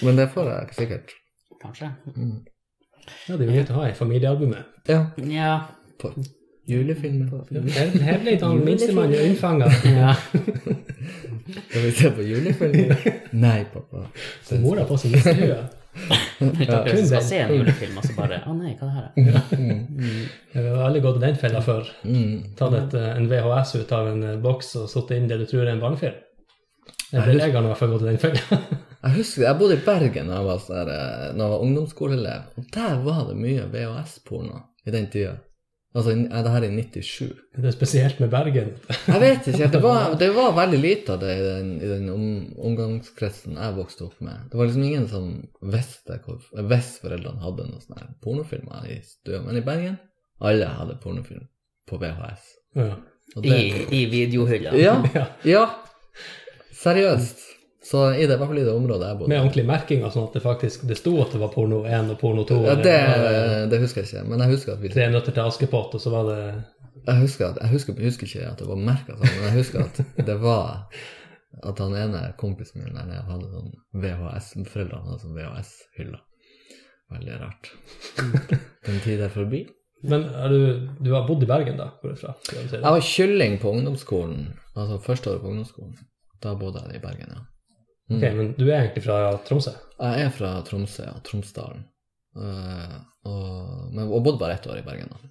Men 0.07 0.21
det 0.21 0.31
får 0.33 0.53
jeg 0.55 0.79
sikkert. 0.79 1.19
Kanskje? 1.63 1.91
Mm. 2.17 2.35
Ja, 3.29 3.37
det 3.37 3.41
er 3.41 3.47
jo 3.49 3.53
greit 3.55 3.71
å 3.73 3.79
ha 3.81 3.87
i 3.89 3.95
familiealbumet. 3.97 4.75
Ja, 4.89 5.07
Ja. 5.25 5.55
på 5.99 6.13
julefilmer. 6.69 7.31
Her, 7.73 7.91
her 8.05 8.19
ble 8.23 8.37
han 8.43 8.61
minstemann 8.65 9.15
unnfanga. 9.17 9.71
ja. 9.99 10.13
Skal 11.69 11.83
vi 11.83 11.91
se 11.97 12.11
på 12.13 12.23
julefilmer? 12.29 13.07
Nei, 13.33 13.63
pappa. 13.73 14.05
Så 14.45 14.61
mora 14.61 14.85
på 14.89 14.99
seg 15.01 15.17
mistelua. 15.17 15.57
Ja. 15.57 15.75
Hun 16.39 16.53
skal 17.09 17.23
se 17.27 17.39
en 17.43 17.55
julefilm, 17.57 17.97
og 17.99 18.05
så 18.07 18.13
bare 18.15 18.37
Å 18.47 18.53
nei, 18.55 18.77
hva 18.79 18.87
er 18.87 19.07
det 19.17 19.25
her? 19.25 19.49
er?» 19.57 20.29
Jeg 20.53 20.67
har 20.69 20.85
aldri 20.87 21.01
gått 21.03 21.17
i 21.19 21.25
den 21.25 21.39
fella 21.41 21.63
før. 21.65 21.89
Mm. 22.07 22.37
Tatt 22.61 22.77
et, 22.79 22.95
eh, 23.01 23.09
en 23.17 23.27
VHS 23.33 23.73
ut 23.81 23.95
av 23.97 24.13
en 24.13 24.23
eh, 24.29 24.37
boks 24.45 24.77
og 24.83 24.87
satt 24.93 25.11
inn 25.17 25.27
det 25.31 25.41
du 25.41 25.47
tror 25.51 25.65
er 25.65 25.73
en 25.73 25.83
barnefilm. 25.83 26.21
Jeg 27.09 27.25
jeg 27.25 27.41
har 27.55 27.65
i 27.65 27.67
hvert 27.73 27.81
fall 27.81 27.91
gått 27.97 28.05
i 28.05 28.13
den 28.13 28.21
fella. 28.23 28.61
Jeg 29.03 29.15
husker, 29.15 29.45
jeg 29.47 29.59
bodde 29.61 29.77
i 29.79 29.85
Bergen 29.85 30.31
da 30.31 30.39
jeg 30.41 30.47
var, 30.49 30.63
sånn 30.63 30.79
der, 30.81 30.89
eh, 30.95 31.27
når 31.37 31.45
jeg 31.45 31.53
var 31.53 31.67
ungdomsskoleelev, 31.67 32.49
og 32.59 32.73
der 32.75 32.97
var 33.05 33.21
det 33.29 33.37
mye 33.39 33.67
VHS-porno 33.71 34.65
i 34.89 34.95
den 34.95 35.07
tida. 35.13 35.37
Altså, 35.97 36.13
er 36.13 36.43
det 36.45 36.51
her 36.53 36.65
i 36.67 36.71
97? 36.75 37.29
Det 37.57 37.65
er 37.71 37.75
spesielt 37.75 38.19
med 38.21 38.29
Bergen. 38.31 38.75
Jeg 39.09 39.21
vet 39.23 39.47
ikke, 39.51 39.71
det 39.73 39.81
var, 39.83 40.13
det 40.21 40.29
var 40.37 40.53
veldig 40.59 40.81
lite 40.83 41.15
av 41.15 41.23
det 41.23 41.31
i 41.39 41.45
den, 41.47 41.71
i 41.81 41.89
den 41.89 42.11
om, 42.13 42.27
omgangskretsen 42.69 43.57
jeg 43.57 43.77
vokste 43.79 44.05
opp 44.07 44.19
med. 44.23 44.51
Det 44.51 44.59
var 44.61 44.69
liksom 44.69 44.85
ingen 44.85 45.09
som 45.11 45.31
visste 45.73 46.19
hvis 46.69 46.91
foreldrene 47.03 47.41
hadde 47.43 47.67
noen 47.71 47.83
sånne 47.87 48.11
pornofilmer 48.23 48.85
i 48.93 48.99
stua. 49.07 49.41
Men 49.47 49.59
i 49.59 49.65
Bergen, 49.65 49.97
alle 50.45 50.69
hadde 50.77 50.99
pornofilm 51.03 51.49
på 51.89 51.99
VHS. 52.03 52.53
Ja. 52.79 52.93
Og 53.37 53.45
I, 53.47 53.51
det, 53.51 53.83
i 53.97 54.05
videohylla. 54.13 54.77
ja, 54.77 54.99
Ja. 55.17 55.27
ja, 55.49 55.65
seriøst. 56.85 57.48
Så 57.89 58.03
i 58.13 58.27
det, 58.27 58.35
i 58.35 58.37
hvert 58.37 58.51
fall 58.51 58.59
i 58.61 58.65
det 58.67 58.73
området 58.75 59.07
jeg 59.09 59.17
bodde. 59.17 59.31
Med 59.33 59.41
ordentlig 59.41 59.65
merking, 59.69 60.03
sånn 60.13 60.27
at 60.29 60.35
det 60.37 60.43
faktisk 60.45 60.83
det 60.91 60.99
sto 60.99 61.15
at 61.23 61.33
det 61.33 61.39
var 61.41 61.53
porno 61.55 61.79
1 61.89 62.11
og 62.13 62.19
porno 62.21 62.43
2. 62.49 62.59
Ja, 62.67 62.75
det, 62.85 62.97
det 63.73 63.79
husker 63.81 64.03
jeg 64.03 64.11
ikke, 64.11 64.25
men 64.29 64.45
jeg 64.45 64.53
husker 64.59 64.75
at 64.75 64.83
vi 64.83 64.91
Tre 64.93 65.07
nøtter 65.15 65.37
til 65.37 65.49
Askepott, 65.49 65.97
og 65.97 66.03
så 66.05 66.13
var 66.13 66.29
det 66.29 66.41
Jeg 67.07 67.23
husker, 67.23 67.55
at, 67.55 67.63
jeg 67.63 67.73
husker, 67.73 67.97
jeg 67.97 68.11
husker 68.13 68.29
ikke 68.29 68.51
at 68.51 68.61
det 68.61 68.69
var 68.69 68.83
merka 68.91 69.17
sånn, 69.17 69.33
men 69.33 69.49
jeg 69.49 69.57
husker 69.63 69.87
at 69.87 70.29
det 70.29 70.37
var 70.43 70.69
at 71.65 71.81
han 71.81 71.97
ene 71.97 72.23
kompisen 72.39 72.85
min 72.85 72.93
der 72.95 73.09
nede 73.09 73.25
hadde 73.25 73.49
sånn 73.55 73.73
VHS 73.97 74.53
Foreldrene 74.69 75.09
hadde 75.09 75.23
sånn 75.23 75.39
VHS-hylle. 75.39 76.21
Veldig 77.09 77.39
rart. 77.41 77.71
Den 78.87 79.01
tid 79.01 79.23
er 79.25 79.33
forbi. 79.33 79.65
Men 80.05 80.29
du, 80.53 80.59
du 81.01 81.15
har 81.17 81.25
bodd 81.27 81.43
i 81.43 81.49
Bergen, 81.49 81.81
da? 81.81 81.89
går 82.03 82.13
jeg 82.13 82.21
fra? 82.21 82.35
Jeg 82.53 82.69
si 82.69 82.75
det? 82.77 82.83
Jeg 82.85 82.99
var 82.99 83.07
kylling 83.17 83.57
på 83.63 83.73
ungdomsskolen, 83.73 84.43
altså 84.77 85.01
første 85.03 85.33
året 85.33 85.43
på 85.43 85.55
ungdomsskolen. 85.55 85.97
Da 86.45 86.53
bodde 86.61 86.85
jeg 86.85 87.01
i 87.01 87.03
Bergen, 87.03 87.33
ja. 87.33 87.47
Ok, 88.09 88.23
Men 88.23 88.55
du 88.57 88.65
er 88.71 88.87
egentlig 88.87 89.05
fra 89.05 89.19
Tromsø? 89.45 89.75
Jeg 89.99 90.25
er 90.25 90.31
fra 90.33 90.53
Tromsø, 90.65 91.05
ja. 91.05 91.17
Tromsdalen. 91.27 91.83
Uh, 92.39 92.95
og, 93.29 93.91
men, 93.93 94.07
og 94.07 94.23
bodde 94.25 94.41
bare 94.41 94.57
ett 94.57 94.67
år 94.71 94.81
i 94.81 94.87
Bergen, 94.87 95.11
da. 95.13 95.31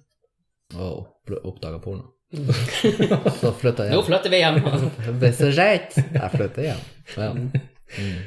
Og 0.78 1.00
opp, 1.00 1.32
oppdaga 1.42 1.80
porno. 1.82 2.12
Så 3.40 3.54
flytta 3.56 3.86
jeg 3.86 3.94
hjem. 3.94 3.96
Nå 3.96 4.04
flytter 4.04 4.32
vi 4.34 4.42
hjem. 4.42 4.58
Det 5.22 5.30
er 5.30 5.36
så 5.38 5.50
rett. 5.56 5.96
Jeg 5.96 6.32
flytter 6.36 6.70
hjem. 6.70 6.86
Ja. 7.16 7.32
Mm. 7.88 8.18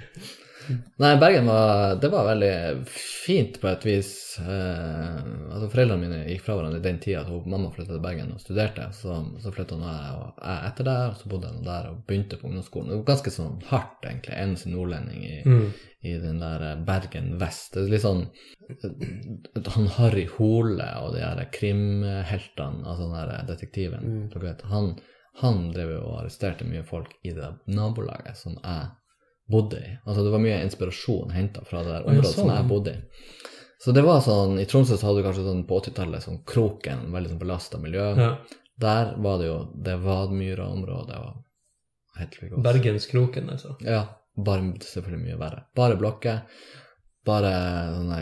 Nei, 1.01 1.11
Bergen 1.19 1.45
var 1.47 1.95
Det 2.01 2.09
var 2.11 2.26
veldig 2.28 2.86
fint 2.88 3.59
på 3.61 3.67
et 3.72 3.86
vis. 3.86 4.11
Eh, 4.39 5.19
altså 5.51 5.69
Foreldrene 5.72 6.01
mine 6.01 6.19
gikk 6.28 6.43
fra 6.45 6.55
hverandre 6.57 6.80
i 6.80 6.86
den 6.86 6.99
tida. 7.03 7.22
at 7.22 7.45
mamma 7.49 7.72
flyttet 7.72 7.93
til 7.95 8.03
Bergen 8.03 8.32
og 8.34 8.39
studerte. 8.41 8.88
Så, 8.93 9.15
så 9.43 9.53
flytta 9.53 9.78
jeg 9.82 10.15
og 10.17 10.41
jeg 10.41 10.67
etter 10.72 10.84
det, 10.89 10.97
og 11.11 11.15
så 11.22 11.30
bodde 11.32 11.51
jeg 11.53 11.65
der 11.65 11.89
og 11.91 12.01
begynte 12.07 12.38
på 12.41 12.47
ungdomsskolen. 12.49 12.89
Det 12.89 12.97
var 13.01 13.07
ganske 13.11 13.34
sånn 13.38 13.61
hardt, 13.72 14.05
egentlig. 14.05 14.36
Eneste 14.38 14.69
nordlending 14.74 15.24
i, 15.26 15.41
Mm. 15.45 15.72
i 16.03 16.13
den 16.17 16.39
der 16.41 16.61
eh, 16.72 16.76
Bergen 16.86 17.38
vest. 17.41 17.74
Det 17.74 17.84
er 17.86 17.91
litt 17.95 18.05
sånn 18.05 18.28
eh, 18.69 19.72
Han 19.76 19.88
Harry 19.97 20.26
Hole 20.38 20.88
og 21.03 21.13
de 21.15 21.22
her 21.26 21.41
krimheltene, 21.51 22.86
altså 22.86 23.07
den 23.09 23.17
der 23.17 23.45
detektiven, 23.47 24.05
Mm. 24.32 24.41
vet, 24.41 24.61
han, 24.72 24.95
han 25.41 25.72
drev 25.74 25.91
jo 25.95 26.01
og 26.07 26.19
arresterte 26.22 26.65
mye 26.67 26.84
folk 26.84 27.13
i 27.24 27.32
det 27.36 27.53
nabolaget 27.67 28.38
som 28.38 28.57
jeg 28.63 28.89
bodde 29.50 29.80
i. 29.80 29.94
Altså 30.06 30.24
det 30.26 30.32
var 30.34 30.44
mye 30.44 30.62
inspirasjon 30.66 31.32
henta 31.36 31.64
fra 31.68 31.84
det 31.84 31.94
der 31.96 32.08
området 32.08 32.34
sånn. 32.34 32.48
som 32.48 32.54
jeg 32.56 32.68
bodde 32.70 32.94
i. 32.96 33.02
Så 33.82 33.94
det 33.98 34.04
var 34.06 34.20
sånn, 34.22 34.60
I 34.62 34.68
Tromsø 34.70 34.94
så 34.98 35.08
hadde 35.10 35.22
du 35.22 35.26
kanskje 35.26 35.48
sånn 35.48 35.64
på 35.66 35.80
80-tallet 35.82 36.22
sånn 36.22 36.44
Kroken, 36.46 37.08
veldig 37.14 37.32
sånn 37.32 37.42
belasta 37.42 37.80
miljø. 37.82 38.12
Ja. 38.20 38.34
Der 38.82 39.16
var 39.22 39.39
det 39.42 39.48
jo 39.48 39.56
Det 39.86 39.96
var 40.04 40.30
Myra-området 40.34 41.18
og 41.18 42.20
Hetlvik 42.20 42.54
Bergenskroken, 42.62 43.50
altså. 43.50 43.78
ja, 43.82 44.04
bare 44.36 44.74
selvfølgelig 44.84 45.26
mye 45.26 45.39
verre. 45.39 45.64
Bare 45.76 45.96
blokker, 45.98 46.42
bare 47.26 47.52
sånne 47.96 48.18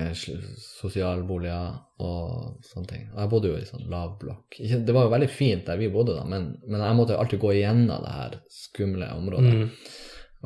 sosialboliger 0.62 1.74
og 2.06 2.60
sånne 2.70 2.92
ting. 2.92 3.08
Og 3.16 3.24
jeg 3.24 3.32
bodde 3.34 3.52
jo 3.52 3.58
i 3.58 3.66
sånn 3.68 3.88
lavblokk. 3.92 4.60
Det 4.60 4.96
var 4.96 5.08
jo 5.08 5.14
veldig 5.16 5.32
fint 5.34 5.66
der 5.68 5.82
vi 5.82 5.90
bodde, 5.92 6.16
da, 6.20 6.24
men, 6.30 6.52
men 6.68 6.86
jeg 6.86 7.00
måtte 7.00 7.18
jo 7.18 7.24
alltid 7.24 7.42
gå 7.42 7.56
igjennom 7.58 8.06
det 8.06 8.14
her 8.14 8.38
skumle 8.54 9.10
området. 9.18 9.56
Mm. 9.58 9.68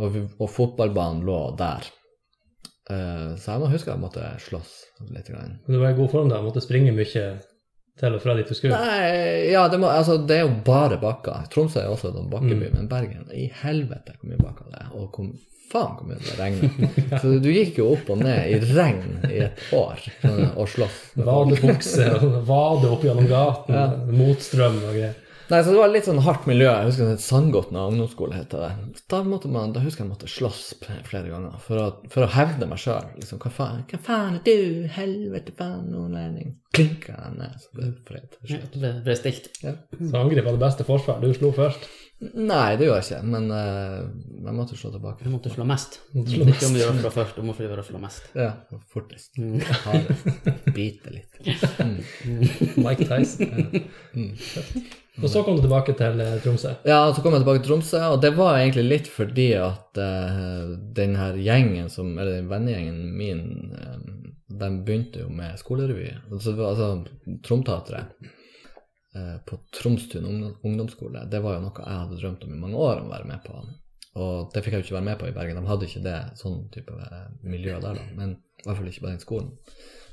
Og, 0.02 0.16
og 0.42 0.50
fotballbanen 0.50 1.22
lå 1.28 1.40
der. 1.60 1.90
Uh, 2.90 3.36
så 3.40 3.54
jeg 3.54 3.62
må 3.62 3.70
huske 3.72 3.92
at 3.92 3.96
jeg 3.96 4.04
måtte 4.04 4.30
slåss 4.44 4.72
litt. 5.14 5.30
Grann. 5.30 5.60
Men 5.66 5.78
du 5.78 5.82
var 5.82 5.94
i 5.94 5.98
god 6.00 6.12
form 6.12 6.32
da? 6.32 6.42
Måtte 6.44 6.64
springe 6.64 6.92
mye 6.96 7.28
til 8.00 8.18
og 8.18 8.22
fra 8.24 8.36
dit 8.38 8.50
du 8.50 8.58
skulle? 8.58 8.78
Nei, 8.80 9.54
ja, 9.54 9.68
det, 9.70 9.80
må, 9.82 9.92
altså, 9.94 10.18
det 10.18 10.40
er 10.40 10.46
jo 10.48 10.54
bare 10.66 10.98
bakker. 11.02 11.48
Tromsø 11.54 11.84
er 11.84 11.94
også 11.94 12.14
en 12.14 12.30
bakkeby, 12.32 12.74
men 12.74 12.90
Bergen 12.92 13.30
I 13.34 13.48
helvete 13.64 14.18
hvor 14.18 14.32
mye 14.32 14.42
bakker 14.42 14.72
det 14.74 14.82
er. 14.82 14.92
Og 14.98 15.12
kom, 15.16 15.32
faen 15.72 15.96
hvor 16.00 16.10
mye 16.10 16.22
det 16.24 16.38
regner. 16.40 16.94
Så 17.22 17.38
du 17.44 17.50
gikk 17.54 17.80
jo 17.80 17.92
opp 17.94 18.10
og 18.14 18.24
ned 18.26 18.50
i 18.50 18.60
regn 18.74 19.20
i 19.30 19.44
et 19.46 19.66
år 19.78 20.02
sånn, 20.10 20.48
og 20.58 20.70
slåss. 20.74 21.02
Vadebukse 21.22 22.10
vade 22.50 22.90
opp 22.90 23.06
gjennom 23.06 23.30
gaten, 23.30 24.10
motstrøm 24.18 24.82
og 24.82 24.98
greier. 24.98 25.20
Nei, 25.52 25.60
så 25.60 25.74
det 25.74 25.80
var 25.80 25.92
litt 25.92 26.08
sånn 26.08 26.22
hardt 26.24 26.46
miljø. 26.50 26.70
Jeg 26.70 26.90
husker 26.90 27.10
det 27.12 27.24
Sandgotna 27.24 27.88
ungdomsskole 27.92 28.38
het 28.38 28.54
det. 28.56 28.70
Da, 29.12 29.22
måtte 29.28 29.52
man, 29.52 29.74
da 29.76 29.84
husker 29.84 30.04
jeg 30.04 30.08
jeg 30.08 30.14
måtte 30.14 30.30
slåss 30.32 30.62
flere 31.08 31.28
ganger 31.30 31.58
for 31.64 31.80
å, 31.82 31.88
for 32.12 32.26
å 32.26 32.32
hevde 32.36 32.68
meg 32.70 32.82
sjøl. 32.82 33.10
Liksom, 33.20 33.42
hva 33.44 33.52
faen, 33.54 33.84
hva 33.92 34.00
faen 34.04 34.40
er 34.40 34.46
du? 34.48 34.88
Helvete, 34.96 35.56
faen, 35.58 35.90
nordlending. 35.92 36.56
Klinka 36.74 37.18
jeg 37.18 37.36
ned, 37.38 37.60
så 37.62 37.76
ble 37.76 37.90
det 37.92 38.08
fred 38.08 38.40
ja. 38.50 38.62
Det 38.74 38.94
ble 39.06 39.18
stilt. 39.20 39.52
Ja. 39.62 39.76
Så 40.00 40.16
angrep 40.18 40.48
var 40.48 40.58
det 40.58 40.64
beste 40.64 40.88
forsvar. 40.88 41.22
Du 41.22 41.36
slo 41.38 41.52
først. 41.56 41.86
Nei, 42.24 42.78
det 42.80 42.88
gjorde 42.88 43.02
jeg 43.02 43.10
ikke, 43.10 43.30
men 43.34 43.50
uh, 43.52 44.00
jeg 44.48 44.56
måtte 44.56 44.78
slå 44.80 44.94
tilbake. 44.94 45.28
Du 45.28 45.34
måtte 45.34 45.52
slå 45.52 45.68
mest. 45.68 46.00
Det 46.14 46.24
slå 46.32 46.48
mest. 46.48 46.56
ikke 46.56 46.70
om 46.70 46.78
du 46.78 46.82
gjør 46.82 47.00
det 47.04 47.14
først, 47.18 47.36
du 47.36 47.48
må 47.50 47.56
få 47.58 47.66
gjøre 47.66 47.82
det 47.82 47.88
slå 47.90 48.02
mest. 48.02 48.32
Ja, 48.38 48.50
fortest. 48.94 49.36
Hardest. 49.84 50.52
Bite 50.72 51.16
litt. 51.18 51.40
Mike 52.86 53.10
Tyson. 53.12 54.94
Og 55.22 55.30
så 55.30 55.44
kom 55.46 55.58
du 55.58 55.62
tilbake 55.62 55.94
til 55.98 56.22
eh, 56.24 56.38
Tromsø. 56.42 56.72
Ja, 56.90 57.06
så 57.14 57.22
kom 57.22 57.36
jeg 57.36 57.44
tilbake 57.44 57.62
til 57.62 57.70
Tromsø, 57.70 58.00
og 58.16 58.22
det 58.24 58.32
var 58.34 58.58
egentlig 58.58 58.86
litt 58.88 59.10
fordi 59.14 59.52
at 59.62 60.00
uh, 60.02 60.74
den 60.98 61.14
her 61.20 61.38
gjengen 61.38 61.92
som, 61.94 62.16
eller 62.18 62.40
den 62.40 62.50
vennegjengen 62.50 63.12
min, 63.20 63.44
eh, 63.78 64.00
de 64.58 64.72
begynte 64.88 65.22
jo 65.22 65.30
med 65.30 65.60
skolerevy. 65.62 66.10
Altså, 66.32 66.56
altså 66.66 66.90
Tromteatret 67.46 68.18
uh, 69.14 69.38
på 69.46 69.62
Tromstun 69.78 70.26
ungdomsskole, 70.64 71.28
det 71.30 71.44
var 71.46 71.60
jo 71.60 71.68
noe 71.68 71.86
jeg 71.86 72.02
hadde 72.02 72.22
drømt 72.24 72.48
om 72.48 72.58
i 72.58 72.62
mange 72.66 72.82
år 72.82 73.04
om 73.04 73.12
å 73.12 73.14
være 73.14 73.30
med 73.30 73.46
på. 73.46 73.64
Og 74.24 74.50
det 74.54 74.66
fikk 74.66 74.76
jeg 74.76 74.82
jo 74.82 74.88
ikke 74.88 74.98
være 74.98 75.10
med 75.12 75.22
på 75.22 75.30
i 75.30 75.36
Bergen. 75.36 75.62
De 75.62 75.70
hadde 75.70 75.90
ikke 75.90 76.06
det 76.06 76.20
sånn 76.42 76.64
type 76.74 76.98
miljø 77.46 77.78
der, 77.82 78.02
da. 78.02 78.10
Men 78.18 78.36
i 78.62 78.66
hvert 78.66 78.80
fall 78.80 78.90
ikke 78.90 79.06
på 79.06 79.12
den 79.12 79.22
skolen. 79.22 79.54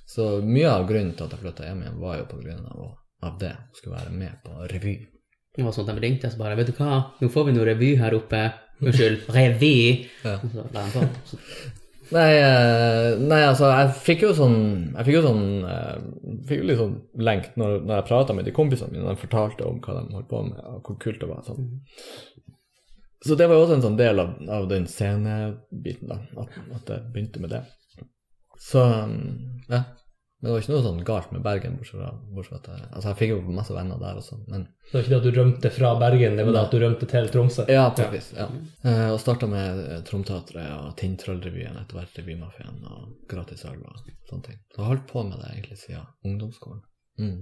Så 0.09 0.29
mye 0.45 0.71
av 0.73 0.87
grunnen 0.89 1.13
til 1.17 1.25
at 1.25 1.35
jeg 1.37 1.43
flytta 1.45 1.69
hjem 1.69 1.85
igjen, 1.85 2.01
var 2.03 2.17
jo 2.19 2.29
på 2.31 2.41
grunn 2.41 2.65
av, 2.67 2.87
av 3.27 3.39
det. 3.41 3.55
Skulle 3.77 3.99
være 3.99 4.15
med 4.15 4.39
på 4.45 4.69
revy. 4.71 4.97
Det 5.57 5.67
var 5.67 5.75
sånn 5.75 5.89
at 5.89 5.97
de 5.97 6.05
ringte 6.05 6.29
og 6.29 6.35
så 6.35 6.41
bare 6.41 6.57
Vet 6.61 6.71
du 6.71 6.77
hva, 6.79 7.03
nå 7.19 7.29
får 7.33 7.49
vi 7.49 7.57
noe 7.57 7.67
revy 7.67 7.91
her 8.01 8.15
oppe. 8.17 8.47
Unnskyld, 8.81 9.29
revy! 9.37 9.77
Ja. 10.25 10.39
Så 10.41 10.67
på. 10.95 11.05
Så, 11.29 11.41
Nei, 12.11 12.31
eh, 12.43 13.21
nei, 13.23 13.39
altså, 13.47 13.69
jeg 13.71 13.91
fikk 14.03 14.25
jo 14.25 14.31
sånn 14.35 14.57
Jeg 14.97 15.07
fikk 15.07 15.15
jo 15.15 15.21
sånn 15.23 15.45
jeg 15.63 16.01
Fikk 16.49 16.63
jo 16.63 16.65
litt 16.67 16.81
sånn 16.81 16.97
lengt 17.23 17.53
når, 17.61 17.77
når 17.85 18.01
jeg 18.01 18.07
prata 18.09 18.35
med 18.35 18.49
de 18.49 18.55
kompisene 18.57 18.91
mine, 18.91 19.05
og 19.05 19.15
de 19.15 19.23
fortalte 19.23 19.67
om 19.69 19.79
hva 19.85 19.95
de 19.95 20.17
holdt 20.17 20.31
på 20.31 20.41
med, 20.49 20.59
og 20.67 20.89
hvor 20.89 20.97
kult 21.05 21.21
det 21.23 21.29
var. 21.31 21.45
Sånn. 21.47 21.69
Så 23.23 23.37
det 23.39 23.47
var 23.47 23.59
jo 23.59 23.67
også 23.67 23.77
en 23.77 23.85
sånn 23.85 23.99
del 24.01 24.23
av, 24.23 24.33
av 24.51 24.67
den 24.71 24.89
scenebiten, 24.91 26.11
da, 26.11 26.19
at, 26.41 26.57
at 26.79 26.93
jeg 26.95 27.13
begynte 27.13 27.43
med 27.45 27.53
det. 27.55 27.61
Så 28.61 28.83
um, 28.83 29.15
ja. 29.69 29.85
Men 30.41 30.49
det 30.49 30.53
var 30.55 30.63
ikke 30.63 30.73
noe 30.73 30.85
sånn 30.87 31.01
galt 31.05 31.33
med 31.35 31.43
Bergen, 31.45 31.75
bortsett 31.77 32.01
fra, 32.01 32.11
bortsett 32.33 32.55
fra 32.55 32.59
at 32.61 32.69
jeg, 32.81 32.87
altså 32.97 33.11
jeg 33.11 33.17
fikk 33.19 33.31
jo 33.35 33.41
masse 33.53 33.75
venner 33.77 33.99
der 34.01 34.21
også, 34.23 34.39
men 34.49 34.63
Det 34.87 34.95
var 34.95 35.03
ikke 35.03 35.13
det 35.13 35.19
at 35.19 35.27
du 35.27 35.39
rømte 35.41 35.71
fra 35.75 35.91
Bergen, 36.01 36.37
det 36.39 36.47
var 36.47 36.55
det 36.57 36.63
at 36.63 36.73
du 36.73 36.79
rømte 36.81 37.09
til 37.11 37.29
Tromsø. 37.35 37.67
ja, 37.69 37.83
på 37.93 38.07
et 38.07 38.15
vis. 38.15 38.31
Ja. 38.39 38.47
Eh, 38.89 39.11
og 39.13 39.19
starta 39.21 39.47
med 39.51 39.83
eh, 39.85 40.01
Tromteatret 40.09 40.71
og 40.79 40.95
Tinntrollrevyen, 40.97 41.77
etter 41.83 41.99
hvert 41.99 42.17
Revymafien 42.23 42.79
og 42.89 43.11
Gratis 43.29 43.67
øl 43.69 43.83
og 43.85 44.01
sånne 44.31 44.47
ting. 44.49 44.59
Så 44.73 44.81
jeg 44.81 44.85
har 44.87 44.93
holdt 44.95 45.07
på 45.13 45.25
med 45.29 45.43
det 45.43 45.51
egentlig 45.53 45.79
siden 45.83 46.09
ungdomsskolen. 46.25 46.81
Mm. 47.21 47.41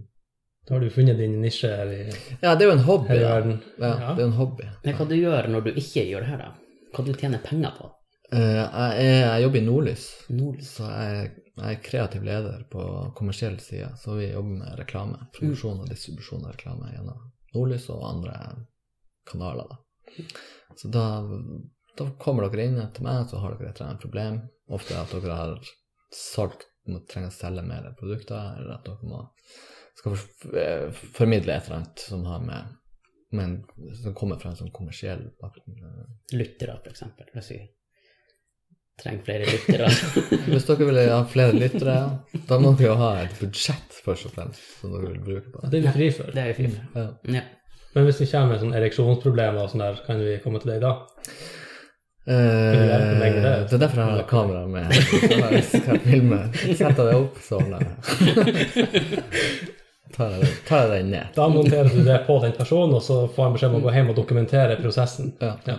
Da 0.67 0.75
har 0.75 0.83
du 0.83 0.91
funnet 0.91 1.17
din 1.23 1.39
nisje 1.41 1.71
her 1.71 1.93
i, 1.95 2.01
Ja, 2.43 2.57
det 2.59 2.67
er 2.67 2.73
jo 2.73 2.77
en 2.81 2.85
hobby, 2.91 3.15
verden. 3.23 3.61
Ja, 3.79 3.93
det 4.19 4.25
er 4.25 4.27
en 4.27 4.37
hobby. 4.41 4.67
men 4.85 4.99
hva 4.99 5.07
du 5.09 5.15
gjør 5.17 5.49
når 5.55 5.69
du 5.69 5.71
ikke 5.79 6.03
gjør 6.11 6.27
det 6.27 6.33
her, 6.35 6.43
da? 6.43 6.51
Hva 6.97 7.05
du 7.07 7.13
tjener 7.15 7.41
penger 7.47 7.79
på? 7.79 7.93
Uh, 8.29 8.59
jeg, 8.59 9.05
jeg 9.23 9.43
jobber 9.47 9.59
i 9.63 9.65
Nordlys, 9.65 10.03
Nordlys. 10.29 10.75
så 10.77 10.91
jeg, 10.93 11.31
jeg 11.59 11.77
er 11.77 11.83
kreativ 11.85 12.25
leder 12.27 12.65
på 12.73 12.83
kommersiell 13.19 13.59
side. 13.63 13.91
Så 14.01 14.17
vi 14.19 14.31
jobber 14.31 14.61
med 14.63 14.79
reklame. 14.81 15.27
Produksjon 15.37 15.83
og 15.83 15.91
distribusjon 15.91 16.47
av 16.47 16.55
reklame 16.55 16.93
gjennom 16.93 17.25
Nordlys 17.55 17.89
og 17.95 18.05
andre 18.09 18.37
kanaler. 19.29 19.69
Da. 19.71 20.27
Så 20.77 20.91
da, 20.93 21.05
da 21.99 22.09
kommer 22.21 22.49
dere 22.49 22.69
inn 22.69 22.81
til 22.95 23.07
meg, 23.07 23.27
så 23.31 23.43
har 23.43 23.57
dere 23.57 23.73
et 23.73 23.81
eller 23.81 23.91
annet 23.91 24.05
problem. 24.05 24.41
Ofte 24.79 24.99
at 25.01 25.15
dere 25.17 25.39
har 25.43 25.73
solgt, 26.15 26.69
må 26.89 27.03
trenger 27.09 27.33
å 27.33 27.37
selge 27.37 27.65
mer 27.69 27.91
produkter, 27.99 28.55
eller 28.57 28.79
at 28.79 28.87
dere 28.89 29.09
må, 29.11 29.25
skal 29.99 30.15
eh, 30.57 31.01
formidle 31.17 31.57
et 31.57 31.67
eller 31.69 31.83
annet 31.83 32.05
som 32.09 32.25
har 32.29 32.45
med 32.45 32.77
men 33.31 33.65
som 34.03 34.15
kommer 34.15 34.39
fra 34.41 34.51
en 34.51 34.57
sånn 34.57 34.73
kommersiell 34.73 35.27
bakgrunn. 35.41 35.83
Lyttere, 36.33 36.79
for 36.81 36.95
eksempel. 36.95 37.29
Vi 38.99 39.03
trenger 39.05 39.25
flere 39.29 39.45
lyttere. 39.47 39.89
Hvis 40.51 40.65
dere 40.67 40.87
vil 40.89 40.97
ha 41.07 41.19
flere 41.31 41.55
lyttere, 41.55 41.99
da 42.49 42.59
må 42.59 42.73
dere 42.75 42.89
jo 42.89 42.97
ha 42.99 43.13
et 43.23 43.37
budsjett, 43.39 44.01
først 44.03 44.27
og 44.27 44.35
fremst, 44.35 44.65
som 44.81 44.97
dere 44.97 45.13
vil 45.13 45.21
bruke 45.23 45.53
på 45.53 45.63
det. 45.63 45.71
Det 45.71 45.79
er 45.79 45.87
vi 45.87 45.93
fri 45.95 46.09
for. 46.17 46.33
Det 46.35 46.43
er 46.43 46.51
vi 46.51 46.57
fri 46.57 46.73
for. 46.73 46.99
Ja. 46.99 47.39
Ja. 47.39 47.45
Men 47.95 48.09
hvis 48.09 48.19
det 48.19 48.29
kommer 48.33 48.51
med 48.53 48.65
sånn 48.65 48.75
ereksjonsproblemer 48.81 49.63
og 49.63 49.71
sånn 49.71 49.85
der, 49.87 50.03
kan 50.07 50.21
vi 50.27 50.35
komme 50.43 50.59
til 50.65 50.75
deg 50.75 50.83
da? 50.83 50.93
Eh, 52.29 52.83
det 53.23 53.79
er 53.79 53.81
derfor 53.81 54.03
jeg 54.03 54.19
har 54.19 54.27
kamera 54.29 54.67
med. 54.69 54.91
Hvis 55.55 55.73
jeg 55.73 55.85
skal 55.87 56.03
filme. 56.05 56.41
Setter 56.59 57.07
det 57.09 57.15
opp, 57.17 57.39
så 57.41 57.63
ordner 57.63 57.87
jeg 57.87 59.79
tar 60.19 60.35
jeg, 60.35 60.51
tar 60.67 60.85
jeg 60.85 60.91
den 61.05 61.13
ned. 61.15 61.31
Da 61.37 61.47
monterer 61.53 61.91
du 61.93 62.03
det 62.07 62.19
på 62.27 62.39
den 62.43 62.55
personen, 62.57 62.97
og 62.99 63.05
så 63.05 63.21
får 63.35 63.49
han 63.49 63.57
beskjed 63.57 63.73
om 63.73 63.79
å 63.79 63.85
gå 63.87 63.95
hjem 63.95 64.13
og 64.13 64.19
dokumentere 64.19 64.79
prosessen. 64.81 65.33
Ja. 65.43 65.55
Ja. 65.69 65.79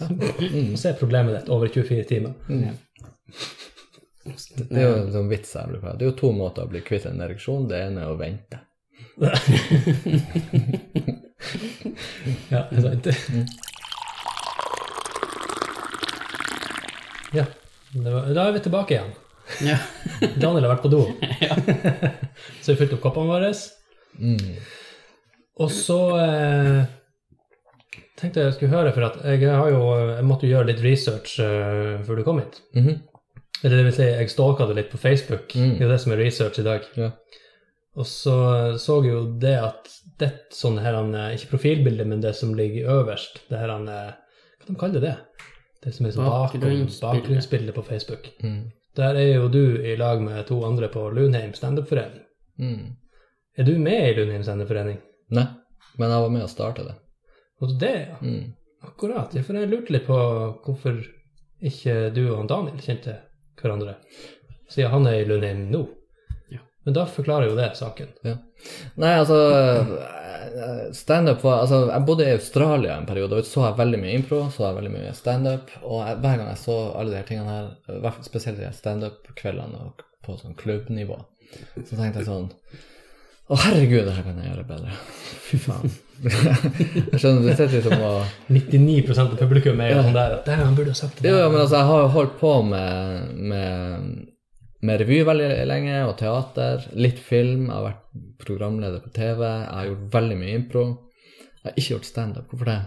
Og 0.00 0.78
er 0.78 0.98
problemet 0.98 1.38
ditt 1.38 1.52
over 1.52 1.70
24 1.72 2.04
timer. 2.08 2.32
Det 4.26 4.74
er 4.74 4.88
jo 4.88 4.94
en 5.02 5.12
sånn 5.14 5.30
vits 5.30 5.54
jeg 5.54 5.70
bruker. 5.70 5.98
Det 5.98 6.06
er 6.06 6.10
jo 6.10 6.18
to 6.18 6.32
måter 6.34 6.66
å 6.66 6.70
bli 6.70 6.82
kvitt 6.86 7.06
en 7.10 7.22
ereksjon. 7.22 7.68
Det 7.70 7.82
ene 7.88 8.06
er 8.06 8.12
å 8.12 8.20
vente. 8.20 8.62
Ja, 12.50 12.66
det 12.70 12.78
er 12.78 12.82
sant. 12.82 13.06
Ja, 17.36 17.44
det 17.92 18.12
var, 18.12 18.34
da 18.34 18.46
er 18.48 18.52
vi 18.56 18.60
tilbake 18.64 18.96
igjen. 18.96 19.12
Ja. 19.66 19.78
Daniel 20.42 20.66
har 20.66 20.74
vært 20.74 20.86
på 20.86 20.92
do. 20.92 21.02
så 22.62 22.72
vi 22.72 22.78
fylte 22.78 22.96
opp 22.96 23.04
koppene 23.04 23.30
våre. 23.30 23.50
Mm. 24.16 24.54
Og 25.62 25.70
så 25.72 26.00
eh, 26.20 26.80
tenkte 28.16 28.44
jeg 28.44 28.56
skulle 28.56 28.72
høre, 28.74 28.92
for 28.96 29.08
at 29.08 29.20
jeg, 29.24 29.50
har 29.50 29.70
jo, 29.70 29.82
jeg 30.14 30.24
måtte 30.26 30.48
jo 30.48 30.56
gjøre 30.56 30.70
litt 30.70 30.82
research 30.84 31.36
uh, 31.42 32.02
før 32.06 32.20
du 32.20 32.26
kom 32.26 32.40
hit. 32.42 32.62
Mhm. 32.76 33.02
Eller 33.64 33.80
det 33.80 33.84
vil 33.86 33.94
si, 33.96 34.06
jeg 34.10 34.30
stalka 34.30 34.66
det 34.68 34.74
litt 34.76 34.90
på 34.92 35.00
Facebook. 35.00 35.54
Mm. 35.56 35.70
Det 35.76 35.80
er 35.80 35.86
jo 35.86 35.92
det 35.94 36.00
som 36.02 36.12
er 36.12 36.20
research 36.20 36.58
i 36.60 36.64
dag. 36.66 36.88
Ja. 37.00 37.06
Og 37.96 38.04
så 38.06 38.34
så 38.80 38.98
jeg 39.04 39.14
jo 39.14 39.22
det 39.40 39.54
at 39.56 39.88
det 40.20 40.30
sånn 40.54 40.76
her, 40.84 40.98
eh, 41.00 41.36
ikke 41.36 41.54
profilbildet, 41.54 42.06
men 42.08 42.20
det 42.20 42.34
som 42.36 42.54
ligger 42.56 42.90
øverst, 42.98 43.40
det 43.48 43.60
her 43.60 43.72
han, 43.72 43.88
eh, 43.88 44.12
Hva 44.60 44.66
de 44.68 44.78
kaller 44.80 45.00
det? 45.00 45.16
Det 45.84 45.94
som 45.94 46.06
er 46.06 46.10
sånn 46.10 46.28
bakgrunnsbildet 46.28 47.74
på 47.74 47.84
Facebook. 47.86 48.28
Mm. 48.42 48.72
Der 48.96 49.14
er 49.14 49.34
jo 49.36 49.48
du 49.48 49.78
i 49.78 49.96
lag 49.96 50.20
med 50.20 50.46
to 50.46 50.64
andre 50.64 50.88
på 50.88 51.10
Lunheim 51.14 51.52
standupforening. 51.54 52.24
Mm. 52.58 52.96
Er 53.56 53.64
du 53.64 53.78
med 53.78 54.08
i 54.08 54.14
Lunheim 54.16 54.42
standupforening? 54.42 54.98
Nei, 55.30 55.46
men 55.98 56.10
jeg 56.10 56.22
var 56.22 56.32
med 56.32 56.42
og 56.42 56.50
starta 56.50 56.84
det. 56.84 56.96
Og 57.64 57.76
det, 57.80 57.94
ja. 58.10 58.16
Mm. 58.20 58.52
Akkurat. 58.86 59.34
Ja, 59.34 59.42
For 59.42 59.58
jeg 59.58 59.70
lurte 59.70 59.94
litt 59.94 60.06
på 60.06 60.16
hvorfor 60.64 61.00
ikke 61.64 62.10
du 62.14 62.26
og 62.34 62.48
Daniel 62.50 62.80
kjente 62.84 63.16
hverandre, 63.56 63.96
siden 64.68 64.92
han 64.92 65.08
er 65.08 65.22
i 65.22 65.28
Lundheim 65.28 65.66
nå. 65.72 65.86
Ja. 66.52 66.60
Men 66.84 66.98
da 66.98 67.06
forklarer 67.08 67.48
jo 67.50 67.56
det 67.56 67.70
saken. 67.78 68.12
Ja. 68.26 68.36
Nei, 69.00 69.12
altså 69.20 69.36
Standup 70.96 71.42
var 71.44 71.58
Altså, 71.64 71.80
jeg 71.90 72.04
bodde 72.08 72.24
i 72.24 72.34
Australia 72.36 72.96
en 72.96 73.08
periode, 73.08 73.40
og 73.40 73.48
så 73.48 73.66
jeg 73.66 73.78
veldig 73.80 74.00
mye 74.00 74.18
impro, 74.20 74.40
så 74.52 74.68
jeg 74.68 74.78
veldig 74.78 74.92
mye 74.94 75.14
standup. 75.16 75.72
Og 75.82 76.02
jeg, 76.02 76.18
hver 76.22 76.40
gang 76.40 76.50
jeg 76.52 76.62
så 76.62 76.76
alle 76.96 77.12
de 77.12 77.18
her 77.20 77.28
tingene 77.28 77.56
her, 77.56 78.20
spesielt 78.24 78.60
de 78.60 78.72
standup-kveldene 78.76 79.88
og 79.88 80.04
på 80.26 80.36
sånn 80.40 80.56
klubbnivå, 80.58 81.18
så 81.76 81.94
tenkte 81.94 82.22
jeg 82.22 82.28
sånn 82.28 82.48
Å, 83.46 83.58
herregud, 83.62 84.08
det 84.08 84.16
her 84.16 84.24
kan 84.26 84.40
jeg 84.42 84.50
gjøre 84.50 84.68
bedre. 84.68 84.94
Fy 85.46 85.60
faen. 85.62 85.92
Jeg 86.24 87.20
skjønner, 87.20 87.42
det 87.44 87.56
sitter 87.58 87.74
liksom 87.76 88.04
å 88.06 88.12
99 88.52 89.18
av 89.20 89.34
publikum 89.40 89.82
er 89.84 89.92
jo 89.92 90.04
sånn 90.06 90.16
der 90.16 90.38
at 90.38 90.48
han 90.48 90.76
burde 90.78 90.94
ha 90.94 90.98
sagt 90.98 91.20
det. 91.20 91.32
Ja, 91.32 91.50
men 91.50 91.60
altså, 91.60 91.80
jeg 91.80 91.90
har 91.90 92.02
jo 92.04 92.12
holdt 92.14 92.36
på 92.40 92.52
med, 92.66 93.34
med, 93.52 94.06
med 94.88 95.02
revy 95.02 95.20
veldig 95.28 95.50
lenge, 95.68 95.98
og 96.08 96.16
teater. 96.20 96.88
Litt 96.96 97.20
film. 97.22 97.68
Jeg 97.68 97.74
har 97.74 97.88
vært 97.90 98.22
programleder 98.42 99.04
på 99.04 99.12
TV. 99.16 99.44
Jeg 99.44 99.74
har 99.74 99.90
gjort 99.90 100.08
veldig 100.16 100.40
mye 100.40 100.56
impro. 100.62 100.86
Jeg 101.36 101.68
har 101.68 101.76
ikke 101.76 101.94
gjort 101.96 102.10
standup. 102.10 102.48
Hvorfor 102.52 102.72
det? 102.72 102.80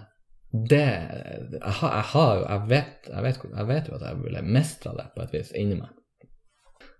Det 0.50 0.82
Jeg 0.82 1.74
har, 1.82 2.30
jo 2.40 2.46
jeg 2.48 2.62
vet, 2.72 3.10
jeg, 3.12 3.22
vet, 3.22 3.44
jeg 3.54 3.70
vet 3.70 3.90
jo 3.90 3.98
at 4.00 4.06
jeg 4.08 4.22
ville 4.24 4.48
mestra 4.58 4.96
det 4.98 5.12
på 5.14 5.22
et 5.22 5.36
vis 5.38 5.52
inni 5.54 5.78
meg. 5.78 5.94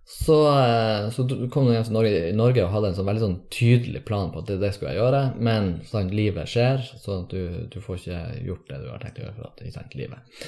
Så, 0.10 0.38
eh, 0.50 1.10
så 1.14 1.24
kom 1.54 1.68
du 1.68 1.74
hjem 1.76 1.86
til 1.86 1.94
Norge, 1.94 2.22
Norge 2.34 2.64
og 2.66 2.72
hadde 2.74 2.90
en 2.90 2.98
sånn 2.98 3.08
veldig 3.08 3.22
sånn 3.22 3.38
tydelig 3.54 4.02
plan 4.08 4.32
på 4.34 4.42
at 4.42 4.50
det, 4.50 4.58
det 4.64 4.72
skulle 4.74 4.96
jeg 4.96 5.04
gjøre, 5.04 5.22
men 5.38 5.70
sant, 5.86 6.16
livet 6.18 6.50
skjer, 6.50 6.82
så 6.98 7.20
at 7.20 7.36
du, 7.36 7.68
du 7.70 7.78
får 7.84 8.02
ikke 8.02 8.24
gjort 8.48 8.72
det 8.72 8.80
du 8.82 8.88
har 8.90 9.04
tenkt 9.04 9.22
å 9.22 9.28
gjøre 9.28 9.38
for 9.38 9.52
at 9.52 9.62
sant, 9.76 9.94
livet. 10.00 10.42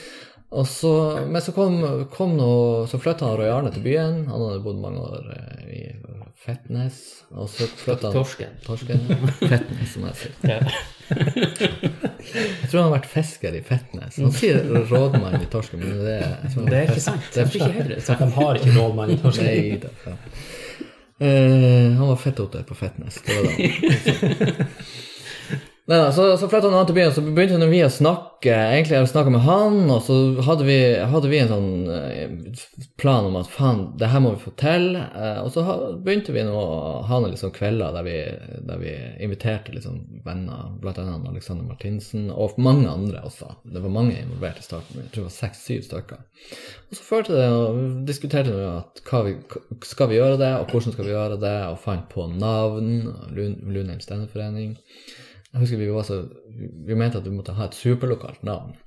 Og 0.52 0.66
så, 0.68 0.94
men 1.30 1.46
så 1.46 1.54
kom, 1.56 1.78
kom 2.12 2.34
noe, 2.36 2.88
så 2.92 3.00
flytta 3.00 3.30
Roy 3.40 3.48
Arne 3.54 3.70
til 3.72 3.86
byen. 3.86 4.26
Han 4.28 4.42
hadde 4.48 4.64
bodd 4.66 4.82
mange 4.82 5.06
år 5.06 5.30
eh, 5.38 5.62
i 5.78 5.84
Fetnes. 6.42 6.98
Og 7.32 7.48
så 7.54 7.70
flytta 7.70 8.10
han 8.10 8.18
Torsken. 8.18 8.58
Torsken. 8.66 9.06
Fetnes, 9.46 9.94
som 9.94 10.10
jeg 10.10 10.16
sier. 10.26 12.10
Jeg 12.34 12.70
tror 12.72 12.80
han 12.80 12.88
har 12.88 12.96
vært 12.96 13.10
fisker 13.12 13.56
i 13.58 13.62
Fetnes. 13.66 14.18
Han 14.22 14.34
sier 14.36 14.64
rådmann 14.90 15.38
i 15.42 15.50
Torsken, 15.52 15.84
men 15.84 16.02
det, 16.06 16.18
Det 16.56 16.80
er 16.80 16.90
ikke 16.90 17.04
sant. 17.04 17.30
Det 17.34 17.44
er 17.44 17.54
ikke 17.60 17.88
det 17.92 18.02
sant. 18.06 18.24
De 18.24 18.32
har 18.40 18.60
ikke 18.60 18.76
rådmann 18.78 19.14
i 19.14 19.20
torsken. 19.22 19.50
Nei 19.52 19.78
da. 19.84 19.94
Ja. 20.08 20.18
Uh, 21.22 21.98
han 22.00 22.08
var 22.08 22.18
fettoter 22.18 22.64
på 22.66 22.76
Fetnes. 22.80 23.22
Det 23.28 23.36
var 23.38 23.44
det. 23.52 24.56
Nei, 25.92 25.98
nei, 26.00 26.12
så, 26.16 26.24
så 26.40 26.48
flytta 26.48 26.70
han 26.72 26.86
til 26.88 26.96
byen, 26.96 27.10
så 27.12 27.22
begynte 27.36 27.66
vi 27.68 27.82
å 27.84 27.90
snakke 27.92 28.54
egentlig 28.56 28.96
jeg 28.96 29.08
snakket 29.12 29.34
med 29.34 29.42
han, 29.44 29.74
og 29.92 29.98
så 30.06 30.16
hadde 30.48 30.64
vi, 30.64 30.76
hadde 31.12 31.28
vi 31.28 31.40
en 31.42 31.50
sånn 31.50 31.72
eh, 31.92 32.60
plan 33.02 33.26
om 33.28 33.34
at 33.36 33.50
faen, 33.52 33.82
det 34.00 34.08
her 34.14 34.22
må 34.24 34.32
vi 34.38 34.40
få 34.40 34.54
til. 34.62 34.86
Eh, 34.96 35.40
og 35.42 35.50
så 35.52 35.66
begynte 36.00 36.32
vi 36.32 36.46
nå 36.48 36.54
å 36.56 37.02
ha 37.10 37.18
noen 37.20 37.34
liksom 37.34 37.52
kvelder 37.58 37.92
der 37.98 38.06
vi, 38.08 38.14
der 38.70 38.80
vi 38.80 38.94
inviterte 39.28 39.76
liksom 39.76 39.98
venner, 40.24 40.70
blant 40.80 41.02
annet 41.02 41.28
Alexander 41.28 41.68
Martinsen, 41.68 42.30
og 42.32 42.56
mange 42.62 42.88
andre 42.88 43.26
også. 43.28 43.50
Det 43.68 43.84
var 43.84 43.92
mange 43.98 44.16
involvert 44.22 44.62
i 44.62 44.68
starten, 44.70 45.02
jeg 45.02 45.12
tror 45.12 45.26
det 45.26 45.28
var 45.28 45.36
seks-syv 45.42 45.82
stykker. 45.90 46.22
Og 46.88 47.02
så 47.02 47.08
førte 47.10 47.36
det, 47.36 47.50
og 47.52 47.82
diskuterte 48.08 48.56
vi 48.56 48.70
at 48.70 49.04
hva 49.12 49.26
vi, 49.28 49.36
skal 49.92 50.08
vi 50.14 50.22
gjøre 50.22 50.40
det, 50.40 50.54
og 50.62 50.72
hvordan 50.72 50.96
skal 50.96 51.10
vi 51.10 51.14
gjøre 51.18 51.42
det, 51.44 51.58
og 51.74 51.84
fant 51.84 52.08
på 52.16 52.30
navn, 52.32 52.94
Lun- 53.36 53.60
Lundheim 53.68 54.00
Standup-forening. 54.08 54.78
Jeg 55.52 55.66
husker 55.66 55.82
vi 55.82 55.88
så, 56.08 56.18
vi 56.88 56.96
mente 56.96 57.20
at 57.20 57.28
vi 57.28 57.36
måtte 57.36 57.56
ha 57.58 57.68
et 57.68 57.76
superlokalt 57.76 58.44
navn. 58.48 58.78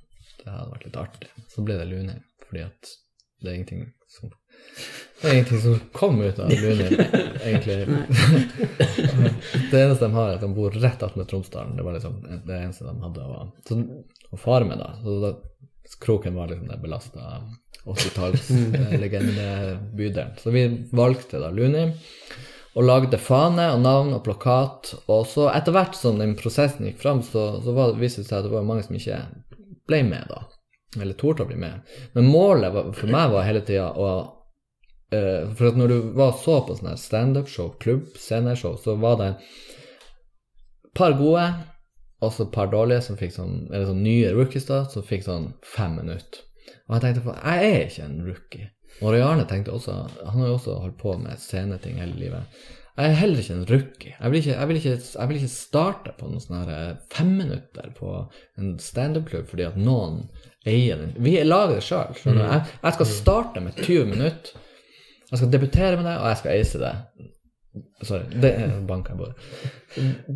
det 0.41 0.49
hadde 0.49 0.71
vært 0.71 0.85
litt 0.87 0.97
artig. 0.97 1.29
Så 1.51 1.61
ble 1.65 1.77
det 1.77 1.85
Lunheim, 1.89 2.23
fordi 2.47 2.61
at 2.65 2.95
det 3.41 3.51
er 3.51 3.55
ingenting 3.59 3.83
som 4.09 4.31
det 5.21 5.29
er 5.29 5.33
ingenting 5.37 5.61
som 5.61 5.79
kom 5.95 6.17
ut 6.21 6.39
av 6.39 6.49
Lunheim, 6.49 6.93
egentlig. 7.45 7.75
det 9.71 9.79
eneste 9.79 10.05
de 10.05 10.13
har, 10.13 10.29
er 10.29 10.35
at 10.35 10.41
de 10.43 10.57
bor 10.57 10.71
rett 10.75 11.03
attmed 11.05 11.27
Tromsdalen. 11.29 11.77
Det 11.77 11.83
var 11.85 11.93
liksom 11.95 12.15
det 12.23 12.57
eneste 12.57 12.87
de 12.87 13.03
hadde 13.03 13.21
å, 13.23 13.25
så, 13.67 13.73
å 14.31 14.37
fare 14.41 14.65
med, 14.67 14.77
da. 14.81 14.89
Så 15.03 15.09
da 15.23 15.29
Kroken 16.01 16.35
var 16.35 16.47
liksom 16.49 16.67
den 16.67 16.81
belasta 16.81 17.21
80-tallslegendebydelen. 17.85 20.31
Så 20.41 20.49
vi 20.51 20.87
valgte 20.91 21.39
da 21.39 21.49
Lunheim 21.53 21.91
og 22.75 22.83
lagde 22.83 23.19
fane 23.21 23.69
og 23.71 23.81
navn 23.83 24.13
og 24.17 24.23
plakat. 24.25 24.91
Og 25.07 25.23
så 25.31 25.47
etter 25.53 25.75
hvert 25.75 25.95
som 25.95 26.19
den 26.19 26.35
prosessen 26.39 26.87
gikk 26.89 26.99
fram, 27.03 27.21
så, 27.23 27.47
så 27.63 27.75
var, 27.75 27.95
viste 27.99 28.23
det 28.23 28.29
seg 28.29 28.41
at 28.41 28.49
det 28.49 28.55
var 28.55 28.67
mange 28.67 28.83
som 28.83 28.97
ikke 28.97 29.21
ble 29.87 30.01
med, 30.07 30.27
da. 30.31 30.43
Eller 30.99 31.15
torde 31.19 31.45
å 31.45 31.49
bli 31.49 31.59
med. 31.59 31.85
Men 32.15 32.27
målet 32.31 32.73
var, 32.75 32.91
for 32.95 33.11
meg 33.11 33.31
var 33.31 33.47
hele 33.47 33.63
tida 33.67 33.89
å 33.91 34.09
uh, 34.15 35.53
For 35.55 35.69
at 35.69 35.79
når 35.79 35.91
du 35.91 36.11
var 36.17 36.35
så 36.39 36.59
på 36.67 36.75
sånne 36.75 36.97
standup-show, 36.99 37.73
klubb, 37.83 38.11
sceneshow, 38.19 38.75
så 38.79 38.97
var 38.99 39.19
det 39.21 39.31
et 39.35 40.91
par 40.95 41.15
gode 41.19 41.47
og 42.23 42.31
så 42.31 42.45
et 42.45 42.53
par 42.55 42.71
dårlige 42.71 43.03
som 43.05 43.17
fikk 43.19 43.35
sånn, 43.35 43.57
eller 43.69 43.89
sånn 43.89 44.03
nye 44.03 44.31
rookies 44.33 44.67
da, 44.69 44.85
som 44.91 45.03
fikk 45.05 45.25
sånn 45.27 45.49
fem 45.67 45.97
minutter. 45.99 46.43
Og 46.87 46.95
jeg 46.95 47.03
tenkte 47.03 47.25
på, 47.25 47.35
jeg 47.35 47.71
er 47.71 47.83
ikke 47.89 48.05
en 48.07 48.21
rookie. 48.25 48.69
Og 49.03 49.17
Arne 49.19 49.43
tenkte 49.49 49.75
også, 49.75 49.95
han 50.23 50.39
har 50.39 50.47
jo 50.47 50.55
også 50.55 50.79
holdt 50.79 50.97
på 51.01 51.17
med 51.19 51.39
sceneting 51.41 51.99
hele 51.99 52.15
livet. 52.19 52.59
Jeg 52.95 53.11
er 53.11 53.17
heller 53.19 53.39
ikke 53.41 53.55
en 53.57 53.65
rookie. 53.67 54.13
Jeg 54.15 54.31
vil 54.31 54.39
ikke, 54.39 54.53
jeg 54.55 54.67
vil 54.67 54.77
ikke, 54.79 54.97
jeg 55.19 55.27
vil 55.29 55.39
ikke 55.41 55.51
starte 55.51 56.13
på 56.15 56.29
noen 56.29 56.43
sånne 56.43 56.61
her 56.63 56.93
femminutter 57.11 57.89
på 57.97 58.11
en 58.61 58.77
standup-klubb 58.79 59.49
fordi 59.51 59.65
at 59.67 59.75
noen 59.75 60.21
eier 60.65 61.01
den. 61.01 61.11
Vi 61.19 61.33
lager 61.43 61.75
det 61.75 61.83
sjøl. 61.83 62.15
Jeg, 62.23 62.61
jeg 62.85 62.95
skal 62.95 63.09
starte 63.11 63.63
med 63.65 63.75
20 63.81 64.07
minutter. 64.13 64.61
Jeg 65.25 65.41
skal 65.41 65.51
debutere 65.51 65.97
med 65.99 66.07
det, 66.07 66.15
og 66.21 66.29
jeg 66.29 66.39
skal 66.39 66.61
ace 66.61 66.79
det. 66.79 66.93
Sorry, 68.07 68.39
det 68.39 68.53
banka 68.87 69.11
jeg 69.11 69.19
bordet. 69.19 69.35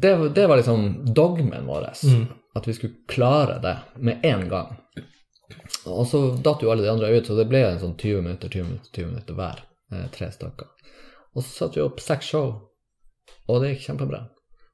Det, 0.03 0.11
det 0.35 0.47
var 0.51 0.59
liksom 0.59 1.13
dogmen 1.15 1.69
vår. 1.69 1.87
At 2.59 2.67
vi 2.67 2.75
skulle 2.75 3.07
klare 3.07 3.59
det 3.63 3.77
med 4.03 4.25
en 4.27 4.47
gang. 4.51 4.75
Og 5.89 6.05
så 6.07 6.19
datt 6.43 6.61
jo 6.63 6.71
alle 6.71 6.83
de 6.85 6.91
andre 6.91 7.09
ut, 7.17 7.25
så 7.27 7.35
det 7.37 7.47
ble 7.49 7.61
en 7.65 7.79
sånn 7.81 7.95
20 7.97 8.21
minutter, 8.25 8.49
20 8.49 8.63
minutter, 8.67 8.89
20 8.93 9.07
minutter 9.13 9.33
hver. 9.39 9.61
Eh, 9.91 10.07
tre 10.13 10.27
stykker. 10.31 10.67
Og 11.35 11.43
så 11.43 11.49
satte 11.49 11.79
vi 11.79 11.85
opp 11.85 11.99
seks 12.03 12.25
show, 12.33 12.51
og 13.47 13.61
det 13.63 13.71
gikk 13.75 13.87
kjempebra. 13.89 14.27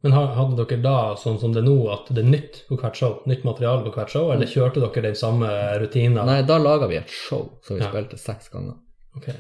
Men 0.03 0.13
hadde 0.13 0.59
dere 0.67 0.81
da, 0.83 0.97
sånn 1.17 1.39
som 1.41 1.53
det 1.55 1.63
er 1.63 1.65
nå, 1.65 1.77
at 1.89 2.11
det 2.13 2.21
er 2.21 2.29
nytt 2.29 2.59
på 2.67 2.77
hvert 2.77 2.95
show? 2.99 3.21
Nytt 3.25 3.43
materiale 3.47 3.81
på 3.87 3.93
hvert 3.95 4.11
show, 4.13 4.27
eller 4.33 4.45
kjørte 4.51 4.83
dere 4.83 5.01
den 5.07 5.15
samme 5.17 5.47
rutinen? 5.81 6.19
Nei, 6.27 6.41
da 6.45 6.59
laga 6.61 6.87
vi 6.91 6.99
et 6.99 7.09
show 7.09 7.55
som 7.65 7.77
vi 7.77 7.81
Ja. 7.83 7.89
spilte 7.89 8.17
seks 8.19 8.49
ganger. 8.53 8.75
Okay. 9.17 9.33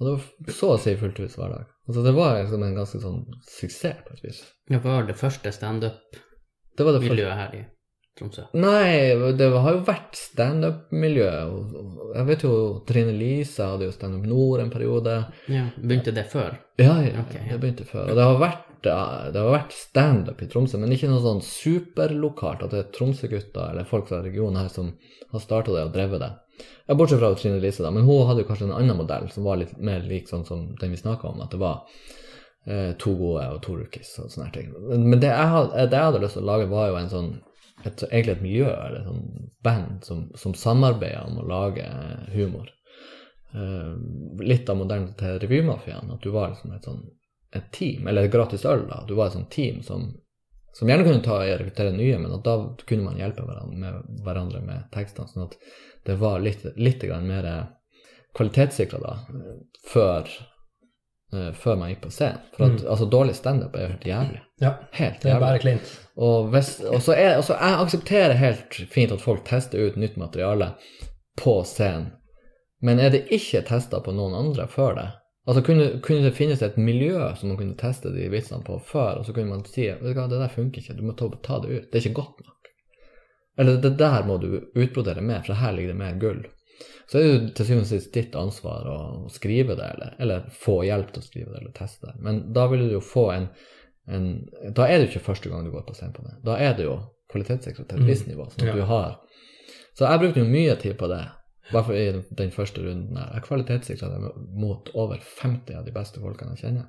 Og 0.00 0.06
det 0.06 0.12
var 0.14 0.54
så 0.54 0.70
å 0.74 0.78
si 0.80 0.94
fullt 0.96 1.18
hus 1.18 1.36
hver 1.36 1.50
dag. 1.52 1.66
Altså, 1.88 2.02
det 2.02 2.14
var 2.14 2.38
liksom 2.42 2.62
en 2.64 2.74
ganske 2.74 3.00
sånn 3.02 3.24
suksess 3.46 4.00
på 4.06 4.14
et 4.14 4.22
vis. 4.24 4.40
Det 4.70 4.80
var 4.82 5.02
det 5.06 5.16
første 5.20 5.52
standup-miljøet 5.52 6.76
Det 6.76 6.84
var 6.86 6.92
det 6.98 7.02
første. 7.08 7.34
her 7.36 7.54
i 7.54 7.66
Tromsø? 8.18 8.44
Nei, 8.54 9.14
det 9.34 9.48
har 9.50 9.72
jo 9.74 9.80
vært 9.88 10.14
standup-miljø. 10.14 11.30
Jeg 12.14 12.26
vet 12.28 12.44
jo 12.46 12.52
Trine 12.86 13.14
Lise 13.16 13.66
hadde 13.66 13.88
jo 13.88 13.94
Standup 13.94 14.28
Nord 14.30 14.62
en 14.62 14.70
periode. 14.70 15.16
Ja, 15.50 15.64
Begynte 15.74 16.14
det 16.14 16.28
før? 16.30 16.54
Ja, 16.78 17.00
ja, 17.02 17.24
okay, 17.24 17.42
ja. 17.42 17.54
det 17.56 17.58
begynte 17.64 17.88
før. 17.88 18.12
Og 18.12 18.20
det 18.20 18.28
har 18.28 18.38
vært, 18.38 18.62
det 18.84 18.94
har 19.40 19.50
vært 19.50 19.74
standup 19.74 20.44
i 20.44 20.48
Tromsø, 20.52 20.78
men 20.78 20.94
ikke 20.94 21.10
noe 21.10 21.24
sånn 21.24 21.42
superlokalt 21.42 22.62
at 22.62 22.76
det 22.76 22.84
er 22.84 22.94
Tromsø-gutter 22.94 23.72
eller 23.72 23.88
folk 23.88 24.06
fra 24.10 24.22
regionen 24.22 24.62
her 24.62 24.70
som 24.70 24.92
har 25.32 25.42
starta 25.42 25.74
det 25.74 25.86
og 25.88 25.94
drevet 25.96 26.22
det. 26.22 26.30
Ja, 26.86 26.94
Bortsett 26.94 27.18
fra 27.18 27.32
Trine 27.34 27.58
Lise, 27.58 27.82
da. 27.82 27.90
Men 27.90 28.06
hun 28.06 28.28
hadde 28.28 28.44
jo 28.44 28.50
kanskje 28.52 28.68
en 28.68 28.76
annen 28.76 28.98
modell 29.00 29.26
som 29.34 29.46
var 29.48 29.58
litt 29.58 29.74
mer 29.82 30.04
lik 30.06 30.30
sånn 30.30 30.46
som 30.46 30.68
den 30.78 30.94
vi 30.94 31.00
snakka 31.00 31.32
om, 31.32 31.42
at 31.42 31.50
det 31.50 31.58
var 31.58 31.82
eh, 32.68 32.92
to 33.00 33.16
gode 33.18 33.48
og 33.56 33.58
to 33.64 33.74
rookies 33.80 34.12
og 34.22 34.30
sånne 34.30 34.52
ting. 34.54 34.70
Men 34.86 35.08
men 35.10 35.24
det 35.24 35.32
jeg, 35.32 35.50
hadde, 35.56 35.88
det 35.90 35.98
jeg 35.98 36.10
hadde 36.12 36.22
lyst 36.22 36.38
til 36.38 36.44
å 36.44 36.50
lage, 36.52 36.70
var 36.70 36.92
jo 36.92 37.00
en 37.00 37.10
sånn 37.10 37.32
et, 37.84 38.04
egentlig 38.10 38.36
et 38.36 38.44
miljø 38.44 38.70
eller 38.70 39.00
et 39.00 39.08
sånn 39.08 39.50
band 39.64 40.06
som, 40.06 40.24
som 40.40 40.56
samarbeider 40.58 41.28
om 41.28 41.40
å 41.42 41.48
lage 41.48 41.84
humor. 42.34 42.70
Uh, 43.54 43.94
litt 44.42 44.68
av 44.70 44.80
modellen 44.80 45.12
til 45.18 45.38
revymafiaen, 45.42 46.10
at 46.10 46.24
du 46.24 46.32
var 46.34 46.50
liksom 46.52 46.72
et 46.74 46.88
sånn 46.88 47.04
et 47.54 47.70
team, 47.70 48.08
eller 48.10 48.26
et 48.26 48.32
gratis 48.32 48.64
øl, 48.66 48.86
da. 48.88 49.04
Du 49.08 49.14
var 49.14 49.28
et 49.30 49.36
sånt 49.36 49.50
team 49.54 49.82
som, 49.86 50.08
som 50.74 50.90
gjerne 50.90 51.06
kunne 51.06 51.22
ta 51.22 51.36
og 51.38 51.52
rekruttere 51.60 51.94
nye, 51.94 52.18
men 52.18 52.34
da 52.42 52.56
kunne 52.82 53.06
man 53.06 53.20
hjelpe 53.20 53.44
hverandre 53.46 53.78
med, 53.78 54.08
hverandre 54.26 54.62
med 54.64 54.88
tekstene, 54.94 55.30
sånn 55.30 55.46
at 55.46 55.54
det 56.04 56.16
var 56.20 56.42
litt, 56.42 56.66
litt 56.76 57.06
mer 57.22 57.46
kvalitetssikra 58.34 58.98
da, 59.04 59.14
før, 59.86 60.26
før 61.58 61.76
man 61.80 61.90
gikk 61.92 62.02
på 62.04 62.10
scenen. 62.14 62.42
For 62.56 62.66
at 62.66 62.84
altså, 62.84 63.06
dårlig 63.10 63.34
standup 63.38 63.76
er 63.76 63.86
jo 63.86 63.92
helt 63.94 64.06
jævlig. 64.06 64.42
Ja, 64.62 64.72
Helt 64.92 65.22
det 65.22 65.28
er 65.28 65.34
jævlig. 65.34 65.46
bare 65.46 65.58
klint. 65.62 65.94
Og, 66.16 66.48
hvis, 66.52 66.80
og 66.90 67.02
så 67.02 67.12
er, 67.16 67.34
altså, 67.36 67.56
jeg 67.58 67.80
aksepterer 67.86 68.38
helt 68.38 68.78
fint 68.90 69.12
at 69.12 69.24
folk 69.24 69.44
tester 69.48 69.82
ut 69.86 69.96
nytt 70.00 70.16
materiale 70.20 70.72
på 71.40 71.56
scenen, 71.66 72.12
men 72.84 73.00
er 73.00 73.10
det 73.10 73.26
ikke 73.32 73.64
testa 73.66 74.00
på 74.04 74.12
noen 74.12 74.34
andre 74.36 74.66
før 74.68 74.94
det? 74.98 75.08
Altså 75.46 75.60
kunne, 75.64 76.00
kunne 76.04 76.24
det 76.24 76.36
finnes 76.36 76.62
et 76.64 76.76
miljø 76.80 77.18
som 77.36 77.50
man 77.50 77.58
kunne 77.58 77.76
teste 77.76 78.12
de 78.14 78.30
vitsene 78.32 78.64
på 78.64 78.78
før, 78.88 79.18
og 79.20 79.26
så 79.26 79.32
kunne 79.36 79.50
man 79.50 79.64
si 79.68 79.90
vet 79.90 80.00
du 80.00 80.12
hva, 80.16 80.28
det 80.30 80.40
der 80.40 80.52
funker 80.52 80.80
ikke, 80.80 80.96
du 80.96 81.02
må 81.04 81.12
ta, 81.18 81.28
ta 81.44 81.58
det 81.64 81.72
ut, 81.72 81.88
det 81.92 81.98
er 81.98 82.06
ikke 82.06 82.20
godt 82.22 82.44
nok. 82.46 82.70
Eller 83.60 83.76
det 83.82 83.92
der 84.00 84.24
må 84.26 84.38
du 84.42 84.48
utbrodere 84.74 85.22
mer, 85.22 85.42
for 85.46 85.58
her 85.60 85.74
ligger 85.76 85.92
det 85.92 85.98
mer 86.00 86.16
gull. 86.20 86.40
Så 87.10 87.18
er 87.18 87.22
det 87.22 87.32
jo 87.32 87.48
til 87.54 87.66
syvende 87.66 87.84
og 87.84 87.90
sist 87.92 88.12
ditt 88.14 88.34
ansvar 88.40 88.86
å 88.88 88.98
skrive 89.30 89.76
det, 89.76 89.88
eller, 89.94 90.14
eller 90.18 90.46
få 90.50 90.78
hjelp 90.86 91.10
til 91.12 91.22
å 91.22 91.26
skrive 91.26 91.50
det, 91.52 91.60
eller 91.60 91.74
teste 91.76 92.06
det. 92.06 92.14
Men 92.24 92.52
da 92.56 92.66
vil 92.72 92.86
du 92.88 92.94
jo 92.94 93.00
få 93.04 93.26
en, 93.34 93.48
en 94.08 94.28
Da 94.74 94.86
er 94.88 94.98
det 94.98 95.06
jo 95.06 95.10
ikke 95.14 95.26
første 95.32 95.50
gang 95.52 95.64
du 95.64 95.70
går 95.70 95.84
på 95.88 95.94
scenen 95.94 96.14
på 96.16 96.22
det. 96.24 96.34
Da 96.44 96.56
er 96.56 96.74
det 96.78 96.84
jo 96.88 96.96
kvalitetssikret 97.32 97.88
til 97.88 97.98
et 97.98 98.02
Mm. 98.04 98.08
visst 98.08 98.26
nivå. 98.28 98.46
Sånn 98.50 98.68
at 98.68 98.74
Ja. 98.74 98.74
du 98.74 98.82
har 98.88 99.20
Så 99.96 100.08
jeg 100.10 100.20
brukte 100.20 100.40
jo 100.40 100.44
mye 100.50 100.74
tid 100.80 100.96
på 100.98 101.08
det, 101.08 101.28
bare 101.72 101.84
for 101.84 101.92
i 101.94 102.10
den 102.34 102.50
første 102.50 102.80
runden 102.82 103.16
her. 103.16 103.30
Jeg 103.34 103.42
kvalitetssikra 103.44 104.08
det 104.10 104.32
mot 104.58 104.90
over 104.94 105.16
50 105.18 105.76
av 105.78 105.84
de 105.84 105.92
beste 105.92 106.18
folkene 106.20 106.56
jeg 106.56 106.64
kjenner. 106.64 106.86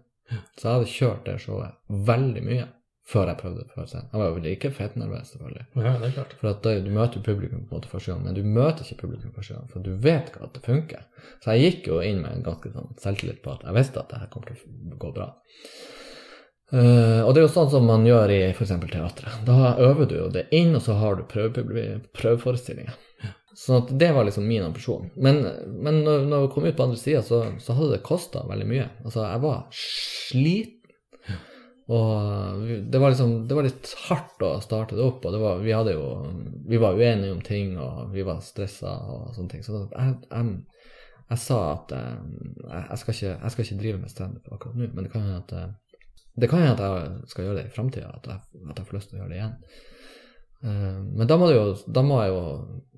Så 0.57 0.63
jeg 0.63 0.73
hadde 0.73 0.89
kjørt 0.89 1.25
det 1.25 1.39
showet 1.41 1.71
veldig 1.89 2.43
mye 2.43 2.67
før 3.05 3.29
jeg 3.29 3.37
prøvde 3.37 3.65
før 3.69 3.89
scenen. 3.89 4.07
Jeg 4.11 4.21
var 4.21 4.31
jo 4.31 4.43
like 4.43 4.71
fettnervøs, 4.73 5.33
selvfølgelig. 5.35 5.65
Ja, 5.77 5.91
det 6.01 6.07
er 6.07 6.13
klart. 6.15 6.31
For 6.39 6.51
at 6.51 6.69
du 6.85 6.87
møter 6.93 7.25
publikum 7.25 7.65
på 7.65 7.75
en 7.75 7.77
måte 7.77 7.91
første 7.91 8.11
gang, 8.11 8.23
men 8.25 8.37
du 8.37 8.41
møter 8.43 8.87
ikke 8.87 9.03
publikum 9.03 9.35
første 9.35 9.57
gang, 9.57 9.67
for 9.69 9.85
du 9.85 9.91
vet 10.01 10.31
ikke 10.31 10.47
at 10.47 10.55
det 10.57 10.63
funker. 10.65 11.03
Så 11.43 11.53
jeg 11.53 11.67
gikk 11.67 11.91
jo 11.91 11.99
inn 12.01 12.23
med 12.23 12.33
en 12.33 12.47
ganske 12.47 12.71
sånn 12.73 12.95
selvtillit 13.01 13.43
på 13.45 13.53
at 13.53 13.67
jeg 13.67 13.77
visste 13.77 14.01
at 14.01 14.09
det 14.09 14.23
her 14.23 14.31
kom 14.33 14.47
til 14.47 14.57
å 14.57 14.99
gå 15.05 15.13
bra. 15.19 15.29
Uh, 16.73 17.21
og 17.21 17.35
det 17.35 17.43
er 17.43 17.45
jo 17.45 17.53
sånn 17.53 17.69
som 17.69 17.85
man 17.85 18.07
gjør 18.09 18.31
i 18.33 18.39
f.eks. 18.49 18.73
teatret. 18.89 19.41
Da 19.45 19.75
øver 19.85 20.09
du 20.09 20.15
jo 20.17 20.29
det 20.33 20.47
inn, 20.57 20.73
og 20.73 20.81
så 20.81 20.97
har 20.97 21.19
du 21.19 21.27
prøveforestillinger. 21.29 22.97
Så 23.55 23.77
at 23.77 23.91
det 23.95 24.09
var 24.11 24.25
liksom 24.27 24.47
min 24.49 24.65
ambisjon. 24.65 25.11
Men, 25.15 25.45
men 25.69 26.01
når, 26.03 26.25
når 26.27 26.41
vi 26.43 26.49
kom 26.51 26.65
ut 26.65 26.75
på 26.75 26.89
andre 26.89 26.99
sida, 26.99 27.21
så, 27.23 27.45
så 27.61 27.77
hadde 27.77 27.93
det 27.93 28.03
kosta 28.03 28.41
veldig 28.49 28.65
mye. 28.67 28.87
Altså, 29.05 29.21
jeg 29.29 29.43
var 29.45 29.61
sliten. 29.77 30.71
Og 31.87 32.63
det 32.89 32.97
var 32.97 33.11
liksom 33.13 33.33
Det 33.47 33.53
var 33.53 33.67
litt 33.67 33.91
hardt 34.07 34.41
å 34.41 34.55
starte 34.63 34.95
det 34.97 35.03
opp, 35.05 35.25
og 35.25 35.35
det 35.35 35.41
var, 35.41 35.59
vi 35.61 35.69
jo 35.69 36.07
Vi 36.65 36.77
var 36.81 36.97
uenige 36.97 37.31
om 37.35 37.41
ting, 37.45 37.75
og 37.77 38.11
vi 38.13 38.23
var 38.25 38.39
stressa 38.41 38.95
og 39.05 39.35
sånne 39.35 39.49
ting. 39.51 39.63
Så 39.63 39.83
jeg, 39.91 40.15
jeg, 40.31 40.55
jeg 41.29 41.41
sa 41.43 41.59
at 41.75 41.91
eh, 41.93 42.15
jeg, 42.89 42.97
skal 43.01 43.13
ikke, 43.13 43.33
jeg 43.43 43.51
skal 43.53 43.65
ikke 43.67 43.81
drive 43.83 44.01
med 44.01 44.09
standup 44.13 44.49
akkurat 44.53 44.75
nå, 44.79 44.89
men 44.93 45.05
det 45.05 45.11
kan 45.13 45.21
hende 45.27 45.43
at 45.43 45.53
eh, 45.53 45.69
det 46.35 46.49
kan 46.51 46.59
hende 46.65 46.73
at 46.75 46.81
jeg 46.81 47.29
skal 47.31 47.45
gjøre 47.45 47.59
det 47.61 47.67
i 47.69 47.75
framtida, 47.77 48.09
at, 48.17 48.27
at 48.33 48.79
jeg 48.81 48.87
får 48.89 48.97
lyst 48.97 49.09
til 49.11 49.19
å 49.19 49.21
gjøre 49.21 49.31
det 49.31 49.37
igjen. 49.39 49.55
Eh, 50.65 50.99
men 51.21 51.29
da 51.29 51.37
må 51.37 51.47
det 51.49 51.55
jo, 51.59 51.69
da 51.87 52.03
må 52.05 52.19
jeg 52.23 52.33
jo, 52.33 52.41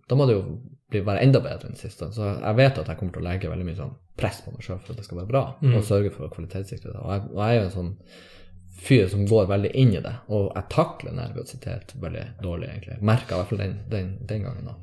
da 0.08 0.16
må 0.18 0.26
det 0.30 0.38
jo 0.40 0.42
bli, 0.90 1.04
være 1.04 1.24
enda 1.28 1.44
bedre 1.44 1.68
enn 1.70 1.78
sist. 1.80 2.00
Så 2.16 2.32
jeg 2.32 2.56
vet 2.58 2.80
at 2.82 2.88
jeg 2.88 3.00
kommer 3.00 3.14
til 3.18 3.24
å 3.24 3.28
legge 3.28 3.52
veldig 3.52 3.68
mye 3.68 3.80
sånn 3.84 3.94
press 4.18 4.40
på 4.46 4.56
meg 4.56 4.64
sjøl 4.66 4.80
for 4.80 4.96
at 4.96 5.02
det 5.02 5.06
skal 5.06 5.20
være 5.22 5.32
bra, 5.36 5.44
Mm. 5.62 5.76
og 5.76 5.84
sørge 5.86 6.12
for 6.16 6.32
det. 6.32 6.32
Og 7.04 7.12
jeg, 7.12 7.22
og 7.36 7.40
jeg 7.44 7.50
er 7.52 7.60
jo 7.60 7.66
en 7.68 7.76
sånn 7.76 7.94
fyr 8.78 9.08
som 9.10 9.26
går 9.28 9.48
veldig 9.50 9.72
inn 9.76 9.94
i 9.98 10.02
det, 10.02 10.14
og 10.30 10.52
jeg 10.56 10.64
takler 10.70 11.12
nervøsitet 11.18 11.94
veldig 12.02 12.26
dårlig, 12.44 12.70
egentlig. 12.70 12.98
Merka 13.02 13.36
i 13.36 13.38
hvert 13.42 13.50
fall 13.50 13.58
den, 13.64 13.78
den, 13.90 14.12
den 14.30 14.44
gangen, 14.44 14.66
da. 14.66 14.76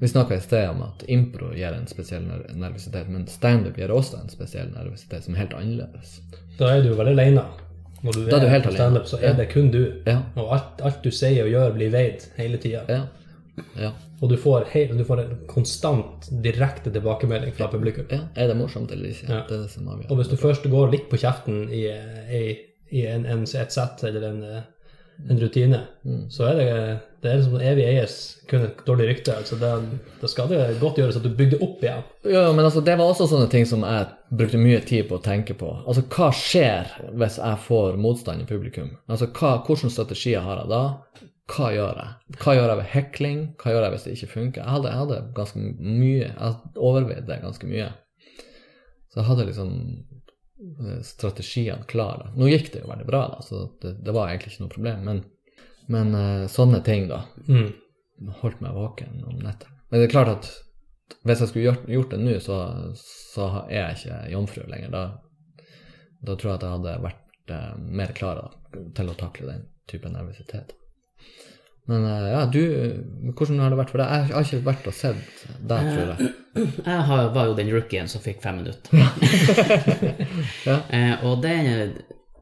Vi 0.00 0.08
snakka 0.08 0.34
i 0.36 0.40
sted 0.40 0.68
om 0.70 0.82
at 0.86 1.02
impro 1.12 1.50
gir 1.52 1.74
en 1.76 1.86
spesiell 1.86 2.22
ner- 2.24 2.46
nervøsitet, 2.56 3.08
men 3.12 3.26
standup 3.28 3.76
gir 3.76 3.92
også 3.92 4.22
en 4.22 4.30
spesiell 4.32 4.70
nervøsitet 4.72 5.24
som 5.26 5.34
er 5.34 5.42
helt 5.42 5.52
annerledes. 5.58 6.20
Da 6.58 6.70
er 6.76 6.82
du 6.86 6.94
veldig 6.96 7.12
alene. 7.18 7.44
Når 8.02 8.12
du 8.16 8.20
Da 8.30 8.36
er 8.38 8.40
du 8.40 8.48
helt 8.48 8.64
på 8.64 8.72
standup, 8.72 9.04
så 9.06 9.18
er 9.20 9.26
Ja. 9.28 9.32
det 9.34 9.50
kun 9.52 9.70
du. 9.70 9.82
Ja, 10.06 10.22
Og 10.36 10.52
alt, 10.56 10.80
alt 10.82 11.02
du 11.04 11.10
sier 11.10 11.44
og 11.44 11.50
gjør, 11.52 11.74
blir 11.74 11.90
veid 11.92 12.24
hele 12.38 12.56
tida. 12.56 12.84
ja, 12.88 13.02
ja. 13.76 13.92
Og 14.22 14.28
du 14.30 14.36
får, 14.36 14.64
hei- 14.72 14.86
du 14.96 15.04
får 15.04 15.20
en 15.20 15.38
konstant 15.48 16.28
direkte 16.42 16.90
tilbakemelding 16.92 17.52
fra 17.52 17.68
publikum. 17.68 18.06
ja. 18.10 18.20
Er 18.36 18.46
det 18.48 18.56
morsomt 18.56 18.90
eller 18.92 19.08
ikke? 19.08 19.26
Det 19.26 19.36
er 19.36 19.46
det. 20.00 20.10
Og 20.10 20.16
hvis 20.16 20.28
du 20.28 20.36
først 20.36 20.62
går 20.70 20.90
litt 20.90 21.10
på 21.10 21.16
kjeften 21.18 21.68
i, 21.70 21.84
i, 22.32 22.56
i 22.90 23.06
en, 23.06 23.26
en, 23.26 23.42
et 23.44 23.72
sett 23.72 24.04
eller 24.04 24.28
en, 24.28 24.42
en 25.30 25.40
rutine, 25.40 25.82
Mm. 26.04 26.30
så 26.32 26.46
er 26.48 26.54
det, 26.56 26.66
det 27.20 27.28
er 27.30 27.36
liksom 27.42 27.60
evig 27.60 27.82
eiers 27.84 28.14
kun 28.48 28.62
et 28.64 28.78
dårlig 28.86 29.08
rykte. 29.10 29.34
altså 29.36 29.58
det, 29.60 30.28
skal 30.32 30.48
det 30.48 30.60
godt 30.80 30.96
gjøres 30.96 31.18
at 31.18 31.26
du 31.26 31.34
bygger 31.36 31.60
opp 31.62 31.82
igjen. 31.84 32.02
Ja, 32.24 32.46
men 32.56 32.64
altså, 32.64 32.80
det 32.80 32.94
var 32.96 33.10
også 33.12 33.26
sånne 33.28 33.50
ting 33.52 33.66
som 33.68 33.84
jeg 33.84 34.06
brukte 34.32 34.58
mye 34.62 34.80
tid 34.80 35.08
på 35.10 35.18
å 35.18 35.22
tenke 35.24 35.54
på. 35.60 35.68
Altså, 35.84 36.06
hva 36.08 36.30
skjer 36.32 36.88
hvis 37.20 37.36
jeg 37.36 37.58
får 37.66 37.98
motstand 38.00 38.40
i 38.46 38.48
publikum? 38.48 38.94
Altså, 39.12 39.28
hva, 39.36 39.58
hvilke 39.66 39.92
strategier 39.92 40.40
har 40.46 40.62
jeg 40.62 40.72
da? 40.72 40.82
Hva 41.50 41.68
gjør 41.74 42.00
jeg? 42.00 42.36
Hva 42.40 42.52
gjør 42.56 42.68
jeg 42.70 42.78
ved 42.80 42.90
hekling? 42.94 43.38
Hva 43.60 43.72
gjør 43.74 43.84
jeg 43.84 43.92
hvis 43.96 44.04
det 44.06 44.12
ikke 44.16 44.32
funker? 44.38 44.62
Jeg 44.62 44.70
hadde, 44.78 44.88
jeg 44.94 45.00
hadde 45.02 45.20
ganske 45.36 45.62
mye, 45.80 46.28
jeg 46.30 46.58
overveide 46.78 47.26
det 47.28 47.40
ganske 47.44 47.66
mye. 47.68 47.88
Så 49.10 49.20
jeg 49.20 49.26
hadde 49.26 49.46
liksom 49.50 49.70
eh, 50.60 51.00
strategiene 51.06 51.86
klare. 51.90 52.30
Nå 52.36 52.48
gikk 52.50 52.72
det 52.74 52.82
jo 52.84 52.90
veldig 52.90 53.06
bra, 53.08 53.22
da, 53.34 53.42
så 53.46 53.66
det, 53.82 53.96
det 54.04 54.14
var 54.16 54.28
egentlig 54.30 54.52
ikke 54.54 54.64
noe 54.66 54.74
problem. 54.74 55.04
Men, 55.08 55.22
men 55.90 56.14
eh, 56.18 56.46
sånne 56.52 56.82
ting, 56.86 57.08
da 57.10 57.24
Mm. 57.48 57.70
holdt 58.42 58.60
meg 58.60 58.74
våken 58.76 59.22
om 59.24 59.38
nettene. 59.40 59.78
Men 59.90 60.00
det 60.02 60.08
er 60.10 60.12
klart 60.12 60.28
at 60.34 60.50
hvis 61.26 61.40
jeg 61.42 61.48
skulle 61.50 61.64
gjort, 61.70 61.86
gjort 61.90 62.10
det 62.12 62.18
nå, 62.22 62.34
så, 62.44 62.56
så 62.94 63.46
er 63.68 63.80
jeg 63.80 63.96
ikke 63.96 64.18
jomfru 64.34 64.66
lenger. 64.70 64.92
Da, 64.94 65.02
da 66.22 66.36
tror 66.36 66.52
jeg 66.52 66.58
at 66.60 66.66
jeg 66.68 66.76
hadde 66.76 66.98
vært 67.08 67.54
eh, 67.56 67.72
mer 68.00 68.12
klar 68.14 68.42
da, 68.44 68.84
til 68.94 69.10
å 69.10 69.16
takle 69.18 69.48
den 69.50 69.64
type 69.90 70.12
nervøsitet. 70.12 70.76
Men 71.90 72.04
eh, 72.06 72.26
ja, 72.30 72.40
du, 72.46 72.60
hvordan 73.34 73.60
har 73.64 73.72
det 73.74 73.78
vært 73.80 73.90
for 73.94 74.02
deg? 74.02 74.10
Jeg 74.30 74.34
har 74.36 74.46
ikke 74.46 74.66
vært 74.68 74.88
og 74.90 74.94
sett 74.94 75.44
deg, 75.72 75.88
tror 75.90 76.12
jeg. 76.12 76.32
Jeg 76.86 77.04
har, 77.10 77.22
var 77.34 77.48
jo 77.50 77.56
den 77.58 77.70
rookien 77.74 78.10
som 78.10 78.22
fikk 78.22 78.42
fem 78.44 78.60
minutter. 78.62 78.90
Ja. 80.66 80.76
eh, 80.96 81.24
og 81.26 81.40
det 81.44 81.54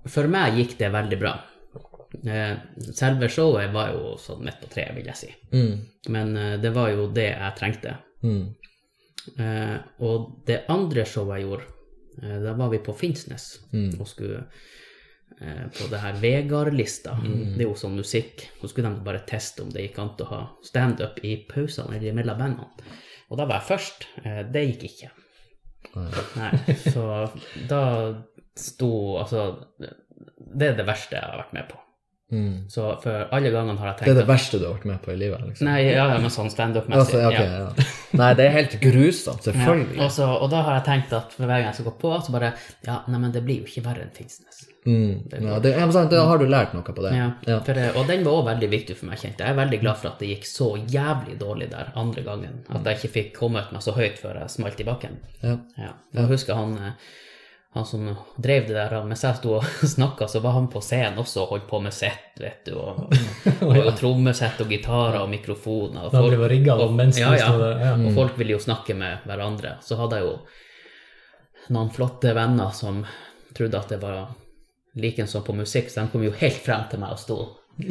For 0.08 0.28
meg 0.32 0.56
gikk 0.60 0.76
det 0.80 0.90
veldig 0.94 1.18
bra. 1.20 1.34
Eh, 2.24 2.54
selve 2.96 3.28
showet 3.32 3.72
var 3.74 3.90
jo 3.92 4.14
sånn 4.20 4.44
midt 4.46 4.60
på 4.62 4.70
treet, 4.72 4.94
vil 4.96 5.08
jeg 5.10 5.18
si. 5.20 5.32
Mm, 5.52 5.74
Men 6.14 6.36
eh, 6.40 6.54
det 6.62 6.70
var 6.76 6.88
jo 6.94 7.08
det 7.12 7.30
jeg 7.34 7.58
trengte. 7.60 7.96
mm, 8.24 8.46
Eh, 9.36 9.74
og 10.08 10.44
det 10.48 10.62
andre 10.72 11.02
showet 11.04 11.36
jeg 11.42 11.44
gjorde, 11.44 11.66
eh, 12.22 12.36
da 12.46 12.54
var 12.56 12.70
vi 12.72 12.78
på 12.80 12.94
Finnsnes 12.96 13.58
Mm. 13.76 13.90
og 14.00 14.08
skulle 14.08 14.38
eh, 14.38 14.46
på 15.38 15.86
det 15.92 16.00
her 16.02 16.16
Vegard-lista. 16.22 17.12
Mm. 17.22 17.54
Det 17.54 17.62
er 17.62 17.68
jo 17.68 17.76
sånn 17.78 17.98
musikk. 17.98 18.48
Så 18.60 18.72
skulle 18.72 18.90
de 18.90 19.04
bare 19.06 19.22
teste 19.28 19.62
om 19.62 19.70
det 19.70 19.84
gikk 19.86 20.00
an 20.02 20.14
å 20.24 20.30
ha 20.32 20.40
standup 20.66 21.20
i 21.22 21.36
pausene 21.50 21.98
eller 21.98 22.16
mellom 22.16 22.40
bandene. 22.40 22.96
Og 23.28 23.38
da 23.38 23.46
var 23.48 23.60
jeg 23.60 23.68
først. 23.72 24.08
Eh, 24.24 24.42
det 24.50 24.64
gikk 24.72 24.86
ikke. 24.88 25.10
Nei, 26.38 26.50
så 26.92 27.02
da 27.68 27.82
sto 28.58 28.90
Altså, 29.18 29.50
det 29.78 30.72
er 30.72 30.78
det 30.78 30.86
verste 30.88 31.16
jeg 31.16 31.24
har 31.24 31.38
vært 31.38 31.54
med 31.54 31.68
på. 31.70 31.78
mm. 32.34 32.56
Så 32.72 32.88
for 33.02 33.28
alle 33.34 33.52
gangene 33.54 33.78
har 33.78 33.92
jeg 33.92 33.98
tenkt 34.00 34.08
Det 34.08 34.14
er 34.16 34.20
det 34.20 34.28
verste 34.28 34.58
du 34.58 34.66
har 34.66 34.74
vært 34.76 34.88
med 34.90 35.00
på 35.04 35.12
i 35.12 35.18
livet? 35.20 35.44
liksom? 35.46 35.70
Nei, 35.70 35.78
ja, 35.86 36.08
ja, 36.14 36.18
men 36.22 36.34
sånn 36.34 36.50
standup-messig. 36.52 37.04
Altså, 37.04 37.22
okay, 37.30 37.46
ja. 37.46 37.68
ja. 37.68 38.16
Nei, 38.18 38.32
det 38.40 38.48
er 38.48 38.56
helt 38.56 38.78
grusomt, 38.82 39.46
selvfølgelig. 39.46 40.00
Ja, 40.00 40.08
og, 40.08 40.16
så, 40.16 40.28
og 40.34 40.50
da 40.52 40.64
har 40.66 40.80
jeg 40.80 40.86
tenkt 40.88 41.14
at 41.20 41.38
hver 41.38 41.54
gang 41.54 41.68
jeg 41.68 41.78
skal 41.78 41.90
gå 41.90 41.94
på, 42.02 42.16
så 42.24 42.34
bare 42.34 42.52
Ja, 42.88 43.00
nei, 43.06 43.22
men 43.22 43.36
det 43.36 43.44
blir 43.46 43.62
jo 43.62 43.70
ikke 43.70 43.86
verre 43.86 44.08
enn 44.08 44.14
Finnsnes. 44.16 44.66
Mm. 44.88 45.44
Ja, 45.44 45.58
det, 45.60 45.74
sant, 45.92 46.10
da 46.14 46.24
har 46.30 46.38
du 46.40 46.46
lært 46.48 46.72
noe 46.72 46.82
på 46.86 47.02
det. 47.04 47.12
Ja, 47.16 47.28
Ja. 47.46 47.58
for, 47.66 47.76
og 48.00 48.06
den 48.08 48.24
var 48.24 48.32
også 48.38 48.48
veldig 48.48 48.70
viktig 48.72 48.96
for 48.96 49.10
meg, 49.10 49.18
kjente 49.20 49.44
jeg. 49.44 49.52
Er 49.52 49.58
veldig 49.60 49.80
glad 49.82 49.96
for 50.00 50.08
at 50.14 50.18
det 50.22 50.28
gikk 50.32 50.46
så 50.48 50.68
jævlig 50.88 51.38
dårlig 51.38 51.70
der 51.74 51.92
andre 51.94 52.22
gangen. 52.24 52.60
At 52.72 52.84
jeg 52.88 52.96
ikke 53.02 53.12
fikk 53.18 53.32
kommet 53.38 53.72
meg 53.74 53.82
så 53.84 53.92
høyt 53.98 54.18
før 54.22 54.40
jeg 54.40 54.50
smalt 54.54 54.80
i 54.80 54.86
bakken. 54.88 55.18
Ja. 55.42 55.56
Ja. 55.76 55.92
Jeg 56.14 56.30
husker 56.32 56.54
han, 56.56 56.72
eh, 56.78 56.92
han 57.76 57.84
som 57.84 58.06
drev 58.40 58.64
det 58.70 58.74
der, 58.78 58.94
mens 59.04 59.22
jeg 59.26 59.36
sto 59.36 59.58
og 59.58 59.64
snakka, 59.96 60.26
så 60.32 60.40
var 60.40 60.52
han 60.56 60.70
på 60.72 60.80
scenen 60.80 61.18
også 61.20 61.42
og 61.44 61.48
holdt 61.52 61.68
på 61.68 61.82
med 61.84 61.92
sett, 61.92 62.32
vet 62.40 62.64
du. 62.64 62.78
Og, 62.80 63.12
og, 63.68 63.76
og 63.84 63.92
trommesett 64.00 64.60
og 64.64 64.72
gitarer 64.72 65.20
og 65.20 65.28
mikrofoner. 65.28 66.08
Og 66.08 66.40
rigga 66.48 66.78
og- 66.80 68.08
Og 68.08 68.14
folk 68.14 68.38
ville 68.38 68.56
jo 68.56 68.58
snakke 68.64 68.96
med 68.96 69.18
hverandre. 69.28 69.76
Så 69.84 69.96
hadde 70.00 70.16
jeg 70.22 70.24
jo 70.30 70.38
noen 71.76 71.90
flotte 71.92 72.32
venner 72.34 72.70
som 72.72 73.04
trodde 73.54 73.76
at 73.76 73.88
det 73.92 74.00
var 74.00 74.28
like 74.94 75.26
på 75.44 75.54
musikk, 75.54 75.90
så 75.90 76.00
de 76.00 76.12
kom 76.12 76.24
jo 76.24 76.32
helt 76.40 76.60
frem 76.64 76.84
til 76.90 77.00
meg 77.02 77.16
og 77.16 77.18
sto. 77.18 77.38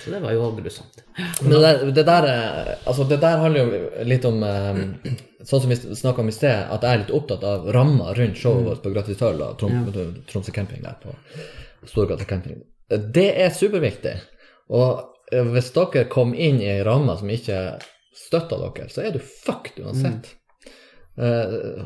Så 0.00 0.10
det 0.10 0.20
var 0.20 0.32
jo 0.32 0.56
grusomt. 0.56 1.02
Men 1.42 1.50
det 1.50 1.60
der, 1.60 1.84
det 1.92 2.04
der, 2.06 2.28
altså 2.84 3.04
det 3.04 3.18
der 3.20 3.42
handler 3.42 3.60
jo 3.60 4.04
litt 4.08 4.24
om 4.24 4.42
eh, 4.46 4.78
Sånn 5.44 5.62
som 5.62 5.70
vi 5.72 5.76
snakka 5.76 6.20
om 6.22 6.28
i 6.28 6.34
sted, 6.36 6.66
at 6.72 6.84
jeg 6.84 6.92
er 6.92 7.02
litt 7.02 7.12
opptatt 7.16 7.44
av 7.48 7.68
ramma 7.72 8.14
rundt 8.16 8.36
showet 8.40 8.66
vårt 8.66 8.82
på 8.84 8.92
Gratisøl 8.92 9.40
og 9.44 9.54
Trom, 9.60 9.86
Tromsø 10.28 10.52
camping 10.52 10.82
der 10.84 10.98
på 11.00 11.14
Storgata 11.88 12.26
camping. 12.28 12.58
Det 12.88 13.30
er 13.40 13.52
superviktig. 13.56 14.16
Og 14.76 14.90
eh, 15.32 15.46
hvis 15.54 15.72
dere 15.76 16.04
kom 16.12 16.34
inn 16.34 16.60
i 16.60 16.68
ei 16.72 16.82
ramme 16.84 17.16
som 17.20 17.32
ikke 17.32 17.62
støtter 18.16 18.60
dere, 18.66 18.88
så 18.92 19.06
er 19.06 19.16
du 19.16 19.20
fucked 19.20 19.80
uansett. 19.80 20.28
Eh, 20.28 20.39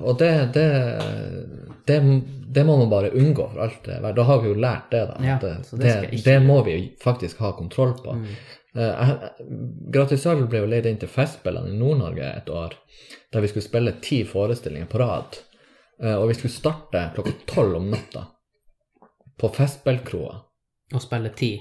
og 0.02 0.18
det, 0.18 0.30
det, 0.54 0.66
det, 1.86 1.96
det 2.54 2.64
må 2.66 2.76
man 2.78 2.90
bare 2.90 3.10
unngå 3.10 3.48
for 3.52 3.62
alt 3.64 3.84
det. 3.88 3.96
Da 4.16 4.22
har 4.28 4.42
vi 4.42 4.48
jo 4.52 4.54
lært 4.54 4.90
det, 4.94 5.00
da. 5.10 5.16
Ja, 5.26 5.38
det, 6.24 6.36
må 6.44 6.60
vi 6.66 6.76
faktisk 7.02 7.38
ha 7.42 7.52
kontroll 7.56 7.96
på. 8.04 8.12
Mm. 8.20 8.28
jeg- 8.74 9.30
Gratis 9.94 10.24
ble 10.50 10.58
jo 10.62 10.66
leid 10.70 10.86
inn 10.86 10.98
til 11.02 11.08
Festspillene 11.10 11.70
i 11.72 11.78
Nord-Norge 11.78 12.30
et 12.36 12.48
år, 12.50 12.74
der 13.32 13.40
vi 13.40 13.48
skulle 13.50 13.66
spille 13.66 13.96
ti 14.02 14.22
forestillinger 14.24 14.86
på 14.90 14.98
rad. 15.02 15.38
Eh, 16.02 16.14
og 16.14 16.28
vi 16.28 16.34
skulle 16.34 16.54
starte 16.54 17.10
klokka 17.14 17.32
tolv 17.46 17.76
om 17.76 17.90
natta 17.90 18.26
på 19.38 19.48
Festspillkroa. 19.54 20.40
Og 20.94 21.02
spille 21.02 21.30
ti. 21.34 21.52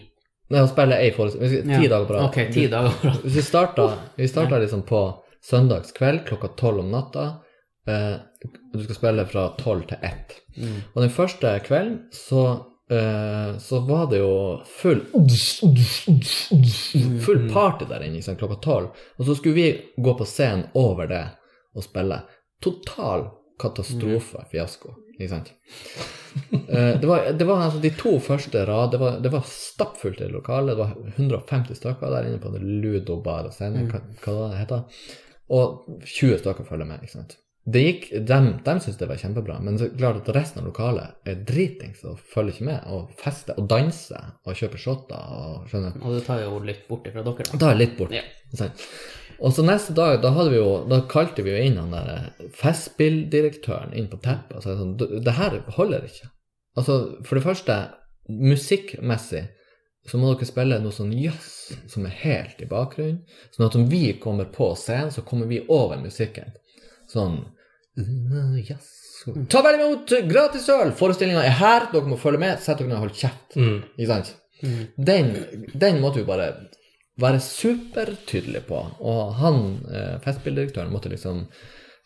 Nei, 0.53 0.61
å 0.61 0.67
spille 0.69 0.97
ei 1.01 1.11
forestilling 1.15 1.63
Ti 1.69 1.83
Ja. 1.85 1.89
dager 1.89 2.05
på 2.05 2.13
rad. 2.13 2.25
Okay, 2.29 2.51
ti 2.53 2.67
dager 2.67 2.91
på 3.01 3.07
rad. 3.07 3.21
Vi 3.23 3.41
starta, 3.41 3.85
vi 4.17 4.27
starta 4.27 4.59
liksom 4.59 4.81
på 4.85 4.99
søndagskveld 5.49 6.25
klokka 6.27 6.47
tolv 6.57 6.79
om 6.83 6.91
natta. 6.91 7.39
Eh, 7.87 8.15
du 8.73 8.83
skal 8.83 8.95
spille 8.95 9.25
fra 9.27 9.47
tolv 9.59 9.87
til 9.89 9.97
ett. 10.01 10.37
Og 10.93 11.01
den 11.03 11.11
første 11.11 11.51
kvelden 11.65 11.97
så, 12.15 12.43
eh, 12.91 13.57
så 13.59 13.79
var 13.87 14.07
det 14.11 14.21
jo 14.21 14.61
full 14.79 15.01
Full 17.25 17.49
party 17.53 17.85
der 17.89 18.03
inne 18.05 18.15
liksom, 18.21 18.35
klokka 18.39 18.55
tolv. 18.63 18.87
Og 19.17 19.25
så 19.25 19.35
skulle 19.35 19.55
vi 19.55 19.67
gå 19.97 20.15
på 20.17 20.25
scenen 20.25 20.67
over 20.73 21.07
det 21.11 21.25
og 21.75 21.83
spille. 21.83 22.21
Total 22.63 23.27
katastrofe, 23.59 24.45
fiasko. 24.51 24.95
Ikke 25.19 25.29
sant? 25.29 25.51
Eh, 26.67 26.99
det 26.99 27.05
var, 27.05 27.27
det 27.37 27.45
var 27.45 27.61
altså 27.67 27.79
de 27.83 27.91
to 27.93 28.15
første 28.23 28.63
rad, 28.65 28.91
det 28.91 28.99
var, 29.01 29.19
det 29.21 29.29
var 29.29 29.43
stappfullt 29.45 30.21
i 30.21 30.31
lokalet. 30.31 30.73
Det 30.73 30.81
var 30.81 31.13
150 31.17 31.77
stykker 31.77 32.09
der 32.15 32.29
inne 32.31 32.41
på 32.41 32.49
det 32.55 32.63
Ludo 32.63 33.19
bar 33.21 33.45
og 33.49 33.53
scene, 33.53 33.85
hva, 33.91 34.01
hva 34.23 34.49
det 34.53 34.63
heter. 34.63 35.05
Og 35.53 35.83
20 36.01 36.39
stykker 36.41 36.65
følger 36.65 36.89
med. 36.89 37.03
ikke 37.03 37.19
sant? 37.19 37.37
Det 37.63 37.79
gikk, 37.79 38.09
dem, 38.27 38.49
de 38.65 38.73
syntes 38.83 38.97
det 38.99 39.07
var 39.07 39.19
kjempebra, 39.21 39.55
men 39.63 39.77
så 39.79 39.87
klart 39.93 40.17
at 40.19 40.33
resten 40.35 40.59
av 40.59 40.65
lokalet 40.67 41.29
er 41.31 41.43
dritings 41.47 42.01
og 42.03 42.19
følger 42.33 42.57
ikke 42.57 42.65
med, 42.67 42.89
og 42.91 43.13
fester 43.21 43.59
og 43.59 43.69
danser 43.71 44.33
og 44.43 44.57
kjøper 44.59 44.81
shotter 44.83 45.29
og 45.37 45.69
skjønner. 45.71 45.95
Og 46.03 46.17
det 46.17 46.25
tar 46.27 46.41
jo 46.43 46.57
litt 46.59 46.83
bort 46.89 47.07
fra 47.07 47.23
dere, 47.23 47.47
da. 47.47 47.61
Det 47.61 47.71
litt 47.79 47.95
bort. 47.99 48.11
Ja. 48.11 48.67
Og 49.39 49.55
så 49.55 49.63
neste 49.65 49.95
dag, 49.95 50.17
da, 50.23 50.33
hadde 50.35 50.51
vi 50.51 50.59
jo, 50.59 50.73
da 50.91 50.99
kalte 51.09 51.45
vi 51.45 51.53
jo 51.55 51.63
inn 51.63 51.79
han 51.79 51.95
der 51.95 52.51
festspilldirektøren 52.59 53.95
inn 53.95 54.11
på 54.11 54.19
teppet 54.23 54.59
og 54.59 54.65
sa 54.65 54.75
sånn 54.79 54.97
Det 54.99 55.35
her 55.39 55.57
holder 55.77 56.05
ikke. 56.07 56.29
Altså, 56.79 56.97
for 57.23 57.39
det 57.39 57.45
første, 57.45 57.77
musikkmessig 58.27 59.45
så 60.09 60.19
må 60.19 60.33
dere 60.33 60.47
spille 60.49 60.81
noe 60.83 60.91
sånn 60.95 61.13
jazz 61.15 61.71
som 61.91 62.03
er 62.07 62.15
helt 62.25 62.59
i 62.59 62.67
bakgrunnen. 62.67 63.21
Sånn 63.55 63.69
at 63.69 63.77
om 63.79 63.87
vi 63.87 64.09
kommer 64.19 64.49
på 64.51 64.73
scenen, 64.79 65.13
så 65.15 65.23
kommer 65.23 65.47
vi 65.47 65.61
over 65.71 66.01
musikken. 66.01 66.51
Sånn 67.13 67.39
uh, 67.45 68.59
jazz. 68.59 68.91
Ta 69.49 69.61
vel 69.63 69.79
imot 69.79 70.13
gratis 70.27 70.67
øl! 70.73 70.91
Forestillinga 70.97 71.43
er 71.47 71.59
her, 71.59 71.89
dere 71.93 72.09
må 72.09 72.17
følge 72.19 72.41
med. 72.41 72.63
Sett 72.63 72.81
dere 72.81 72.91
ned 72.91 72.99
og 72.99 73.05
hold 73.05 73.19
kjeft. 73.19 73.55
Mm. 73.55 73.77
Ikke 73.95 74.09
sant? 74.09 74.33
Den, 74.95 75.33
den 75.73 75.99
måtte 75.99 76.21
vi 76.21 76.27
bare 76.27 76.49
være 77.21 77.39
supertydelig 77.43 78.65
på. 78.67 78.79
Og 78.99 79.33
han, 79.39 79.63
eh, 79.91 80.19
festspilldirektøren, 80.23 80.91
måtte 80.91 81.11
liksom 81.11 81.43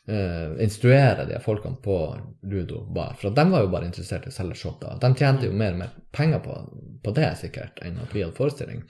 eh, 0.08 0.64
instruere 0.64 1.26
de 1.30 1.39
folkene 1.43 1.80
på 1.84 1.97
Ludo 2.43 2.84
bar. 2.93 3.16
For 3.22 3.30
de 3.30 3.45
var 3.51 3.64
jo 3.64 3.72
bare 3.72 3.89
interessert 3.89 4.28
i 4.28 4.34
å 4.34 4.36
selge 4.36 4.60
shotter. 4.60 4.99
De 5.01 5.14
tjente 5.16 5.47
jo 5.47 5.55
mer 5.55 5.76
og 5.76 5.82
mer 5.84 5.95
penger 6.16 6.43
på, 6.43 6.58
på 7.03 7.16
det 7.16 7.32
sikkert 7.41 7.82
enn 7.86 8.01
at 8.03 8.14
vi 8.16 8.26
hadde 8.26 8.38
forestilling. 8.38 8.84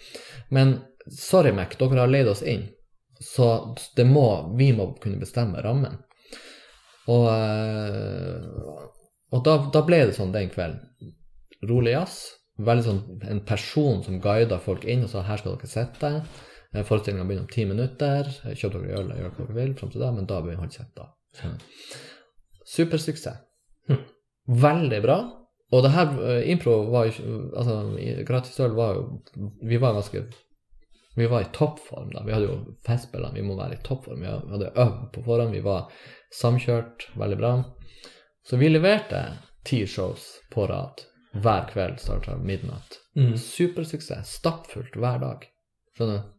Men 0.50 0.80
sorry, 1.12 1.54
Mac, 1.56 1.78
dere 1.78 2.02
har 2.02 2.12
leid 2.12 2.32
oss 2.32 2.44
inn. 2.44 2.68
Så 3.24 3.76
det 3.98 4.06
må, 4.06 4.56
vi 4.58 4.72
må 4.78 4.92
kunne 5.02 5.22
bestemme 5.22 5.62
rammen. 5.66 5.98
Og, 7.08 7.28
eh, 7.32 8.84
og 9.32 9.44
da, 9.46 9.56
da 9.74 9.84
ble 9.88 10.04
det 10.10 10.18
sånn 10.18 10.36
den 10.36 10.52
kvelden. 10.52 11.14
Rolig 11.68 11.96
jazz. 11.96 12.20
Veldig 12.68 12.86
sånn 12.86 13.02
en 13.30 13.42
person 13.46 14.04
som 14.06 14.22
guider 14.22 14.62
folk 14.62 14.86
inn 14.90 15.06
og 15.06 15.12
sa 15.12 15.24
her 15.28 15.42
skal 15.42 15.58
dere 15.58 15.72
sitte. 15.72 16.14
Eh, 16.74 16.84
Forestillinga 16.84 17.28
begynner 17.28 17.46
om 17.46 17.54
ti 17.54 17.66
minutter. 17.70 18.30
Kjøp 18.48 18.76
dere 18.76 19.02
øl 19.02 19.12
og 19.12 19.22
gjør 19.22 19.34
hva 19.34 19.48
dere 19.48 19.58
vil 19.60 19.76
fram 19.78 19.94
til 19.94 20.04
da, 20.04 20.14
men 20.16 20.30
da 20.30 20.42
begynner 20.44 20.66
han 20.66 20.74
å 20.74 20.78
sitte. 20.78 21.10
Supersuksess. 22.68 23.44
Veldig 24.48 25.02
bra. 25.04 25.20
og 25.72 25.84
det 25.84 25.92
her, 25.92 26.12
eh, 26.24 26.52
impro 26.52 26.90
var 26.92 27.06
jo 27.06 27.50
Altså, 27.54 27.74
gratis 28.26 28.60
øl 28.60 28.72
var 28.72 28.94
jo 28.96 29.22
Vi 29.62 29.78
var 29.78 29.94
ganske 29.94 30.24
Vi 31.16 31.26
var 31.26 31.42
i 31.42 31.52
toppform 31.52 32.12
da. 32.14 32.24
Vi 32.24 32.32
hadde 32.32 32.48
jo 32.48 32.76
festspillene, 32.86 33.34
vi 33.34 33.42
må 33.42 33.56
være 33.58 33.74
i 33.74 33.84
toppform. 33.84 34.22
Vi 34.22 34.28
hadde 34.28 34.72
øvd 34.76 35.12
på 35.14 35.24
forhånd, 35.26 35.52
vi 35.52 35.64
var 35.66 35.92
samkjørt 36.34 37.08
veldig 37.18 37.38
bra. 37.40 37.52
Så 38.48 38.58
vi 38.58 38.70
leverte 38.70 39.22
ti 39.68 39.84
shows 39.88 40.24
på 40.54 40.68
rad 40.68 41.04
hver 41.38 41.68
kveld, 41.72 42.00
starta 42.00 42.38
midnatt. 42.38 43.00
Mm. 43.16 43.38
Supersuksess. 43.38 44.38
Stappfullt 44.40 44.96
hver 44.96 45.20
dag. 45.22 45.46
Skjønner 45.98 46.22
du? 46.22 46.34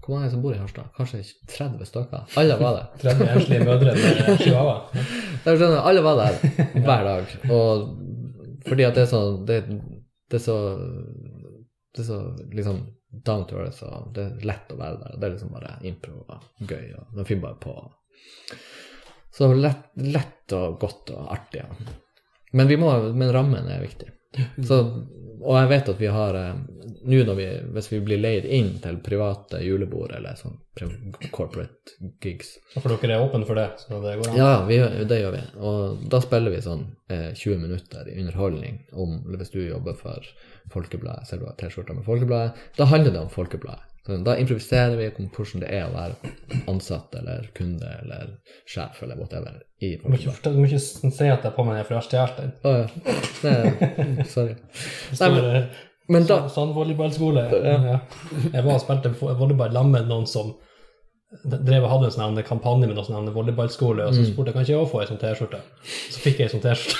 Hvor 0.00 0.16
mange 0.16 0.30
som 0.32 0.42
bor 0.42 0.54
i 0.54 0.58
Harstad? 0.58 0.88
Kanskje 0.96 1.22
30 1.48 1.86
stykker? 1.88 2.36
Alle 2.40 2.56
var 2.60 2.76
der. 2.76 2.86
30 3.02 3.32
enslige 3.34 3.64
mødre 3.64 3.94
med 3.96 4.38
chihuahua. 4.40 5.82
Alle 5.84 6.04
var 6.04 6.16
der 6.20 6.38
hver 6.74 7.04
dag. 7.04 7.34
Og 7.52 7.96
fordi 8.68 8.86
at 8.86 8.96
det 8.96 9.02
er 9.02 9.10
så 9.10 9.20
Det, 9.46 9.60
det 10.30 10.40
er 10.40 10.44
så 10.44 10.56
Det 11.96 12.02
er 12.02 12.08
så 12.08 12.18
liksom 12.52 12.86
down 13.26 13.46
to 13.46 13.56
earth, 13.58 13.82
og 13.82 14.12
det 14.14 14.22
er 14.22 14.44
lett 14.46 14.70
å 14.70 14.76
være 14.78 14.98
der. 15.00 15.16
Det 15.18 15.26
er 15.26 15.32
liksom 15.32 15.50
bare 15.50 15.72
impro 15.82 16.20
og 16.20 16.44
gøy, 16.62 16.92
og 16.94 17.16
man 17.16 17.26
finner 17.26 17.48
bare 17.48 17.58
på. 17.58 17.72
Så 19.32 19.52
lett, 19.54 19.90
lett 19.94 20.52
og 20.56 20.80
godt 20.82 21.12
og 21.14 21.32
artig. 21.32 21.62
Ja. 21.62 21.96
Men, 22.52 22.66
vi 22.66 22.76
må, 22.80 22.90
men 23.14 23.32
rammen 23.32 23.68
er 23.70 23.82
viktig. 23.82 24.10
Så, 24.66 24.80
og 25.40 25.56
jeg 25.56 25.68
vet 25.70 25.88
at 25.90 25.98
vi 25.98 26.10
har 26.12 26.36
eh, 26.38 26.58
Nå 27.10 27.34
hvis 27.34 27.88
vi 27.90 27.98
blir 28.04 28.20
leid 28.20 28.44
inn 28.44 28.74
til 28.82 28.98
private 29.02 29.58
julebord 29.64 30.12
eller 30.14 30.36
sånn 30.36 30.58
corporate 31.32 31.96
gigs, 32.22 32.52
For 32.76 32.92
dere 32.92 33.16
er 33.16 33.24
åpne 33.24 33.48
for 33.48 33.58
det? 33.58 33.66
så 33.80 34.02
det 34.04 34.18
går 34.20 34.30
an. 34.30 34.36
ja, 34.36 34.50
vi, 34.68 34.78
det 35.08 35.18
gjør 35.22 35.34
vi. 35.34 35.42
Og 35.64 36.04
da 36.12 36.20
spiller 36.22 36.54
vi 36.54 36.60
sånn 36.64 36.84
eh, 37.08 37.30
20 37.32 37.62
minutter 37.64 38.10
i 38.12 38.18
underholdning 38.20 38.82
om 38.92 39.16
hvis 39.32 39.54
du 39.54 39.62
jobber 39.64 39.96
for 39.98 40.28
Folkebladet, 40.70 41.26
selv 41.26 41.42
om 41.42 41.48
du 41.48 41.52
har 41.54 41.58
T-skjorta 41.62 41.96
med 41.96 42.06
Folkebladet. 42.06 42.68
Da 42.76 42.86
handler 42.92 43.16
det 43.16 43.24
om 43.24 43.32
Folkebladet. 43.32 43.89
Så 44.06 44.16
da 44.24 44.34
improviserer 44.40 44.96
vi 44.96 45.08
om 45.18 45.26
hvordan 45.34 45.60
det 45.60 45.68
er 45.76 45.84
å 45.86 45.92
være 45.92 46.14
ansatt 46.72 47.14
eller 47.20 47.50
kunde 47.54 47.86
eller 48.02 48.30
sjef 48.66 49.02
eller 49.04 49.16
whatever 49.20 49.58
i 49.84 49.90
Du 50.00 50.08
må 50.08 50.16
ikke, 50.16 50.32
du 50.42 50.56
må 50.56 50.64
ikke 50.66 50.80
si 50.80 51.28
at 51.28 51.42
det 51.42 51.50
er 51.50 51.54
på 51.56 51.64
meg, 51.68 51.82
for 51.86 51.94
jeg 51.94 52.00
har 52.00 52.08
stjålet 52.08 52.36
den. 52.40 52.52
Å 52.64 52.72
ja. 52.78 52.86
Det- 53.42 54.26
Sorry. 54.32 54.56
Nei, 55.20 55.28
men, 55.28 55.44
eh, 55.56 55.64
Men 56.08 56.24
da 56.26 56.38
Sand- 56.48 56.50
Sandvolleyballskole. 56.74 57.44
Ja. 57.52 58.00
Jeg 58.52 58.64
var 58.64 58.74
og 58.74 58.80
spilte 58.82 59.12
vo- 59.20 59.34
volleyball 59.38 59.72
sammen 59.72 59.92
med 59.92 60.08
noen 60.08 60.26
som 60.26 60.54
drev 61.44 61.84
og 61.84 61.90
hadde 61.92 62.06
en 62.10 62.16
sånn 62.16 62.42
kampanje 62.42 62.88
med 62.88 62.96
noen 62.96 63.06
sånn 63.06 63.30
volleyballskole, 63.32 64.06
og 64.08 64.14
så 64.16 64.24
Mm. 64.24 64.32
spurte 64.32 64.46
jeg 64.46 64.54
kan 64.54 64.62
ikke 64.64 64.72
jeg 64.74 64.80
også 64.80 64.90
få 64.90 65.00
ei 65.00 65.06
sånn 65.06 65.20
T-skjorte. 65.20 65.60
Så 66.10 66.18
fikk 66.24 66.38
jeg 66.40 66.48
ei 66.48 66.58
sånn 66.58 66.64
T-skjorte. 66.64 66.98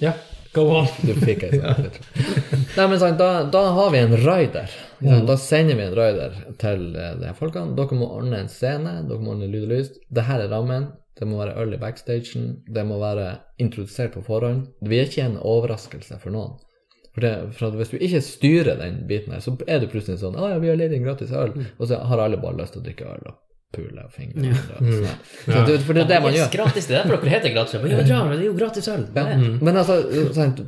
Ja, 0.00 0.12
go 0.52 0.66
on. 0.80 0.86
Du 1.06 1.14
fikk 1.14 1.44
ei 1.44 1.60
sånn. 1.60 1.90
Nei, 2.74 2.88
men 2.90 2.98
sant, 2.98 3.18
da, 3.18 3.44
da 3.54 3.60
har 3.76 3.90
vi 3.94 3.98
en 4.02 4.16
rider. 4.16 4.70
Mm. 4.98 5.26
Da 5.28 5.36
sender 5.38 5.76
vi 5.78 5.84
en 5.84 5.94
rider 5.94 6.34
til 6.58 6.88
eh, 6.98 7.12
de 7.20 7.28
her 7.28 7.36
folkene. 7.38 7.76
Dere 7.78 7.98
må 7.98 8.08
ordne 8.16 8.40
en 8.42 8.50
scene, 8.50 8.96
dere 9.06 9.22
må 9.22 9.36
ordne 9.36 9.46
lyd 9.52 9.68
og 9.68 9.72
lys. 9.76 9.92
Det 10.10 10.24
her 10.26 10.42
er 10.42 10.50
rammen. 10.50 10.88
Det 11.14 11.28
må 11.30 11.38
være 11.38 11.68
i 11.70 11.78
backstagen. 11.78 12.48
Det 12.66 12.82
må 12.88 12.98
være 12.98 13.28
introdusert 13.62 14.16
på 14.16 14.24
forhånd. 14.26 14.66
Vi 14.82 14.98
er 14.98 15.06
ikke 15.06 15.28
en 15.28 15.38
overraskelse 15.38 16.18
for 16.18 16.34
noen. 16.34 16.56
For, 17.14 17.22
det, 17.22 17.32
for 17.54 17.78
Hvis 17.78 17.94
du 17.94 18.00
ikke 18.02 18.24
styrer 18.26 18.82
den 18.82 19.04
biten 19.06 19.36
her, 19.36 19.44
så 19.44 19.54
er 19.70 19.78
det 19.78 19.92
plutselig 19.92 20.18
sånn 20.18 20.34
Å 20.34 20.48
ja, 20.50 20.58
vi 20.58 20.72
har 20.72 20.80
ledig 20.80 20.98
gratis 21.04 21.30
øl. 21.30 21.54
Og 21.78 21.86
så 21.86 22.02
har 22.02 22.26
alle 22.26 22.42
bare 22.42 22.58
lyst 22.58 22.74
til 22.74 22.82
å 22.82 22.88
drikke 22.88 23.06
øl 23.06 23.28
og 23.30 23.38
pule 23.76 24.04
og 24.04 24.12
fingre. 24.12 24.34
hverandre 24.40 24.76
og 24.78 25.04
sånn. 25.04 25.20
Så 25.44 25.66
det, 25.66 25.78
for 25.86 25.92
det 25.98 26.02
er 26.04 26.08
det 26.14 26.22
man 26.22 26.32
gjør. 26.38 26.50
gratis, 26.52 26.86
det 26.86 26.96
er 26.96 27.02
derfor 27.04 27.22
dere 27.24 27.34
heter 27.34 27.54
gratis. 27.54 27.74
øl. 27.74 28.08
Ja, 28.08 28.24
men 28.24 28.32
det 28.38 28.40
er 28.44 28.48
jo 28.50 28.56
gratis 28.58 28.88
øl. 28.88 29.06
Ja, 29.14 29.26
er- 29.26 29.58
Men 29.62 29.76
altså, 29.76 30.00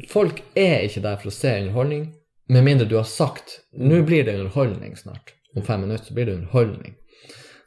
folk 0.08 0.42
er 0.56 0.78
ikke 0.88 1.02
der 1.02 1.16
for 1.16 1.28
å 1.30 1.32
se 1.32 1.54
underholdning, 1.60 2.12
med 2.48 2.64
mindre 2.64 2.86
du 2.88 2.96
har 2.96 3.04
sagt 3.04 3.60
nå 3.76 4.02
blir 4.06 4.24
det 4.24 4.34
underholdning 4.38 4.96
snart. 4.96 5.32
Om 5.56 5.62
fem 5.62 5.80
minutter 5.80 6.04
så 6.06 6.14
blir 6.14 6.26
det 6.26 6.34
underholdning. 6.36 6.94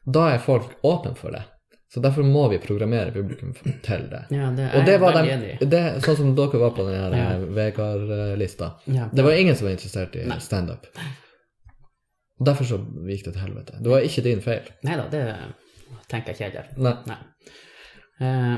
Da 0.05 0.29
er 0.33 0.37
folk 0.39 0.75
åpne 0.83 1.15
for 1.17 1.31
det. 1.31 1.43
Så 1.91 1.99
derfor 2.01 2.21
må 2.23 2.47
vi 2.51 2.59
programmere 2.61 3.11
publikum 3.11 3.51
til 3.81 4.03
det. 4.11 4.25
Ja, 4.29 4.51
det 4.55 4.67
er 4.69 4.77
Og 4.77 4.85
det 4.85 4.99
var 5.01 5.13
de, 5.23 5.57
det, 5.65 5.79
sånn 6.05 6.15
som 6.19 6.35
dere 6.37 6.59
var 6.61 6.69
på 6.77 6.85
den 6.85 6.93
her 7.01 7.15
Ja. 7.17 7.31
eh, 7.33 7.45
Vegard-lista. 7.57 8.71
Ja. 8.85 9.09
Det 9.11 9.23
var 9.25 9.31
ingen 9.31 9.55
som 9.55 9.65
var 9.65 9.71
interessert 9.73 10.15
i 10.15 10.29
standup. 10.39 10.85
Og 12.39 12.45
Derfor 12.47 12.65
så 12.69 12.77
gikk 13.09 13.25
det 13.27 13.33
til 13.35 13.41
helvete. 13.43 13.79
Det 13.83 13.91
var 13.91 14.05
ikke 14.07 14.23
din 14.23 14.41
feil. 14.43 14.67
Nei 14.87 14.95
da, 14.99 15.07
det 15.11 15.23
tenker 16.11 16.31
jeg 16.33 16.35
ikke 16.35 16.45
heller. 16.49 16.69
Nei. 16.77 16.93
Nei. 17.09 17.17
Eh, 18.23 18.57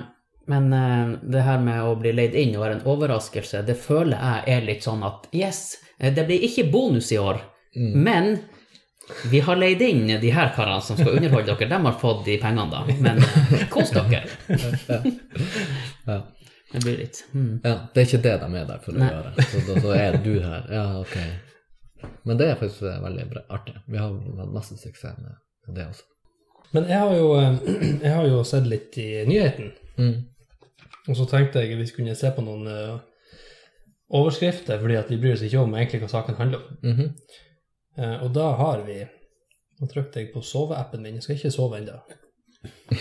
men 0.52 0.74
eh, 0.74 1.12
det 1.34 1.42
her 1.46 1.60
med 1.62 1.82
å 1.86 1.96
bli 2.02 2.12
leid 2.18 2.36
inn 2.38 2.56
og 2.58 2.64
være 2.66 2.78
en 2.80 2.88
overraskelse, 2.94 3.62
det 3.68 3.76
føler 3.80 4.18
jeg 4.18 4.56
er 4.58 4.66
litt 4.68 4.86
sånn 4.86 5.04
at 5.08 5.28
yes, 5.38 5.78
eh, 6.00 6.14
det 6.14 6.26
blir 6.30 6.44
ikke 6.50 6.70
bonus 6.74 7.12
i 7.16 7.20
år, 7.22 7.42
Mm. 7.72 7.94
men 8.04 8.26
vi 9.32 9.40
har 9.40 9.56
leid 9.56 9.80
inn 9.86 10.10
de 10.20 10.30
her 10.36 10.50
karene 10.56 10.82
som 10.84 10.98
skal 11.00 11.14
underholde 11.16 11.54
dere. 11.56 11.70
De 11.72 11.78
har 11.86 11.94
fått 12.02 12.26
de 12.26 12.36
pengene, 12.42 12.66
da. 12.68 12.82
Men 13.00 13.22
eh, 13.24 13.62
kos 13.72 13.94
dere. 13.96 14.26
Ja. 16.06 16.18
Det 16.72 16.80
blir 16.84 16.98
litt 16.98 17.18
mm. 17.34 17.62
Ja, 17.64 17.74
det 17.94 18.02
er 18.02 18.06
ikke 18.08 18.20
det 18.24 18.34
de 18.42 18.50
er 18.60 18.68
der 18.70 18.82
for 18.84 18.96
å 18.96 19.00
Nei. 19.02 19.08
gjøre. 19.12 19.46
Så, 19.52 19.62
så 19.84 19.94
er 19.96 20.18
du 20.24 20.34
her. 20.44 20.68
Ja, 20.72 20.84
ok. 21.00 21.16
Men 22.26 22.38
det 22.38 22.48
er 22.50 22.56
faktisk 22.60 22.82
eh, 22.88 23.02
veldig 23.04 23.26
bra, 23.34 23.42
artig. 23.58 23.76
Vi 23.88 23.98
har 23.98 24.10
hatt 24.14 24.52
masse 24.54 24.78
suksess 24.78 25.18
med 25.22 25.76
det 25.76 25.86
også. 25.88 26.04
Men 26.74 26.86
jeg 26.88 27.00
har 27.00 27.16
jo, 27.16 27.30
eh, 27.40 27.60
jeg 28.06 28.14
har 28.16 28.28
jo 28.28 28.44
sett 28.48 28.68
litt 28.68 28.98
i 28.98 29.10
nyheten, 29.30 29.72
Mm. 29.98 30.14
og 31.10 31.16
så 31.18 31.26
tenkte 31.30 31.60
jeg 31.62 31.78
vi 31.78 31.86
kunne 31.94 32.16
se 32.16 32.30
på 32.32 32.42
noen 32.42 32.68
eh, 32.72 32.94
overskrifter, 34.10 34.80
fordi 34.80 34.96
at 34.98 35.10
vi 35.12 35.18
bryr 35.22 35.34
oss 35.36 35.44
ikke 35.46 35.60
om 35.62 35.76
egentlig 35.76 36.00
hva 36.04 36.10
saken 36.14 36.38
handler 36.40 36.62
om. 36.64 36.78
Mhm. 36.84 37.10
Eh, 37.98 38.24
og 38.24 38.32
da 38.34 38.52
har 38.56 38.86
vi 38.88 39.02
Nå 39.82 39.88
trykte 39.90 40.20
jeg 40.22 40.28
på 40.34 40.42
soveappen 40.46 41.02
min. 41.02 41.16
Jeg 41.18 41.24
skal 41.24 41.36
ikke 41.40 41.50
sove 41.52 41.78
ennå. 41.80 41.96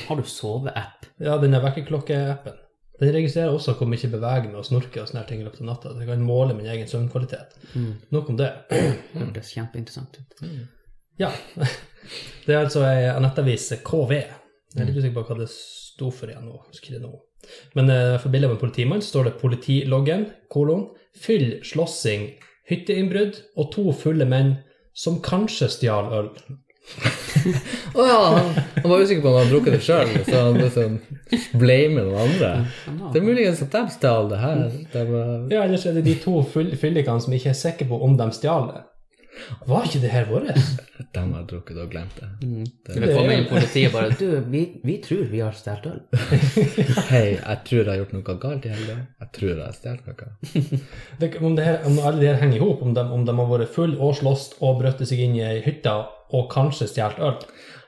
Har 0.09 0.17
du 0.17 0.23
soveapp? 0.25 1.05
Ja, 1.21 1.35
den 1.37 1.53
er 1.53 1.61
vekkerklokkeappen. 1.61 2.55
Den 3.01 3.15
registrerer 3.17 3.55
også 3.55 3.73
hvor 3.79 3.89
mye 3.89 4.01
jeg 4.03 4.13
beveger 4.13 4.51
meg 4.51 4.59
og 4.61 4.67
snorker 4.69 5.03
og 5.03 5.09
sånne 5.09 5.23
ting 5.29 5.41
i 5.41 5.47
løpet 5.47 5.63
av 5.63 5.71
natta. 5.71 5.95
Så 5.95 6.03
jeg 6.03 6.11
kan 6.11 6.25
måle 6.25 6.57
min 6.57 6.69
egen 6.69 6.89
søvnkvalitet. 6.89 7.57
Mm. 7.73 7.95
Nok 8.13 8.29
om 8.33 8.37
det. 8.41 8.51
Det 8.69 8.83
høres 9.15 9.55
kjempeinteressant 9.57 10.21
ut. 10.21 10.45
Ja. 11.21 11.33
Det 12.47 12.55
er 12.55 12.63
altså 12.65 12.81
ei 12.89 13.09
nettavis 13.23 13.67
KV. 13.85 14.13
Jeg 14.17 14.81
er 14.81 14.87
litt 14.89 14.97
usikker 14.97 15.19
på 15.21 15.27
hva 15.29 15.43
det 15.43 15.51
sto 15.53 16.09
for 16.15 16.33
igjen 16.33 16.47
nå. 16.49 16.63
Husker 16.71 16.97
jeg 16.97 17.03
nå. 17.03 17.11
Men 17.77 17.93
uh, 17.93 18.17
for 18.21 18.33
bildet 18.33 18.49
av 18.49 18.57
en 18.57 18.63
politimann 18.63 19.05
står 19.05 19.29
det 19.29 19.37
'politiloggen', 19.41 20.27
kolon, 20.53 20.89
'fyll, 21.17 21.61
slåssing, 21.67 22.31
hytteinnbrudd 22.71 23.41
og 23.57 23.71
to 23.75 23.93
fulle 23.97 24.27
menn 24.29 24.57
som 24.97 25.21
kanskje 25.25 25.69
stjal 25.77 26.13
øl'. 26.17 26.33
Å 27.95 28.05
ja, 28.07 28.19
han, 28.35 28.51
han 28.83 28.91
var 28.91 29.01
usikker 29.05 29.23
på 29.25 29.31
om 29.31 29.37
han 29.39 29.45
hadde 29.47 29.55
drukket 29.55 29.77
det 29.77 29.83
sjøl, 29.87 30.13
så 30.27 30.43
han 30.45 30.59
liksom 30.61 30.99
blamer 31.61 32.07
noen 32.07 32.21
andre. 32.27 32.51
Det 33.15 33.23
er 33.23 33.27
muligens 33.27 33.63
at 33.65 33.73
de 33.75 33.83
stjal 33.97 34.29
det 34.33 34.43
her. 34.43 34.63
De, 34.93 35.05
var- 35.09 35.49
Ja, 35.55 35.65
ellers 35.65 35.87
er 35.89 35.97
det 35.99 36.05
de 36.11 36.15
to 36.23 36.41
fyll- 36.55 36.75
fyllikene 36.81 37.23
som 37.25 37.35
ikke 37.37 37.53
er 37.55 37.59
sikre 37.59 37.89
på 37.91 38.01
om 38.05 38.17
de 38.21 38.31
stjal 38.37 38.71
det. 38.75 38.85
Var 39.71 39.87
ikke 39.87 40.01
det 40.03 40.11
her 40.13 40.27
vårt? 40.29 40.49
de 41.15 41.21
har 41.23 41.45
drukket 41.49 41.79
og 41.81 41.89
glemt 41.95 42.17
det. 42.19 42.27
Mm. 42.45 42.65
Det- 42.85 42.99
Det 43.01 43.15
kommer 43.15 43.33
inn 43.39 43.47
politiet 43.49 43.93
bare 43.95 44.11
Du, 44.19 44.27
vi, 44.53 44.61
vi 44.85 44.97
tror 45.01 45.25
vi 45.31 45.41
har 45.41 45.55
stjålet 45.57 45.87
øl. 45.95 46.01
Hei, 47.13 47.39
jeg 47.39 47.59
tror 47.65 47.81
jeg 47.81 47.89
har 47.89 48.01
gjort 48.03 48.13
noe 48.19 48.37
galt 48.43 48.67
i 48.69 48.75
helga. 48.75 48.97
Jeg 49.23 49.33
tror 49.39 49.55
jeg 49.55 49.65
har 49.65 49.79
stjålet 49.79 50.07
noe. 50.11 50.81
Det, 51.23 51.31
om, 51.41 51.57
det 51.57 51.65
her, 51.65 51.79
om 51.89 51.99
alle 52.05 52.21
de 52.21 52.27
her 52.29 52.41
henger 52.43 52.59
i 52.61 52.65
hop, 52.67 52.83
om, 52.85 52.93
de- 52.95 53.07
om 53.17 53.25
de 53.25 53.37
har 53.41 53.51
vært 53.55 53.73
full 53.79 53.97
og 53.97 54.19
slåss 54.21 54.51
og 54.61 54.83
brøtt 54.83 55.01
seg 55.09 55.25
inn 55.25 55.39
i 55.41 55.47
ei 55.47 55.61
hytte 55.65 55.95
og 56.33 56.49
kanskje 56.53 56.87
stjålet 56.91 57.19
øl 57.19 57.37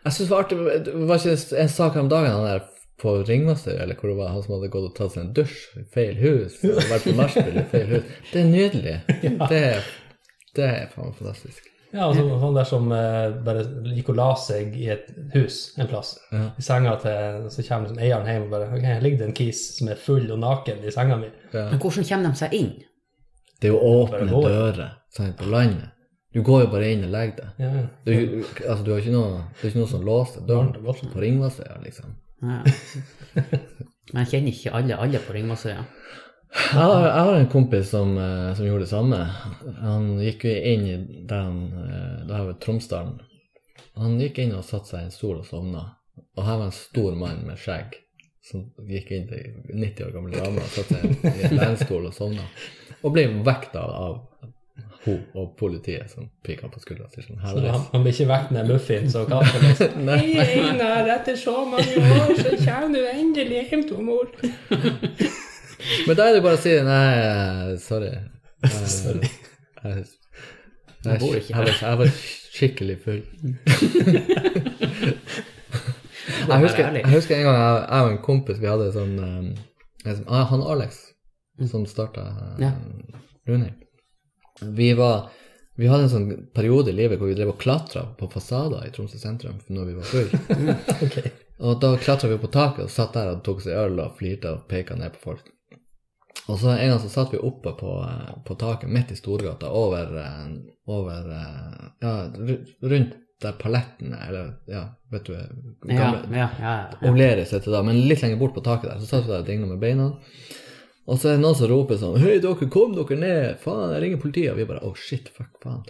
Jeg 0.05 0.13
synes 0.13 0.29
det 0.29 0.31
var 0.35 0.45
artig, 0.45 0.59
det 0.87 0.95
var 1.09 1.19
ikke 1.23 1.59
en 1.63 1.69
sak 1.79 1.97
om 1.97 2.09
dagen 2.11 2.31
han 2.35 2.47
der 2.49 2.63
på 3.03 3.17
Ringmester, 3.27 3.75
eller 3.83 3.95
hvor 3.99 4.09
det 4.13 4.17
var 4.19 4.29
han 4.31 4.43
som 4.45 4.55
hadde 4.57 4.69
gått 4.71 4.85
og 4.91 4.95
tatt 4.97 5.13
seg 5.17 5.25
en 5.25 5.33
dusj 5.35 5.59
i 5.81 5.85
feil 5.95 6.17
hus, 6.23 6.61
og 6.63 6.79
vært 6.91 7.07
på 7.09 7.15
nachspiel 7.19 7.57
i 7.59 7.65
feil 7.73 7.89
hus. 7.97 8.05
Det 8.33 8.41
er 8.45 8.49
nydelig. 8.51 8.97
Det, 9.51 9.61
er- 9.75 9.89
det 10.57 10.65
er 10.69 10.89
faen 10.93 11.15
fantastisk. 11.17 11.69
Ja, 11.93 12.07
altså 12.09 12.23
sånn 12.41 12.55
der 12.57 12.65
som 12.69 12.87
eh, 12.95 13.33
bare 13.45 13.63
gikk 13.97 14.13
og 14.15 14.17
la 14.17 14.29
seg 14.41 14.77
i 14.81 14.87
et 14.95 15.11
hus 15.35 15.57
en 15.83 15.89
plass. 15.91 16.15
Ja. 16.33 16.47
I 16.57 16.63
senga 16.65 16.95
til 17.03 17.49
Så 17.53 17.65
kommer 17.67 17.89
liksom 17.91 17.99
eieren 18.05 18.29
hjem 18.31 18.47
og 18.47 18.55
bare 18.55 18.69
Ok, 18.73 18.87
her 18.87 19.03
ligger 19.05 19.19
det 19.23 19.27
en 19.29 19.35
kis 19.37 19.61
som 19.77 19.91
er 19.93 20.01
full 20.01 20.31
og 20.33 20.39
naken 20.41 20.81
i 20.89 20.95
senga 20.95 21.19
mi. 21.21 21.29
Ja. 21.53 21.67
Men 21.73 21.83
hvordan 21.83 22.07
kommer 22.09 22.31
de 22.33 22.41
seg 22.41 22.55
inn? 22.57 22.71
Det 23.61 23.69
er 23.69 23.75
jo 23.75 23.83
åpne 23.91 24.31
dører 24.47 24.95
på 25.39 25.51
landet. 25.53 25.91
Du 26.33 26.41
går 26.43 26.65
jo 26.65 26.69
bare 26.73 26.91
inn 26.95 27.05
og 27.05 27.13
legger 27.13 27.43
deg. 27.43 27.61
Ja, 27.61 27.71
ja. 27.77 27.87
Du, 28.07 28.13
altså, 28.65 28.83
du 28.85 28.93
har 28.95 29.03
ikke 29.03 29.15
noe, 29.15 29.43
det 29.59 29.67
er 29.67 29.73
ikke 29.73 29.83
noe 29.83 29.91
som 29.91 30.07
låser 30.07 30.47
døren 30.49 30.73
på 30.75 31.25
Ringvassøya, 31.25 31.77
liksom. 31.85 32.15
Ja. 32.43 32.63
Men 34.13 34.25
jeg 34.25 34.31
kjenner 34.31 34.55
ikke 34.55 34.73
alle, 34.79 34.97
alle 35.05 35.21
på 35.23 35.37
Ringvassøya. 35.37 35.85
Jeg 36.53 36.77
har, 36.77 37.07
jeg 37.07 37.27
har 37.29 37.35
en 37.37 37.51
kompis 37.53 37.91
som, 37.93 38.11
eh, 38.21 38.55
som 38.57 38.67
gjorde 38.67 38.85
det 38.85 38.91
samme. 38.91 39.21
Han 39.81 40.09
gikk 40.21 40.45
jo 40.49 40.53
inn 40.73 40.83
i 40.85 40.97
den 41.29 41.61
eh, 41.81 42.19
Det 42.29 42.35
her 42.37 42.49
var 42.51 42.59
Tromsdalen. 42.61 43.21
Han 44.01 44.19
gikk 44.21 44.43
inn 44.43 44.53
og 44.57 44.65
satte 44.65 44.93
seg 44.93 45.05
i 45.05 45.09
en 45.09 45.15
stol 45.15 45.39
og 45.41 45.49
sovna. 45.49 45.87
Og 46.37 46.45
her 46.45 46.61
var 46.61 46.69
en 46.69 46.77
stor 46.77 47.17
mann 47.17 47.45
med 47.49 47.61
skjegg 47.61 47.97
som 48.45 48.67
gikk 48.89 49.13
inn 49.15 49.29
til 49.31 49.53
90 49.71 50.07
år 50.09 50.15
gamle 50.17 50.41
dame 50.43 50.65
og 50.65 50.73
satte 50.75 50.99
seg 50.99 51.27
i 51.31 51.47
en 51.49 51.57
lenestol 51.61 52.09
og 52.09 52.17
sovna. 52.17 52.45
Og 53.03 53.15
ble 53.15 53.29
vekta 53.47 53.85
av 53.85 54.19
hun 55.05 55.21
og 55.35 55.55
politiet 55.59 56.11
som 56.11 56.29
pika 56.47 56.69
på 56.71 56.81
skuldra. 56.83 57.09
Sånn, 57.11 57.39
Så 57.43 57.63
han, 57.65 57.87
han 57.93 58.05
blir 58.05 58.15
ikke 58.15 58.29
vekk 58.31 58.51
med 58.55 58.69
muffins 58.71 59.17
og 59.19 59.29
kaffe. 59.33 59.63
Liksom. 59.65 59.97
Nei. 60.09 60.19
Hei, 60.37 60.61
Einar, 60.69 61.09
etter 61.17 61.39
så 61.39 61.57
mange 61.67 61.97
år, 61.99 62.35
så 62.39 62.53
kommer 62.63 62.93
du 62.95 63.01
endelig 63.11 63.65
hjem 63.71 63.83
til 63.89 64.05
mor. 64.07 64.31
Men 66.07 66.15
da 66.15 66.29
er 66.29 66.37
det 66.37 66.43
bare 66.45 66.55
å 66.55 66.63
si 66.63 66.77
nei, 66.87 67.77
sorry. 67.83 68.13
Eh, 68.63 68.85
Sorry. 68.87 69.27
Jeg, 69.83 70.05
Jeg 71.03 71.09
jeg, 71.09 71.19
bor 71.19 71.33
jeg, 71.35 71.47
var, 71.51 71.71
jeg 71.81 71.99
var 71.99 72.11
skikkelig 72.55 72.95
full. 73.03 73.23
Jeg 76.49 76.59
husker, 76.63 76.93
jeg 76.95 77.11
husker 77.11 77.37
en 77.37 77.43
gang 77.49 77.57
jeg, 77.59 77.81
jeg 77.89 78.05
og 78.07 78.11
en 78.13 78.21
kompis 78.23 78.61
vi 78.63 78.71
hadde 78.71 78.87
sånn 78.95 79.17
um, 79.19 79.49
Han 80.31 80.63
Alex 80.75 81.01
som 81.71 81.83
starta 81.91 82.29
Ja. 82.63 82.71
Running. 83.51 83.75
Vi 84.63 84.93
var 84.99 85.31
vi 85.75 85.89
hadde 85.89 86.05
en 86.05 86.13
sånn 86.13 86.33
periode 86.53 86.93
i 86.93 86.97
livet 86.97 87.19
hvor 87.19 87.31
vi 87.31 87.37
drev 87.37 87.55
og 87.55 87.63
klatra 87.63 88.05
på 88.19 88.29
fasader 88.31 88.85
i 88.85 88.91
Tromsø 88.93 89.17
sentrum 89.19 89.57
når 89.73 89.89
vi 89.89 89.95
var 89.97 90.11
fulle. 90.11 90.41
okay. 91.07 91.33
Og 91.65 91.81
da 91.81 91.95
klatra 91.97 92.29
vi 92.29 92.37
på 92.43 92.51
taket 92.53 92.85
og 92.85 92.93
satt 92.93 93.17
der 93.17 93.33
og 93.33 93.41
tok 93.47 93.63
seg 93.65 93.79
øl 93.81 94.03
og 94.03 94.19
flirte 94.19 94.53
og 94.53 94.67
peka 94.69 94.99
ned 95.01 95.17
på 95.17 95.31
folk. 95.31 95.49
Og 96.51 96.59
så 96.59 96.75
en 96.75 96.91
gang 96.91 97.01
så 97.01 97.09
satt 97.09 97.33
vi 97.33 97.41
oppe 97.41 97.73
på, 97.79 97.91
eh, 98.05 98.31
på 98.45 98.57
taket 98.59 98.91
midt 98.91 99.13
i 99.15 99.17
Storgata 99.17 99.71
over, 99.71 100.17
eh, 100.19 100.55
over 100.91 101.29
eh, 101.39 101.83
Ja, 102.03 102.15
rundt 102.83 103.19
der 103.43 103.55
paletten 103.59 104.13
er, 104.15 104.29
eller 104.29 104.51
ja, 104.71 104.83
vet 105.11 105.25
du 105.27 105.33
Ja, 105.35 105.47
ja, 105.91 106.19
ja. 106.31 106.49
ja. 106.61 107.11
Oleris 107.11 107.51
heter 107.51 107.71
det 107.71 107.75
da, 107.75 107.83
men 107.87 108.03
litt 108.07 108.23
lenger 108.23 108.39
bort 108.39 108.55
på 108.55 108.63
taket 108.63 108.91
der. 108.91 109.01
Så 109.01 109.09
satt 109.09 109.27
vi 109.27 109.33
der 109.33 109.43
og 109.43 109.49
dingla 109.49 109.71
med 109.71 109.81
beina. 109.83 110.11
Og 111.11 111.19
så 111.19 111.33
er 111.33 111.35
det 111.35 111.43
noen 111.43 111.57
som 111.59 111.67
roper 111.67 111.99
sånn 111.99 112.21
Hei, 112.23 112.37
dere, 112.43 112.69
kom 112.71 112.93
dere 112.95 113.19
ned! 113.19 113.57
Faen, 113.63 113.91
jeg 113.97 114.05
ringer 114.05 114.21
politiet! 114.23 114.53
Og 114.53 114.61
vi 114.61 114.69
bare 114.69 114.85
Oh 114.87 114.95
shit, 114.99 115.33
fuck, 115.35 115.51
faen. 115.65 115.83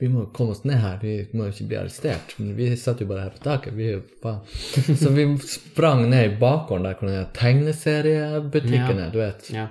Vi 0.00 0.10
må 0.12 0.26
komme 0.36 0.52
oss 0.52 0.64
ned 0.68 0.82
her. 0.82 0.98
Vi 1.00 1.14
må 1.32 1.48
jo 1.48 1.54
ikke 1.54 1.70
bli 1.70 1.80
arrestert. 1.80 2.36
Men 2.36 2.52
vi 2.58 2.68
satt 2.76 3.00
jo 3.00 3.08
bare 3.08 3.24
her 3.24 3.34
på 3.36 3.42
taket. 3.46 3.76
Vi 3.78 3.94
faen. 4.22 4.44
Så 5.02 5.14
vi 5.16 5.26
sprang 5.48 6.04
ned 6.10 6.34
i 6.34 6.38
bakgården 6.40 6.84
der 6.84 7.00
hvor 7.00 7.12
den 7.12 7.28
tegneseriebutikken 7.38 9.04
er, 9.06 9.12
du 9.14 9.22
vet. 9.24 9.52
ja. 9.56 9.70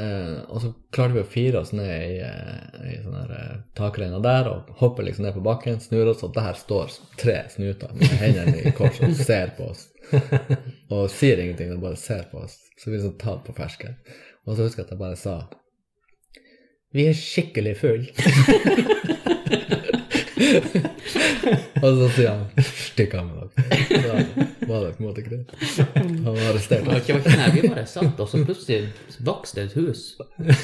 Uh, 0.00 0.40
og 0.48 0.62
så 0.62 0.68
klarte 0.94 1.12
vi 1.12 1.20
å 1.20 1.28
fire 1.28 1.60
oss 1.60 1.74
ned 1.76 1.90
i, 1.90 2.20
eh, 2.24 2.84
i 2.88 2.94
sånn 3.02 3.18
uh, 3.18 3.32
eh, 3.36 3.58
takreina 3.76 4.16
der 4.24 4.46
og 4.48 4.70
hoppe 4.78 5.04
liksom 5.04 5.26
ned 5.26 5.34
på 5.36 5.42
bakken, 5.44 5.76
snur 5.82 6.08
oss, 6.14 6.22
og 6.24 6.32
der 6.32 6.56
står 6.56 6.94
tre 7.20 7.34
snuter 7.52 7.92
med 7.98 8.14
hendene 8.22 8.62
i 8.62 8.72
kors 8.78 9.02
og 9.04 9.12
ser 9.18 9.52
på 9.58 9.68
oss. 9.74 9.90
Og 10.90 11.04
sier 11.12 11.38
ingenting, 11.38 11.68
de 11.70 11.76
bare 11.78 11.98
ser 12.00 12.24
på 12.32 12.40
oss. 12.42 12.56
Så 12.80 12.88
vi 12.90 12.96
er 12.96 13.04
sånn 13.04 13.18
tatt 13.20 13.44
på 13.46 13.54
fersken. 13.54 13.98
Og 14.46 14.56
så 14.56 14.62
husker 14.66 14.82
jeg 14.82 14.88
at 14.88 14.94
jeg 14.94 15.00
bare 15.00 15.16
sa 15.20 15.34
Vi 16.94 17.02
er 17.06 17.14
skikkelig 17.14 17.76
full. 17.78 18.10
og 21.84 21.90
så 21.98 22.06
sier 22.16 22.30
han 22.30 22.42
Stikk 22.64 23.12
av 23.18 23.24
med 23.28 23.34
dere. 23.38 23.50
Da 24.00 24.12
var 24.70 24.78
det 24.84 24.90
på 24.96 25.00
en 25.02 25.08
måte 25.08 25.22
greit. 25.26 25.48
Han 25.96 26.24
var 26.24 26.38
arrestert. 26.50 26.82
Det 26.84 26.90
var 26.90 26.98
ikke, 27.00 27.16
nei, 27.36 27.48
vi 27.54 27.60
bare 27.68 27.86
satt, 27.90 28.20
og 28.20 28.26
så 28.30 28.36
plutselig 28.44 28.80
vokste 29.26 29.58
et 29.66 29.74
hus. 29.78 30.00
Det 30.38 30.54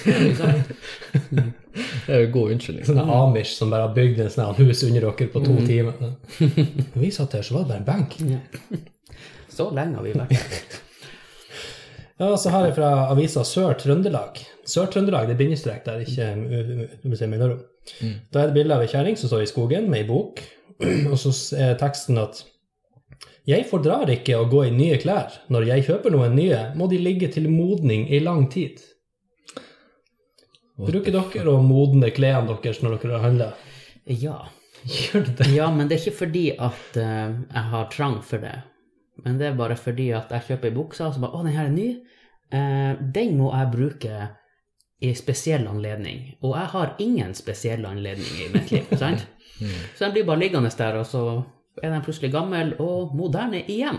er 2.13 2.19
jo 2.21 2.27
en 2.27 2.35
god 2.35 2.47
unnskyldning. 2.57 2.85
Sånne 2.89 3.05
Amish 3.19 3.53
som 3.59 3.67
bare 3.75 3.85
har 3.89 3.95
bygd 3.97 4.19
en 4.25 4.33
sånn 4.33 4.59
hus 4.61 4.79
under 4.87 5.01
dere 5.09 5.27
på 5.33 5.39
to 5.45 5.55
timer. 5.67 5.95
Når 6.01 7.01
vi 7.03 7.09
satt 7.15 7.31
her, 7.39 7.45
så 7.47 7.53
var 7.59 7.63
det 7.67 7.71
bare 7.73 7.83
en 7.83 7.91
benk. 7.93 8.11
Ja. 8.27 8.41
Så 9.57 9.65
lenge 9.75 9.95
har 9.99 10.05
vi 10.07 10.13
vært 10.17 10.33
her. 10.37 10.43
Ja, 12.17 12.31
så 12.41 12.51
har 12.53 12.65
jeg 12.65 12.77
fra 12.79 12.91
avisa 13.13 13.43
Sør-Trøndelag. 13.45 14.41
Sør-Trøndelag, 14.65 15.29
det 15.29 15.35
er 15.37 15.41
bindestrek 15.43 15.83
der, 15.85 16.01
ikke 16.01 16.31
uh, 16.33 17.49
uh. 17.53 17.57
Da 18.33 18.41
er 18.41 18.49
det 18.49 18.57
bilde 18.57 18.75
av 18.75 18.83
ei 18.83 18.91
kjerring 18.91 19.19
som 19.21 19.31
står 19.31 19.45
i 19.45 19.51
skogen 19.51 19.91
med 19.93 20.01
ei 20.03 20.09
bok, 20.09 20.41
og 21.13 21.17
så 21.21 21.33
er 21.61 21.77
teksten 21.81 22.19
at 22.23 22.41
jeg 23.47 23.69
fordrar 23.69 24.11
ikke 24.11 24.41
å 24.41 24.49
gå 24.51 24.65
i 24.67 24.73
nye 24.75 24.97
klær. 24.99 25.37
Når 25.55 25.69
jeg 25.69 25.85
kjøper 25.87 26.15
noen 26.15 26.35
nye, 26.35 26.63
må 26.75 26.89
de 26.91 26.99
ligge 26.99 27.29
til 27.37 27.47
modning 27.53 28.09
i 28.11 28.19
lang 28.25 28.49
tid. 28.51 28.81
Bruker 30.77 31.15
dere 31.15 31.53
å 31.53 31.63
modne 31.65 32.11
klærne 32.17 32.57
deres 32.65 32.83
når 32.83 32.99
dere 33.05 33.21
handler? 33.23 33.69
Ja. 34.11 34.41
Gjør 34.87 35.29
det? 35.39 35.47
ja, 35.55 35.69
men 35.73 35.89
det 35.89 35.97
er 35.97 36.03
ikke 36.05 36.25
fordi 36.25 36.47
at 36.53 36.99
uh, 36.99 37.29
jeg 37.37 37.65
har 37.71 37.87
trang 37.93 38.19
for 38.25 38.43
det. 38.43 38.57
Men 39.25 39.39
det 39.41 39.49
er 39.49 39.59
bare 39.59 39.77
fordi 39.81 40.11
at 40.17 40.33
jeg 40.35 40.49
kjøper 40.51 40.71
ei 40.71 40.77
bukse, 40.77 41.07
og 41.07 41.15
så 41.15 41.23
bare 41.23 41.39
Å, 41.39 41.45
den 41.47 41.57
her 41.57 41.71
er 41.71 41.75
ny. 41.75 41.89
Eh, 42.53 42.93
den 43.17 43.37
må 43.39 43.51
jeg 43.55 43.73
bruke 43.73 44.29
i 45.01 45.13
spesiell 45.17 45.67
anledning. 45.69 46.37
Og 46.43 46.57
jeg 46.57 46.73
har 46.73 46.95
ingen 47.03 47.35
spesiell 47.37 47.85
anledning 47.89 48.41
i 48.45 48.49
mitt 48.53 48.73
liv. 48.73 48.93
sant? 49.03 49.27
Så 49.97 50.05
den 50.05 50.17
blir 50.17 50.27
bare 50.29 50.41
liggende 50.41 50.71
der, 50.77 50.99
og 51.01 51.07
så 51.09 51.23
er 51.83 51.93
den 51.93 52.03
plutselig 52.05 52.31
gammel 52.33 52.73
og 52.81 53.13
moderne 53.17 53.61
igjen. 53.69 53.99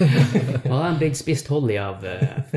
Og 0.70 0.76
den 0.78 0.98
blitt 1.00 1.18
spist 1.20 1.50
hold 1.52 1.68
i 1.72 1.76
av 1.80 2.04
uh, 2.04 2.54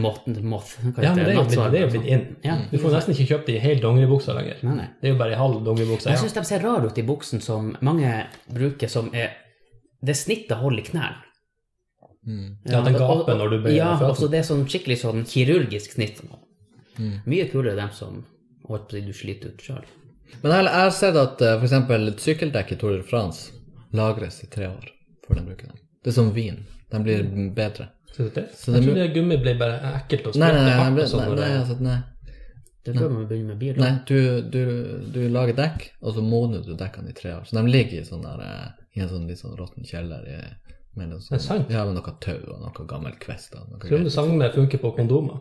moth, 0.00 0.28
moth. 0.44 0.74
Ja, 1.00 1.14
men 1.14 1.22
det 1.24 1.30
er 1.32 1.38
jo 1.38 1.44
blitt, 1.46 1.70
blitt 1.72 1.94
sånn. 1.94 2.08
inn. 2.12 2.26
Ja, 2.44 2.58
Du 2.68 2.76
får 2.82 2.98
nesten 2.98 3.14
ikke 3.14 3.30
kjøpt 3.32 3.48
i 3.54 3.56
hel 3.62 3.80
dongeribuksa 3.80 4.36
lenger. 4.36 4.60
Nei, 4.66 4.76
nei. 4.82 4.88
Det 5.00 5.08
er 5.08 5.14
jo 5.14 5.20
bare 5.22 5.36
i 5.36 5.40
halv 5.40 5.62
dongeribuksa. 5.64 6.12
Jeg 6.12 6.20
syns 6.20 6.36
de 6.36 6.44
ser 6.50 6.64
rare 6.66 6.90
ut 6.90 7.00
i 7.00 7.06
buksen 7.06 7.40
som 7.44 7.72
mange 7.84 8.12
bruker 8.52 8.92
som 8.92 9.08
er 9.16 9.38
Det 10.04 10.12
snittet 10.20 10.58
holder 10.60 10.82
i 10.82 10.88
knærne. 10.90 11.23
Mm. 12.24 12.56
Ja, 12.64 12.80
den 12.84 12.96
gaper 12.96 13.36
når 13.36 13.50
du 13.52 13.58
bøyer 13.66 13.76
Ja, 13.76 13.90
føttene. 13.98 14.08
Ja, 14.08 14.20
så 14.20 14.28
det 14.32 14.38
er 14.40 14.46
sånn 14.48 14.64
skikkelig 14.68 15.00
sånn 15.02 15.26
kirurgisk 15.28 15.96
snitt. 15.96 16.22
Mm. 16.96 17.18
Mye 17.28 17.48
kulere 17.52 17.76
dem 17.76 17.92
som 17.92 18.22
holdt 18.68 18.88
på 18.88 18.96
å 18.96 19.00
si 19.00 19.04
du 19.04 19.12
sliter 19.16 19.52
ut 19.52 19.66
sjøl. 19.66 19.84
Men 20.42 20.54
jeg 20.56 20.72
har 20.72 20.94
sett 20.94 21.18
at 21.20 21.42
uh, 21.44 21.56
f.eks. 21.58 21.74
sykkeldekket 21.74 22.22
sykkeldekk 22.24 22.72
i 22.72 22.78
Tour 22.80 22.96
de 22.96 23.04
France 23.06 23.52
lagres 23.94 24.40
i 24.42 24.48
tre 24.50 24.70
år 24.70 24.88
før 25.26 25.40
de 25.40 25.44
bruker 25.50 25.68
dem. 25.68 25.82
Det 26.02 26.12
er 26.12 26.16
som 26.16 26.32
vin. 26.34 26.64
De 26.90 27.02
blir 27.04 27.28
bedre. 27.54 27.90
Så 28.14 28.28
du 28.28 28.34
det? 28.34 28.48
Så 28.56 28.74
jeg 28.74 28.84
trodde 28.86 29.06
gummi 29.14 29.38
ble 29.42 29.54
bare 29.58 29.78
ekkelt 29.98 30.28
og 30.30 30.36
Nei, 30.38 30.50
nei, 30.54 30.64
nei, 30.64 30.74
Det 30.94 31.06
nei, 31.10 31.28
nei, 31.28 31.38
nei, 31.38 31.54
altså, 31.58 31.78
nei. 31.82 32.00
Det 32.84 32.92
er 32.92 33.00
før 33.00 33.12
man 33.14 33.24
begynner 33.26 33.54
med 33.54 33.60
bil. 33.62 33.78
nei 33.80 33.92
du, 34.06 34.18
du, 34.52 34.60
du 35.14 35.22
lager 35.32 35.56
dekk, 35.56 35.86
og 36.04 36.14
så 36.14 36.22
modner 36.22 36.60
du 36.66 36.74
dekkene 36.76 37.14
i 37.14 37.16
tre 37.16 37.32
år. 37.32 37.46
Så 37.48 37.56
de 37.56 37.64
ligger 37.72 38.02
i, 38.02 38.04
sånn 38.04 38.26
der, 38.26 38.42
eh, 38.44 38.84
i 38.98 39.02
en 39.02 39.08
sånn 39.10 39.24
litt 39.30 39.40
sånn 39.40 39.56
råtten 39.56 39.88
kjeller 39.88 40.26
i, 40.28 40.36
mellom 40.98 41.20
Det 41.24 41.38
er 41.38 41.42
sant. 41.42 41.70
Ja, 41.72 41.84
med 41.88 41.96
noe 41.98 42.14
tau 42.22 42.38
og 42.54 42.60
noe 42.62 42.86
gammel 42.90 43.16
kvist. 43.22 43.54
Noe 43.54 43.80
Tror 43.82 43.98
du 44.02 44.08
det 44.08 44.12
samme 44.14 44.50
funker 44.54 44.78
på 44.82 44.94
kondomer? 44.96 45.40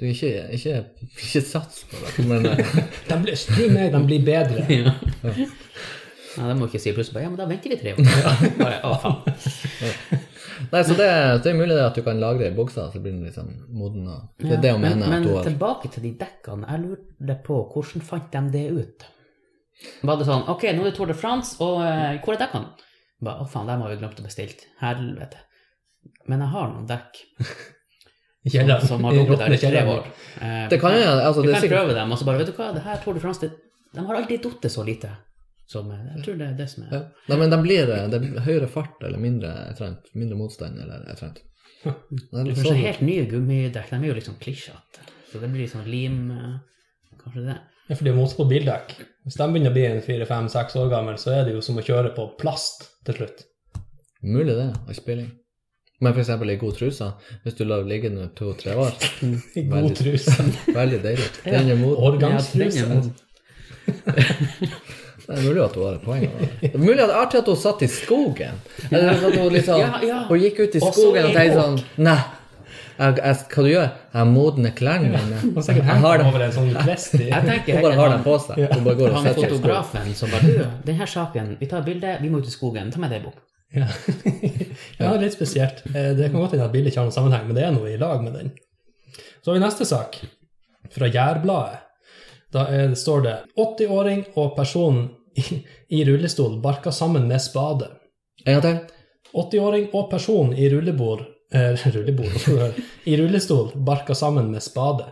Du, 0.00 0.06
ikke, 0.10 0.30
ikke, 0.56 0.74
ikke 1.06 1.40
sats 1.46 1.84
på 1.90 2.00
det, 2.02 2.26
men 2.26 2.46
eh, 2.50 2.76
De 3.08 3.18
blir, 3.22 3.36
tro 3.38 3.68
meg, 3.70 3.92
de 3.94 4.00
blir 4.08 4.24
bedre. 4.26 4.66
Ja. 6.34 6.42
Nei, 6.42 6.48
det 6.50 6.54
må 6.58 6.66
ikke 6.66 6.80
si 6.82 6.90
plutselig 6.90 7.14
bare 7.14 7.22
Ja, 7.28 7.30
men 7.30 7.38
da 7.38 7.44
venter 7.46 7.70
vi 7.70 7.76
tre 7.78 7.92
år. 7.94 8.00
Bare, 8.58 8.78
å, 8.82 8.96
faen. 8.98 9.20
Nei, 10.72 10.80
så 10.82 10.96
det, 10.98 11.06
det 11.44 11.50
er 11.52 11.58
mulig 11.60 11.76
det 11.76 11.84
at 11.84 11.94
du 11.94 12.02
kan 12.02 12.18
lagre 12.18 12.48
i 12.48 12.54
buksa, 12.56 12.88
så 12.90 12.98
blir 13.02 13.14
den 13.14 13.22
litt 13.28 13.36
sånn 13.38 13.52
moden. 13.70 14.08
og- 14.10 14.42
Det 14.42 14.56
er 14.56 14.62
det 14.64 14.72
hun 14.74 14.82
men, 14.82 14.96
mener. 14.98 15.12
men 15.12 15.28
har 15.30 15.46
tilbake 15.46 15.92
til 15.94 16.02
de 16.08 16.10
dekkene. 16.18 16.66
Jeg 16.66 16.82
lurte 16.88 17.36
på 17.46 17.60
hvordan 17.70 18.02
fant 18.08 18.26
de 18.34 18.42
det 18.56 18.64
ut? 18.74 19.06
Var 20.10 20.18
det 20.18 20.26
sånn 20.26 20.44
Ok, 20.50 20.66
nå 20.74 20.82
er 20.82 20.90
det 20.90 20.94
Tour 20.98 21.10
de 21.12 21.16
France, 21.18 21.54
og 21.62 21.78
uh, 21.84 22.18
hvor 22.24 22.34
er 22.34 22.42
dekkene? 22.42 22.90
Bare, 23.22 23.44
Å, 23.44 23.48
faen, 23.48 23.66
dem 23.70 23.80
har 23.84 23.90
vi 23.90 23.96
glemt 24.00 24.18
å 24.20 24.24
bestille. 24.26 24.56
Helvete. 24.80 25.38
Men 26.28 26.40
jeg 26.40 26.48
har 26.52 26.68
noen 26.72 26.86
dekk 26.88 27.20
Kjeller. 28.52 28.80
som, 28.80 28.88
som 28.88 29.04
har 29.04 29.12
ligget 29.16 29.38
der 29.40 29.52
i 29.54 29.58
tre 29.60 29.84
år. 29.88 30.08
Eh, 30.40 30.64
Det 30.68 30.80
kan 30.80 30.92
jo 30.92 31.04
altså, 31.08 31.42
Du 31.42 31.48
kan 31.52 31.60
sikkert, 31.62 31.78
prøve 31.78 31.94
dem, 31.96 32.12
og 32.12 32.18
så 32.20 32.26
bare 32.28 32.42
Vet 32.42 32.50
du 32.50 32.56
hva, 32.58 32.66
det 32.76 32.82
her 32.84 32.98
Tour 33.04 33.14
de 33.16 33.22
France, 33.22 33.40
det, 33.40 33.54
de 33.94 34.04
har 34.04 34.18
alltid 34.18 34.42
datt 34.44 34.66
så 34.72 34.84
lite. 34.84 35.12
Som, 35.70 35.88
eh, 35.94 36.02
jeg 36.16 36.24
tror 36.26 36.36
det 36.42 36.48
er 36.50 36.58
det 36.58 36.66
som 36.68 36.84
er 36.84 36.92
ja. 36.92 37.00
Nei, 37.30 37.38
men 37.40 37.54
de 37.54 37.58
blir, 37.64 37.88
eh, 37.94 38.08
det 38.12 38.20
høyere 38.44 38.68
fart 38.68 39.00
eller 39.08 39.22
mindre, 39.22 39.54
trent, 39.78 40.10
mindre 40.12 40.36
motstand 40.36 40.76
eller 40.84 41.06
er 41.08 41.16
litt 41.16 41.40
Kanskje 41.84 42.66
sånn- 42.66 42.82
helt 42.82 43.00
nye 43.04 43.24
gummidekk. 43.30 43.88
De 43.90 43.96
er 43.96 44.08
jo 44.10 44.14
liksom 44.18 44.36
klisjete. 44.40 45.06
Så 45.32 45.40
det 45.40 45.48
blir 45.52 45.68
sånn 45.68 45.88
lim 45.88 46.18
eh, 46.32 46.58
Kanskje 47.22 47.46
det. 47.48 47.56
Ja, 47.88 47.94
for 47.98 48.04
det 48.06 48.12
er 48.14 48.16
motsatt 48.16 48.38
på 48.40 48.46
bildekk. 48.48 48.94
Hvis 49.24 49.36
de 49.40 49.46
begynner 49.52 49.72
å 49.72 49.76
bli 49.76 49.84
en 49.88 50.02
fire-fem-seks 50.04 50.76
år 50.80 50.90
gammel, 50.92 51.16
så 51.20 51.34
er 51.36 51.44
det 51.48 51.54
jo 51.56 51.60
som 51.64 51.76
å 51.80 51.84
kjøre 51.84 52.14
på 52.16 52.26
plast 52.40 52.86
til 53.04 53.18
slutt. 53.18 53.42
Mulig 54.24 54.54
det, 54.56 54.70
og 54.88 54.96
spilling. 54.96 55.30
Men 56.00 56.12
for 56.12 56.20
eksempel 56.24 56.50
i 56.52 56.56
god 56.60 56.74
truse, 56.76 57.06
hvis 57.44 57.54
du 57.58 57.62
lar 57.68 57.84
den 57.84 57.92
ligge 57.92 58.10
nå 58.12 58.26
to-tre 58.36 58.74
år, 58.76 58.96
I 59.60 59.66
god 59.68 59.76
Veldig. 59.76 59.96
truse. 60.00 60.48
veldig 60.80 61.02
deilig. 61.04 61.28
Den 61.44 61.70
er 61.74 61.80
moden. 61.80 62.00
Årgangstruse. 62.08 62.88
Den. 62.88 63.14
Det 65.24 65.32
er 65.38 65.44
mulig 65.46 65.62
at 65.64 65.76
hun 65.78 65.84
har 65.86 65.94
et 65.96 66.02
poeng. 66.04 66.24
Det 66.60 66.70
er 66.74 66.80
mulig 66.82 66.98
at 67.00 67.08
det 67.08 67.14
er 67.14 67.20
artig 67.22 67.38
at 67.40 67.46
hun 67.48 67.56
satt 67.60 67.84
i 67.84 67.88
skogen. 67.88 68.58
Eller 68.90 69.12
at 69.14 69.36
hun 69.38 69.52
liksom, 69.54 69.80
Ja, 69.80 70.00
ja. 70.04 70.18
hun 70.28 70.40
gikk 70.42 70.58
ut 70.66 70.74
i 70.76 70.82
skogen 70.84 71.28
og 71.30 71.36
tenkte 71.36 71.60
sånn 71.62 71.78
Nei, 72.04 72.16
jeg, 72.98 73.16
jeg, 73.18 73.36
hva 73.54 73.62
du 73.64 73.68
gjør? 73.70 73.88
Jeg 74.14 74.28
modner 74.30 74.74
klærne 74.78 75.08
mine. 75.10 75.38
Ja, 75.56 75.62
Jeg 75.74 75.98
har 76.04 76.18
dem. 76.20 76.26
over 76.30 76.44
en 76.46 76.52
sånn 76.54 76.68
vest 76.86 77.14
i 77.18 77.24
Jeg 77.30 77.46
tenker 77.48 77.74
Hun 77.80 77.82
bare 77.88 77.96
har 77.98 78.12
dem 78.14 78.22
på 78.26 78.36
seg. 78.44 78.60
Hun 78.72 78.84
bare 78.86 78.98
går 79.00 79.08
og 79.10 79.16
Han 79.18 79.26
setter 79.28 79.48
fotografen 79.54 80.14
som 80.14 80.30
bare 80.34 80.52
Du, 80.52 80.60
den 80.86 81.00
her 81.00 81.10
saken, 81.10 81.56
vi 81.60 81.66
tar 81.70 81.82
bilde, 81.86 82.14
vi 82.22 82.30
må 82.30 82.38
ut 82.42 82.46
i 82.50 82.54
skogen. 82.54 82.92
Ta 82.94 83.02
med 83.02 83.10
deg 83.16 83.24
bok. 83.26 83.40
Ja. 83.74 83.88
ja, 83.90 84.52
Ja, 85.08 85.14
litt 85.18 85.34
spesielt. 85.34 85.82
Eh, 85.90 86.12
Det 86.14 86.30
kan 86.30 86.38
godt 86.40 86.54
hende 86.54 86.68
at 86.68 86.72
bildet 86.76 86.92
ikke 86.92 87.02
har 87.02 87.08
noen 87.10 87.16
sammenheng, 87.18 87.48
men 87.48 87.58
det 87.58 87.64
er 87.66 87.74
noe 87.74 87.90
i 87.90 87.98
lag 87.98 88.22
med 88.22 88.36
den. 88.38 88.52
Så 89.42 89.50
har 89.50 89.58
vi 89.58 89.64
neste 89.64 89.84
sak, 89.88 90.20
fra 90.94 91.08
Jærbladet. 91.10 91.80
Da 92.54 92.68
er, 92.70 92.92
står 92.94 93.22
det 93.26 93.34
80-åring 93.58 94.20
og 94.38 94.52
person 94.56 95.08
i, 95.34 95.42
i 95.90 96.04
rullestol 96.06 96.60
barka 96.62 96.92
sammen 96.94 97.26
med 97.26 97.42
spade. 97.42 97.88
En 98.46 98.60
gang 98.60 98.62
til. 98.62 98.78
80-åring 99.34 99.88
og 99.98 100.06
person 100.12 100.52
i 100.54 100.68
rullebord, 100.70 101.24
rullebord 101.54 102.74
i 103.04 103.16
rullestol 103.20 103.70
barka 103.74 104.14
sammen 104.14 104.50
med 104.52 104.62
spade. 104.62 105.06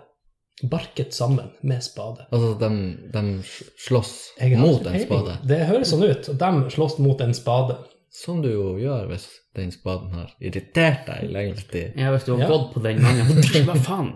Barket 0.63 1.15
sammen 1.15 1.49
med 1.61 1.83
spade. 1.83 2.27
Altså, 2.31 2.53
de, 2.61 2.97
de 3.13 3.43
slåss 3.87 4.13
har 4.41 4.57
mot 4.61 4.87
en 4.87 5.01
spade. 5.03 5.39
Det 5.49 5.59
høres 5.67 5.91
sånn 5.91 6.05
ut. 6.07 6.29
De 6.39 6.51
slåss 6.71 6.99
mot 7.03 7.21
en 7.25 7.35
spade. 7.35 7.79
Som 8.13 8.43
du 8.45 8.51
jo 8.53 8.75
gjør 8.79 9.07
hvis 9.09 9.25
den 9.57 9.71
spaden 9.73 10.13
har 10.13 10.29
irritert 10.45 11.07
deg 11.09 11.25
i 11.25 11.31
lengre 11.33 11.65
tid. 11.73 11.95
Ja, 11.97 12.11
hvis 12.13 12.27
du 12.29 12.35
har 12.35 12.43
Ja. 12.45 12.49
gått 12.53 12.75
på 12.75 12.83
den 12.85 13.01
mange 13.03 13.25
Hva 13.67 13.75
faen? 13.81 14.11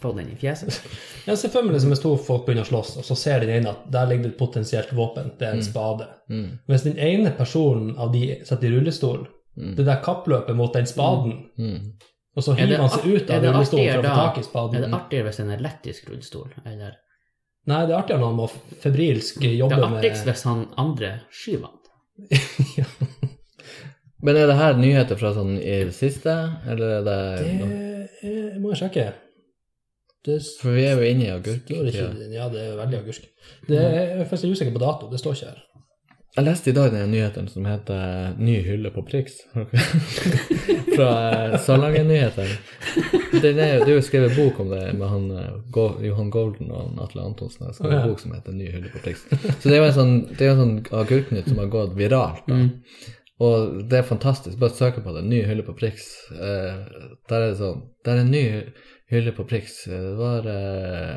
Få 0.00 0.12
den 0.16 0.30
i 0.30 0.36
fjeset. 0.40 0.78
Jeg 1.26 1.36
ser 1.36 1.50
for 1.52 1.66
meg 1.66 1.74
det 1.74 1.82
som 1.82 1.90
hvis 1.92 2.00
to 2.00 2.14
folk 2.16 2.46
begynner 2.46 2.64
å 2.64 2.70
slåss, 2.70 2.94
og 3.02 3.04
så 3.04 3.16
ser 3.18 3.42
den 3.42 3.50
ene 3.58 3.74
at 3.74 3.82
der 3.92 4.06
ligger 4.08 4.28
det 4.28 4.32
et 4.32 4.38
potensielt 4.38 4.94
våpen. 4.96 5.32
Det 5.38 5.48
er 5.50 5.58
en 5.58 5.66
spade. 5.66 6.06
Mm. 6.30 6.46
Hvis 6.70 6.86
den 6.86 6.96
ene 6.96 7.34
personen 7.36 7.92
av 8.00 8.14
de 8.14 8.22
sitter 8.46 8.70
i 8.70 8.72
rullestol, 8.78 9.26
det 9.76 9.84
der 9.86 10.00
kappløpet 10.04 10.56
mot 10.56 10.72
den 10.74 10.86
spaden, 10.86 11.34
Mm. 11.58 11.92
og 12.36 12.42
så 12.42 12.52
Er 12.52 12.66
hiver 12.66 12.76
han 12.78 12.90
seg 12.90 13.04
ut 13.14 13.30
av 13.30 13.42
det 13.42 13.50
rullestolen 13.54 13.92
for 13.92 14.00
å 14.00 14.10
få 14.10 14.14
tak 14.16 14.38
i 14.38 14.42
spaden. 14.42 14.74
Er 14.76 14.80
det 14.86 14.92
artigere 14.94 15.24
hvis 15.28 15.36
det 15.36 15.44
er 15.46 15.50
en 15.52 15.58
elektrisk 15.58 16.10
rullestol, 16.10 16.50
eller 16.66 16.92
Nei, 17.66 17.86
det 17.86 17.92
er 17.94 17.98
artigere 17.98 18.20
når 18.20 18.26
han 18.32 18.36
må 18.36 18.46
febrilsk 18.80 19.40
Det 19.40 19.60
er 19.60 19.84
artigst 19.84 20.24
med 20.26 20.34
hvis 20.34 20.42
han 20.48 20.66
andre 20.78 21.10
skyver 21.30 21.66
han. 21.68 21.76
Men 24.22 24.36
er 24.36 24.46
det 24.50 24.56
her 24.58 24.76
nyheter 24.76 25.16
fra 25.16 25.30
sånn 25.36 25.54
i 25.58 25.76
det 25.88 25.94
siste, 25.96 26.32
eller 26.68 26.98
er 26.98 27.04
det, 27.06 27.18
Det 27.40 28.28
er- 28.28 28.58
må 28.60 28.72
jeg 28.74 28.80
sjekke. 28.82 29.12
Det 30.24 30.42
For 30.60 30.72
vi 30.76 30.84
er 30.84 30.96
jo 31.00 31.06
inne 31.08 31.24
i 31.24 31.30
agurk. 31.32 31.64
ikke 31.64 32.32
Ja, 32.32 32.48
det 32.52 32.60
er 32.60 32.76
veldig 32.76 32.98
agurk. 33.00 33.24
Det 33.66 33.78
er, 33.78 33.90
jeg 33.90 34.20
er 34.20 34.50
usikker 34.52 34.72
på 34.72 34.78
dato. 34.82 35.08
Det 35.10 35.18
står 35.20 35.32
ikke 35.34 35.46
her. 35.48 35.62
Jeg 36.36 36.46
leste 36.46 36.70
i 36.70 36.74
dag 36.76 36.92
den 36.94 37.10
nyheten 37.10 37.48
som 37.50 37.64
heter 37.66 38.34
'Ny 38.38 38.60
hylle 38.62 38.90
på 38.94 39.02
Prix'. 39.02 39.40
Fra 40.96 41.58
Salangen 41.58 42.06
Nyheter. 42.08 42.48
Den 43.42 43.58
er, 43.58 43.80
det 43.82 43.88
er 43.90 43.96
jo 43.96 44.04
skrevet 44.04 44.36
bok 44.36 44.60
om 44.62 44.70
det 44.70 44.92
med 44.98 45.08
han, 45.10 45.24
eh, 45.30 46.04
Johan 46.06 46.30
Golden 46.30 46.70
og 46.70 46.84
han 46.84 47.00
Atle 47.02 47.24
Antonsen. 47.26 47.66
Jeg 47.66 47.74
skrev 47.74 47.96
en 47.96 48.08
bok 48.08 48.22
som 48.22 48.34
heter 48.34 48.52
'Ny 48.54 48.70
hylle 48.70 48.92
på 48.94 49.02
Prix'. 49.02 49.26
Så 49.58 49.68
det 49.68 49.74
er 49.74 49.82
jo 49.82 49.88
en 49.88 49.98
sånn, 49.98 50.14
det 50.36 50.40
er 50.46 50.52
jo 50.52 50.54
en 50.58 50.62
sånn 50.62 51.00
agurknytt 51.02 51.48
som 51.48 51.58
har 51.58 51.66
gått 51.74 51.96
viralt. 51.98 52.46
da. 52.46 52.60
Og 53.40 53.88
det 53.90 53.98
er 53.98 54.02
fantastisk. 54.06 54.58
Bare 54.60 54.76
søk 54.76 55.02
på 55.02 55.14
det. 55.16 55.24
Ny 55.24 55.42
hylle 55.48 55.62
på 55.66 55.74
Prix. 55.74 56.06
Eh, 56.30 56.74
der 57.28 57.40
er 57.40 57.48
det 57.50 57.58
sånn 57.58 57.82
Der 58.04 58.16
er 58.16 58.20
en 58.20 58.30
ny 58.30 58.44
hylle 59.10 59.32
på 59.32 59.44
Prix. 59.48 59.86
Eh, 59.88 59.98
Det 60.10 60.16
var 60.18 60.46
eh, 60.46 61.16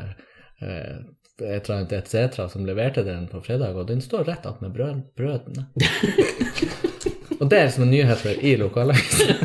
eh, 0.64 0.96
et 1.42 1.66
eller 1.66 1.80
annet 1.80 1.92
et 1.96 2.10
setra 2.10 2.48
som 2.48 2.66
leverte 2.66 3.02
den 3.06 3.26
på 3.30 3.40
fredag, 3.42 3.74
og 3.76 3.88
den 3.88 4.02
står 4.04 4.28
rett 4.28 4.46
attmed 4.46 4.74
brød, 4.74 5.00
brødene. 5.18 5.66
og 7.40 7.48
det 7.50 7.58
er 7.58 7.72
som 7.74 7.86
en 7.86 7.94
nyheter 7.94 8.38
i 8.38 8.54
lokalavisen. 8.60 9.34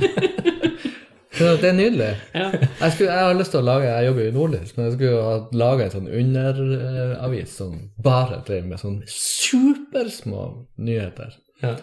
Så 1.40 1.54
det 1.56 1.70
er 1.70 1.76
nydelig. 1.78 2.08
Ja. 2.36 2.50
Jeg, 2.52 2.92
skulle, 2.92 3.14
jeg 3.14 3.24
har 3.24 3.38
lyst 3.38 3.54
til 3.54 3.62
å 3.62 3.64
lage, 3.64 3.88
jeg 3.88 4.08
jobber 4.10 4.26
jo 4.26 4.32
i 4.32 4.34
Nordlys, 4.36 4.74
men 4.76 4.86
jeg 4.86 4.96
skulle 4.98 5.22
ha 5.24 5.36
laga 5.56 5.86
en 5.86 5.94
sånn 5.94 6.10
underavis 6.20 7.54
som 7.62 7.78
bare 8.04 8.42
drev 8.48 8.66
med 8.68 8.82
sånn 8.82 8.98
supersmå 9.08 10.42
nyheter. 10.84 11.38
Ja. 11.64 11.78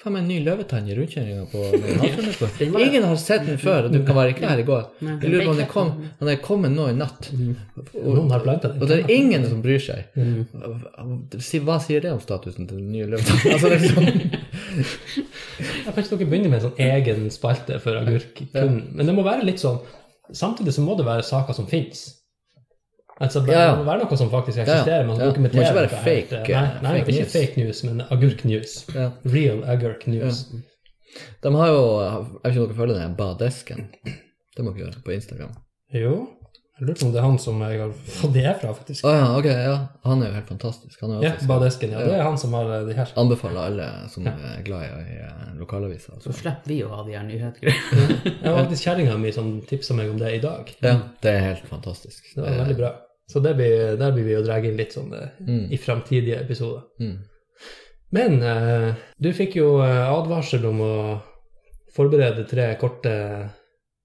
Faen 0.00 0.14
meg 0.14 0.22
en 0.22 0.28
ny 0.30 0.38
løvetann 0.44 0.88
i 0.88 0.94
rundkjøringa 0.96 1.44
på 1.52 1.62
Havfjordnesgård. 2.02 2.62
Ingen 2.82 3.06
har 3.06 3.18
sett 3.20 3.46
den 3.48 3.58
før, 3.60 3.88
og 3.88 3.94
du 3.94 4.00
kan 4.06 4.18
være 4.18 4.34
ikke 4.34 4.48
her 4.50 4.62
i 4.62 4.66
går. 4.68 4.84
Jeg 5.04 5.32
lurer 5.32 5.48
på 5.48 5.54
om 5.54 5.60
den 5.60 5.70
kom, 5.70 5.90
han 6.20 6.30
er 6.32 6.38
kommet 6.44 6.74
nå 6.74 6.88
i 6.92 6.96
natt. 6.98 7.30
Noen 7.34 8.32
har 8.34 8.44
planta 8.44 8.72
den. 8.72 8.82
Og 8.82 8.90
det 8.90 9.00
er 9.02 9.14
ingen 9.14 9.46
som 9.48 9.62
bryr 9.64 9.82
seg. 9.82 10.08
Mm. 10.16 11.26
Hva 11.66 11.78
sier 11.84 12.04
det 12.04 12.14
om 12.14 12.22
statusen 12.22 12.70
til 12.70 12.80
den 12.80 12.92
nye 12.94 13.10
løvetannen? 13.12 13.54
Altså, 13.54 13.68
liksom. 13.74 14.04
Kanskje 15.84 16.08
sånn, 16.08 16.18
dere 16.18 16.30
begynner 16.30 16.50
med 16.50 16.60
en 16.60 16.66
sånn 16.68 16.80
egen 16.86 17.28
spalte 17.34 17.78
for 17.82 18.00
agurk 18.00 18.44
kun. 18.54 18.80
Men 18.94 19.10
det 19.10 19.16
må 19.16 19.26
være 19.26 19.46
litt 19.46 19.62
sånn 19.62 19.82
Samtidig 20.32 20.72
så 20.72 20.80
må 20.80 20.94
det 20.96 21.04
være 21.04 21.20
saker 21.26 21.52
som 21.52 21.66
fins. 21.68 22.06
Altså, 23.20 23.40
det 23.46 23.52
Ja, 23.54 23.60
ja. 23.68 23.74
må 23.78 23.84
være 23.86 24.04
noe 24.04 24.16
som 24.18 24.30
faktisk 24.30 24.58
ja. 24.58 24.64
eksisterer. 24.64 25.06
Man 25.06 25.20
Ja. 25.20 25.30
Det 25.30 25.40
må 25.40 25.46
ikke 25.52 25.74
være 25.74 25.88
fake, 25.88 26.30
helt, 26.30 26.48
Nei, 26.50 26.62
eh, 26.64 26.82
nei 26.82 26.94
fake 26.98 27.08
ikke 27.08 27.20
news. 27.22 27.32
fake 27.32 27.56
news, 27.64 27.82
men 27.84 28.00
agurk-news. 28.10 28.72
ja. 28.94 29.10
Real 29.24 29.62
agurk-news. 29.64 30.44
De 31.42 31.54
har 31.54 31.68
jo 31.68 31.82
Jeg 32.02 32.24
vet 32.42 32.54
ikke 32.54 32.60
om 32.62 32.68
dere 32.68 32.76
følger 32.76 32.98
den 32.98 33.14
badesken. 33.16 33.88
Det 34.56 34.64
må 34.64 34.72
dere 34.74 34.86
gjøre 34.86 35.02
på 35.04 35.12
Instagram. 35.14 35.52
Jo, 35.94 36.26
jeg 36.80 36.88
lurer 36.88 36.98
på 36.98 37.06
om 37.06 37.12
det 37.12 37.18
er 37.20 37.22
han 37.28 37.38
som 37.38 37.60
jeg 37.62 37.78
har 37.80 37.90
fått 37.92 38.32
det 38.34 38.56
fra, 38.60 38.72
faktisk. 38.74 39.04
Oh, 39.06 39.12
ja, 39.14 39.28
ok, 39.38 39.44
ja. 39.46 39.76
Han 40.04 40.22
er 40.22 40.26
jo 40.26 40.34
helt 40.34 40.48
fantastisk. 40.48 41.00
Han 41.02 41.10
er 41.12 41.22
Ja, 41.22 41.32
Badesken. 41.46 41.90
Ja, 41.94 41.98
det 42.02 42.14
er 42.18 42.22
han 42.26 42.36
som 42.38 42.52
har 42.52 42.66
eh, 42.80 42.84
de 42.88 42.94
her. 42.98 43.12
Anbefaler 43.16 43.60
alle 43.68 43.86
som 44.10 44.26
er 44.26 44.62
glad 44.64 44.82
i 44.82 45.14
i 45.14 45.58
lokalaviser. 45.60 46.18
Så 46.18 46.30
Altså. 46.30 46.32
slipper 46.40 46.66
vi 46.66 46.82
å 46.82 46.88
ha 46.90 47.04
de 47.06 47.12
her 47.14 47.22
nyhetsgreiene. 47.22 48.42
Jeg 48.42 48.50
har 48.50 48.64
faktisk 48.64 48.82
Kjerringa 48.88 49.16
mi 49.18 49.30
som 49.32 49.60
tipsa 49.62 49.94
meg 49.94 50.10
om 50.10 50.18
det 50.18 50.34
i 50.34 50.40
dag. 50.42 50.74
Ja, 50.82 50.98
det 51.22 51.30
er 51.30 51.38
helt 51.54 51.68
fantastisk. 51.70 52.24
Det 52.34 52.42
var 52.42 52.50
veldig 52.64 52.76
bra. 52.76 52.92
Så 53.32 53.40
det 53.40 53.54
blir, 53.56 53.96
der 53.96 54.12
blir 54.12 54.26
vi 54.26 54.36
å 54.36 54.42
dra 54.44 54.58
inn 54.60 54.76
litt 54.76 54.92
sånn 54.92 55.12
eh, 55.16 55.30
Mm. 55.40 55.70
i 55.72 55.78
framtidige 55.80 56.40
episoder. 56.42 56.82
Mm. 57.00 57.16
Men 58.12 58.42
eh, 58.42 58.90
du 59.18 59.30
fikk 59.32 59.56
jo 59.56 59.78
eh, 59.82 60.04
advarsel 60.12 60.66
om 60.68 60.80
å 60.84 60.94
forberede 61.94 62.44
tre 62.50 62.74
korte, 62.80 63.14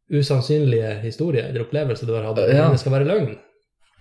usannsynlige 0.09 0.95
historier 1.03 1.49
eller 1.49 1.67
opplevelser 1.67 2.07
du 2.09 2.15
har 2.15 2.23
hatt. 2.29 2.39
Ja. 2.49 2.69
Det 2.71 2.79
skal 2.81 2.95
være 2.95 3.09
løgn. 3.09 3.35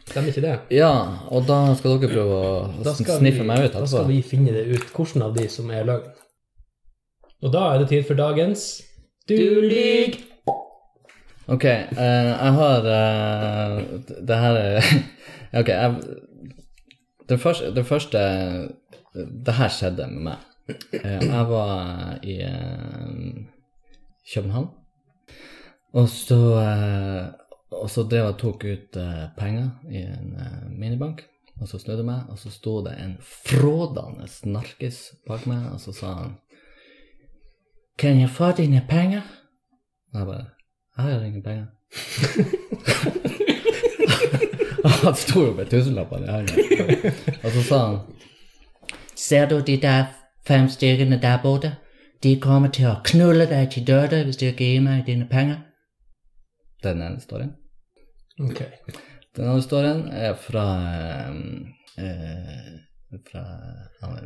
Stemmer 0.09 0.33
ikke 0.33 0.45
det? 0.45 0.55
Ja, 0.73 0.93
og 1.29 1.45
da 1.49 1.59
skal 1.77 1.99
dere 1.99 2.09
prøve 2.15 2.37
å 2.39 2.95
sniffe 2.97 3.43
vi, 3.43 3.49
meg 3.51 3.67
ut 3.67 3.75
da 3.77 3.85
skal 3.85 4.07
vi 4.09 4.23
finne 4.25 4.55
det 4.57 4.65
ut, 4.71 4.87
hvilken 4.97 5.27
av 5.27 5.35
de 5.37 5.45
som 5.53 5.69
er 5.75 5.85
løgn. 5.85 6.15
Og 7.45 7.53
da 7.53 7.67
er 7.75 7.83
det 7.83 7.91
tid 7.93 8.07
for 8.09 8.19
dagens 8.19 8.65
Du 9.29 9.37
lyg! 9.37 10.17
Ok, 11.49 11.65
uh, 11.65 11.99
jeg 11.99 12.53
har 12.53 12.79
uh, 12.85 14.01
Det 14.29 14.37
her 14.37 14.57
er 14.57 14.83
Ok, 15.61 15.69
jeg 15.69 15.95
Det 17.29 17.41
første, 17.41 17.75
det 17.75 17.87
første 17.87 18.19
Det 19.47 19.55
her 19.55 19.69
skjedde 19.69 20.07
med 20.13 20.23
meg. 20.23 20.43
Uh, 20.93 21.25
jeg 21.25 21.47
var 21.49 22.19
i 22.23 22.37
København, 24.35 24.69
og 25.93 26.09
så 26.09 26.41
Og 27.71 27.91
så 27.91 28.03
drev 28.03 28.25
jeg 28.25 28.39
tok 28.39 28.65
ut 28.65 28.99
penger 29.39 29.71
i 29.91 30.03
en 30.03 30.37
minibank. 30.79 31.23
Og 31.61 31.69
så 31.69 31.79
snudde 31.79 31.99
jeg 31.99 32.07
meg, 32.07 32.29
og 32.29 32.39
så 32.39 32.51
sto 32.51 32.85
det 32.85 32.95
en 33.03 33.17
frådende 33.21 34.29
narkis 34.45 35.01
bak 35.27 35.47
meg, 35.47 35.73
og 35.73 35.81
så 35.81 35.93
sa 35.93 36.13
han 36.13 36.37
Kan 37.99 38.21
jeg 38.21 38.31
få 38.31 38.53
dine 38.53 38.85
penger? 38.89 39.23
Og 40.13 40.19
jeg 40.19 40.27
bare 40.27 40.58
Jeg 40.99 41.07
har 41.07 41.25
ingen 41.25 41.43
penger. 41.43 41.67
han 45.05 45.15
sto 45.15 45.45
jo 45.45 45.53
med 45.55 45.67
tusenlappene 45.71 46.27
i 46.27 46.31
hånda. 46.31 46.53
Og 47.45 47.51
så 47.51 47.63
sa 47.63 47.79
han 47.87 47.99
Ser 49.17 49.49
du 49.49 49.61
de 49.61 49.77
der 49.83 50.05
fem 50.47 50.69
stykkene 50.69 51.21
der 51.23 51.39
borte? 51.43 51.77
De 52.23 52.41
kommer 52.41 52.69
til 52.75 52.87
å 52.91 52.97
knulle 53.05 53.47
deg 53.47 53.71
til 53.71 53.87
døde 53.87 54.25
hvis 54.27 54.37
du 54.41 54.47
ikke 54.49 54.65
gir 54.73 54.83
meg 54.83 55.07
dine 55.07 55.29
penger. 55.31 55.57
Den 56.83 57.03
ene 57.03 57.21
storyen. 57.23 57.55
Ok. 58.43 58.63
Den 59.37 59.45
andre 59.45 59.63
storyen 59.63 60.09
er 60.11 60.35
fra 60.35 60.67
eh, 60.99 61.35
eh, 62.03 62.75
fra 63.31 63.45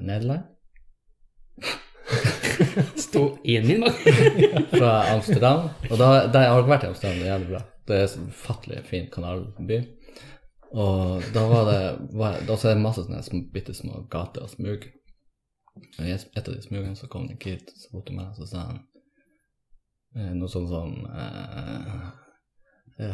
Nederland. 0.01 0.49
Sto 2.97 3.39
i 3.45 3.57
en. 3.57 3.85
Fra 4.79 4.93
Amsterdam. 5.15 5.69
Og 5.91 5.99
da, 5.99 6.09
da 6.33 6.45
jeg 6.45 6.53
har 6.53 6.63
ikke 6.63 6.75
vært 6.75 6.87
i 6.87 6.91
Amsterdam, 6.93 7.19
det 7.19 7.27
er 7.27 7.33
jævlig 7.33 7.51
bra. 7.53 7.63
Det 7.89 7.99
er 7.99 8.17
en 8.17 8.31
ufattelig 8.31 8.81
fin 8.89 9.11
kanalby. 9.13 9.81
Og 10.73 11.27
da 11.35 11.43
var 11.51 11.69
det 11.69 11.81
var, 12.17 12.39
Da 12.49 12.57
så 12.57 12.71
er 12.71 12.79
det 12.79 12.85
masse 12.85 13.05
sånne 13.05 13.45
bitte 13.53 13.75
små 13.77 14.07
gater 14.11 14.47
og 14.47 14.53
smug. 14.55 14.89
Og 15.99 16.07
i 16.07 16.13
et 16.13 16.49
av 16.49 16.53
de 16.53 16.63
smugene 16.65 16.97
så 16.97 17.09
kom 17.13 17.29
det 17.29 17.37
en 17.37 17.45
kid 17.45 17.73
så 17.77 17.93
bort 17.93 18.09
til 18.09 18.17
meg, 18.17 18.33
og 18.33 18.41
så 18.41 18.49
sa 18.49 18.65
han 18.71 18.83
eh, 20.17 20.35
noe 20.37 20.51
sånt 20.53 20.69
som 20.69 20.99
eh, 21.09 22.11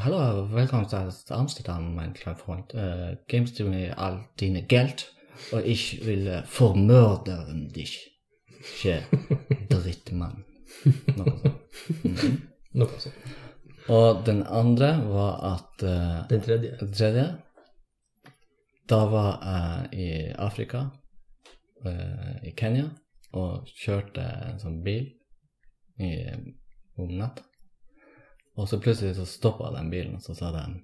Hallo, 0.02 0.18
velkommen 0.50 0.88
til 0.90 1.34
Amsterdam, 1.34 1.92
mein 1.94 2.12
kleiner 2.12 2.38
Freund. 2.38 2.74
Uh, 2.74 3.14
gibst 3.30 3.58
du 3.58 3.70
all 3.96 4.18
dine 4.40 4.62
Geld, 4.62 5.06
og 5.52 5.62
ich 5.64 6.02
will 6.04 6.42
Formørde 6.44 7.38
deg. 7.74 8.17
Ikke 8.58 9.02
drittmann. 9.70 10.44
Noe 11.16 11.34
sånt. 11.42 11.60
Mm. 12.04 12.38
Noe 12.78 13.02
sånt. 13.02 13.36
Og 13.88 14.24
den 14.26 14.42
andre 14.44 14.90
var 15.08 15.38
at 15.54 15.82
uh, 15.82 16.28
Den 16.28 16.42
tredje. 16.44 16.76
Den 16.80 16.92
tredje 16.92 17.26
Da 18.88 18.98
var 19.08 19.38
jeg 19.44 20.00
i 20.00 20.32
Afrika, 20.38 20.82
uh, 21.86 22.36
i 22.44 22.52
Kenya, 22.56 22.88
og 23.36 23.68
kjørte 23.76 24.24
en 24.24 24.60
sånn 24.60 24.78
bil 24.84 25.10
i, 26.00 26.12
om 26.96 27.12
natta. 27.18 27.44
Og 28.58 28.68
så 28.68 28.80
plutselig 28.80 29.14
så 29.18 29.26
stoppa 29.28 29.70
den 29.76 29.90
bilen, 29.92 30.16
og 30.16 30.24
så 30.24 30.34
sa 30.34 30.52
den 30.56 30.78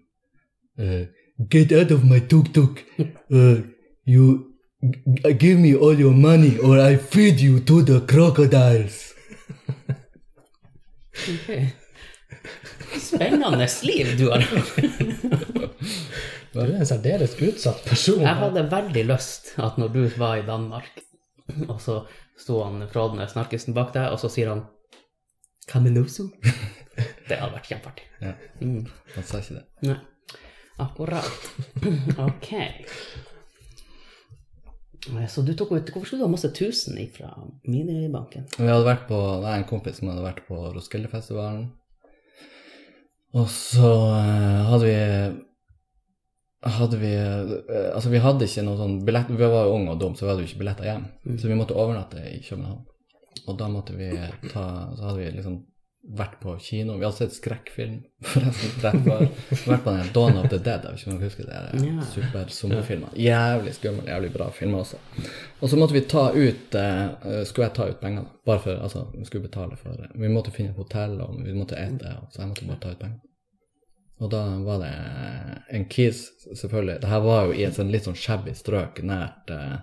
uh, 0.80 1.06
Get 1.50 1.72
out 1.72 1.90
of 1.92 2.04
my 2.04 2.20
tuk-tuk. 2.20 2.84
Uh, 3.32 3.64
you 4.06 4.53
give 5.38 5.58
me 5.60 5.74
all 5.74 5.94
your 6.00 6.12
money, 6.14 6.58
or 6.58 6.78
I 6.80 6.96
feed 6.96 7.40
you 7.40 7.60
to 7.60 7.82
the 7.82 8.00
crocodiles. 8.06 9.14
Spennende 13.00 13.68
liv 13.82 14.06
du 14.18 14.30
har. 14.30 14.44
Du 16.52 16.60
er 16.60 16.70
en 16.78 16.86
særdeles 16.86 17.34
utsatt 17.42 17.80
person. 17.88 18.20
Jeg 18.22 18.36
hadde 18.38 18.62
veldig 18.70 19.04
lyst 19.08 19.54
at 19.58 19.78
når 19.80 19.88
du 19.94 20.02
var 20.20 20.36
i 20.38 20.44
Danmark, 20.46 20.86
og 21.68 21.80
så 21.82 21.96
sto 22.38 22.60
han 22.64 22.84
Frode 22.92 23.26
Snarkesen 23.30 23.74
bak 23.74 23.90
deg, 23.94 24.10
og 24.14 24.20
så 24.22 24.30
sier 24.30 24.52
han 24.52 24.62
Kaminoso. 25.70 26.28
Det 27.28 27.38
hadde 27.40 27.54
vært 27.56 27.70
kjempeartig. 27.72 28.04
Ja, 28.22 28.34
Mm. 28.60 28.84
han 29.14 29.24
sa 29.26 29.38
ikke 29.40 29.54
det. 29.58 29.64
Nei. 29.88 29.96
Akkurat. 30.78 31.50
Ok. 32.18 32.50
Så 35.28 35.42
du 35.44 35.52
tok 35.52 35.74
ut 35.74 35.90
Hvorfor 35.92 36.06
skulle 36.08 36.22
du 36.22 36.26
ha 36.26 36.32
masse 36.32 36.50
tusen 36.56 36.98
fra 37.12 37.30
minibanken? 37.68 38.46
Vi 38.56 38.68
hadde 38.68 38.86
vært 38.86 39.08
på, 39.08 39.18
det 39.42 39.50
er 39.50 39.58
en 39.60 39.66
kompis 39.68 39.98
som 40.00 40.10
hadde 40.12 40.24
vært 40.24 40.44
på 40.48 40.60
Roskildefestivalen. 40.74 41.66
Og 43.34 43.50
så 43.50 43.90
eh, 44.14 44.62
hadde 44.70 44.86
vi 44.86 44.96
hadde 46.64 46.96
vi 47.00 47.12
eh, 47.12 47.90
Altså, 47.92 48.08
vi 48.12 48.22
hadde 48.22 48.46
ikke 48.48 48.64
noe 48.64 48.78
sånn 48.78 49.00
billett 49.04 49.30
Vi 49.32 49.40
var 49.42 49.66
jo 49.66 49.76
unge 49.76 49.94
og 49.94 50.00
dumme, 50.00 50.16
så 50.16 50.24
vi 50.24 50.32
hadde 50.32 50.44
jo 50.44 50.50
ikke 50.50 50.62
billetter 50.62 50.88
hjem. 50.88 51.06
Så 51.36 51.50
vi 51.50 51.58
måtte 51.58 51.76
overnatte 51.76 52.22
i 52.30 52.40
København. 52.46 52.84
Og 53.44 53.56
da 53.60 53.68
måtte 53.68 53.96
vi 53.98 54.10
ta 54.48 54.64
Så 54.94 55.08
hadde 55.08 55.18
vi 55.20 55.32
liksom 55.34 55.60
vært 56.04 56.36
på 56.40 56.52
kino. 56.60 56.98
Vi 56.98 57.04
hadde 57.06 57.16
sett 57.16 57.36
skrekkfilm, 57.36 57.96
forresten. 58.32 58.74
Derfor. 58.82 59.26
Vært 59.64 59.84
på 59.86 59.94
den 59.96 60.10
Dawn 60.14 60.38
of 60.40 60.48
the 60.52 60.58
Dead, 60.58 60.84
jeg 60.84 60.92
vet 60.92 61.00
ikke 61.00 61.10
om 61.10 61.18
dere 61.18 61.30
husker 61.30 61.48
det? 61.48 61.60
Ja. 61.88 62.06
Super-sommerfilmer. 62.12 63.16
Jævlig 63.18 63.74
skummel, 63.78 64.08
jævlig 64.12 64.32
bra 64.34 64.48
filmer 64.54 64.84
også. 64.84 65.00
Og 65.60 65.72
så 65.72 65.78
måtte 65.80 65.96
vi 65.96 66.04
ta 66.10 66.26
ut 66.34 66.76
eh, 66.76 67.44
Skulle 67.48 67.68
jeg 67.68 67.76
ta 67.78 67.88
ut 67.88 68.00
penger. 68.02 68.26
Bare 68.44 68.60
for 68.60 68.84
Altså, 68.84 69.06
vi 69.14 69.24
skulle 69.24 69.48
betale 69.48 69.78
for 69.80 69.96
det. 70.00 70.10
Vi 70.14 70.32
måtte 70.32 70.52
finne 70.54 70.74
et 70.74 70.80
hotell, 70.80 71.16
og 71.24 71.40
vi 71.44 71.56
måtte 71.56 71.80
ete, 71.80 72.18
så 72.30 72.42
jeg 72.42 72.52
måtte 72.52 72.68
bare 72.68 72.82
ta 72.82 72.92
ut 72.92 73.00
penger. 73.06 73.22
Og 74.22 74.30
da 74.30 74.44
var 74.62 74.78
det 74.78 74.92
en 75.74 75.88
kis, 75.90 76.28
selvfølgelig. 76.54 77.00
Det 77.02 77.10
her 77.10 77.24
var 77.24 77.48
jo 77.48 77.56
i 77.56 77.64
et 77.66 77.74
sånn 77.74 77.90
litt 77.90 78.06
sånn 78.06 78.18
shabby 78.18 78.54
strøk 78.54 79.02
nært 79.02 79.50
eh, 79.50 79.80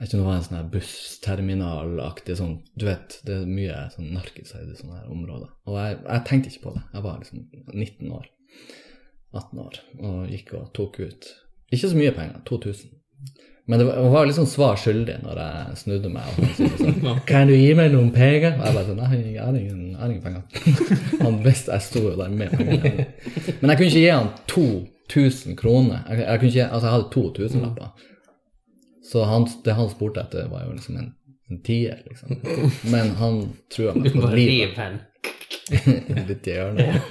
Jeg 0.00 0.06
vet 0.06 0.14
ikke 0.14 0.16
om 0.16 0.22
det 0.22 0.28
var 0.30 0.36
en 0.38 0.44
sånn 0.46 0.56
her 0.56 0.68
bussterminalaktig 0.72 2.34
sånn 2.38 2.52
Du 2.72 2.86
vet, 2.86 3.18
det 3.28 3.34
er 3.36 3.50
mye 3.52 3.82
sånn 3.92 4.14
narkiser 4.16 4.62
i 4.64 4.76
sånne 4.78 4.96
her 4.96 5.10
områder. 5.12 5.50
Og 5.68 5.76
jeg, 5.76 5.98
jeg 6.06 6.24
tenkte 6.30 6.48
ikke 6.48 6.62
på 6.62 6.72
det. 6.72 6.80
Jeg 6.94 7.04
var 7.04 7.18
liksom 7.20 7.42
19 7.74 8.14
år. 8.16 8.30
18 9.36 9.60
år. 9.60 9.76
Og 10.00 10.32
gikk 10.32 10.54
og 10.56 10.70
tok 10.78 10.96
ut 11.04 11.28
Ikke 11.68 11.90
så 11.92 12.00
mye 12.00 12.14
penger. 12.16 12.40
2000. 12.48 12.96
Men 13.68 13.78
det 13.82 13.90
var, 13.90 14.00
jeg 14.00 14.14
var 14.14 14.32
sånn 14.38 14.48
svar 14.48 14.80
skyldig 14.80 15.18
når 15.20 15.42
jeg 15.44 15.80
snudde 15.82 16.14
meg. 16.16 16.30
Og 16.32 16.48
han 16.48 16.78
sånn, 16.80 17.20
kan 17.28 17.52
du 17.52 17.54
gi 17.58 17.68
meg 17.76 17.92
noen 17.92 18.08
penger? 18.14 18.56
Og 18.56 18.64
jeg 18.64 18.76
bare 18.78 18.86
sånn, 18.88 19.02
nei, 19.04 19.18
jeg 19.34 19.44
har 19.44 19.58
ingen, 19.60 19.82
jeg 19.92 20.00
har 20.00 20.14
ingen 20.14 20.24
penger. 20.24 20.46
Han 21.26 21.42
visste 21.44 21.76
jeg 21.76 21.84
sto 21.90 22.06
jo 22.08 22.16
der 22.16 22.32
med 22.32 22.56
pengene. 22.56 23.04
Men 23.60 23.74
jeg 23.74 23.82
kunne 23.82 23.90
ikke 23.90 24.00
gi 24.00 24.08
han 24.08 24.32
2000 24.48 25.60
kroner. 25.60 26.06
Jeg, 26.08 26.24
jeg 26.24 26.40
kunne 26.40 26.54
ikke, 26.54 26.70
altså 26.70 26.88
jeg 26.88 26.96
hadde 26.96 27.12
to 27.12 27.26
tusenlapper. 27.36 28.08
Så 29.10 29.24
han, 29.26 29.46
det 29.64 29.72
han 29.74 29.88
spurte 29.90 30.20
etter, 30.22 30.46
var 30.52 30.60
jo 30.66 30.72
liksom 30.76 30.96
en, 31.00 31.08
en 31.50 31.58
tier, 31.66 31.98
liksom. 32.06 32.28
Men 32.92 33.06
han 33.18 33.40
trua 33.74 33.94
meg 33.98 34.12
på 34.14 34.20
Bare 34.22 34.36
livet. 34.36 34.78
Litt 36.28 36.46
i 36.46 36.50
hjørnet. 36.56 36.94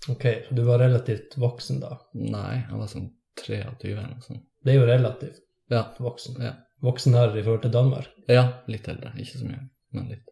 Ok, 0.08 0.22
så 0.48 0.54
du 0.54 0.62
var 0.62 0.78
relativt 0.78 1.34
voksen 1.36 1.80
da. 1.82 1.98
Nei, 2.14 2.62
jeg 2.70 2.78
var 2.78 2.86
sånn 2.86 3.08
23 3.42 3.90
eller 3.92 4.08
noe 4.14 4.22
sånt. 4.22 4.44
Det 4.62 4.70
er 4.72 4.76
jo 4.80 4.86
relativt 4.86 5.40
Ja, 5.70 5.82
voksen. 5.98 6.38
ja. 6.42 6.52
Voksen 6.84 7.14
her 7.16 7.32
i 7.36 7.42
forhold 7.42 7.62
til 7.62 7.72
Danmark. 7.72 8.08
ja, 8.28 8.48
litt 8.68 8.88
eldre. 8.88 9.14
Ikke 9.16 9.38
så 9.38 9.46
mye, 9.48 9.62
men 9.96 10.10
litt. 10.12 10.24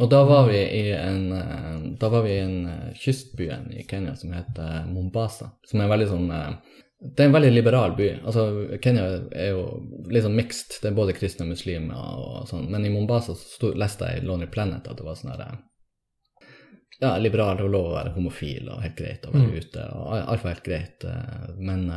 Og 0.00 0.10
da 0.10 0.22
var 0.24 0.46
vi 0.48 0.58
i 0.58 0.92
en, 0.92 1.32
eh, 1.32 1.96
da 2.00 2.08
var 2.08 2.22
vi 2.22 2.36
i 2.36 2.44
en 2.44 2.68
eh, 2.68 2.92
kystbyen 2.96 3.72
i 3.72 3.84
Kenya 3.88 4.14
som 4.16 4.32
heter 4.32 4.86
Mombasa, 4.88 5.52
som 5.68 5.80
er 5.80 5.84
en 5.86 5.92
veldig 5.92 6.08
sånn 6.12 6.30
eh, 6.30 6.54
det 7.02 7.24
er 7.24 7.32
en 7.32 7.34
veldig 7.34 7.50
liberal 7.50 7.96
by. 7.98 8.08
Altså, 8.22 8.42
Kenya 8.78 9.08
er 9.34 9.48
jo 9.56 9.62
litt 10.06 10.22
sånn 10.22 10.36
mixed. 10.38 10.76
Det 10.78 10.92
er 10.92 10.94
både 10.94 11.16
kristne 11.16 11.42
og 11.42 11.50
muslimer 11.50 11.98
og 11.98 12.44
sånn. 12.46 12.68
Men 12.70 12.86
i 12.86 12.92
Mombasa 12.94 13.34
så 13.34 13.72
leste 13.74 14.06
jeg 14.06 14.20
i 14.20 14.28
Lonely 14.28 14.46
Planet 14.46 14.86
at 14.86 15.00
det 15.00 15.06
var 15.08 15.18
sånn 15.18 15.32
her 15.32 15.42
Ja, 17.00 17.16
liberalt 17.18 17.58
og 17.64 17.72
lov 17.74 17.88
å 17.88 17.96
være 17.96 18.12
homofil 18.14 18.70
og 18.70 18.84
helt 18.84 18.94
greit 19.00 19.26
å 19.26 19.34
være 19.34 19.64
ute. 19.64 19.88
og 19.98 20.14
Alt 20.20 20.44
var 20.44 20.54
helt 20.54 20.68
greit. 20.68 21.08
Men 21.58 21.88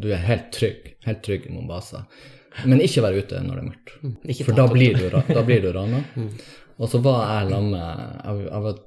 du 0.00 0.08
er 0.08 0.24
helt 0.24 0.48
trygg. 0.56 0.88
Helt 1.04 1.20
trygg 1.28 1.44
i 1.44 1.52
Mombasa. 1.52 2.06
Men 2.66 2.82
ikke 2.82 3.04
være 3.04 3.22
ute 3.22 3.42
når 3.44 3.56
det 3.56 3.62
er 3.62 3.68
mørkt. 3.68 3.92
Mm, 4.02 4.16
For 4.46 4.58
da 4.58 4.66
blir 4.70 4.98
du, 4.98 5.06
da 5.10 5.44
blir 5.46 5.62
du 5.64 5.70
rana. 5.76 6.02
Og 6.80 6.88
så 6.88 6.98
var 7.04 7.26
jeg 7.28 7.50
sammen 7.52 7.74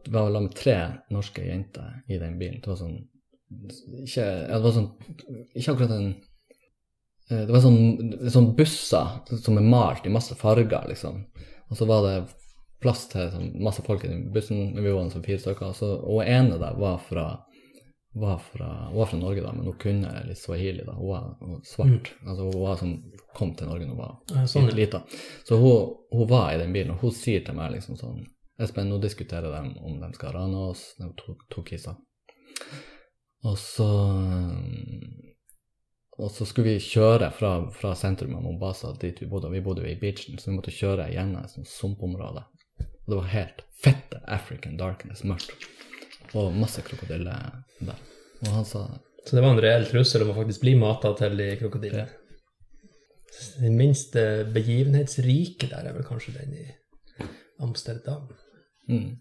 med 0.10 0.42
med 0.42 0.56
tre 0.58 0.78
norske 1.14 1.44
jenter 1.46 2.00
i 2.10 2.18
den 2.18 2.40
bilen. 2.40 2.62
Det 2.64 2.72
var 2.72 2.80
sånn 2.80 3.02
ikke, 4.02 4.24
det 4.50 4.62
var 4.64 4.74
sånn 4.74 4.88
Ikke 5.54 5.74
akkurat 5.76 5.92
en 5.94 6.08
eh, 7.30 7.44
Det 7.44 7.54
var 7.54 7.62
sånn, 7.62 8.14
sånn 8.34 8.48
busser 8.58 9.38
som 9.44 9.60
er 9.60 9.68
malt 9.68 10.08
i 10.10 10.14
masse 10.14 10.34
farger, 10.40 10.88
liksom. 10.90 11.22
Og 11.70 11.78
så 11.78 11.86
var 11.90 12.08
det 12.08 12.16
plass 12.84 13.06
til 13.12 13.30
sånn, 13.32 13.52
masse 13.64 13.86
folk 13.86 14.04
i 14.08 14.16
bussen, 14.34 14.74
vi 14.76 14.90
var 14.90 15.10
sånn 15.14 15.26
fire 15.26 15.42
stykker. 15.42 15.70
og 15.70 15.78
Så, 15.78 15.92
og 16.02 16.26
ene 16.26 16.58
der 16.62 16.80
var 16.82 16.98
fra 17.06 17.28
var 18.14 18.38
fra, 18.38 18.90
var 18.94 19.06
fra 19.06 19.18
Norge, 19.18 19.42
da, 19.42 19.54
men 19.54 19.66
hun 19.66 19.78
kunne 19.82 20.12
litt 20.28 20.38
swahili. 20.38 20.84
da, 20.86 20.94
Hun 20.94 21.10
var 21.10 21.62
svart. 21.66 21.88
Mm. 22.22 22.30
altså 22.30 22.44
Hun 22.44 22.62
var 22.62 22.76
som 22.78 22.94
kom 23.34 23.56
til 23.56 23.68
Norge 23.68 23.88
da 23.88 23.90
hun 23.90 23.98
var 23.98 24.48
sånn, 24.48 24.70
ja. 24.70 24.76
lita. 24.78 25.02
Så 25.48 25.58
hun, 25.58 25.96
hun 26.14 26.30
var 26.30 26.54
i 26.54 26.60
den 26.62 26.74
bilen, 26.74 26.94
og 26.94 27.02
hun 27.02 27.16
sier 27.18 27.42
til 27.46 27.58
meg 27.58 27.74
liksom 27.78 27.98
sånn 27.98 28.24
Espen, 28.62 28.86
nå 28.86 29.00
diskuterer 29.02 29.50
de 29.50 29.80
om 29.82 29.96
de 29.98 30.12
skal 30.14 30.36
rane 30.36 30.60
oss. 30.70 30.92
Var 31.00 31.10
to, 31.18 31.34
to 31.50 31.64
kisser. 31.66 31.96
Og 33.44 33.58
så 33.58 33.88
Og 36.22 36.30
så 36.32 36.46
skulle 36.46 36.76
vi 36.76 36.84
kjøre 36.86 37.32
fra, 37.34 37.56
fra 37.74 37.96
sentrum 37.98 38.36
av 38.38 38.44
Mombasa 38.46 38.94
dit 39.02 39.18
vi 39.22 39.26
bodde. 39.28 39.50
Vi 39.50 39.64
bodde 39.66 39.88
i 39.90 39.98
beachen, 39.98 40.38
så 40.38 40.52
vi 40.52 40.60
måtte 40.60 40.72
kjøre 40.72 41.10
gjennom 41.10 41.42
et 41.42 41.56
sånt 41.56 41.72
sumpområde. 41.72 42.46
Og 42.78 43.08
det 43.10 43.18
var 43.18 43.32
helt 43.34 43.64
fette 43.84 44.22
African 44.30 44.78
darkness, 44.78 45.26
mørkt. 45.26 45.66
Og 46.40 46.54
masse 46.58 46.82
krokodiller 46.86 47.62
der. 47.80 48.00
Og 48.44 48.52
han 48.52 48.66
sa 48.66 48.88
Så 49.26 49.36
det 49.38 49.44
var 49.44 49.54
en 49.54 49.62
reell 49.64 49.86
trussel 49.88 50.26
om 50.26 50.34
å 50.34 50.38
faktisk 50.42 50.62
bli 50.66 50.76
mata 50.76 51.14
til 51.16 51.38
de 51.40 51.54
krokodillene. 51.62 52.08
Den 53.62 53.78
minste 53.80 54.46
begivenhetsrike 54.54 55.70
der 55.72 55.88
er 55.90 55.96
vel 55.96 56.06
kanskje 56.06 56.36
den 56.36 56.54
i 56.54 56.66
Amsterdam. 57.64 58.28
mm. 58.90 59.12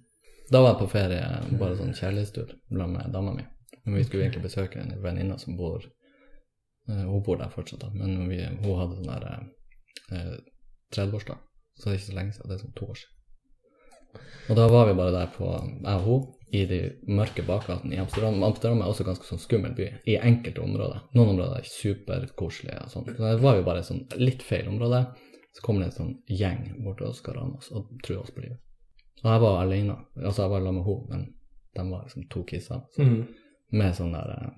Da 0.52 0.60
var 0.60 0.74
jeg 0.74 0.80
på 0.82 0.90
ferie, 0.93 1.20
bare 1.56 1.76
sånn 1.78 1.94
kjærlighetstur 1.97 2.51
sammen 2.51 2.98
med 2.98 3.12
dama 3.14 3.32
mi. 3.32 3.44
Men 3.84 3.94
vi 3.97 4.05
skulle 4.05 4.26
egentlig 4.26 4.43
besøke 4.44 4.82
en 4.82 4.93
venninne 5.02 5.39
som 5.40 5.56
bor 5.56 5.80
eh, 5.86 7.05
Hun 7.06 7.22
bor 7.24 7.39
der 7.40 7.48
fortsatt, 7.55 7.80
da, 7.80 7.89
men 7.94 8.28
vi, 8.28 8.43
hun 8.43 8.78
hadde 8.78 8.98
sånn 8.98 9.09
der 9.09 9.24
eh, 10.18 10.36
30-årsdag. 10.93 11.40
Så 11.78 11.89
det 11.89 11.94
er 11.94 11.98
ikke 12.01 12.10
så 12.10 12.18
lenge 12.18 12.36
siden, 12.36 12.51
det 12.51 12.59
er 12.59 12.62
sånn 12.66 12.76
to 12.76 12.90
år 12.93 13.01
siden. 13.01 13.18
Og 14.51 14.59
da 14.59 14.68
var 14.68 14.90
vi 14.90 14.98
bare 14.98 15.14
der 15.14 15.32
på 15.32 15.48
jeg 15.48 15.94
og 15.94 16.06
hun 16.06 16.28
i 16.53 16.65
de 16.69 16.79
mørke 17.09 17.43
bakgatene 17.49 17.95
i 17.97 18.01
Amsterdam. 18.03 18.43
Amsterdam 18.45 18.83
er 18.83 18.91
også 18.93 19.07
ganske 19.09 19.24
sånn 19.24 19.41
skummel 19.41 19.73
by 19.77 19.87
i 20.12 20.19
enkelte 20.20 20.61
områder. 20.61 21.03
Noen 21.16 21.31
områder 21.35 21.62
er 21.62 21.69
superkoselige 21.70 22.83
og 22.85 22.91
sånn. 22.93 23.07
Så 23.09 23.23
der 23.24 23.41
var 23.41 23.57
jo 23.57 23.62
bare 23.65 23.85
sånn 23.87 24.03
litt 24.20 24.43
feil 24.45 24.69
område. 24.69 25.07
Så 25.57 25.65
kommer 25.65 25.81
det 25.85 25.91
en 25.93 25.97
sånn 25.97 26.12
gjeng 26.29 26.62
bort 26.85 26.99
til 27.01 27.09
oss, 27.09 27.19
skal 27.23 27.35
rane 27.39 27.57
oss 27.57 27.70
og 27.73 27.89
true 28.05 28.20
oss 28.20 28.31
på 28.33 28.45
livet. 28.45 28.61
Og 29.23 29.31
jeg 29.31 29.41
var 29.45 29.61
alene. 29.62 29.97
Altså, 30.20 30.43
jeg 30.45 30.51
var 30.53 30.61
sammen 30.66 30.81
med 30.81 30.89
henne, 30.91 31.09
men 31.09 31.24
de 31.77 31.87
var 31.91 32.05
liksom 32.07 32.29
to 32.33 32.45
kisser. 32.45 32.81
Så, 32.97 33.03
Mm. 33.07 33.27
med 33.73 33.95
sånn 33.97 34.12
der 34.12 34.31
eh, 34.37 34.51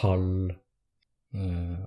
halv 0.00 0.50
eh, 1.34 1.78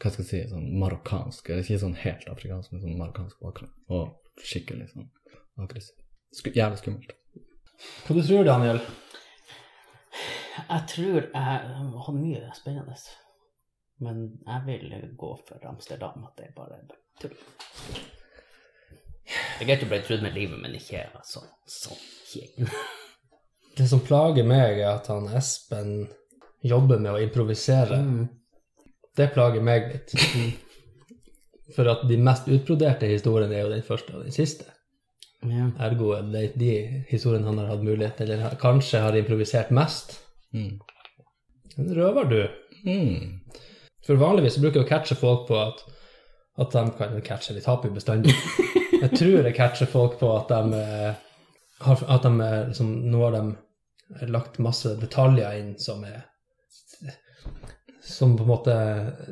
Hva 0.00 0.10
skal 0.12 0.24
jeg 0.24 0.28
si 0.28 0.40
sånn 0.50 0.66
marokkansk, 0.80 1.48
eller 1.50 1.62
ikke 1.64 1.80
sånn 1.80 1.96
helt 2.02 2.26
afrikansk, 2.28 2.72
men 2.72 2.82
sånn 2.82 2.98
marokkansk 3.00 3.40
bakgrunn. 3.40 3.72
Og 3.88 4.16
skikkelig 4.44 4.90
sånn 4.92 5.08
aggressiv. 5.58 5.96
Sk 6.36 6.52
jævlig 6.56 6.80
skummelt. 6.82 7.12
Hva 8.06 8.16
du 8.16 8.22
tror 8.22 8.42
du, 8.42 8.48
Daniel? 8.48 8.80
Jeg 10.56 10.82
tror 10.90 11.20
jeg 11.20 11.32
har 11.34 12.16
mye 12.16 12.50
spennende. 12.56 12.98
Men 14.04 14.26
jeg 14.44 14.62
vil 14.66 14.94
gå 15.16 15.32
for 15.48 15.68
Amsterdam, 15.68 16.26
at 16.28 16.36
det 16.36 16.50
er 16.50 16.56
bare 16.56 16.82
tull. 17.20 17.36
Det 19.26 19.64
er 19.64 19.68
greit 19.70 19.84
å 19.86 19.88
bli 19.90 20.00
trudd 20.04 20.22
med 20.22 20.36
livet, 20.36 20.60
men 20.60 20.76
ikke 20.76 21.06
sånn 21.26 21.48
sånn 21.70 22.02
kjeng. 22.28 22.68
Det 23.76 23.86
som 23.88 24.02
plager 24.04 24.46
meg, 24.46 24.80
er 24.80 24.92
at 24.94 25.08
han 25.12 25.28
Espen 25.36 26.06
jobber 26.64 27.00
med 27.00 27.14
å 27.14 27.22
improvisere. 27.24 27.98
Mm. 28.04 28.28
Det 29.16 29.30
plager 29.34 29.64
meg 29.64 29.90
litt. 29.92 30.14
For 31.76 31.88
at 31.90 32.04
de 32.08 32.16
mest 32.20 32.46
utbroderte 32.52 33.08
historiene 33.10 33.56
er 33.56 33.64
jo 33.64 33.72
den 33.72 33.84
første 33.84 34.14
og 34.14 34.28
den 34.28 34.34
siste. 34.34 34.68
Ja. 35.50 35.68
Ergo 35.86 36.12
er 36.16 36.28
det 36.32 36.44
de 36.60 36.72
historiene 37.10 37.48
han 37.48 37.58
har 37.62 37.72
hatt 37.74 37.84
mulighet 37.86 38.18
til, 38.20 38.32
eller 38.34 38.56
kanskje 38.60 39.02
har 39.04 39.16
improvisert 39.18 39.72
mest. 39.74 40.18
Mm. 40.56 40.78
En 41.76 41.92
røver, 41.98 42.30
du. 42.30 42.40
Mm. 42.86 43.40
For 44.06 44.20
vanligvis 44.20 44.58
bruker 44.62 44.80
jeg 44.80 44.86
å 44.86 44.90
catche 44.90 45.18
folk 45.18 45.46
på 45.48 45.58
at, 45.60 45.82
at 46.62 46.76
de 46.76 46.84
kan 46.98 47.20
catche, 47.26 47.56
litt 47.56 47.66
jo 47.68 47.92
bestandig. 47.94 48.34
Jeg 48.96 49.12
tror 49.12 49.44
jeg 49.44 49.54
catcher 49.58 49.88
folk 49.90 50.14
på 50.16 50.28
at 50.32 50.48
de 50.48 50.78
eh, 50.78 51.18
har, 51.84 52.04
at 52.08 52.24
de 52.24 52.30
eh, 52.40 52.62
liksom, 52.70 52.94
nå 53.12 53.18
har 53.20 53.34
de 53.34 54.30
lagt 54.32 54.56
masse 54.64 54.94
detaljer 55.02 55.58
inn 55.58 55.74
som 55.78 56.00
er 56.08 56.22
som 58.06 58.36
på 58.38 58.44
en 58.46 58.48
måte 58.48 58.74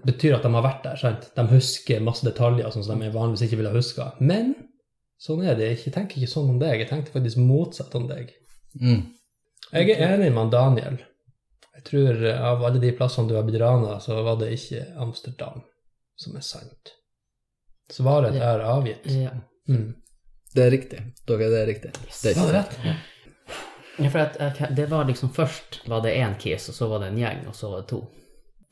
betyr 0.03 0.35
at 0.37 0.45
de 0.45 0.51
har 0.53 0.65
vært 0.65 0.85
der. 0.85 0.99
sant? 0.99 1.29
De 1.37 1.45
husker 1.53 2.03
masse 2.03 2.27
detaljer 2.27 2.73
sånn 2.75 2.85
som 2.87 3.01
de 3.01 3.11
vanligvis 3.15 3.47
ikke 3.47 3.61
ville 3.61 3.71
ha 3.71 3.79
huska. 3.79 4.09
Men 4.19 4.55
sånn 5.21 5.45
er 5.47 5.59
det. 5.59 5.71
Jeg 5.85 5.95
tenker 5.95 6.21
ikke 6.21 6.33
sånn 6.33 6.53
om 6.55 6.61
deg. 6.63 6.83
Jeg 6.83 6.91
tenkte 6.91 7.15
faktisk 7.15 7.41
motsatt 7.43 7.95
om 7.99 8.09
deg. 8.11 8.33
Mm. 8.81 9.03
Jeg 9.73 9.95
er 9.97 10.15
enig 10.15 10.31
med 10.35 10.53
Daniel. 10.53 10.99
Jeg 11.75 11.87
tror 11.89 12.21
eh, 12.25 12.43
av 12.51 12.65
alle 12.65 12.83
de 12.83 12.93
plassene 12.97 13.31
du 13.31 13.37
har 13.39 13.47
blitt 13.47 13.61
rana, 13.63 13.99
så 14.01 14.21
var 14.27 14.39
det 14.41 14.53
ikke 14.55 14.85
Amsterdam 15.03 15.65
som 16.21 16.37
er 16.39 16.45
sant. 16.47 16.95
Svaret 17.93 18.37
er 18.39 18.63
avgitt. 18.65 19.07
Ja. 19.11 19.33
Mm. 19.69 19.95
Det 20.55 20.63
er 20.63 20.71
riktig. 20.71 21.01
Dere, 21.27 21.51
det 21.51 21.61
er 21.61 21.67
riktig. 21.67 21.91
Det 22.23 22.31
er 22.31 22.39
Var 22.39 22.53
det 22.53 22.61
rett? 22.61 22.79
Ja, 23.99 24.11
for 24.11 24.21
at, 24.25 24.37
at 24.43 24.77
det 24.77 24.87
var 24.91 25.05
liksom 25.07 25.31
først 25.35 25.83
var 25.91 26.03
det 26.03 26.15
én 26.19 26.35
kis, 26.39 26.69
og 26.71 26.75
så 26.75 26.89
var 26.91 27.03
det 27.03 27.13
en 27.13 27.19
gjeng, 27.19 27.45
og 27.51 27.55
så 27.59 27.71
var 27.71 27.83
det 27.83 27.91
to. 27.91 28.01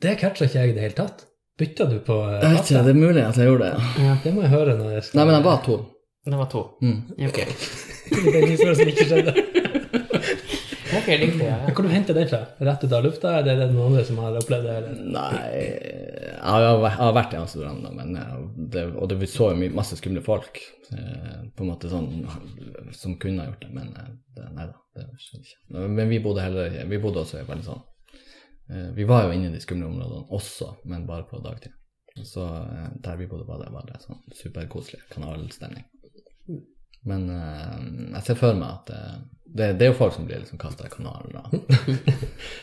Det 0.03 0.17
catcha 0.19 0.47
ikke 0.47 0.59
jeg 0.59 0.71
i 0.71 0.75
det 0.75 0.83
hele 0.83 0.97
tatt. 0.97 1.25
Bytta 1.59 1.85
du 1.85 1.99
på 2.03 2.15
eh, 2.25 2.39
Jeg 2.41 2.55
vet 2.55 2.71
ikke, 2.71 2.83
det 2.87 2.93
er 2.93 2.99
mulig 2.99 3.23
at 3.23 3.37
jeg 3.39 3.51
gjorde 3.51 3.69
det. 3.69 3.91
Ja. 4.03 4.15
Det 4.23 4.33
må 4.33 4.43
jeg 4.43 4.51
høre 4.55 4.77
når 4.79 4.95
jeg 4.97 5.05
skal 5.07 5.19
Nei, 5.19 5.25
men 5.29 5.37
jeg 5.37 5.45
var 5.45 5.61
to. 5.67 5.77
Det 6.25 6.37
var 6.39 6.45
to. 6.51 6.63
Mm. 6.81 6.99
Ok, 7.27 7.39
Det 8.09 8.35
er 8.35 8.43
en 8.43 8.49
historie 8.53 8.75
som 8.75 8.87
ikke 8.93 9.09
skjedde. 9.09 9.33
Ok, 10.93 11.07
riktig. 11.07 11.45
Ja. 11.47 11.55
Hvor 11.73 11.83
du 11.83 11.89
henter 11.89 12.13
den 12.13 12.27
fra? 12.29 12.39
Rett 12.61 12.83
ut 12.85 12.91
av 12.93 13.01
lufta, 13.03 13.31
eller 13.39 13.55
er 13.55 13.61
det 13.63 13.73
noen 13.73 13.87
andre 13.91 14.03
som 14.05 14.19
har 14.21 14.35
opplevd 14.37 14.67
det? 14.67 14.73
Eller? 14.77 14.97
Nei 15.15 15.53
Jeg 15.57 16.91
har, 16.99 17.13
vært 17.15 17.33
i 17.33 17.39
Amsterdam, 17.39 17.79
da, 17.81 17.89
men 17.97 18.11
det, 18.71 18.83
og 18.93 19.07
det, 19.09 19.17
vi 19.23 19.29
så 19.31 19.47
jo 19.53 19.69
masse 19.73 19.97
skumle 19.97 20.21
folk. 20.25 20.59
eh, 20.93 21.39
På 21.57 21.65
en 21.65 21.71
måte 21.71 21.89
sånn 21.89 22.11
som 22.93 23.15
kunne 23.21 23.41
ha 23.41 23.49
gjort 23.49 23.65
det, 23.65 23.71
men 23.73 23.89
eh, 23.89 24.11
det, 24.37 24.49
nei 24.53 24.67
da. 24.69 24.77
Det 24.93 25.07
skjedde 25.17 25.47
ikke. 25.47 25.87
Men 25.97 26.11
vi 26.13 26.19
bodde 26.21 26.45
heller 26.45 26.75
Vi 26.91 26.99
bodde 27.01 27.23
også 27.23 27.39
i 27.41 27.47
veldig 27.47 27.65
sånn 27.65 27.81
eh, 28.69 28.91
Vi 28.93 29.07
var 29.09 29.25
jo 29.25 29.33
inne 29.33 29.49
i 29.49 29.55
de 29.55 29.63
skumle 29.63 29.89
områdene 29.89 30.27
også, 30.37 30.75
men 30.85 31.07
bare 31.09 31.25
på 31.31 31.41
dagtid. 31.41 31.73
Så 32.21 32.45
der 33.01 33.17
vi 33.17 33.25
bodde, 33.25 33.49
var 33.49 33.63
det 33.63 33.73
bare 33.73 33.97
sånn 34.03 34.21
superkoselig 34.37 35.01
kanalstemning. 35.09 35.87
Men 37.09 37.25
uh, 37.29 37.79
jeg 38.15 38.23
ser 38.29 38.37
for 38.39 38.55
meg 38.55 38.69
at 38.69 38.91
uh, 38.95 39.15
det, 39.53 39.71
det 39.77 39.85
er 39.85 39.91
jo 39.91 39.97
folk 39.99 40.13
som 40.15 40.25
blir 40.25 40.39
liksom 40.41 40.57
kasta 40.61 40.87
i 40.87 40.91
kanalen 40.93 41.35
og, 41.43 41.53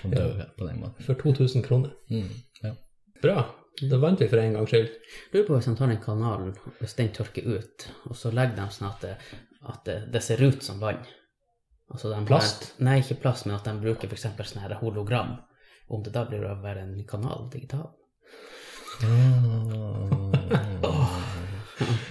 og 0.05 0.15
dør 0.15 0.41
på 0.59 0.67
den 0.67 0.81
måten. 0.81 1.05
For 1.07 1.15
2000 1.21 1.63
kroner. 1.67 1.93
Mm, 2.11 2.31
ja. 2.65 2.73
Bra. 3.23 3.45
Da 3.81 3.97
vant 4.03 4.21
vi 4.21 4.27
for 4.29 4.41
en 4.43 4.57
gangs 4.57 4.73
skyld. 4.73 4.89
Lurer 5.33 5.47
på 5.47 5.55
hvis 5.59 5.69
de 5.71 5.75
tar 5.79 5.93
den 5.93 6.01
kanalen, 6.03 6.51
hvis 6.81 6.97
den 6.99 7.13
tørker 7.17 7.47
ut, 7.61 7.87
og 8.11 8.17
så 8.19 8.33
legger 8.35 8.59
de 8.59 8.67
sånn 8.75 8.89
at 8.91 9.05
det, 9.07 9.15
at 9.71 9.85
det, 9.87 9.99
det 10.13 10.23
ser 10.27 10.43
ut 10.43 10.65
som 10.67 10.81
vann. 10.83 10.99
Altså 11.91 12.11
plast? 12.11 12.19
har- 12.19 12.27
Plast? 12.33 12.67
Nei, 12.87 12.99
ikke 13.05 13.21
plast, 13.23 13.47
men 13.47 13.57
at 13.57 13.65
de 13.69 13.77
bruker 13.83 14.11
f.eks. 14.11 14.27
sånn 14.51 14.63
her 14.65 14.75
hologram. 14.83 15.37
Om 15.91 16.03
det 16.07 16.13
da 16.15 16.25
blir 16.29 16.45
å 16.47 16.57
være 16.63 16.85
en 16.87 17.01
kanal 17.09 17.49
digital. 17.53 17.89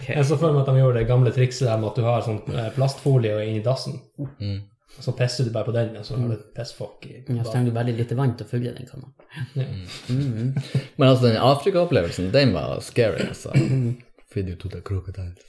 Jeg 0.09 0.25
så 0.25 0.37
for 0.39 0.55
meg 0.55 0.63
at 0.63 0.71
de 0.71 0.81
gjorde 0.81 0.99
det 0.99 1.07
gamle 1.09 1.31
trikset 1.35 1.67
der 1.67 1.79
med 1.79 1.91
at 1.91 1.99
du 1.99 2.07
har 2.07 2.25
sånn 2.25 2.41
eh, 2.53 2.69
plastfolie 2.75 3.39
inni 3.45 3.63
dassen. 3.65 3.99
Mm. 4.39 4.59
Og 4.97 5.05
så 5.05 5.13
pisser 5.15 5.45
du 5.47 5.51
bare 5.53 5.67
på 5.69 5.73
den, 5.75 5.93
og 5.99 6.05
så 6.05 6.17
har 6.17 6.31
du 6.31 6.45
pissfokk 6.55 7.05
i 7.07 7.13
Ja, 7.21 7.43
så 7.45 7.53
trenger 7.53 7.69
du 7.69 7.77
veldig 7.77 7.93
lite 7.99 8.17
vann 8.17 8.33
til 8.35 8.47
å 8.47 8.49
fylle 8.49 8.73
den 8.75 8.89
kanalen. 8.89 9.13
Ja. 9.55 9.67
Mm. 10.09 10.55
Men 10.97 11.07
altså, 11.07 11.27
den 11.27 11.37
Afrika-opplevelsen, 11.37 12.31
den 12.33 12.55
var 12.57 12.81
scary, 12.83 13.29
altså. 13.29 13.53
Video 14.33 14.57
to 14.59 14.71
the 14.73 14.81
crocodiles. 14.85 15.45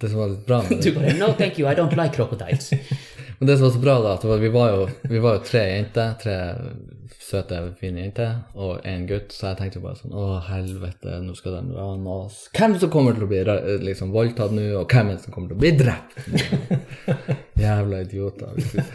Det 0.00 0.10
som 0.12 0.20
var 0.20 0.28
litt 0.34 0.46
bra 0.46 0.60
med 0.62 0.82
Du 0.84 0.90
det, 0.92 1.14
No, 1.16 1.32
thank 1.32 1.58
you, 1.58 1.66
I 1.68 1.74
don't 1.74 1.96
like 1.96 2.14
crocodiles. 2.14 2.70
men 3.38 3.48
det 3.48 3.56
som 3.56 3.66
var 3.66 3.72
så 3.74 3.80
bra 3.82 3.96
da, 4.02 4.12
at 4.16 4.24
vi, 4.42 4.48
var 4.54 4.70
jo, 4.74 4.86
vi 5.10 5.18
var 5.22 5.38
jo 5.38 5.42
tre 5.44 5.62
jenter, 5.68 6.14
tre 6.22 6.36
søte, 7.26 7.58
fine 7.80 8.04
jenter, 8.04 8.36
og 8.54 8.84
en 8.86 9.06
gutt, 9.08 9.34
så 9.34 9.50
jeg 9.50 9.58
tenkte 9.58 9.80
jo 9.80 9.84
bare 9.86 9.98
sånn, 9.98 10.14
å 10.14 10.38
helvete, 10.46 11.18
nå 11.24 11.34
skal 11.38 11.56
de 11.58 11.74
rane 11.76 12.16
oss. 12.22 12.44
Hvem 12.56 12.76
som 12.80 12.92
kommer 12.92 13.16
til 13.16 13.26
å 13.26 13.30
bli 13.30 13.42
liksom, 13.82 14.12
voldtatt 14.14 14.54
nå, 14.54 14.66
og 14.80 14.94
hvem 14.94 15.10
som 15.18 15.34
kommer 15.34 15.50
til 15.50 15.58
å 15.58 15.62
bli 15.64 15.72
drept? 15.78 16.16
Jævla 17.66 18.02
idioter. 18.06 18.54
liksom. 18.56 18.92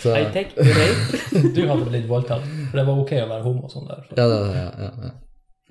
Så, 0.00 0.14
I 0.16 0.28
take 0.34 0.54
the 0.56 0.74
rape. 0.78 1.52
Du 1.56 1.62
hadde 1.68 1.88
blitt 1.88 2.08
voldtatt, 2.10 2.44
for 2.70 2.80
det 2.80 2.86
var 2.88 3.02
ok 3.04 3.14
å 3.20 3.28
være 3.32 3.46
homo 3.48 3.66
og 3.68 3.74
sånn 3.74 3.88
der. 3.88 4.06
Så. 4.08 4.18
ja, 4.20 4.28
ja, 4.28 4.40
ja, 4.54 4.68
ja, 4.84 4.92
ja. 5.08 5.12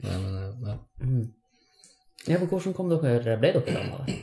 ja, 0.10 0.20
men, 0.26 0.68
ja. 0.68 0.78
Mm. 1.06 1.24
Ja, 2.28 2.36
men 2.38 2.50
hvordan 2.52 2.76
kom 2.78 2.91
dere, 2.91 3.38
ble 3.40 3.54
dere 3.56 3.80
rana? 3.80 4.20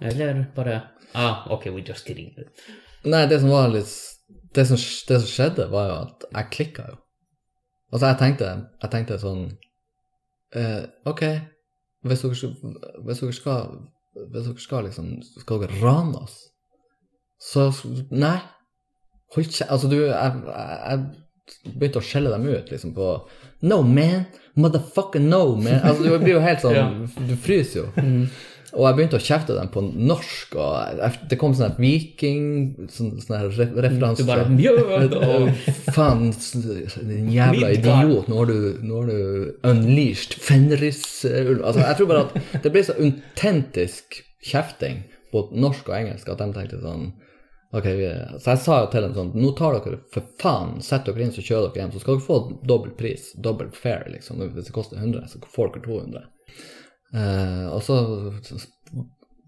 Eller 0.00 0.44
bare 0.56 0.80
Ah, 1.16 1.46
ok, 1.50 1.66
we 1.66 1.82
just 1.86 2.04
kidding. 2.06 2.32
Nei, 3.06 3.26
det 3.30 3.40
som 3.42 3.52
var 3.52 3.70
litt 3.70 3.92
Det 4.54 4.64
som, 4.66 4.78
det 4.78 5.18
som 5.22 5.28
skjedde, 5.30 5.68
var 5.72 5.90
jo 5.90 5.96
at 6.06 6.24
jeg 6.30 6.52
klikka 6.54 6.86
jo. 6.90 6.96
Altså, 7.92 8.06
jeg 8.08 8.18
tenkte, 8.22 8.48
jeg 8.82 8.92
tenkte 8.92 9.20
sånn 9.22 9.44
eh, 10.58 10.82
Ok, 11.06 11.22
hvis 12.06 12.24
dere, 12.24 12.50
hvis 13.06 13.22
dere 13.22 13.36
skal 13.36 13.70
Hvis 14.32 14.48
dere 14.48 14.64
skal 14.64 14.88
liksom 14.88 15.12
Skal 15.36 15.62
dere 15.62 15.80
rane 15.82 16.24
oss? 16.24 16.40
Så 17.42 17.68
Nei. 18.10 18.38
Hold 19.34 19.50
kjeft. 19.50 19.70
Altså, 19.70 19.88
du 19.90 19.96
jeg, 19.98 20.42
jeg, 20.46 20.98
jeg 21.66 21.74
begynte 21.76 22.00
å 22.00 22.04
skjelle 22.04 22.30
dem 22.32 22.46
ut, 22.48 22.70
liksom, 22.72 22.94
på 22.96 23.08
No, 23.66 23.80
man. 23.82 24.26
Motherfucker, 24.56 25.22
no, 25.22 25.56
man. 25.56 25.80
Altså, 25.82 26.06
du 26.06 26.18
blir 26.22 26.36
jo 26.36 26.42
helt 26.44 26.62
sånn 26.64 27.06
Du 27.28 27.34
fryser 27.42 27.82
jo. 27.82 27.86
Og 28.76 28.84
jeg 28.84 28.96
begynte 28.98 29.18
å 29.18 29.24
kjefte 29.24 29.56
dem 29.56 29.70
på 29.72 29.82
norsk, 29.82 30.54
og 30.60 31.00
jeg, 31.00 31.20
det 31.30 31.38
kom 31.40 31.54
sånn 31.56 31.76
viking 31.80 32.46
Sånn, 32.92 33.14
sånn 33.24 33.48
referanse 33.48 34.22
Du 34.22 34.28
bare 34.28 34.46
Mjød! 34.60 35.16
Og 35.16 35.50
Faen, 35.96 36.28
din 37.08 37.30
jævla 37.32 37.72
idiot, 37.76 38.30
nå 38.30 38.40
har 38.42 38.52
du, 38.52 38.58
nå 38.84 39.02
har 39.02 39.10
du 39.10 39.68
unleashed 39.72 40.36
fenrisulv 40.44 41.62
Altså, 41.62 41.82
jeg 41.82 42.00
tror 42.00 42.10
bare 42.12 42.24
at 42.26 42.64
det 42.66 42.74
ble 42.74 42.84
så 42.86 42.96
autentisk 43.00 44.20
kjefting 44.46 45.06
på 45.32 45.48
norsk 45.56 45.88
og 45.90 45.96
engelsk 45.96 46.28
at 46.30 46.42
de 46.42 46.52
tenkte 46.54 46.82
sånn 46.84 47.08
Ok, 47.74 47.88
vi, 47.98 48.06
så 48.38 48.52
jeg 48.52 48.62
sa 48.62 48.76
jo 48.84 48.92
til 48.92 49.04
dem 49.04 49.16
sånn 49.16 49.32
Nå 49.36 49.50
tar 49.58 49.74
dere 49.80 49.98
for 50.14 50.28
faen, 50.40 50.78
sett 50.84 51.08
dere 51.08 51.24
inn, 51.24 51.34
så 51.34 51.42
kjører 51.42 51.72
dere 51.72 51.82
hjem, 51.82 51.92
så 51.96 52.02
skal 52.04 52.16
dere 52.16 52.26
få 52.28 52.38
dobbel 52.70 52.94
pris, 52.96 53.32
dobbel 53.42 53.72
fair, 53.74 54.06
liksom. 54.12 54.40
Hvis 54.54 54.70
det 54.70 54.74
koster 54.76 55.00
100, 55.02 55.26
så 55.32 55.42
får 55.50 55.74
dere 55.74 55.84
200. 55.88 56.22
Eh, 57.16 57.66
og 57.72 57.80
så 57.82 57.96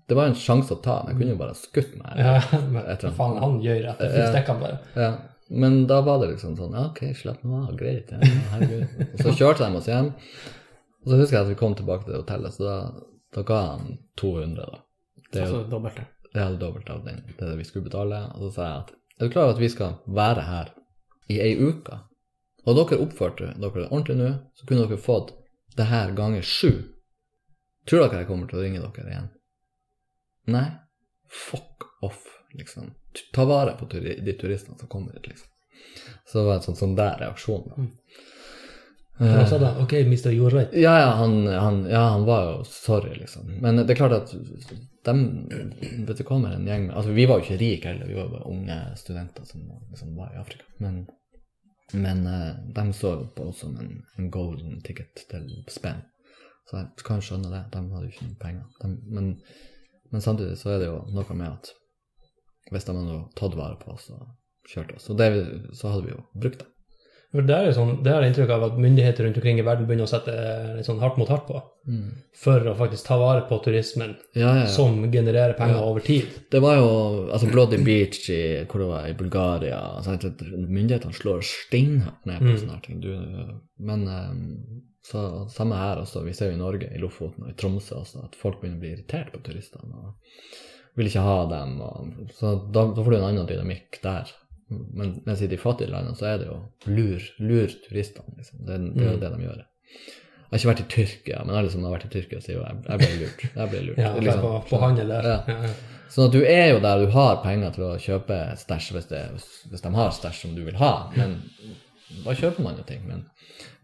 Det 0.08 0.16
var 0.16 0.30
en 0.30 0.38
sjanse 0.38 0.72
å 0.72 0.80
ta, 0.80 1.02
men 1.04 1.12
jeg 1.12 1.18
kunne 1.20 1.34
jo 1.34 1.40
bare 1.40 1.56
skutt 1.58 1.90
meg. 2.00 2.20
Ja, 2.22 2.60
men 2.72 2.86
Et 2.88 3.02
faen, 3.16 3.34
han 3.42 3.58
gjør 3.64 3.82
rett. 3.84 3.98
Jeg 4.00 4.14
fikk 4.14 4.30
stekk 4.32 4.52
bare. 4.62 4.78
Ja, 4.96 5.10
men 5.48 5.82
da 5.88 6.00
var 6.04 6.22
det 6.22 6.30
liksom 6.32 6.56
sånn, 6.56 6.76
ja, 6.76 6.86
ok, 6.90 7.02
slapp 7.16 7.44
nå 7.44 7.62
av, 7.66 7.74
greit, 7.76 8.10
ja, 8.12 8.30
herregud. 8.54 9.04
Og 9.12 9.22
så 9.24 9.34
kjørte 9.36 9.64
de 9.68 9.80
oss 9.80 9.88
hjem, 9.88 10.10
og 11.04 11.12
så 11.12 11.20
husker 11.20 11.38
jeg 11.38 11.44
at 11.44 11.52
vi 11.52 11.58
kom 11.60 11.76
tilbake 11.76 12.08
til 12.08 12.18
hotellet, 12.20 12.56
så 12.56 12.66
da, 12.66 12.76
da 13.36 13.44
ga 13.48 13.60
han 13.70 13.94
200 14.20 14.64
da. 14.64 14.82
Det 15.28 15.44
altså 15.44 15.62
dobbelt 15.68 16.00
det. 16.00 16.06
det 16.34 16.48
dobbelte 16.60 16.92
av 16.96 17.04
den, 17.04 17.22
det 17.38 17.54
vi 17.60 17.68
skulle 17.68 17.88
betale, 17.88 18.24
og 18.34 18.46
så 18.46 18.50
sa 18.56 18.68
jeg 18.68 18.82
at, 18.82 18.92
er 19.18 19.28
du 19.28 19.32
klar 19.34 19.48
over 19.48 19.56
at 19.56 19.62
vi 19.64 19.72
skal 19.72 19.96
være 20.20 20.44
her 20.48 20.72
i 21.32 21.40
ei 21.44 21.54
uke? 21.58 22.00
Og 22.68 22.76
dere 22.76 23.00
oppførte 23.04 23.52
dere 23.56 23.88
ordentlig 23.88 24.16
nå, 24.18 24.30
så 24.56 24.68
kunne 24.68 24.84
dere 24.86 25.00
fått 25.00 25.32
det 25.76 25.88
her 25.88 26.12
ganger 26.16 26.44
sju. 26.44 26.72
Tror 27.88 28.04
dere 28.04 28.22
jeg 28.22 28.28
kommer 28.28 28.50
til 28.50 28.60
å 28.60 28.64
ringe 28.64 28.82
dere 28.84 29.12
igjen? 29.12 29.28
Nei? 30.52 30.66
Fuck 31.28 31.88
off, 32.04 32.24
liksom. 32.56 32.92
Ta 33.34 33.44
vare 33.48 33.76
på 33.78 33.88
de 33.92 34.32
turistene 34.40 34.78
som 34.78 34.88
kommer 34.88 35.16
hit, 35.16 35.28
liksom. 35.28 35.48
Så 36.26 36.38
det 36.38 36.44
var 36.44 36.58
en 36.58 36.66
sånn, 36.66 36.76
sånn 36.76 36.96
der 36.98 37.16
reaksjon. 37.22 37.64
Da. 37.68 37.76
Mm. 39.18 39.32
han 39.34 39.46
sa 39.50 39.58
da, 39.58 39.70
ok, 39.82 39.92
Mr. 40.06 40.30
You're 40.30 40.52
right. 40.52 40.74
Ja, 40.76 40.94
ja 41.00 41.06
han, 41.18 41.46
han, 41.46 41.78
ja, 41.90 42.02
han 42.14 42.24
var 42.24 42.44
jo 42.50 42.64
sorry, 42.68 43.14
liksom. 43.18 43.48
Men 43.62 43.80
det 43.80 43.94
er 43.94 44.00
klart 44.00 44.16
at 44.16 44.34
de 45.08 45.14
Vet 46.06 46.18
du 46.18 46.24
kommer 46.26 46.52
en 46.52 46.66
gjeng 46.68 46.86
med 46.86 46.96
Altså, 46.96 47.14
vi 47.16 47.24
var 47.26 47.40
jo 47.40 47.46
ikke 47.46 47.60
rike 47.62 47.92
heller, 47.92 48.10
vi 48.10 48.18
var 48.18 48.28
jo 48.28 48.34
bare 48.34 48.52
unge 48.52 48.76
studenter 49.00 49.48
som 49.48 49.64
liksom 49.88 50.12
var 50.16 50.34
i 50.34 50.42
Afrika. 50.42 50.68
Men, 50.84 51.00
men 51.92 52.26
eh, 52.26 52.52
de 52.76 52.92
så 52.92 53.16
på 53.36 53.48
oss 53.48 53.64
som 53.64 53.76
en, 53.80 53.90
en 54.18 54.30
golden 54.30 54.80
ticket 54.84 55.24
til 55.30 55.50
spenn. 55.72 56.04
Så 56.68 56.76
jeg 56.76 57.04
kan 57.06 57.22
skjønne 57.24 57.52
det. 57.52 57.64
De 57.72 57.80
hadde 57.80 58.06
jo 58.06 58.12
ikke 58.12 58.26
noen 58.26 58.40
penger. 58.42 58.64
De, 58.82 58.94
men, 59.16 59.30
men 60.12 60.24
samtidig 60.24 60.58
så 60.60 60.74
er 60.74 60.82
det 60.82 60.90
jo 60.90 60.98
noe 61.16 61.36
med 61.38 61.48
at 61.50 61.72
hvis 62.68 62.84
de 62.84 62.96
hadde 62.96 63.20
tatt 63.38 63.54
vare 63.56 63.78
på 63.80 63.94
oss 63.94 64.10
og 64.12 64.26
kjørt 64.68 64.92
oss. 64.98 65.08
Og 65.08 65.16
det, 65.20 65.30
så 65.76 65.94
hadde 65.94 66.08
vi 66.08 66.12
jo 66.12 66.24
brukt 66.36 66.60
det. 66.60 66.68
For 67.28 67.44
det 67.44 67.52
er 67.52 67.66
jo 67.68 67.72
sånn, 67.76 67.90
det 68.00 68.12
har 68.12 68.22
jeg 68.24 68.32
inntrykk 68.32 68.50
av 68.54 68.62
at 68.70 68.76
myndigheter 68.80 69.26
rundt 69.26 69.36
omkring 69.36 69.58
i 69.60 69.64
verden 69.64 69.84
begynner 69.88 70.06
å 70.06 70.08
sette 70.08 70.32
eh, 70.32 70.68
litt 70.78 70.86
sånn 70.88 71.00
hardt 71.02 71.18
mot 71.20 71.28
hardt 71.28 71.44
på, 71.44 71.58
for 72.40 72.70
å 72.70 72.72
faktisk 72.78 73.04
ta 73.04 73.18
vare 73.20 73.42
på 73.50 73.58
turismen 73.66 74.14
Ja, 74.32 74.46
ja, 74.46 74.62
ja. 74.62 74.70
som 74.72 74.96
genererer 75.12 75.52
penger 75.58 75.82
over 75.84 76.04
tid. 76.06 76.30
Det 76.48 76.62
var 76.64 76.78
jo 76.80 76.88
altså 77.26 77.50
Bloody 77.52 77.82
Beach 77.84 78.30
i, 78.32 78.40
hvor 78.64 78.80
det 78.80 78.88
var, 78.94 79.10
i 79.10 79.18
Bulgaria 79.18 79.82
sant? 80.06 80.24
Myndighetene 80.40 81.12
slår 81.20 81.44
steinhardt 81.44 82.24
ned 82.30 82.46
på 82.46 82.54
sånne 82.62 82.78
her 82.78 82.86
ting. 82.88 83.04
Du, 83.04 83.12
men 83.90 84.08
eh, 84.08 84.32
så, 85.04 85.46
samme 85.50 85.76
her 85.78 86.02
også. 86.02 86.22
Vi 86.26 86.32
ser 86.36 86.50
jo 86.50 86.56
i 86.58 86.60
Norge, 86.60 86.88
i 86.94 86.98
Lofoten 87.00 87.44
og 87.46 87.50
i 87.52 87.56
Tromsø 87.58 88.00
også, 88.00 88.24
at 88.26 88.36
folk 88.36 88.60
begynner 88.60 88.78
å 88.80 88.82
bli 88.82 88.92
irritert 88.96 89.32
på 89.32 89.40
turistene. 89.46 89.94
og 89.94 90.98
Vil 90.98 91.06
ikke 91.10 91.22
ha 91.24 91.38
dem. 91.52 91.80
Og, 91.80 92.30
så 92.36 92.56
da, 92.74 92.86
da 92.92 93.04
får 93.06 93.14
du 93.14 93.18
en 93.20 93.28
annen 93.30 93.48
dynamikk 93.48 94.00
der. 94.02 94.32
Men 94.68 95.22
mens 95.24 95.40
i 95.42 95.48
de 95.48 95.56
fattige 95.60 95.88
landene 95.92 96.16
så 96.18 96.26
er 96.28 96.42
det 96.42 96.48
jo 96.50 96.58
lur, 96.92 97.22
lur 97.40 97.72
turistene. 97.86 98.34
Liksom. 98.36 98.64
Det, 98.66 98.80
det 98.98 99.06
er 99.06 99.14
jo 99.14 99.20
det 99.22 99.30
de 99.36 99.44
gjør. 99.46 99.62
Jeg 100.48 100.52
har 100.52 100.58
ikke 100.62 100.68
vært 100.70 100.80
i 100.82 100.88
Tyrkia, 100.92 101.38
men 101.44 101.56
alle 101.58 101.70
som 101.72 101.82
har 101.84 101.92
vært 101.92 102.06
i 102.08 102.12
Tyrkia, 102.12 102.40
sier 102.40 102.56
jo 102.56 102.64
jeg, 102.64 102.76
jeg 102.88 103.00
ble 103.02 103.08
lurt. 103.20 103.42
Jeg 103.54 103.70
ble 103.72 103.80
lurt. 103.86 103.98
Ja, 104.04 104.12
liksom- 104.16 104.44
på, 104.44 104.52
på 104.70 104.80
handel 104.82 105.10
der. 105.12 105.28
Ja. 105.28 105.72
Sånn 106.08 106.30
at 106.30 106.36
du 106.36 106.40
er 106.40 106.70
jo 106.70 106.78
der 106.80 107.02
du 107.04 107.10
har 107.12 107.42
penger 107.44 107.74
til 107.74 107.84
å 107.84 107.90
kjøpe 108.00 108.36
stæsj 108.56 108.86
hvis, 108.96 109.10
hvis 109.68 109.82
de 109.84 109.90
har 109.92 110.14
stæsj 110.16 110.38
som 110.46 110.54
du 110.56 110.62
vil 110.64 110.78
ha. 110.80 110.92
Men 111.16 111.34
da 112.24 112.32
kjøper 112.32 112.64
man 112.64 112.78
jo 112.80 112.86
ting. 112.88 113.02
Men 113.08 113.26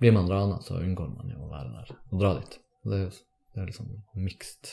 blir 0.00 0.12
man 0.16 0.28
rana, 0.30 0.60
så 0.62 0.74
unngår 0.80 1.10
man 1.16 1.30
jo 1.32 1.44
å 1.46 1.50
være 1.50 1.70
der 1.74 1.94
og 2.12 2.20
dra 2.20 2.34
dit. 2.40 2.58
Det 2.84 3.00
er 3.00 3.10
det 3.54 3.62
er 3.62 3.66
liksom 3.70 3.86
mixed 4.18 4.72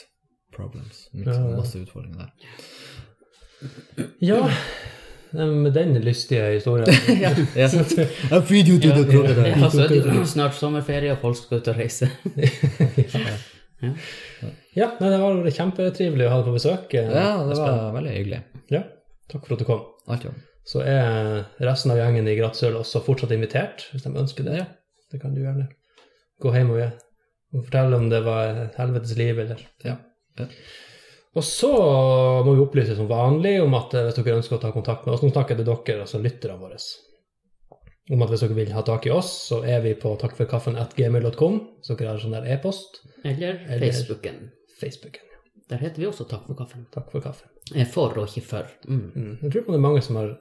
problems. 0.54 1.04
Mixed, 1.14 1.32
Ja, 1.32 1.48
ja. 1.50 1.56
Masse 1.56 1.78
utfordringer 1.78 2.18
der. 2.18 2.32
ja, 4.18 4.40
med 5.32 5.72
den 5.72 5.94
lystige 6.02 6.48
historien. 6.56 6.88
Ja. 7.22 7.30
Jeg 7.56 8.42
feed 8.48 8.68
you 8.68 8.78
to 8.82 8.90
the 8.96 9.04
crocodile. 9.10 9.48
Ja, 9.48 9.68
så 9.70 9.84
er 9.86 9.88
det 9.94 10.02
jo 10.18 10.24
snart 10.26 10.54
sommerferie, 10.58 11.12
og 11.14 11.22
folk 11.22 11.36
skal 11.38 11.62
ut 11.62 11.68
og 11.72 11.78
reise. 11.78 12.10
Ja, 14.72 14.86
nei, 15.00 15.08
det 15.10 15.18
var 15.20 15.48
kjempetrivelig 15.52 16.26
å 16.28 16.30
ha 16.32 16.36
deg 16.40 16.46
på 16.48 16.52
besøk. 16.54 16.92
eh, 16.94 17.08
Ja, 17.10 17.42
det 17.44 17.56
Espen. 17.56 17.72
var 17.78 17.92
veldig 17.96 18.12
hyggelig. 18.14 18.38
Ja, 18.70 18.82
takk 19.28 19.46
for 19.46 19.54
at 19.56 19.58
du 19.58 19.66
kom. 19.68 19.80
Alt 20.08 20.24
jo. 20.28 20.30
Så 20.64 20.84
er 20.86 21.42
resten 21.60 21.90
av 21.90 21.98
gjengen 21.98 22.28
i 22.30 22.36
Gratsøl 22.38 22.76
også 22.78 23.02
fortsatt 23.02 23.34
invitert, 23.34 23.88
hvis 23.92 24.04
de 24.06 24.12
ønsker 24.14 24.46
det. 24.46 24.60
Det 25.12 25.20
kan 25.22 25.34
du 25.34 25.42
gjerne 25.42 25.68
gå 26.42 26.52
hjem 26.56 26.70
og 26.74 26.80
gjøre. 26.80 26.92
Og 27.52 27.66
fortelle 27.66 27.96
om 28.00 28.08
det 28.10 28.22
var 28.24 28.62
et 28.64 28.78
helvetes 28.80 29.16
liv, 29.18 29.38
eller 29.38 29.60
Ja. 29.84 29.96
Ja. 30.38 30.46
Og 31.36 31.44
så 31.44 31.68
må 32.44 32.54
vi 32.54 32.60
opplyse 32.60 32.96
som 32.96 33.08
vanlig 33.08 33.54
om 33.62 33.72
at 33.78 33.94
eh, 33.94 34.04
hvis 34.08 34.18
dere 34.18 34.36
ønsker 34.40 34.58
å 34.58 34.60
ta 34.60 34.72
kontakt 34.72 35.06
med 35.06 35.14
oss, 35.14 35.22
nå 35.24 35.30
snakker 35.32 35.56
jeg 35.56 35.64
til 35.64 35.68
dere, 35.72 36.04
altså 36.04 36.20
lytterne 36.20 36.58
våre, 36.60 36.76
om 38.12 38.24
at 38.24 38.32
hvis 38.32 38.44
dere 38.44 38.56
vil 38.58 38.72
ha 38.76 38.82
tak 38.84 39.06
i 39.08 39.12
oss, 39.14 39.30
så 39.48 39.62
er 39.64 39.80
vi 39.84 39.94
på 39.96 40.12
takkforkaffen.gmail.com, 40.20 41.58
så 41.84 41.96
dere 41.96 42.14
har 42.14 42.20
sånn 42.20 42.36
der 42.36 42.48
e-post. 42.52 43.00
Eller 43.24 43.62
Eller- 43.68 43.86
Facebooken. 43.86 44.50
Facebooken. 44.80 45.28
Der 45.70 45.78
heter 45.80 46.02
vi 46.02 46.06
også 46.08 46.26
Takk 46.28 46.46
for 46.46 46.58
kaffen. 46.58 46.86
Takk 46.92 47.12
for 47.12 47.24
kaffen. 47.24 47.48
For 47.92 48.18
og 48.18 48.28
ikke 48.28 48.44
for. 48.44 48.66
Mm. 48.88 49.12
Mm. 49.14 49.36
Jeg 49.42 49.52
tror 49.52 49.68
det 49.70 49.78
er 49.78 49.86
mange 49.88 50.02
som 50.02 50.16
har 50.16 50.34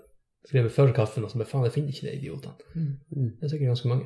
skrevet 0.50 0.72
'for 0.72 0.92
kaffen', 0.92 1.24
og 1.24 1.32
så 1.32 1.38
bare 1.38 1.48
faen, 1.48 1.64
jeg 1.64 1.72
finner 1.72 1.90
ikke 1.94 2.08
de 2.08 2.18
idiotene. 2.18 2.54
Mm. 2.76 3.30
Det 3.40 3.44
er 3.44 3.48
sikkert 3.48 3.68
ganske 3.68 3.88
mange. 3.88 4.06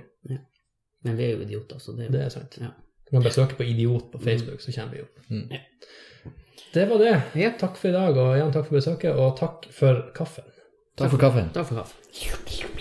Men 1.06 1.18
vi 1.20 1.28
er 1.28 1.36
jo 1.36 1.46
idioter, 1.46 1.80
så 1.82 1.94
det, 1.98 2.10
Det 2.14 2.24
er 2.26 2.34
sant. 2.34 2.58
Ja. 2.62 2.74
Du 3.06 3.14
kan 3.14 3.24
bare 3.24 3.34
søke 3.34 3.56
på 3.56 3.64
'idiot' 3.64 4.12
på 4.12 4.20
Facebook, 4.20 4.62
så 4.62 4.74
kommer 4.76 4.96
vi 4.96 5.02
opp. 5.02 5.20
Mm. 5.30 5.50
Det 6.74 6.90
var 6.90 6.98
det. 6.98 7.22
Ja. 7.36 7.52
Takk 7.60 7.78
for 7.78 7.88
i 7.88 7.96
dag, 7.96 8.18
og 8.18 8.36
igjen 8.36 8.52
takk 8.52 8.68
for 8.68 8.80
besøket, 8.80 9.16
og 9.16 9.38
takk 9.40 9.70
for 9.72 10.02
kaffen. 10.16 10.50
Takk 10.98 11.12
for 11.12 11.22
kaffen. 11.22 11.52
Takk 11.54 11.68
for 11.70 11.84
kaffen. 11.84 12.72